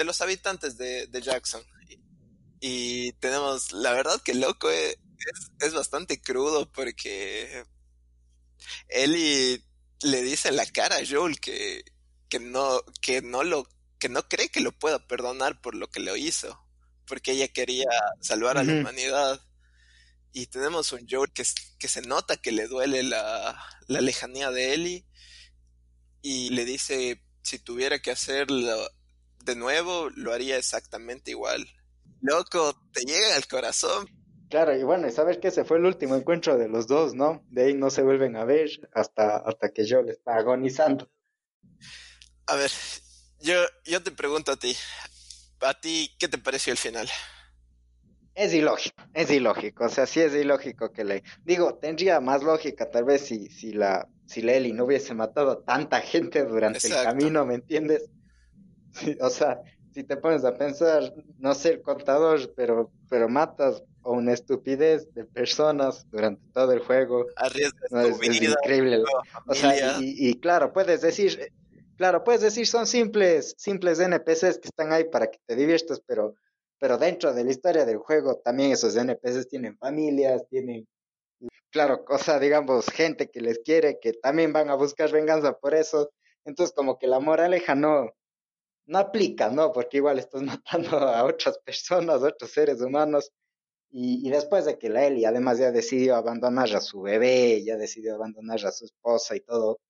de 0.00 0.04
los 0.06 0.22
habitantes 0.22 0.78
de, 0.78 1.06
de 1.08 1.20
Jackson. 1.20 1.62
Y, 1.86 1.98
y, 2.60 3.12
tenemos, 3.20 3.72
la 3.72 3.92
verdad 3.92 4.20
que 4.22 4.32
loco, 4.34 4.70
eh, 4.70 4.92
es, 4.92 5.66
es 5.66 5.74
bastante 5.74 6.22
crudo 6.22 6.72
porque 6.72 7.64
Ellie 8.88 9.62
le 10.02 10.22
dice 10.22 10.48
en 10.48 10.56
la 10.56 10.64
cara 10.64 10.96
a 10.96 11.06
Joel 11.06 11.38
que, 11.38 11.84
que 12.30 12.40
no, 12.40 12.82
que 13.02 13.20
no 13.20 13.44
lo, 13.44 13.68
que 13.98 14.08
no 14.08 14.26
cree 14.26 14.48
que 14.48 14.60
lo 14.62 14.72
pueda 14.72 15.06
perdonar 15.06 15.60
por 15.60 15.74
lo 15.74 15.90
que 15.90 16.00
lo 16.00 16.16
hizo, 16.16 16.58
porque 17.06 17.32
ella 17.32 17.48
quería 17.48 17.90
salvar 18.22 18.56
a 18.56 18.64
la 18.64 18.72
uh 18.72 18.76
-huh. 18.76 18.80
humanidad. 18.80 19.46
Y 20.32 20.46
tenemos 20.46 20.92
un 20.92 21.06
Joel 21.10 21.30
que, 21.34 21.44
que 21.78 21.88
se 21.88 22.00
nota 22.02 22.38
que 22.38 22.52
le 22.52 22.68
duele 22.68 23.02
la, 23.02 23.62
la 23.86 24.00
lejanía 24.00 24.50
de 24.50 24.72
Ellie 24.72 25.04
y 26.22 26.48
le 26.50 26.64
dice 26.64 27.22
si 27.42 27.58
tuviera 27.58 27.98
que 28.00 28.12
hacerlo 28.12 28.88
de 29.44 29.56
nuevo, 29.56 30.10
lo 30.10 30.32
haría 30.32 30.56
exactamente 30.56 31.30
igual. 31.30 31.66
Loco, 32.20 32.74
te 32.92 33.00
llega 33.02 33.36
al 33.36 33.46
corazón, 33.46 34.08
Claro, 34.50 34.76
y 34.76 34.82
bueno, 34.82 35.06
y 35.06 35.12
sabes 35.12 35.38
que 35.38 35.48
ese 35.48 35.64
fue 35.64 35.78
el 35.78 35.84
último 35.84 36.16
encuentro 36.16 36.58
de 36.58 36.68
los 36.68 36.88
dos, 36.88 37.14
¿no? 37.14 37.44
De 37.50 37.66
ahí 37.66 37.74
no 37.74 37.88
se 37.88 38.02
vuelven 38.02 38.34
a 38.34 38.44
ver 38.44 38.68
hasta, 38.92 39.36
hasta 39.36 39.70
que 39.70 39.88
Joel 39.88 40.08
está 40.08 40.34
agonizando. 40.34 41.08
A 42.46 42.56
ver, 42.56 42.72
yo, 43.40 43.54
yo 43.84 44.02
te 44.02 44.10
pregunto 44.10 44.50
a 44.50 44.56
ti, 44.56 44.76
¿a 45.60 45.80
ti 45.80 46.16
qué 46.18 46.26
te 46.26 46.36
pareció 46.36 46.72
el 46.72 46.78
final? 46.78 47.08
Es 48.34 48.52
ilógico, 48.52 49.04
es 49.14 49.30
ilógico, 49.30 49.84
o 49.84 49.88
sea, 49.88 50.06
sí 50.06 50.20
es 50.20 50.34
ilógico 50.34 50.90
que 50.92 51.04
le... 51.04 51.22
Digo, 51.44 51.78
tendría 51.78 52.18
más 52.18 52.42
lógica 52.42 52.90
tal 52.90 53.04
vez 53.04 53.26
si, 53.26 53.46
si 53.50 53.72
la 53.72 54.08
si 54.26 54.42
la 54.42 54.52
Ellie 54.52 54.72
no 54.72 54.84
hubiese 54.84 55.12
matado 55.12 55.50
a 55.50 55.64
tanta 55.64 56.00
gente 56.00 56.44
durante 56.44 56.78
Exacto. 56.78 57.00
el 57.00 57.04
camino, 57.04 57.44
¿me 57.44 57.54
entiendes? 57.54 58.08
Sí, 58.92 59.16
o 59.20 59.30
sea, 59.30 59.62
si 59.92 60.04
te 60.04 60.16
pones 60.16 60.44
a 60.44 60.54
pensar, 60.56 61.12
no 61.38 61.54
sé 61.54 61.70
el 61.70 61.82
contador, 61.82 62.52
pero, 62.54 62.90
pero 63.08 63.28
matas 63.28 63.82
o 64.02 64.12
una 64.12 64.32
estupidez 64.32 65.12
de 65.14 65.24
personas 65.24 66.08
durante 66.10 66.42
todo 66.52 66.72
el 66.72 66.80
juego. 66.80 67.26
Arriesgas 67.36 67.90
No, 67.90 68.02
tu 68.02 68.08
es, 68.08 68.20
es 68.22 68.40
vida, 68.40 68.54
increíble. 68.62 68.98
tu 68.98 69.50
O 69.50 69.54
sea, 69.54 69.98
y, 70.00 70.28
y 70.30 70.34
claro, 70.34 70.72
puedes 70.72 71.00
decir, 71.02 71.52
claro, 71.96 72.24
puedes 72.24 72.40
decir 72.40 72.66
son 72.66 72.86
simples, 72.86 73.54
simples 73.58 74.00
NPCs 74.00 74.58
que 74.58 74.68
están 74.68 74.92
ahí 74.92 75.04
para 75.04 75.30
que 75.30 75.38
te 75.46 75.56
diviertas, 75.56 76.00
pero, 76.06 76.34
pero 76.78 76.96
dentro 76.96 77.34
de 77.34 77.44
la 77.44 77.50
historia 77.50 77.84
del 77.84 77.98
juego 77.98 78.36
también 78.36 78.72
esos 78.72 78.96
NPCs 78.96 79.48
tienen 79.48 79.76
familias, 79.76 80.46
tienen, 80.48 80.86
claro, 81.70 82.04
o 82.08 82.18
sea, 82.18 82.38
digamos, 82.38 82.86
gente 82.86 83.28
que 83.28 83.40
les 83.40 83.58
quiere, 83.58 83.98
que 84.00 84.12
también 84.14 84.52
van 84.52 84.70
a 84.70 84.74
buscar 84.74 85.10
venganza 85.10 85.58
por 85.58 85.74
eso. 85.74 86.10
Entonces, 86.46 86.74
como 86.74 86.98
que 86.98 87.06
la 87.06 87.20
moraleja 87.20 87.74
no, 87.74 88.10
no 88.90 88.98
aplica, 88.98 89.48
¿no? 89.50 89.72
Porque 89.72 89.98
igual 89.98 90.18
estás 90.18 90.42
matando 90.62 90.98
a 90.98 91.24
otras 91.24 91.58
personas, 91.58 92.22
a 92.22 92.26
otros 92.28 92.50
seres 92.50 92.80
humanos. 92.80 93.30
Y, 93.92 94.26
y 94.26 94.30
después 94.30 94.64
de 94.66 94.78
que 94.78 94.88
la 94.88 95.04
Ellie 95.06 95.26
además 95.26 95.58
ya 95.58 95.72
decidió 95.72 96.14
abandonar 96.16 96.74
a 96.76 96.80
su 96.80 97.00
bebé, 97.02 97.62
ya 97.64 97.76
decidió 97.76 98.14
abandonar 98.14 98.64
a 98.66 98.70
su 98.72 98.84
esposa 98.84 99.34
y 99.34 99.40
todo, 99.40 99.80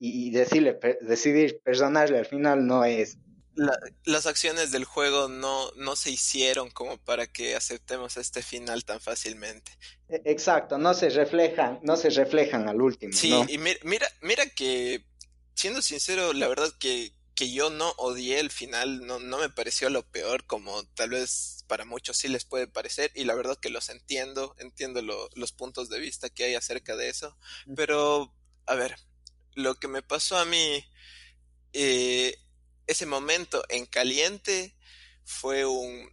y, 0.00 0.26
y 0.28 0.30
decirle, 0.30 0.74
per- 0.74 0.98
decidir 1.00 1.60
perdonarle 1.62 2.18
al 2.18 2.26
final 2.26 2.66
no 2.66 2.84
es, 2.84 3.16
La- 3.54 3.78
las 4.04 4.26
acciones 4.26 4.72
del 4.72 4.84
juego 4.84 5.28
no, 5.28 5.70
no 5.76 5.94
se 5.94 6.10
hicieron 6.10 6.68
como 6.70 6.98
para 6.98 7.28
que 7.28 7.54
aceptemos 7.54 8.16
este 8.16 8.42
final 8.42 8.84
tan 8.84 8.98
fácilmente. 9.00 9.70
e- 10.08 10.22
exacto, 10.24 10.76
no 10.76 10.92
se 10.94 11.08
reflejan, 11.10 11.78
no 11.84 11.96
se 11.96 12.10
reflejan 12.10 12.68
al 12.68 12.82
último, 12.82 13.12
Sí, 13.16 13.30
¿no? 13.30 13.46
y 13.48 13.58
mi- 13.58 13.76
mira, 13.84 14.08
mira 14.22 14.44
que, 14.46 15.04
siendo 15.54 15.80
sincero, 15.80 16.32
la 16.32 16.48
verdad 16.48 16.70
que, 16.80 17.12
que 17.34 17.52
yo 17.52 17.70
no 17.70 17.90
odié 17.98 18.40
el 18.40 18.50
final, 18.50 19.06
no, 19.06 19.18
no 19.20 19.38
me 19.38 19.50
pareció 19.50 19.90
lo 19.90 20.08
peor, 20.10 20.46
como 20.46 20.84
tal 20.94 21.10
vez 21.10 21.64
para 21.66 21.84
muchos 21.84 22.16
sí 22.18 22.28
les 22.28 22.44
puede 22.44 22.68
parecer, 22.68 23.10
y 23.14 23.24
la 23.24 23.34
verdad 23.34 23.58
que 23.60 23.70
los 23.70 23.88
entiendo, 23.90 24.54
entiendo 24.58 25.02
lo- 25.02 25.28
los 25.34 25.52
puntos 25.52 25.88
de 25.88 25.98
vista 26.00 26.30
que 26.30 26.44
hay 26.44 26.54
acerca 26.54 26.96
de 26.96 27.08
eso, 27.08 27.36
pero, 27.76 28.34
a 28.66 28.74
ver, 28.76 28.96
lo 29.54 29.74
que 29.76 29.88
me 29.88 30.02
pasó 30.02 30.36
a 30.38 30.44
mí, 30.44 30.84
eh, 31.72 32.36
ese 32.86 33.06
momento 33.06 33.64
en 33.68 33.86
caliente 33.86 34.76
fue 35.24 35.64
un, 35.66 36.10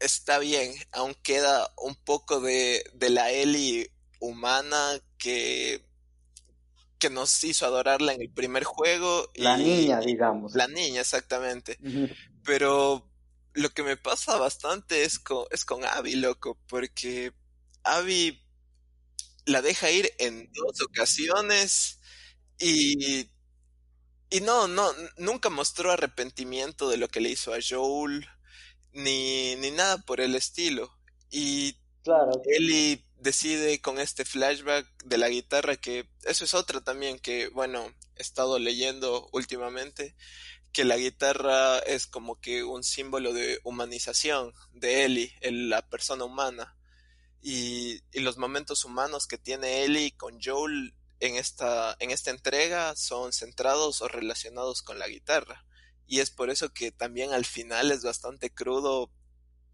está 0.00 0.40
bien, 0.40 0.74
aún 0.92 1.14
queda 1.22 1.72
un 1.78 1.96
poco 1.96 2.40
de, 2.40 2.84
de 2.94 3.10
la 3.10 3.32
Ellie 3.32 3.92
humana 4.20 5.00
que, 5.18 5.85
que 7.06 7.14
nos 7.14 7.44
hizo 7.44 7.66
adorarla 7.66 8.12
en 8.14 8.22
el 8.22 8.30
primer 8.30 8.64
juego. 8.64 9.30
La 9.36 9.58
y- 9.58 9.64
niña, 9.64 10.00
digamos. 10.00 10.54
La 10.54 10.66
niña, 10.66 11.00
exactamente. 11.02 11.78
Pero 12.42 13.08
lo 13.54 13.70
que 13.70 13.82
me 13.84 13.96
pasa 13.96 14.36
bastante 14.38 15.04
es 15.04 15.18
con, 15.18 15.46
es 15.50 15.64
con 15.64 15.84
Abby, 15.84 16.16
loco, 16.16 16.58
porque 16.68 17.32
Abby 17.84 18.42
la 19.44 19.62
deja 19.62 19.90
ir 19.90 20.10
en 20.18 20.50
dos 20.52 20.82
ocasiones 20.82 22.00
y, 22.58 23.30
y 24.30 24.40
no, 24.40 24.66
no, 24.66 24.90
nunca 25.18 25.48
mostró 25.48 25.92
arrepentimiento 25.92 26.88
de 26.88 26.96
lo 26.96 27.08
que 27.08 27.20
le 27.20 27.30
hizo 27.30 27.54
a 27.54 27.58
Joel, 27.66 28.26
ni, 28.92 29.54
ni 29.56 29.70
nada 29.70 29.98
por 29.98 30.20
el 30.20 30.34
estilo. 30.34 30.90
Y 31.30 31.76
Claro, 32.02 32.32
Ellie 32.46 33.05
decide 33.18 33.80
con 33.80 33.98
este 33.98 34.24
flashback 34.24 34.86
de 35.04 35.18
la 35.18 35.28
guitarra 35.28 35.76
que 35.76 36.08
eso 36.24 36.44
es 36.44 36.54
otra 36.54 36.80
también 36.82 37.18
que, 37.18 37.48
bueno, 37.48 37.92
he 38.16 38.22
estado 38.22 38.58
leyendo 38.58 39.28
últimamente, 39.32 40.14
que 40.72 40.84
la 40.84 40.96
guitarra 40.96 41.78
es 41.78 42.06
como 42.06 42.40
que 42.40 42.62
un 42.64 42.84
símbolo 42.84 43.32
de 43.32 43.60
humanización 43.64 44.52
de 44.72 45.04
Ellie, 45.04 45.34
el- 45.40 45.70
la 45.70 45.88
persona 45.88 46.24
humana. 46.24 46.76
Y, 47.42 48.02
los 48.12 48.38
momentos 48.38 48.84
humanos 48.84 49.26
que 49.26 49.38
tiene 49.38 49.84
Ellie 49.84 50.16
con 50.16 50.38
Joel 50.42 50.94
en 51.20 51.36
esta, 51.36 51.96
en 52.00 52.10
esta 52.10 52.30
entrega 52.30 52.94
son 52.96 53.32
centrados 53.32 54.02
o 54.02 54.08
relacionados 54.08 54.82
con 54.82 54.98
la 54.98 55.08
guitarra. 55.08 55.64
Y 56.06 56.20
es 56.20 56.30
por 56.30 56.50
eso 56.50 56.72
que 56.72 56.92
también 56.92 57.32
al 57.32 57.44
final 57.44 57.90
es 57.90 58.02
bastante 58.02 58.50
crudo 58.52 59.10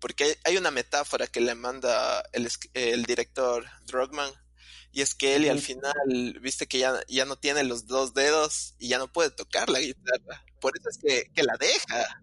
porque 0.02 0.36
hay, 0.44 0.56
una 0.56 0.72
metáfora 0.72 1.28
que 1.28 1.40
le 1.40 1.54
manda 1.54 2.22
el, 2.32 2.46
es- 2.46 2.58
el 2.74 3.04
director 3.04 3.64
Drogman, 3.86 4.30
y 4.90 5.00
es 5.00 5.14
que 5.14 5.36
él 5.36 5.44
y 5.46 5.48
al 5.48 5.60
final, 5.60 6.38
viste 6.42 6.66
que 6.66 6.78
ya, 6.78 7.00
ya 7.08 7.24
no 7.24 7.36
tiene 7.36 7.62
los 7.62 7.86
dos 7.86 8.12
dedos 8.12 8.74
y 8.78 8.88
ya 8.88 8.98
no 8.98 9.10
puede 9.10 9.30
tocar 9.30 9.70
la 9.70 9.78
guitarra. 9.78 10.44
Por 10.60 10.72
eso 10.76 10.90
es 10.90 10.98
que, 10.98 11.30
que 11.32 11.42
la 11.44 11.56
deja. 11.58 12.20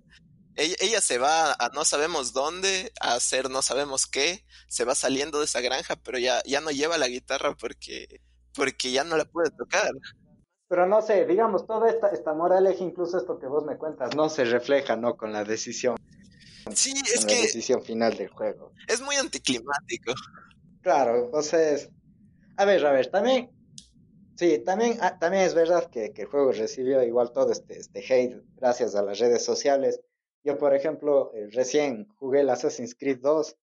Ella, 0.56 0.76
ella 0.80 1.02
se 1.02 1.18
va 1.18 1.54
a 1.54 1.70
no 1.74 1.86
sabemos 1.86 2.34
dónde, 2.34 2.92
a 3.00 3.14
hacer 3.14 3.50
no 3.50 3.62
sabemos 3.62 4.06
qué, 4.08 4.46
se 4.68 4.84
va 4.84 4.94
saliendo 4.94 5.40
de 5.40 5.46
esa 5.46 5.62
granja, 5.62 5.96
pero 5.96 6.20
ya, 6.20 6.44
ya 6.44 6.60
no 6.60 6.70
lleva 6.70 6.98
la 6.98 7.08
guitarra 7.08 7.56
porque, 7.56 8.22
porque 8.54 8.92
ya 8.92 9.06
no 9.06 9.16
la 9.16 9.24
puede 9.26 9.52
tocar. 9.52 9.92
Pero 10.68 10.86
no 10.86 11.02
sé, 11.02 11.26
digamos, 11.26 11.66
toda 11.66 11.90
esta, 11.90 12.10
esta 12.10 12.34
moraleja, 12.34 12.84
incluso 12.84 13.18
esto 13.18 13.40
que 13.40 13.48
vos 13.48 13.66
me 13.66 13.78
cuentas, 13.78 14.16
no 14.16 14.30
se 14.30 14.44
refleja, 14.44 14.96
¿no? 14.98 15.16
Con 15.16 15.32
la 15.32 15.44
decisión, 15.44 15.96
Sí, 16.76 16.93
es 17.13 17.22
la 17.24 17.28
que 17.28 17.41
decisión 17.41 17.82
final 17.84 18.15
del 18.17 18.28
juego. 18.30 18.72
es 18.88 19.01
muy 19.01 19.15
anticlimático. 19.15 20.13
Claro, 20.82 21.30
o 21.34 21.41
sea, 21.41 21.72
es... 21.72 21.89
A 22.57 22.65
ver, 22.65 22.86
a 22.86 22.91
ver, 22.91 23.07
también, 23.07 23.49
sí, 24.36 24.59
también, 24.65 24.97
ah, 25.01 25.17
también 25.20 25.43
es 25.43 25.53
verdad 25.53 25.89
que, 25.89 26.11
que 26.11 26.24
el 26.24 26.28
juego 26.28 26.51
recibió 26.51 27.01
igual 27.03 27.32
todo 27.32 27.51
este, 27.51 27.78
este 27.80 27.99
hate 28.13 28.41
gracias 28.57 28.95
a 28.95 29.01
las 29.01 29.20
redes 29.20 29.43
sociales. 29.43 30.01
Yo, 30.43 30.57
por 30.57 30.74
ejemplo, 30.76 31.32
eh, 31.34 31.47
recién 31.51 32.07
jugué 32.17 32.41
el 32.41 32.49
Assassin's 32.49 32.95
Creed 32.95 33.20
2 33.22 33.55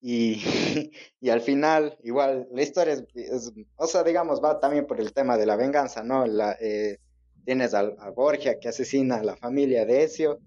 y, 0.00 0.42
y 1.20 1.30
al 1.30 1.40
final, 1.40 1.98
igual, 2.02 2.48
la 2.52 2.62
historia 2.62 2.94
es, 2.94 3.04
es- 3.14 3.52
o 3.76 3.86
sea, 3.86 4.02
digamos, 4.04 4.42
va 4.42 4.60
también 4.60 4.86
por 4.86 5.00
el 5.00 5.12
tema 5.12 5.36
de 5.36 5.46
la 5.46 5.56
venganza, 5.56 6.02
¿no? 6.02 6.26
La, 6.26 6.56
eh, 6.60 6.98
tienes 7.44 7.74
al- 7.74 7.96
a, 7.98 8.10
Borgia 8.10 8.58
que 8.60 8.68
asesina 8.68 9.16
a 9.16 9.24
la 9.24 9.36
familia 9.36 9.84
de 9.86 10.04
Ezio 10.04 10.40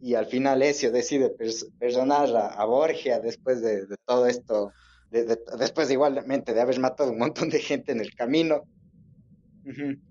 y 0.00 0.14
al 0.14 0.26
final 0.26 0.62
Ezio 0.62 0.90
decide 0.92 1.34
perdonar 1.78 2.34
a, 2.36 2.48
a 2.48 2.64
Borgia 2.64 3.18
después 3.20 3.60
de, 3.62 3.86
de 3.86 3.96
todo 4.04 4.26
esto, 4.26 4.72
de- 5.10 5.24
de- 5.24 5.40
después 5.58 5.90
igualmente 5.90 6.52
de 6.54 6.60
haber 6.60 6.78
matado 6.80 7.10
un 7.12 7.18
montón 7.18 7.48
de 7.48 7.58
gente 7.60 7.92
en 7.92 8.00
el 8.00 8.14
camino. 8.14 8.64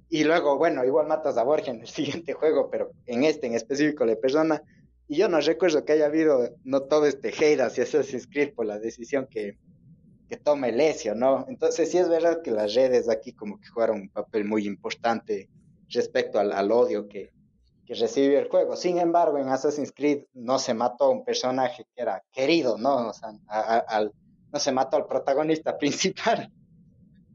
Y 0.09 0.23
luego, 0.23 0.57
bueno, 0.57 0.83
igual 0.83 1.07
matas 1.07 1.37
a 1.37 1.43
Borgia 1.43 1.73
en 1.73 1.81
el 1.81 1.87
siguiente 2.23 2.33
juego, 2.33 2.69
pero 2.69 2.91
en 3.05 3.23
este 3.23 3.47
en 3.47 3.53
específico 3.53 4.05
le 4.05 4.15
perdona. 4.15 4.61
Y 5.07 5.17
yo 5.17 5.29
no 5.29 5.39
recuerdo 5.39 5.85
que 5.85 5.93
haya 5.93 6.07
habido 6.07 6.49
no 6.63 6.81
todo 6.83 7.05
este 7.05 7.29
hate 7.29 7.61
hacia 7.61 7.83
Assassin's 7.83 8.27
Creed 8.27 8.53
por 8.55 8.65
la 8.65 8.79
decisión 8.79 9.27
que, 9.29 9.57
que 10.27 10.37
toma 10.37 10.67
el 10.69 10.79
Ezio, 10.81 11.13
¿no? 11.13 11.45
Entonces 11.47 11.91
sí 11.91 11.99
es 11.99 12.09
verdad 12.09 12.41
que 12.41 12.49
las 12.51 12.73
redes 12.73 13.07
aquí 13.07 13.31
como 13.33 13.59
que 13.59 13.67
jugaron 13.67 14.01
un 14.01 14.09
papel 14.09 14.45
muy 14.45 14.65
importante 14.65 15.47
respecto 15.89 16.39
al, 16.39 16.51
al 16.51 16.71
odio 16.71 17.07
que, 17.07 17.31
que 17.85 17.93
recibió 17.95 18.39
el 18.39 18.49
juego. 18.49 18.75
Sin 18.75 18.97
embargo, 18.97 19.37
en 19.37 19.49
Assassin's 19.49 19.91
Creed 19.95 20.23
no 20.33 20.57
se 20.59 20.73
mató 20.73 21.05
a 21.05 21.09
un 21.09 21.23
personaje 21.23 21.85
que 21.95 22.01
era 22.01 22.23
querido, 22.31 22.77
¿no? 22.77 23.09
O 23.09 23.13
sea, 23.13 23.29
a- 23.47 23.75
a- 23.75 23.79
al, 23.79 24.11
no 24.51 24.59
se 24.59 24.71
mató 24.71 24.97
al 24.97 25.05
protagonista 25.07 25.77
principal. 25.79 26.51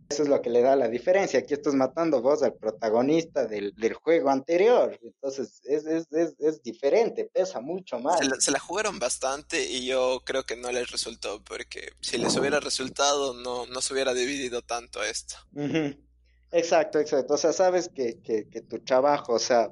Eso 0.08 0.24
es 0.24 0.28
lo 0.28 0.42
que 0.42 0.50
le 0.50 0.60
da 0.60 0.74
la 0.74 0.88
diferencia. 0.88 1.38
Aquí 1.38 1.54
estás 1.54 1.74
matando 1.74 2.20
vos 2.20 2.42
al 2.42 2.54
protagonista 2.54 3.46
del, 3.46 3.72
del 3.76 3.94
juego 3.94 4.30
anterior. 4.30 4.98
Entonces 5.04 5.60
es, 5.62 5.86
es, 5.86 6.08
es, 6.10 6.34
es 6.40 6.62
diferente, 6.64 7.30
pesa 7.32 7.60
mucho 7.60 8.00
más. 8.00 8.18
Se 8.18 8.24
la, 8.24 8.34
se 8.40 8.50
la 8.50 8.58
jugaron 8.58 8.98
bastante 8.98 9.64
y 9.70 9.86
yo 9.86 10.22
creo 10.26 10.42
que 10.42 10.56
no 10.56 10.72
les 10.72 10.90
resultó, 10.90 11.40
porque 11.44 11.92
si 12.00 12.18
les 12.18 12.36
hubiera 12.36 12.58
resultado 12.58 13.34
no, 13.34 13.66
no 13.66 13.80
se 13.80 13.92
hubiera 13.94 14.12
dividido 14.12 14.62
tanto 14.62 15.00
esto. 15.04 15.36
Exacto, 16.50 16.98
exacto. 16.98 17.34
O 17.34 17.38
sea, 17.38 17.52
sabes 17.52 17.88
que, 17.94 18.20
que, 18.20 18.48
que 18.48 18.62
tu 18.62 18.80
trabajo, 18.80 19.34
o 19.34 19.38
sea, 19.38 19.70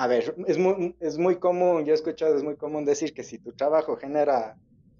a 0.00 0.06
ver, 0.06 0.34
es 0.46 0.56
muy, 0.56 0.96
es 0.98 1.18
muy 1.18 1.38
común, 1.38 1.84
yo 1.84 1.92
he 1.92 1.94
escuchado, 1.94 2.34
es 2.34 2.42
muy 2.42 2.56
común 2.56 2.86
decir 2.86 3.12
que 3.12 3.22
si 3.22 3.36
tu 3.36 3.52
trabajo 3.52 3.98
genera 3.98 4.56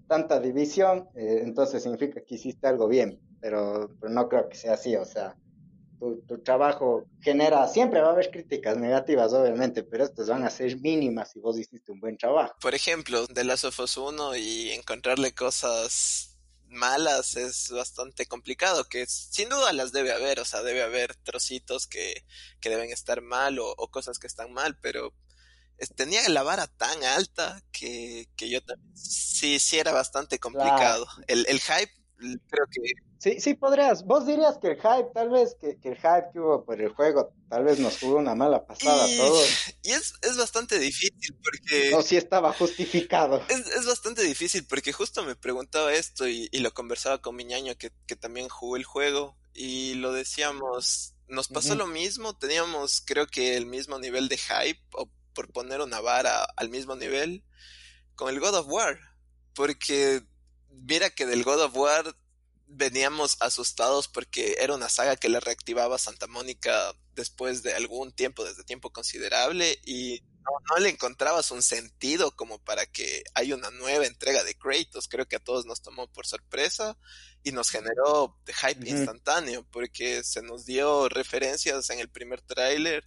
tanta 0.07 0.39
división, 0.41 1.09
eh, 1.15 1.41
entonces 1.43 1.83
significa 1.83 2.21
que 2.21 2.35
hiciste 2.35 2.67
algo 2.67 2.87
bien, 2.87 3.19
pero, 3.41 3.89
pero 3.99 4.13
no 4.13 4.29
creo 4.29 4.47
que 4.51 4.59
sea 4.59 4.75
así, 4.75 4.95
o 4.97 5.07
sea, 5.07 5.39
tu, 5.99 6.21
tu 6.29 6.43
trabajo 6.43 7.07
genera, 7.23 7.67
siempre 7.67 8.03
va 8.03 8.09
a 8.09 8.13
haber 8.13 8.31
críticas 8.31 8.77
negativas, 8.77 9.33
obviamente, 9.33 9.85
pero 9.85 10.05
estas 10.05 10.29
van 10.29 10.45
a 10.45 10.51
ser 10.51 10.79
mínimas 10.83 11.31
si 11.31 11.41
vos 11.41 11.59
hiciste 11.59 11.91
un 11.93 12.01
buen 12.01 12.19
trabajo. 12.19 12.55
Por 12.61 12.75
ejemplo, 12.75 13.27
de 13.27 13.45
Last 13.45 13.65
of 13.65 13.81
Us 13.81 13.97
1 13.97 14.37
y 14.37 14.73
encontrarle 14.73 15.33
cosas 15.33 16.30
malas 16.71 17.37
es 17.37 17.71
bastante 17.71 18.27
complicado, 18.27 18.85
que 18.89 19.07
sin 19.07 19.49
duda 19.49 19.73
las 19.73 19.93
debe 19.93 20.13
haber, 20.13 20.41
o 20.41 20.45
sea, 20.45 20.63
debe 20.63 20.83
haber 20.83 21.15
trocitos 21.17 21.87
que, 21.87 22.25
que 22.61 22.71
deben 22.71 22.91
estar 22.91 23.21
mal 23.21 23.59
o, 23.59 23.75
o 23.77 23.91
cosas 23.91 24.19
que 24.19 24.27
están 24.27 24.53
mal, 24.53 24.79
pero 24.81 25.15
tenía 25.97 26.29
la 26.29 26.43
vara 26.43 26.67
tan 26.67 27.03
alta 27.05 27.63
que, 27.73 28.29
que 28.37 28.49
yo 28.51 28.63
también 28.63 28.97
sí, 28.97 29.59
sí 29.59 29.79
era 29.79 29.93
bastante 29.93 30.39
complicado. 30.39 31.07
El, 31.27 31.47
el 31.49 31.61
hype 31.61 31.93
creo 32.17 32.67
que 32.71 33.10
Sí, 33.21 33.39
sí 33.39 33.53
podrías. 33.53 34.07
Vos 34.07 34.27
dirías 34.27 34.57
que 34.57 34.69
el 34.69 34.77
hype, 34.77 35.11
tal 35.13 35.29
vez, 35.29 35.55
que, 35.61 35.79
el 35.83 35.97
hype 35.97 36.31
que 36.33 36.41
hubo 36.41 36.65
por 36.65 36.81
el 36.81 36.89
juego, 36.89 37.35
tal 37.51 37.65
vez 37.65 37.79
nos 37.79 37.99
jugó 37.99 38.17
una 38.17 38.35
mala 38.35 38.65
pasada 38.67 39.05
a 39.05 39.17
todos. 39.17 39.47
Y 39.83 39.91
es, 39.91 40.15
es, 40.23 40.39
bastante 40.39 40.79
difícil 40.79 41.37
porque... 41.45 41.91
No, 41.91 42.01
sí 42.01 42.17
estaba 42.17 42.51
justificado. 42.55 43.43
Es, 43.49 43.67
es 43.67 43.85
bastante 43.85 44.23
difícil 44.23 44.65
porque 44.67 44.95
justo 44.95 45.23
me 45.23 45.37
preguntaba 45.37 45.93
esto 45.93 46.27
y, 46.27 46.49
y 46.51 46.61
lo 46.61 46.73
conversaba 46.73 47.21
con 47.21 47.37
mi 47.37 47.45
ñaño 47.45 47.77
que, 47.77 47.93
que, 48.07 48.17
también 48.17 48.49
jugó 48.49 48.77
el 48.77 48.85
juego 48.85 49.37
y 49.53 49.95
lo 49.95 50.13
decíamos, 50.13 51.15
nos 51.29 51.49
pasó 51.49 51.75
lo 51.75 51.87
mismo, 51.87 52.39
teníamos 52.39 53.03
creo 53.05 53.27
que 53.27 53.59
el 53.59 53.67
mismo 53.67 53.99
nivel 53.99 54.29
de 54.29 54.39
hype 54.39 54.81
o 54.95 55.11
por 55.35 55.53
poner 55.53 55.83
una 55.83 56.01
vara 56.01 56.45
al 56.57 56.71
mismo 56.71 56.97
nivel 56.97 57.45
con 58.15 58.31
el 58.33 58.41
God 58.41 58.55
of 58.55 58.67
War. 58.69 58.99
Porque 59.55 60.23
mira 60.71 61.11
que 61.11 61.27
del 61.27 61.45
God 61.45 61.61
of 61.65 61.77
War 61.77 62.17
veníamos 62.71 63.37
asustados 63.41 64.09
porque 64.09 64.57
era 64.61 64.75
una 64.75 64.89
saga 64.89 65.17
que 65.17 65.29
le 65.29 65.41
reactivaba 65.41 65.99
Santa 65.99 66.27
Mónica 66.29 66.95
después 67.15 67.63
de 67.63 67.75
algún 67.75 68.13
tiempo, 68.13 68.45
desde 68.45 68.65
tiempo 68.65 68.93
considerable, 68.93 69.79
y 69.85 70.23
no, 70.71 70.77
le 70.79 70.89
encontrabas 70.89 71.51
un 71.51 71.63
sentido 71.63 72.35
como 72.35 72.59
para 72.63 72.87
que 72.87 73.25
haya 73.35 73.55
una 73.55 73.71
nueva 73.71 74.07
entrega 74.07 74.43
de 74.45 74.55
Kratos. 74.55 75.09
Creo 75.09 75.27
que 75.27 75.37
a 75.37 75.41
todos 75.45 75.67
nos 75.67 75.83
tomó 75.83 76.11
por 76.13 76.27
sorpresa 76.27 76.97
y 77.43 77.53
nos 77.53 77.71
generó 77.71 78.39
hype 78.47 78.89
instantáneo 78.89 79.67
porque 79.71 80.23
se 80.25 80.43
nos 80.43 80.65
dio 80.65 81.09
referencias 81.09 81.91
en 81.91 81.99
el 81.99 82.09
primer 82.09 82.41
tráiler 82.41 83.07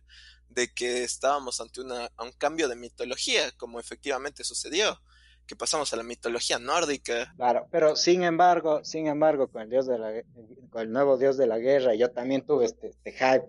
de 0.50 0.72
que 0.74 1.04
estábamos 1.04 1.60
ante 1.60 1.82
una, 1.82 2.12
un 2.20 2.32
cambio 2.34 2.68
de 2.68 2.76
mitología, 2.76 3.52
como 3.54 3.80
efectivamente 3.80 4.44
sucedió 4.44 5.02
que 5.46 5.56
pasamos 5.56 5.92
a 5.94 5.98
la 5.98 6.04
mitología 6.04 6.60
nórdica. 6.60 7.34
Claro, 7.36 7.68
pero 7.72 7.96
sin 7.96 8.24
embargo, 8.24 8.84
sin 8.84 9.08
embargo, 9.08 9.48
con 9.48 9.64
el 9.64 9.70
dios 9.70 9.86
de 9.88 9.98
la, 9.98 10.12
con 10.70 10.82
el 10.82 10.92
nuevo 10.92 11.18
dios 11.18 11.38
de 11.38 11.48
la 11.48 11.60
guerra, 11.60 11.96
yo 11.96 12.12
también 12.12 12.46
tuve 12.46 12.66
este, 12.66 12.88
este 12.90 13.12
hype 13.12 13.48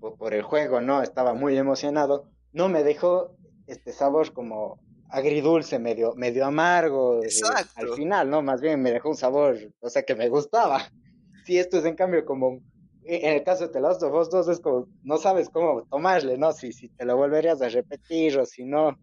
por, 0.00 0.34
el 0.34 0.42
juego, 0.42 0.80
¿no? 0.80 1.02
Estaba 1.02 1.34
muy 1.34 1.56
emocionado. 1.56 2.28
No 2.52 2.68
me 2.68 2.82
dejó 2.82 3.36
este 3.66 3.92
sabor 3.92 4.32
como 4.32 4.80
agridulce, 5.08 5.78
medio, 5.78 6.14
medio 6.16 6.46
amargo 6.46 7.22
eh, 7.22 7.28
al 7.76 7.88
final, 7.90 8.28
¿no? 8.28 8.42
Más 8.42 8.60
bien 8.60 8.82
me 8.82 8.90
dejó 8.90 9.10
un 9.10 9.16
sabor, 9.16 9.56
o 9.80 9.88
sea, 9.88 10.02
que 10.02 10.14
me 10.14 10.28
gustaba. 10.28 10.82
Sí, 11.44 11.58
esto 11.58 11.78
es 11.78 11.84
en 11.86 11.96
cambio 11.96 12.24
como, 12.24 12.62
en 13.02 13.32
el 13.34 13.42
caso 13.42 13.66
de 13.66 13.72
The 13.72 13.80
Last 13.80 14.00
of 14.04 14.14
Us 14.14 14.30
2 14.30 14.46
es 14.46 14.60
como, 14.60 14.86
no 15.02 15.18
sabes 15.18 15.48
cómo 15.48 15.82
tomarle, 15.90 16.38
¿no? 16.38 16.52
Si, 16.52 16.72
si 16.72 16.88
te 16.88 17.04
lo 17.04 17.16
volverías 17.16 17.60
a 17.62 17.68
repetir 17.68 18.38
o 18.38 18.46
si 18.46 18.64
no, 18.64 18.96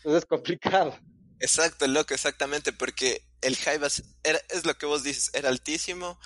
pues 0.00 0.14
es 0.14 0.24
complicado. 0.24 0.92
Exacto, 1.40 1.86
loco, 1.86 2.14
exactamente, 2.14 2.72
porque 2.72 3.24
el 3.40 3.56
hype 3.56 3.86
era, 4.22 4.40
es 4.50 4.64
lo 4.66 4.76
que 4.76 4.86
vos 4.86 5.02
dices, 5.02 5.30
era 5.32 5.48
altísimo 5.48 6.18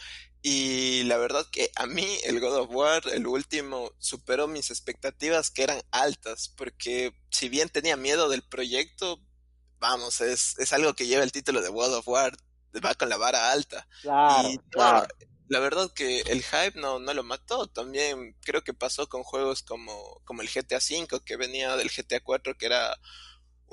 y 0.42 1.04
la 1.04 1.16
verdad 1.16 1.46
que 1.50 1.70
a 1.76 1.86
mí 1.86 2.18
el 2.24 2.38
God 2.38 2.58
of 2.58 2.70
War, 2.70 3.02
el 3.12 3.26
último, 3.26 3.92
superó 3.98 4.46
mis 4.46 4.70
expectativas 4.70 5.50
que 5.50 5.62
eran 5.62 5.80
altas, 5.90 6.52
porque 6.54 7.14
si 7.30 7.48
bien 7.48 7.70
tenía 7.70 7.96
miedo 7.96 8.28
del 8.28 8.42
proyecto, 8.42 9.20
vamos, 9.78 10.20
es, 10.20 10.58
es 10.58 10.72
algo 10.74 10.92
que 10.94 11.06
lleva 11.06 11.22
el 11.22 11.32
título 11.32 11.62
de 11.62 11.70
God 11.70 11.94
of 11.94 12.08
War, 12.08 12.36
va 12.84 12.94
con 12.94 13.08
la 13.08 13.16
vara 13.16 13.52
alta. 13.52 13.86
Claro, 14.02 14.48
claro. 14.70 15.08
la 15.48 15.60
verdad 15.60 15.90
que 15.94 16.20
el 16.20 16.42
hype 16.42 16.78
no, 16.78 16.98
no 16.98 17.14
lo 17.14 17.22
mató. 17.22 17.66
También 17.68 18.36
creo 18.42 18.62
que 18.62 18.74
pasó 18.74 19.08
con 19.08 19.22
juegos 19.22 19.62
como, 19.62 20.20
como 20.24 20.42
el 20.42 20.48
GTA 20.48 20.78
V, 20.78 21.20
que 21.24 21.36
venía 21.36 21.76
del 21.76 21.90
GTA 21.90 22.20
4, 22.20 22.56
que 22.58 22.66
era 22.66 22.98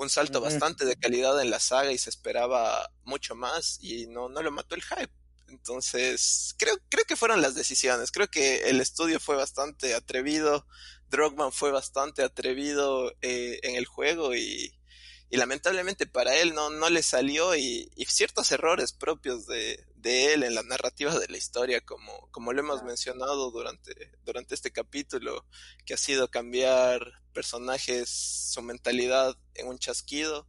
un 0.02 0.10
salto 0.10 0.40
bastante 0.40 0.84
de 0.84 0.96
calidad 0.96 1.40
en 1.40 1.50
la 1.50 1.60
saga 1.60 1.92
y 1.92 1.98
se 1.98 2.10
esperaba 2.10 2.90
mucho 3.04 3.34
más 3.34 3.78
y 3.80 4.06
no, 4.06 4.28
no 4.28 4.42
lo 4.42 4.50
mató 4.50 4.74
el 4.74 4.82
hype. 4.82 5.12
Entonces, 5.48 6.54
creo, 6.58 6.78
creo 6.88 7.04
que 7.04 7.16
fueron 7.16 7.42
las 7.42 7.54
decisiones. 7.54 8.10
Creo 8.10 8.28
que 8.28 8.70
el 8.70 8.80
estudio 8.80 9.20
fue 9.20 9.36
bastante 9.36 9.94
atrevido. 9.94 10.66
Drogman 11.10 11.52
fue 11.52 11.70
bastante 11.70 12.22
atrevido 12.22 13.12
eh, 13.20 13.60
en 13.62 13.76
el 13.76 13.84
juego 13.84 14.34
y, 14.34 14.72
y, 15.28 15.36
lamentablemente 15.36 16.06
para 16.06 16.34
él 16.36 16.54
no, 16.54 16.70
no 16.70 16.88
le 16.88 17.02
salió 17.02 17.54
y, 17.54 17.90
y 17.94 18.06
ciertos 18.06 18.50
errores 18.50 18.94
propios 18.94 19.46
de, 19.46 19.84
de, 19.96 20.32
él 20.32 20.42
en 20.42 20.54
la 20.54 20.62
narrativa 20.62 21.18
de 21.18 21.28
la 21.28 21.36
historia, 21.36 21.82
como, 21.82 22.30
como 22.30 22.54
lo 22.54 22.60
hemos 22.60 22.82
mencionado 22.82 23.50
durante, 23.50 24.10
durante 24.24 24.54
este 24.54 24.72
capítulo, 24.72 25.44
que 25.84 25.92
ha 25.92 25.98
sido 25.98 26.30
cambiar 26.30 27.21
personajes, 27.32 28.08
su 28.08 28.62
mentalidad 28.62 29.34
en 29.54 29.68
un 29.68 29.78
chasquido. 29.78 30.46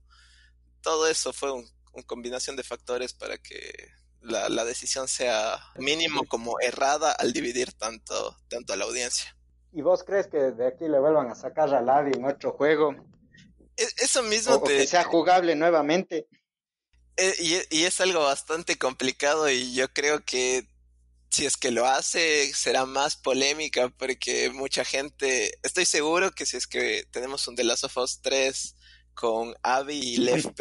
Todo 0.82 1.08
eso 1.08 1.34
fue 1.34 1.52
una 1.52 1.68
un 1.94 2.04
combinación 2.04 2.56
de 2.56 2.64
factores 2.64 3.14
para 3.14 3.38
que 3.38 3.72
la, 4.22 4.50
la, 4.50 4.66
decisión 4.66 5.08
sea 5.08 5.60
mínimo 5.78 6.24
como 6.28 6.60
errada 6.60 7.12
al 7.12 7.34
dividir 7.34 7.74
tanto, 7.74 8.36
tanto 8.50 8.74
a 8.74 8.76
la 8.76 8.86
audiencia. 8.86 9.36
¿Y 9.72 9.82
vos 9.82 10.04
crees 10.04 10.28
que 10.28 10.38
de 10.38 10.68
aquí 10.68 10.88
le 10.88 11.00
vuelvan 11.00 11.30
a 11.30 11.36
sacar 11.36 11.74
a 11.74 11.82
Larry 11.82 12.14
en 12.16 12.26
otro 12.26 12.54
juego? 12.54 12.96
E, 13.78 13.86
eso 13.98 14.24
mismo. 14.24 14.56
O, 14.56 14.64
que 14.64 14.88
sea 14.88 15.04
jugable 15.04 15.56
nuevamente. 15.56 16.28
E, 17.18 17.34
y, 17.40 17.80
y, 17.80 17.86
es 17.86 18.02
algo 18.02 18.22
bastante 18.22 18.78
complicado 18.78 19.50
y 19.50 19.74
yo 19.74 19.88
creo 19.90 20.24
que 20.26 20.68
si 21.34 21.48
es 21.48 21.58
que 21.58 21.72
lo 21.72 21.88
hace, 21.88 22.54
será 22.54 22.86
más 22.86 23.16
polémica 23.16 23.90
porque 23.90 24.52
mucha 24.52 24.86
gente, 24.86 25.58
estoy 25.64 25.86
seguro 25.86 26.30
que 26.30 26.46
si 26.46 26.58
es 26.58 26.68
que 26.68 27.08
tenemos 27.10 27.48
un 27.48 27.56
The 27.56 27.64
Last 27.64 27.86
of 27.86 27.98
Us 27.98 28.22
3 28.22 28.76
con 29.16 29.56
Abby 29.64 29.98
y 29.98 30.18
Left 30.18 30.60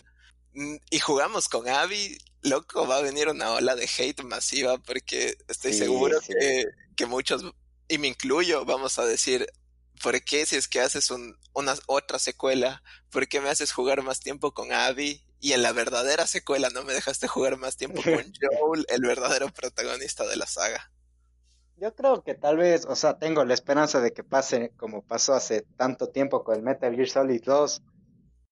mm, 0.55 0.77
y 0.89 0.99
jugamos 0.99 1.49
con 1.49 1.68
Abby, 1.68 2.16
loco, 2.41 2.87
va 2.87 2.97
a 2.97 3.03
venir 3.03 3.29
una 3.29 3.51
ola 3.51 3.77
de 3.77 3.85
hate 3.85 4.23
masiva 4.23 4.79
porque 4.79 5.37
estoy 5.47 5.75
seguro 5.75 6.18
Que, 6.27 6.64
que, 6.97 7.05
muchos, 7.05 7.45
y 7.87 7.99
me 7.99 8.09
incluyo, 8.09 8.64
vamos 8.64 8.99
a 8.99 9.05
decir, 9.05 9.47
¿por 10.03 10.25
qué 10.25 10.47
si 10.47 10.57
es 10.57 10.68
que 10.68 10.81
haces 10.81 11.11
un, 11.11 11.37
una 11.53 11.75
otra 11.85 12.18
secuela, 12.18 12.83
por 13.11 13.29
qué 13.29 13.43
me 13.43 13.51
haces 13.51 13.73
jugar 13.73 14.03
más 14.03 14.20
tiempo 14.20 14.55
con 14.55 14.73
Abby 14.73 15.23
y 15.43 15.53
en 15.53 15.62
la 15.62 15.72
verdadera 15.72 16.26
secuela 16.26 16.70
no 16.70 16.84
me 16.84 16.95
dejaste 16.95 17.26
jugar 17.26 17.59
más 17.59 17.76
tiempo 17.76 18.01
con 18.03 18.32
Joel, 18.40 18.86
el 18.88 19.03
verdadero 19.03 19.49
protagonista 19.49 20.26
de 20.26 20.36
la 20.36 20.47
saga. 20.47 20.90
Yo 21.76 21.95
creo 21.97 22.22
que 22.22 22.34
tal 22.34 22.59
vez, 22.59 22.86
o 22.86 22.95
sea, 22.95 23.18
tengo 23.18 23.45
la 23.45 23.55
esperanza 23.55 24.01
de 24.01 24.12
que 24.12 24.22
pase 24.22 24.72
como 24.76 25.03
pasó 25.03 25.34
hace 25.34 25.66
tanto 25.76 26.11
tiempo 26.11 26.45
con 26.45 26.55
el 26.55 26.62
Metal 26.62 26.95
Gear 26.95 27.09
Solid 27.09 27.43
2, 27.45 27.82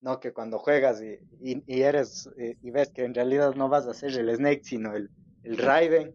¿no? 0.01 0.19
Que 0.19 0.33
cuando 0.33 0.59
juegas 0.59 1.01
y, 1.01 1.63
y, 1.65 1.81
eres 1.81 2.29
y, 2.37 2.71
ves 2.71 2.89
que 2.89 3.05
en 3.05 3.13
realidad 3.13 3.55
no 3.55 3.69
vas 3.69 3.87
a 3.87 3.93
ser 3.93 4.11
el 4.11 4.35
Snake, 4.35 4.61
sino 4.65 4.93
el, 4.93 5.09
el 5.43 5.57
Raiden, 5.57 6.13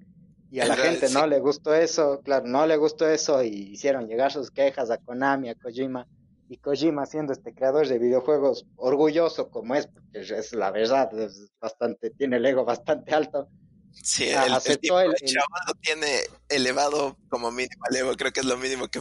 y 0.50 0.60
a 0.60 0.66
la 0.66 0.76
gente 0.76 1.08
no 1.08 1.26
le 1.26 1.40
gustó 1.40 1.74
eso, 1.74 2.20
claro, 2.22 2.46
no 2.46 2.66
le 2.66 2.76
gustó 2.76 3.08
eso 3.08 3.42
y 3.42 3.48
hicieron 3.48 4.06
llegar 4.06 4.30
sus 4.30 4.50
quejas 4.50 4.90
a 4.90 4.98
Konami, 4.98 5.48
a 5.48 5.54
Kojima, 5.54 6.06
y 6.48 6.58
Kojima 6.58 7.06
siendo 7.06 7.32
este 7.32 7.54
creador 7.54 7.88
de 7.88 7.98
videojuegos 7.98 8.66
orgulloso 8.76 9.50
como 9.50 9.74
es, 9.74 9.86
porque 9.86 10.20
es 10.20 10.52
la 10.54 10.70
verdad, 10.70 11.12
es 11.18 11.50
bastante, 11.60 12.10
tiene 12.10 12.36
el 12.36 12.46
ego 12.46 12.64
bastante 12.64 13.14
alto. 13.14 13.48
Sí, 13.92 14.28
el, 14.28 14.52
aceptó 14.52 15.00
el, 15.00 15.10
lo 15.10 15.74
tiene 15.80 16.20
elevado 16.48 17.16
como 17.28 17.50
mínimo 17.50 17.82
el 17.90 17.96
ego, 17.96 18.12
creo 18.14 18.32
que 18.32 18.40
es 18.40 18.46
lo 18.46 18.56
mínimo 18.58 18.88
que 18.88 19.00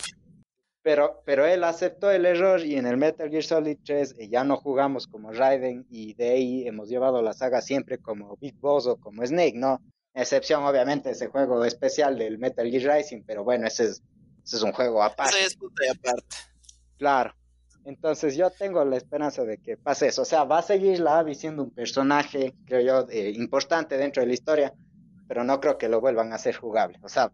pero, 0.85 1.23
pero 1.25 1.47
él 1.47 1.63
aceptó 1.63 2.11
el 2.11 2.27
error 2.27 2.63
y 2.63 2.75
en 2.75 2.85
el 2.85 2.95
Metal 2.95 3.27
Gear 3.27 3.43
Solid 3.43 3.79
3 3.83 4.17
eh, 4.19 4.29
ya 4.29 4.43
no 4.43 4.55
jugamos 4.55 5.07
como 5.07 5.31
Raiden 5.31 5.87
y 5.89 6.13
de 6.13 6.29
ahí 6.29 6.67
hemos 6.67 6.89
llevado 6.89 7.23
la 7.23 7.33
saga 7.33 7.59
siempre 7.59 7.97
como 7.97 8.37
Big 8.37 8.53
Boss 8.59 8.85
o 8.85 8.97
como 8.97 9.25
Snake, 9.25 9.55
¿no? 9.55 9.81
Excepción 10.13 10.63
obviamente 10.63 11.09
ese 11.09 11.25
juego 11.25 11.65
especial 11.65 12.19
del 12.19 12.37
Metal 12.37 12.69
Gear 12.69 12.97
Rising, 12.97 13.23
pero 13.25 13.43
bueno, 13.43 13.65
ese 13.65 13.85
es, 13.85 14.03
ese 14.43 14.57
es 14.57 14.61
un 14.61 14.73
juego 14.73 15.01
aparte. 15.01 15.35
Ese 15.39 15.47
es 15.47 15.57
y 15.57 15.87
aparte. 15.89 16.35
Claro. 16.97 17.35
Entonces 17.85 18.35
yo 18.35 18.49
tengo 18.49 18.83
la 18.83 18.97
esperanza 18.97 19.43
de 19.43 19.59
que 19.59 19.77
pase 19.77 20.07
eso. 20.07 20.23
O 20.23 20.25
sea, 20.25 20.43
va 20.43 20.59
a 20.59 20.63
seguir 20.63 20.99
la 20.99 21.19
Abby 21.19 21.35
siendo 21.35 21.63
un 21.63 21.71
personaje, 21.71 22.55
creo 22.65 22.81
yo, 22.81 23.09
eh, 23.11 23.31
importante 23.35 23.95
dentro 23.97 24.21
de 24.21 24.27
la 24.27 24.33
historia, 24.33 24.73
pero 25.27 25.43
no 25.43 25.59
creo 25.59 25.77
que 25.77 25.87
lo 25.87 26.01
vuelvan 26.01 26.31
a 26.31 26.35
hacer 26.35 26.55
jugable. 26.55 26.99
O 27.03 27.09
sea, 27.09 27.31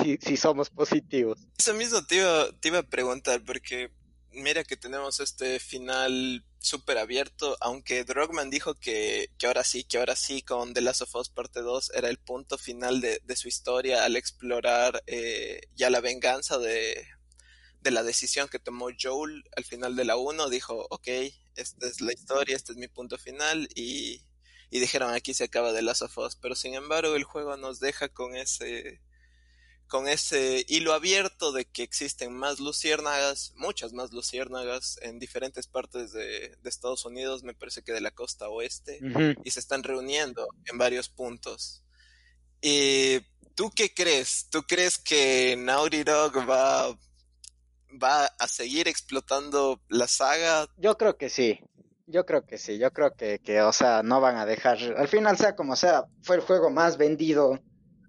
si, 0.00 0.16
si 0.18 0.36
somos 0.36 0.70
positivos. 0.70 1.40
Eso 1.58 1.74
mismo 1.74 2.04
te 2.04 2.16
iba, 2.16 2.46
te 2.60 2.68
iba 2.68 2.78
a 2.78 2.82
preguntar, 2.84 3.42
porque 3.44 3.90
mira 4.30 4.62
que 4.62 4.76
tenemos 4.76 5.18
este 5.18 5.58
final 5.58 6.44
súper 6.60 6.98
abierto, 6.98 7.56
aunque 7.60 8.04
Drogman 8.04 8.50
dijo 8.50 8.74
que, 8.74 9.30
que, 9.36 9.46
ahora 9.46 9.64
sí, 9.64 9.82
que 9.84 9.98
ahora 9.98 10.14
sí 10.14 10.42
con 10.42 10.74
The 10.74 10.80
Last 10.80 11.02
of 11.02 11.14
Us 11.16 11.28
parte 11.28 11.60
2 11.60 11.92
era 11.94 12.08
el 12.08 12.18
punto 12.18 12.58
final 12.58 13.00
de, 13.00 13.20
de 13.24 13.36
su 13.36 13.48
historia 13.48 14.04
al 14.04 14.16
explorar 14.16 15.02
eh, 15.06 15.60
ya 15.74 15.90
la 15.90 16.00
venganza 16.00 16.58
de, 16.58 17.04
de 17.80 17.90
la 17.90 18.02
decisión 18.02 18.48
que 18.48 18.58
tomó 18.58 18.88
Joel 19.00 19.44
al 19.56 19.64
final 19.64 19.96
de 19.96 20.04
la 20.04 20.16
1, 20.16 20.48
dijo, 20.48 20.86
ok, 20.90 21.08
esta 21.56 21.86
es 21.86 22.00
la 22.00 22.12
historia, 22.12 22.56
este 22.56 22.72
es 22.72 22.78
mi 22.78 22.88
punto 22.88 23.18
final 23.18 23.68
y, 23.74 24.22
y 24.70 24.80
dijeron 24.80 25.12
aquí 25.12 25.34
se 25.34 25.44
acaba 25.44 25.72
de 25.72 25.82
Last 25.82 26.02
of 26.02 26.18
Us, 26.18 26.36
pero 26.36 26.54
sin 26.54 26.74
embargo 26.74 27.14
el 27.14 27.24
juego 27.24 27.56
nos 27.56 27.80
deja 27.80 28.08
con 28.08 28.36
ese 28.36 29.00
con 29.88 30.06
ese 30.06 30.64
hilo 30.68 30.92
abierto 30.92 31.50
de 31.50 31.64
que 31.64 31.82
existen 31.82 32.34
más 32.34 32.60
luciérnagas, 32.60 33.54
muchas 33.56 33.94
más 33.94 34.12
luciérnagas 34.12 34.98
en 35.00 35.18
diferentes 35.18 35.66
partes 35.66 36.12
de, 36.12 36.56
de 36.60 36.68
Estados 36.68 37.06
Unidos, 37.06 37.42
me 37.42 37.54
parece 37.54 37.82
que 37.82 37.92
de 37.92 38.02
la 38.02 38.10
costa 38.10 38.50
oeste, 38.50 39.00
y 39.44 39.50
se 39.50 39.60
están 39.60 39.82
reuniendo 39.82 40.46
en 40.66 40.76
varios 40.76 41.08
puntos. 41.08 41.82
Y 42.60 43.20
¿tú 43.54 43.70
qué 43.74 43.94
crees? 43.94 44.48
¿Tú 44.50 44.62
crees 44.64 44.98
que 44.98 45.56
Naughty 45.56 46.04
Dog 46.04 46.36
va, 46.48 46.94
va 48.02 48.26
a 48.26 48.48
seguir 48.48 48.88
explotando 48.88 49.80
la 49.88 50.06
saga? 50.06 50.66
Yo 50.76 50.96
creo 50.96 51.16
que 51.16 51.28
sí. 51.28 51.60
Yo 52.06 52.24
creo 52.24 52.46
que 52.46 52.56
sí, 52.56 52.78
yo 52.78 52.90
creo 52.90 53.12
que, 53.14 53.38
que, 53.38 53.60
o 53.60 53.72
sea, 53.72 54.02
no 54.02 54.18
van 54.22 54.36
a 54.36 54.46
dejar, 54.46 54.78
al 54.96 55.08
final 55.08 55.36
sea 55.36 55.54
como 55.54 55.76
sea, 55.76 56.06
fue 56.22 56.36
el 56.36 56.42
juego 56.42 56.70
más 56.70 56.96
vendido 56.96 57.60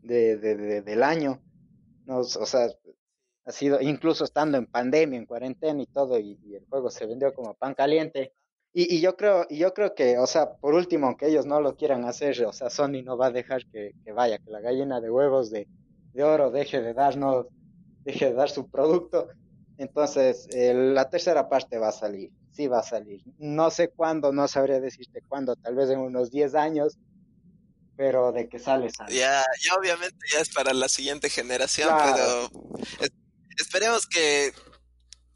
de, 0.02 0.38
de, 0.38 0.82
del 0.82 1.04
año, 1.04 1.42
no, 2.06 2.20
o 2.20 2.24
sea, 2.24 2.70
ha 3.44 3.52
sido, 3.52 3.82
incluso 3.82 4.24
estando 4.24 4.58
en 4.58 4.68
pandemia, 4.68 5.20
en 5.20 5.26
cuarentena 5.26 5.82
y 5.82 5.86
todo, 5.88 6.18
y, 6.18 6.40
y 6.46 6.56
el 6.56 6.66
juego 6.70 6.90
se 6.90 7.08
vendió 7.08 7.34
como 7.34 7.56
pan 7.56 7.74
caliente, 7.74 8.32
y, 8.72 8.96
y, 8.96 9.02
yo 9.02 9.18
creo, 9.18 9.46
y 9.50 9.58
yo 9.58 9.74
creo 9.74 9.94
que, 9.94 10.18
o 10.18 10.28
sea, 10.28 10.54
por 10.54 10.76
último, 10.76 11.08
aunque 11.08 11.28
ellos 11.28 11.46
no 11.46 11.60
lo 11.60 11.76
quieran 11.76 12.06
hacer, 12.06 12.42
o 12.46 12.54
sea, 12.54 12.70
Sony 12.70 13.02
no 13.04 13.18
va 13.18 13.26
a 13.28 13.32
dejar 13.32 13.66
que, 13.66 13.96
que 14.06 14.14
vaya, 14.14 14.38
que 14.38 14.50
la 14.50 14.62
gallina 14.62 15.02
de 15.02 15.10
huevos 15.10 15.50
de, 15.50 15.68
de 16.14 16.24
oro 16.24 16.52
deje 16.52 16.80
de 16.82 16.94
darnos, 16.94 17.48
deje 18.04 18.28
de 18.28 18.34
dar 18.34 18.50
su 18.50 18.70
producto, 18.70 19.28
entonces, 19.80 20.46
eh, 20.52 20.74
la 20.74 21.10
tercera 21.10 21.48
parte 21.48 21.78
va 21.78 21.88
a 21.88 21.94
salir, 21.94 22.32
sí 22.52 22.68
va 22.68 22.80
a 22.80 22.84
salir. 22.84 23.22
No 23.38 23.72
sé 23.72 23.90
cuándo, 23.90 24.34
no 24.34 24.46
sabría 24.50 24.82
decirte 24.82 25.22
cuándo, 25.26 25.56
tal 25.56 25.74
vez 25.76 25.90
en 25.90 26.00
unos 26.00 26.32
10 26.32 26.54
años, 26.56 26.98
pero 27.96 28.34
de 28.34 28.50
que 28.50 28.60
sale, 28.60 28.90
sale. 28.90 29.16
Ya, 29.16 29.46
ya 29.66 29.76
obviamente 29.80 30.18
ya 30.34 30.42
es 30.42 30.50
para 30.50 30.74
la 30.74 30.90
siguiente 30.90 31.30
generación, 31.30 31.88
claro. 31.88 32.50
pero 32.52 32.66
es, 33.00 33.12
esperemos 33.58 34.06
que, 34.06 34.52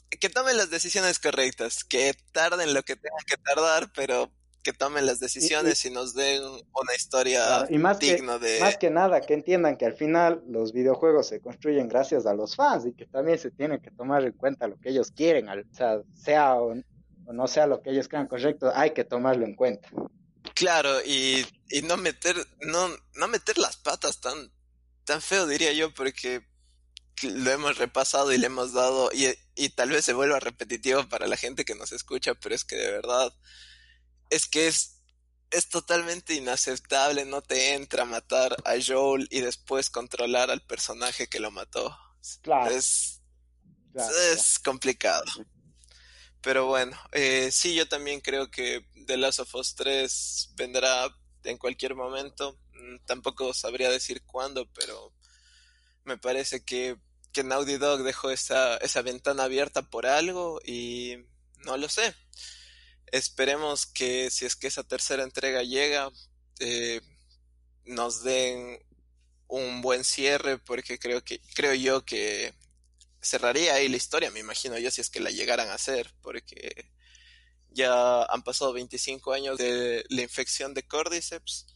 que 0.09 0.29
tomen 0.29 0.57
las 0.57 0.69
decisiones 0.69 1.19
correctas, 1.19 1.85
que 1.85 2.13
tarden 2.33 2.73
lo 2.73 2.83
que 2.83 2.97
tengan 2.97 3.23
que 3.25 3.37
tardar, 3.37 3.93
pero 3.95 4.29
que 4.63 4.73
tomen 4.73 5.05
las 5.05 5.19
decisiones 5.19 5.83
y, 5.83 5.89
y, 5.89 5.91
y 5.91 5.93
nos 5.93 6.15
den 6.15 6.41
una 6.41 6.95
historia 6.95 7.45
claro, 7.45 7.67
y 7.69 7.77
más 7.77 7.99
digna 7.99 8.39
que, 8.39 8.45
de... 8.45 8.59
Más 8.61 8.77
que 8.77 8.89
nada, 8.89 9.21
que 9.21 9.33
entiendan 9.33 9.77
que 9.77 9.85
al 9.85 9.93
final 9.93 10.41
los 10.47 10.71
videojuegos 10.71 11.27
se 11.27 11.41
construyen 11.41 11.89
gracias 11.89 12.25
a 12.25 12.33
los 12.33 12.55
fans 12.55 12.85
y 12.85 12.93
que 12.93 13.05
también 13.05 13.37
se 13.37 13.51
tiene 13.51 13.81
que 13.81 13.91
tomar 13.91 14.23
en 14.23 14.31
cuenta 14.31 14.67
lo 14.67 14.79
que 14.79 14.89
ellos 14.89 15.11
quieren, 15.11 15.49
o 15.49 15.53
sea, 15.75 16.01
sea 16.15 16.55
o, 16.55 16.73
o 17.25 17.33
no 17.33 17.47
sea 17.47 17.67
lo 17.67 17.81
que 17.81 17.91
ellos 17.91 18.07
crean 18.07 18.27
correcto, 18.27 18.71
hay 18.73 18.91
que 18.91 19.03
tomarlo 19.03 19.45
en 19.45 19.55
cuenta. 19.55 19.89
Claro, 20.55 21.01
y, 21.05 21.45
y 21.69 21.81
no 21.81 21.97
meter, 21.97 22.35
no, 22.61 22.89
no 23.15 23.27
meter 23.27 23.57
las 23.57 23.77
patas 23.77 24.21
tan, 24.21 24.51
tan 25.03 25.21
feo 25.21 25.45
diría 25.45 25.73
yo, 25.73 25.93
porque 25.93 26.47
lo 27.21 27.51
hemos 27.51 27.77
repasado 27.77 28.31
y 28.31 28.37
le 28.37 28.47
hemos 28.47 28.73
dado, 28.73 29.09
y, 29.13 29.27
y 29.55 29.69
tal 29.69 29.89
vez 29.89 30.05
se 30.05 30.13
vuelva 30.13 30.39
repetitivo 30.39 31.07
para 31.09 31.27
la 31.27 31.37
gente 31.37 31.65
que 31.65 31.75
nos 31.75 31.91
escucha, 31.91 32.33
pero 32.35 32.55
es 32.55 32.63
que 32.63 32.75
de 32.75 32.91
verdad 32.91 33.33
es 34.33 34.47
que 34.47 34.67
es, 34.67 35.01
es 35.51 35.69
totalmente 35.69 36.33
inaceptable, 36.33 37.25
no 37.25 37.41
te 37.41 37.75
entra 37.75 38.05
matar 38.05 38.55
a 38.65 38.73
Joel 38.85 39.27
y 39.29 39.41
después 39.41 39.89
controlar 39.89 40.49
al 40.49 40.61
personaje 40.61 41.27
que 41.27 41.39
lo 41.39 41.51
mató. 41.51 41.95
Claro. 42.41 42.71
Es, 42.71 43.21
claro, 43.91 44.11
es 44.33 44.59
claro. 44.59 44.61
complicado. 44.63 45.25
Pero 46.41 46.65
bueno, 46.65 46.97
eh, 47.11 47.51
sí, 47.51 47.75
yo 47.75 47.87
también 47.87 48.21
creo 48.21 48.49
que 48.49 48.85
The 49.05 49.17
Last 49.17 49.39
of 49.39 49.55
Us 49.55 49.75
3 49.75 50.53
vendrá 50.55 51.15
en 51.43 51.57
cualquier 51.57 51.95
momento. 51.95 52.59
Tampoco 53.05 53.53
sabría 53.53 53.89
decir 53.89 54.23
cuándo, 54.25 54.67
pero 54.73 55.13
me 56.03 56.17
parece 56.17 56.65
que, 56.65 56.97
que 57.31 57.43
Naughty 57.43 57.77
Dog 57.77 58.03
dejó 58.03 58.31
esa, 58.31 58.77
esa 58.77 59.01
ventana 59.03 59.43
abierta 59.43 59.83
por 59.83 60.05
algo 60.05 60.59
y 60.65 61.15
no 61.59 61.77
lo 61.77 61.87
sé 61.87 62.13
esperemos 63.13 63.85
que 63.85 64.31
si 64.31 64.45
es 64.45 64.55
que 64.55 64.67
esa 64.67 64.83
tercera 64.83 65.23
entrega 65.23 65.61
llega, 65.61 66.09
eh, 66.59 66.99
nos 67.85 68.23
den 68.23 68.79
un 69.47 69.81
buen 69.81 70.03
cierre, 70.03 70.57
porque 70.57 70.97
creo 70.97 71.23
que, 71.23 71.39
creo 71.53 71.75
yo 71.75 72.03
que 72.05 72.55
cerraría 73.21 73.75
ahí 73.75 73.87
la 73.87 73.97
historia, 73.97 74.31
me 74.31 74.39
imagino 74.39 74.79
yo, 74.79 74.89
si 74.89 75.01
es 75.01 75.11
que 75.11 75.19
la 75.19 75.29
llegaran 75.29 75.69
a 75.69 75.75
hacer, 75.75 76.11
porque 76.23 76.91
ya 77.69 78.23
han 78.23 78.41
pasado 78.41 78.73
25 78.73 79.31
años 79.31 79.59
de 79.59 80.03
la 80.09 80.23
infección 80.23 80.73
de 80.73 80.81
Cordyceps 80.81 81.67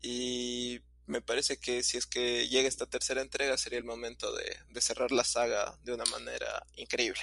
y 0.00 0.80
me 1.04 1.20
parece 1.20 1.58
que 1.58 1.82
si 1.82 1.98
es 1.98 2.06
que 2.06 2.48
llega 2.48 2.68
esta 2.68 2.86
tercera 2.86 3.20
entrega 3.20 3.58
sería 3.58 3.78
el 3.78 3.84
momento 3.84 4.34
de, 4.34 4.56
de 4.70 4.80
cerrar 4.80 5.12
la 5.12 5.24
saga 5.24 5.78
de 5.82 5.92
una 5.92 6.04
manera 6.06 6.66
increíble. 6.76 7.20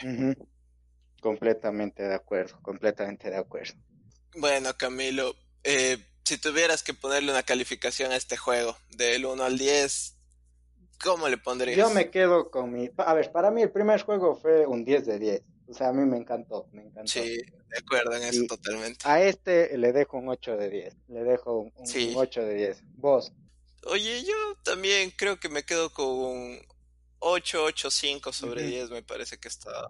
Completamente 1.25 2.03
de 2.03 2.13
acuerdo, 2.13 2.59
completamente 2.61 3.31
de 3.31 3.37
acuerdo. 3.37 3.73
Bueno, 4.35 4.77
Camilo, 4.77 5.33
eh, 5.63 5.97
si 6.23 6.37
tuvieras 6.37 6.83
que 6.83 6.93
ponerle 6.93 7.31
una 7.31 7.41
calificación 7.41 8.11
a 8.11 8.15
este 8.15 8.37
juego, 8.37 8.77
del 8.95 9.25
1 9.25 9.43
al 9.43 9.57
10, 9.57 10.17
¿cómo 11.03 11.27
le 11.27 11.39
pondrías? 11.39 11.79
Yo 11.79 11.89
me 11.89 12.11
quedo 12.11 12.51
con 12.51 12.71
mi... 12.71 12.91
A 12.97 13.15
ver, 13.15 13.31
para 13.31 13.49
mí 13.49 13.63
el 13.63 13.71
primer 13.71 14.03
juego 14.03 14.35
fue 14.35 14.67
un 14.67 14.85
10 14.85 15.07
de 15.07 15.17
10. 15.17 15.41
O 15.69 15.73
sea, 15.73 15.89
a 15.89 15.93
mí 15.93 16.05
me 16.05 16.17
encantó, 16.17 16.67
me 16.71 16.83
encantó. 16.83 17.11
Sí, 17.11 17.37
de 17.37 17.77
acuerdo 17.79 18.15
en 18.15 18.21
eso 18.21 18.43
y 18.43 18.45
totalmente. 18.45 18.99
A 19.09 19.23
este 19.23 19.75
le 19.79 19.93
dejo 19.93 20.19
un 20.19 20.29
8 20.29 20.57
de 20.57 20.69
10. 20.69 20.95
Le 21.07 21.23
dejo 21.23 21.57
un, 21.57 21.73
un 21.75 21.87
sí. 21.87 22.13
8 22.15 22.41
de 22.43 22.53
10. 22.53 22.83
¿Vos? 22.97 23.33
Oye, 23.87 24.23
yo 24.23 24.55
también 24.61 25.09
creo 25.09 25.39
que 25.39 25.49
me 25.49 25.63
quedo 25.63 25.91
con 25.91 26.05
un 26.05 26.59
8, 27.17 27.63
8, 27.63 27.89
5 27.89 28.31
sobre 28.31 28.61
uh 28.61 28.67
-huh. 28.67 28.69
10. 28.69 28.89
Me 28.91 29.01
parece 29.01 29.39
que 29.39 29.47
está 29.47 29.89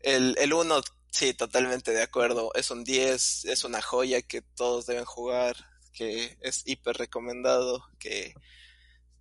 el, 0.00 0.36
el 0.38 0.52
1, 0.52 0.80
sí, 1.10 1.34
totalmente 1.34 1.92
de 1.92 2.02
acuerdo. 2.02 2.52
Es 2.54 2.70
un 2.70 2.84
10, 2.84 3.46
es 3.46 3.64
una 3.64 3.82
joya 3.82 4.22
que 4.22 4.42
todos 4.42 4.86
deben 4.86 5.04
jugar, 5.04 5.56
que 5.92 6.36
es 6.40 6.62
hiper 6.66 6.96
recomendado, 6.96 7.84
que 7.98 8.34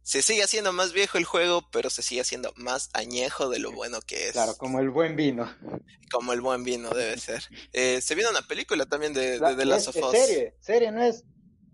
se 0.02 0.22
sigue 0.22 0.44
haciendo 0.44 0.72
más 0.72 0.94
viejo 0.94 1.18
el 1.18 1.26
juego, 1.26 1.68
pero 1.72 1.90
se 1.90 2.04
sigue 2.04 2.22
haciendo 2.22 2.54
más 2.58 2.90
añejo 2.94 3.50
de 3.50 3.60
lo 3.60 3.72
bueno 3.72 4.00
que 4.02 4.28
es. 4.28 4.34
Claro, 4.34 4.56
como 4.56 4.80
el 4.80 4.92
buen 4.92 5.16
vino. 5.16 5.52
Como 6.12 6.34
el 6.34 6.42
buen 6.42 6.64
vino 6.64 6.92
debe 6.92 7.18
ser. 7.18 7.44
Eh, 7.74 8.02
se 8.02 8.14
viene 8.14 8.30
una 8.30 8.44
película 8.44 8.86
también 8.86 9.14
de, 9.14 9.40
de, 9.40 9.40
de 9.40 9.56
The 9.56 9.66
Last 9.66 9.88
of 9.88 9.96
Us. 9.96 10.12
serie, 10.12 10.54
serie, 10.60 10.92
no 10.92 11.02
es 11.04 11.24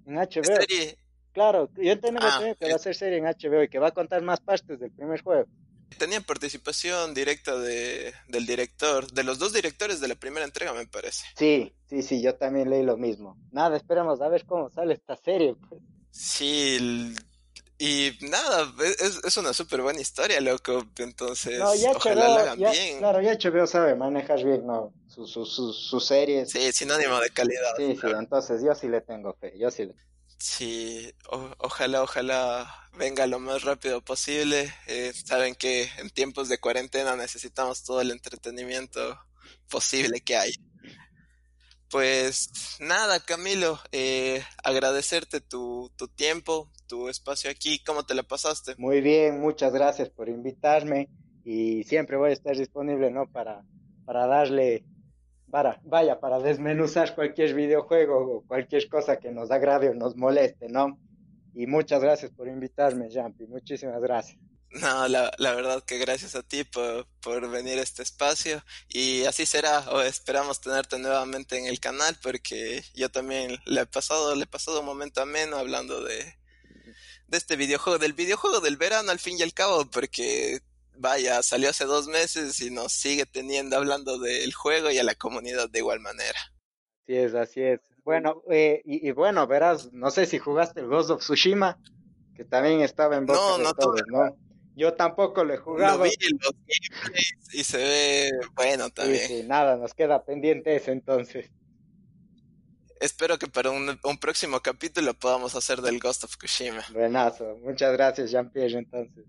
en 0.05 0.15
HBO. 0.15 0.43
Serie. 0.43 0.97
Claro, 1.33 1.69
yo 1.77 1.91
entiendo 1.91 2.19
ah, 2.23 2.53
que 2.59 2.69
va 2.69 2.75
a 2.75 2.79
ser 2.79 2.95
serie 2.95 3.17
en 3.17 3.23
HBO 3.23 3.63
y 3.63 3.69
que 3.69 3.79
va 3.79 3.87
a 3.87 3.93
contar 3.93 4.21
más 4.21 4.41
partes 4.41 4.79
del 4.79 4.91
primer 4.91 5.21
juego 5.21 5.45
tenía 5.97 6.21
participación 6.21 7.13
directa 7.13 7.57
de, 7.57 8.13
del 8.27 8.45
director, 8.45 9.11
de 9.11 9.23
los 9.23 9.39
dos 9.39 9.53
directores 9.53 9.99
de 9.99 10.07
la 10.07 10.15
primera 10.15 10.45
entrega, 10.45 10.73
me 10.73 10.87
parece. 10.87 11.25
Sí, 11.35 11.73
sí, 11.89 12.01
sí, 12.01 12.21
yo 12.21 12.35
también 12.35 12.69
leí 12.69 12.83
lo 12.83 12.97
mismo. 12.97 13.37
Nada, 13.51 13.77
esperamos 13.77 14.21
a 14.21 14.27
ver 14.27 14.45
cómo 14.45 14.69
sale 14.69 14.93
esta 14.93 15.15
serie. 15.15 15.55
Pues. 15.69 15.81
Sí, 16.11 17.15
y 17.81 18.15
nada, 18.21 18.71
es, 18.99 19.21
es 19.23 19.37
una 19.37 19.53
súper 19.53 19.81
buena 19.81 19.99
historia, 19.99 20.39
loco. 20.39 20.83
Entonces, 20.99 21.57
no, 21.57 21.73
ya 21.73 21.91
ojalá 21.91 22.25
HBO, 22.25 22.35
la 22.35 22.41
hagan 22.41 22.59
ya, 22.59 22.71
bien. 22.71 22.97
Claro, 22.99 23.21
ya 23.21 23.33
HBO 23.33 23.65
sabe 23.65 23.95
manejar 23.95 24.43
bien 24.43 24.67
¿no? 24.67 24.93
sus 25.07 25.31
su, 25.31 25.47
su, 25.47 25.73
su 25.73 25.99
series. 25.99 26.51
Sí, 26.51 26.71
sinónimo 26.71 27.19
de 27.19 27.31
calidad. 27.31 27.73
Sí, 27.77 27.95
claro. 27.95 28.17
sí, 28.17 28.23
entonces 28.23 28.61
yo 28.63 28.75
sí 28.75 28.87
le 28.87 29.01
tengo 29.01 29.33
fe, 29.33 29.57
yo 29.57 29.71
sí 29.71 29.85
le 29.85 29.95
Sí, 30.41 31.13
ojalá, 31.59 32.01
ojalá 32.01 32.89
venga 32.97 33.27
lo 33.27 33.37
más 33.37 33.61
rápido 33.61 34.01
posible. 34.01 34.73
Eh, 34.87 35.13
saben 35.13 35.53
que 35.53 35.87
en 35.99 36.09
tiempos 36.09 36.49
de 36.49 36.57
cuarentena 36.57 37.15
necesitamos 37.15 37.83
todo 37.83 38.01
el 38.01 38.09
entretenimiento 38.09 39.19
posible 39.69 40.21
que 40.21 40.37
hay. 40.37 40.53
Pues 41.91 42.49
nada, 42.79 43.19
Camilo, 43.19 43.79
eh, 43.91 44.41
agradecerte 44.63 45.41
tu, 45.41 45.91
tu 45.95 46.07
tiempo, 46.07 46.71
tu 46.87 47.07
espacio 47.07 47.51
aquí. 47.51 47.83
¿Cómo 47.83 48.03
te 48.03 48.15
la 48.15 48.23
pasaste? 48.23 48.73
Muy 48.79 48.99
bien, 49.01 49.39
muchas 49.41 49.71
gracias 49.71 50.09
por 50.09 50.27
invitarme 50.27 51.07
y 51.45 51.83
siempre 51.83 52.17
voy 52.17 52.31
a 52.31 52.33
estar 52.33 52.57
disponible, 52.57 53.11
¿no? 53.11 53.31
Para, 53.31 53.63
para 54.05 54.25
darle 54.25 54.85
para, 55.51 55.79
vaya, 55.83 56.19
para 56.19 56.39
desmenuzar 56.39 57.13
cualquier 57.13 57.53
videojuego 57.53 58.37
o 58.37 58.47
cualquier 58.47 58.87
cosa 58.89 59.17
que 59.17 59.31
nos 59.31 59.51
agrade 59.51 59.89
o 59.89 59.93
nos 59.93 60.15
moleste, 60.15 60.69
¿no? 60.69 60.97
Y 61.53 61.67
muchas 61.67 62.01
gracias 62.01 62.31
por 62.31 62.47
invitarme, 62.47 63.09
Jampi, 63.11 63.45
muchísimas 63.45 64.01
gracias. 64.01 64.39
No, 64.71 65.05
la, 65.09 65.29
la, 65.37 65.53
verdad 65.53 65.83
que 65.83 65.97
gracias 65.97 66.33
a 66.35 66.43
ti 66.43 66.63
por, 66.63 67.05
por 67.19 67.49
venir 67.49 67.77
a 67.77 67.81
este 67.81 68.03
espacio 68.03 68.63
y 68.87 69.25
así 69.25 69.45
será, 69.45 69.79
o 69.91 69.99
esperamos 69.99 70.61
tenerte 70.61 70.97
nuevamente 70.97 71.57
en 71.57 71.65
el 71.65 71.81
canal 71.81 72.17
porque 72.23 72.81
yo 72.95 73.11
también 73.11 73.57
le 73.65 73.81
he 73.81 73.85
pasado, 73.85 74.33
le 74.33 74.43
he 74.43 74.47
pasado 74.47 74.79
un 74.79 74.85
momento 74.85 75.21
ameno 75.21 75.57
hablando 75.57 76.01
de, 76.05 76.37
de 77.27 77.37
este 77.37 77.57
videojuego, 77.57 77.99
del 77.99 78.13
videojuego 78.13 78.61
del 78.61 78.77
verano 78.77 79.11
al 79.11 79.19
fin 79.19 79.37
y 79.37 79.41
al 79.41 79.53
cabo, 79.53 79.89
porque 79.91 80.61
vaya, 80.97 81.41
salió 81.43 81.69
hace 81.69 81.85
dos 81.85 82.07
meses 82.07 82.59
y 82.61 82.69
nos 82.69 82.91
sigue 82.93 83.25
teniendo 83.25 83.77
hablando 83.77 84.19
del 84.19 84.53
juego 84.53 84.91
y 84.91 84.97
a 84.97 85.03
la 85.03 85.15
comunidad 85.15 85.69
de 85.69 85.79
igual 85.79 85.99
manera. 85.99 86.39
Así 87.03 87.15
es, 87.15 87.33
así 87.33 87.61
es. 87.61 87.79
Bueno, 88.03 88.41
eh, 88.49 88.81
y, 88.83 89.07
y, 89.07 89.11
bueno, 89.11 89.45
verás, 89.47 89.91
no 89.93 90.09
sé 90.09 90.25
si 90.25 90.39
jugaste 90.39 90.79
el 90.79 90.87
Ghost 90.87 91.11
of 91.11 91.21
Tsushima, 91.21 91.79
que 92.35 92.45
también 92.45 92.81
estaba 92.81 93.15
en 93.15 93.25
boca 93.25 93.39
no, 93.39 93.57
de 93.57 93.63
no, 93.63 93.73
todos, 93.73 94.01
¿no? 94.07 94.35
Yo 94.75 94.93
tampoco 94.93 95.43
lo 95.43 95.53
he 95.53 95.57
jugado. 95.57 95.99
Lo 95.99 96.03
vi 96.05 96.11
los 96.39 96.53
gameplays 96.65 97.33
y 97.53 97.63
se 97.63 97.77
ve 97.77 98.31
bueno 98.55 98.89
también. 98.89 99.27
Sí, 99.27 99.41
sí, 99.41 99.47
nada, 99.47 99.75
nos 99.75 99.93
queda 99.93 100.23
pendiente 100.23 100.75
ese 100.75 100.91
entonces. 100.91 101.51
espero 102.99 103.37
que 103.37 103.47
para 103.47 103.69
un, 103.69 103.99
un, 104.03 104.17
próximo 104.17 104.61
capítulo 104.61 105.13
podamos 105.13 105.55
hacer 105.55 105.81
del 105.81 105.99
Ghost 105.99 106.23
of 106.23 106.37
Tsushima. 106.37 106.83
Buenazo, 106.93 107.57
muchas 107.61 107.91
gracias 107.93 108.31
Jean-Pierre 108.31 108.79
entonces. 108.79 109.25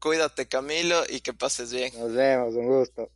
Cuídate 0.00 0.46
Camilo 0.48 1.02
y 1.08 1.20
que 1.20 1.32
pases 1.32 1.72
bien. 1.72 1.92
Nos 1.98 2.12
vemos, 2.12 2.54
un 2.54 2.66
gusto. 2.66 3.10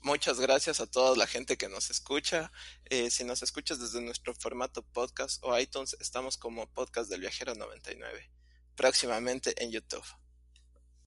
Muchas 0.00 0.40
gracias 0.40 0.80
a 0.80 0.86
toda 0.86 1.16
la 1.16 1.26
gente 1.26 1.56
que 1.56 1.68
nos 1.68 1.90
escucha. 1.90 2.50
Eh, 2.86 3.10
si 3.10 3.22
nos 3.22 3.42
escuchas 3.42 3.78
desde 3.78 4.00
nuestro 4.00 4.34
formato 4.34 4.82
podcast 4.82 5.42
o 5.44 5.56
iTunes, 5.58 5.96
estamos 6.00 6.36
como 6.36 6.66
Podcast 6.66 7.08
del 7.08 7.20
Viajero 7.20 7.54
99. 7.54 8.30
Próximamente 8.74 9.54
en 9.62 9.70
YouTube. 9.70 10.04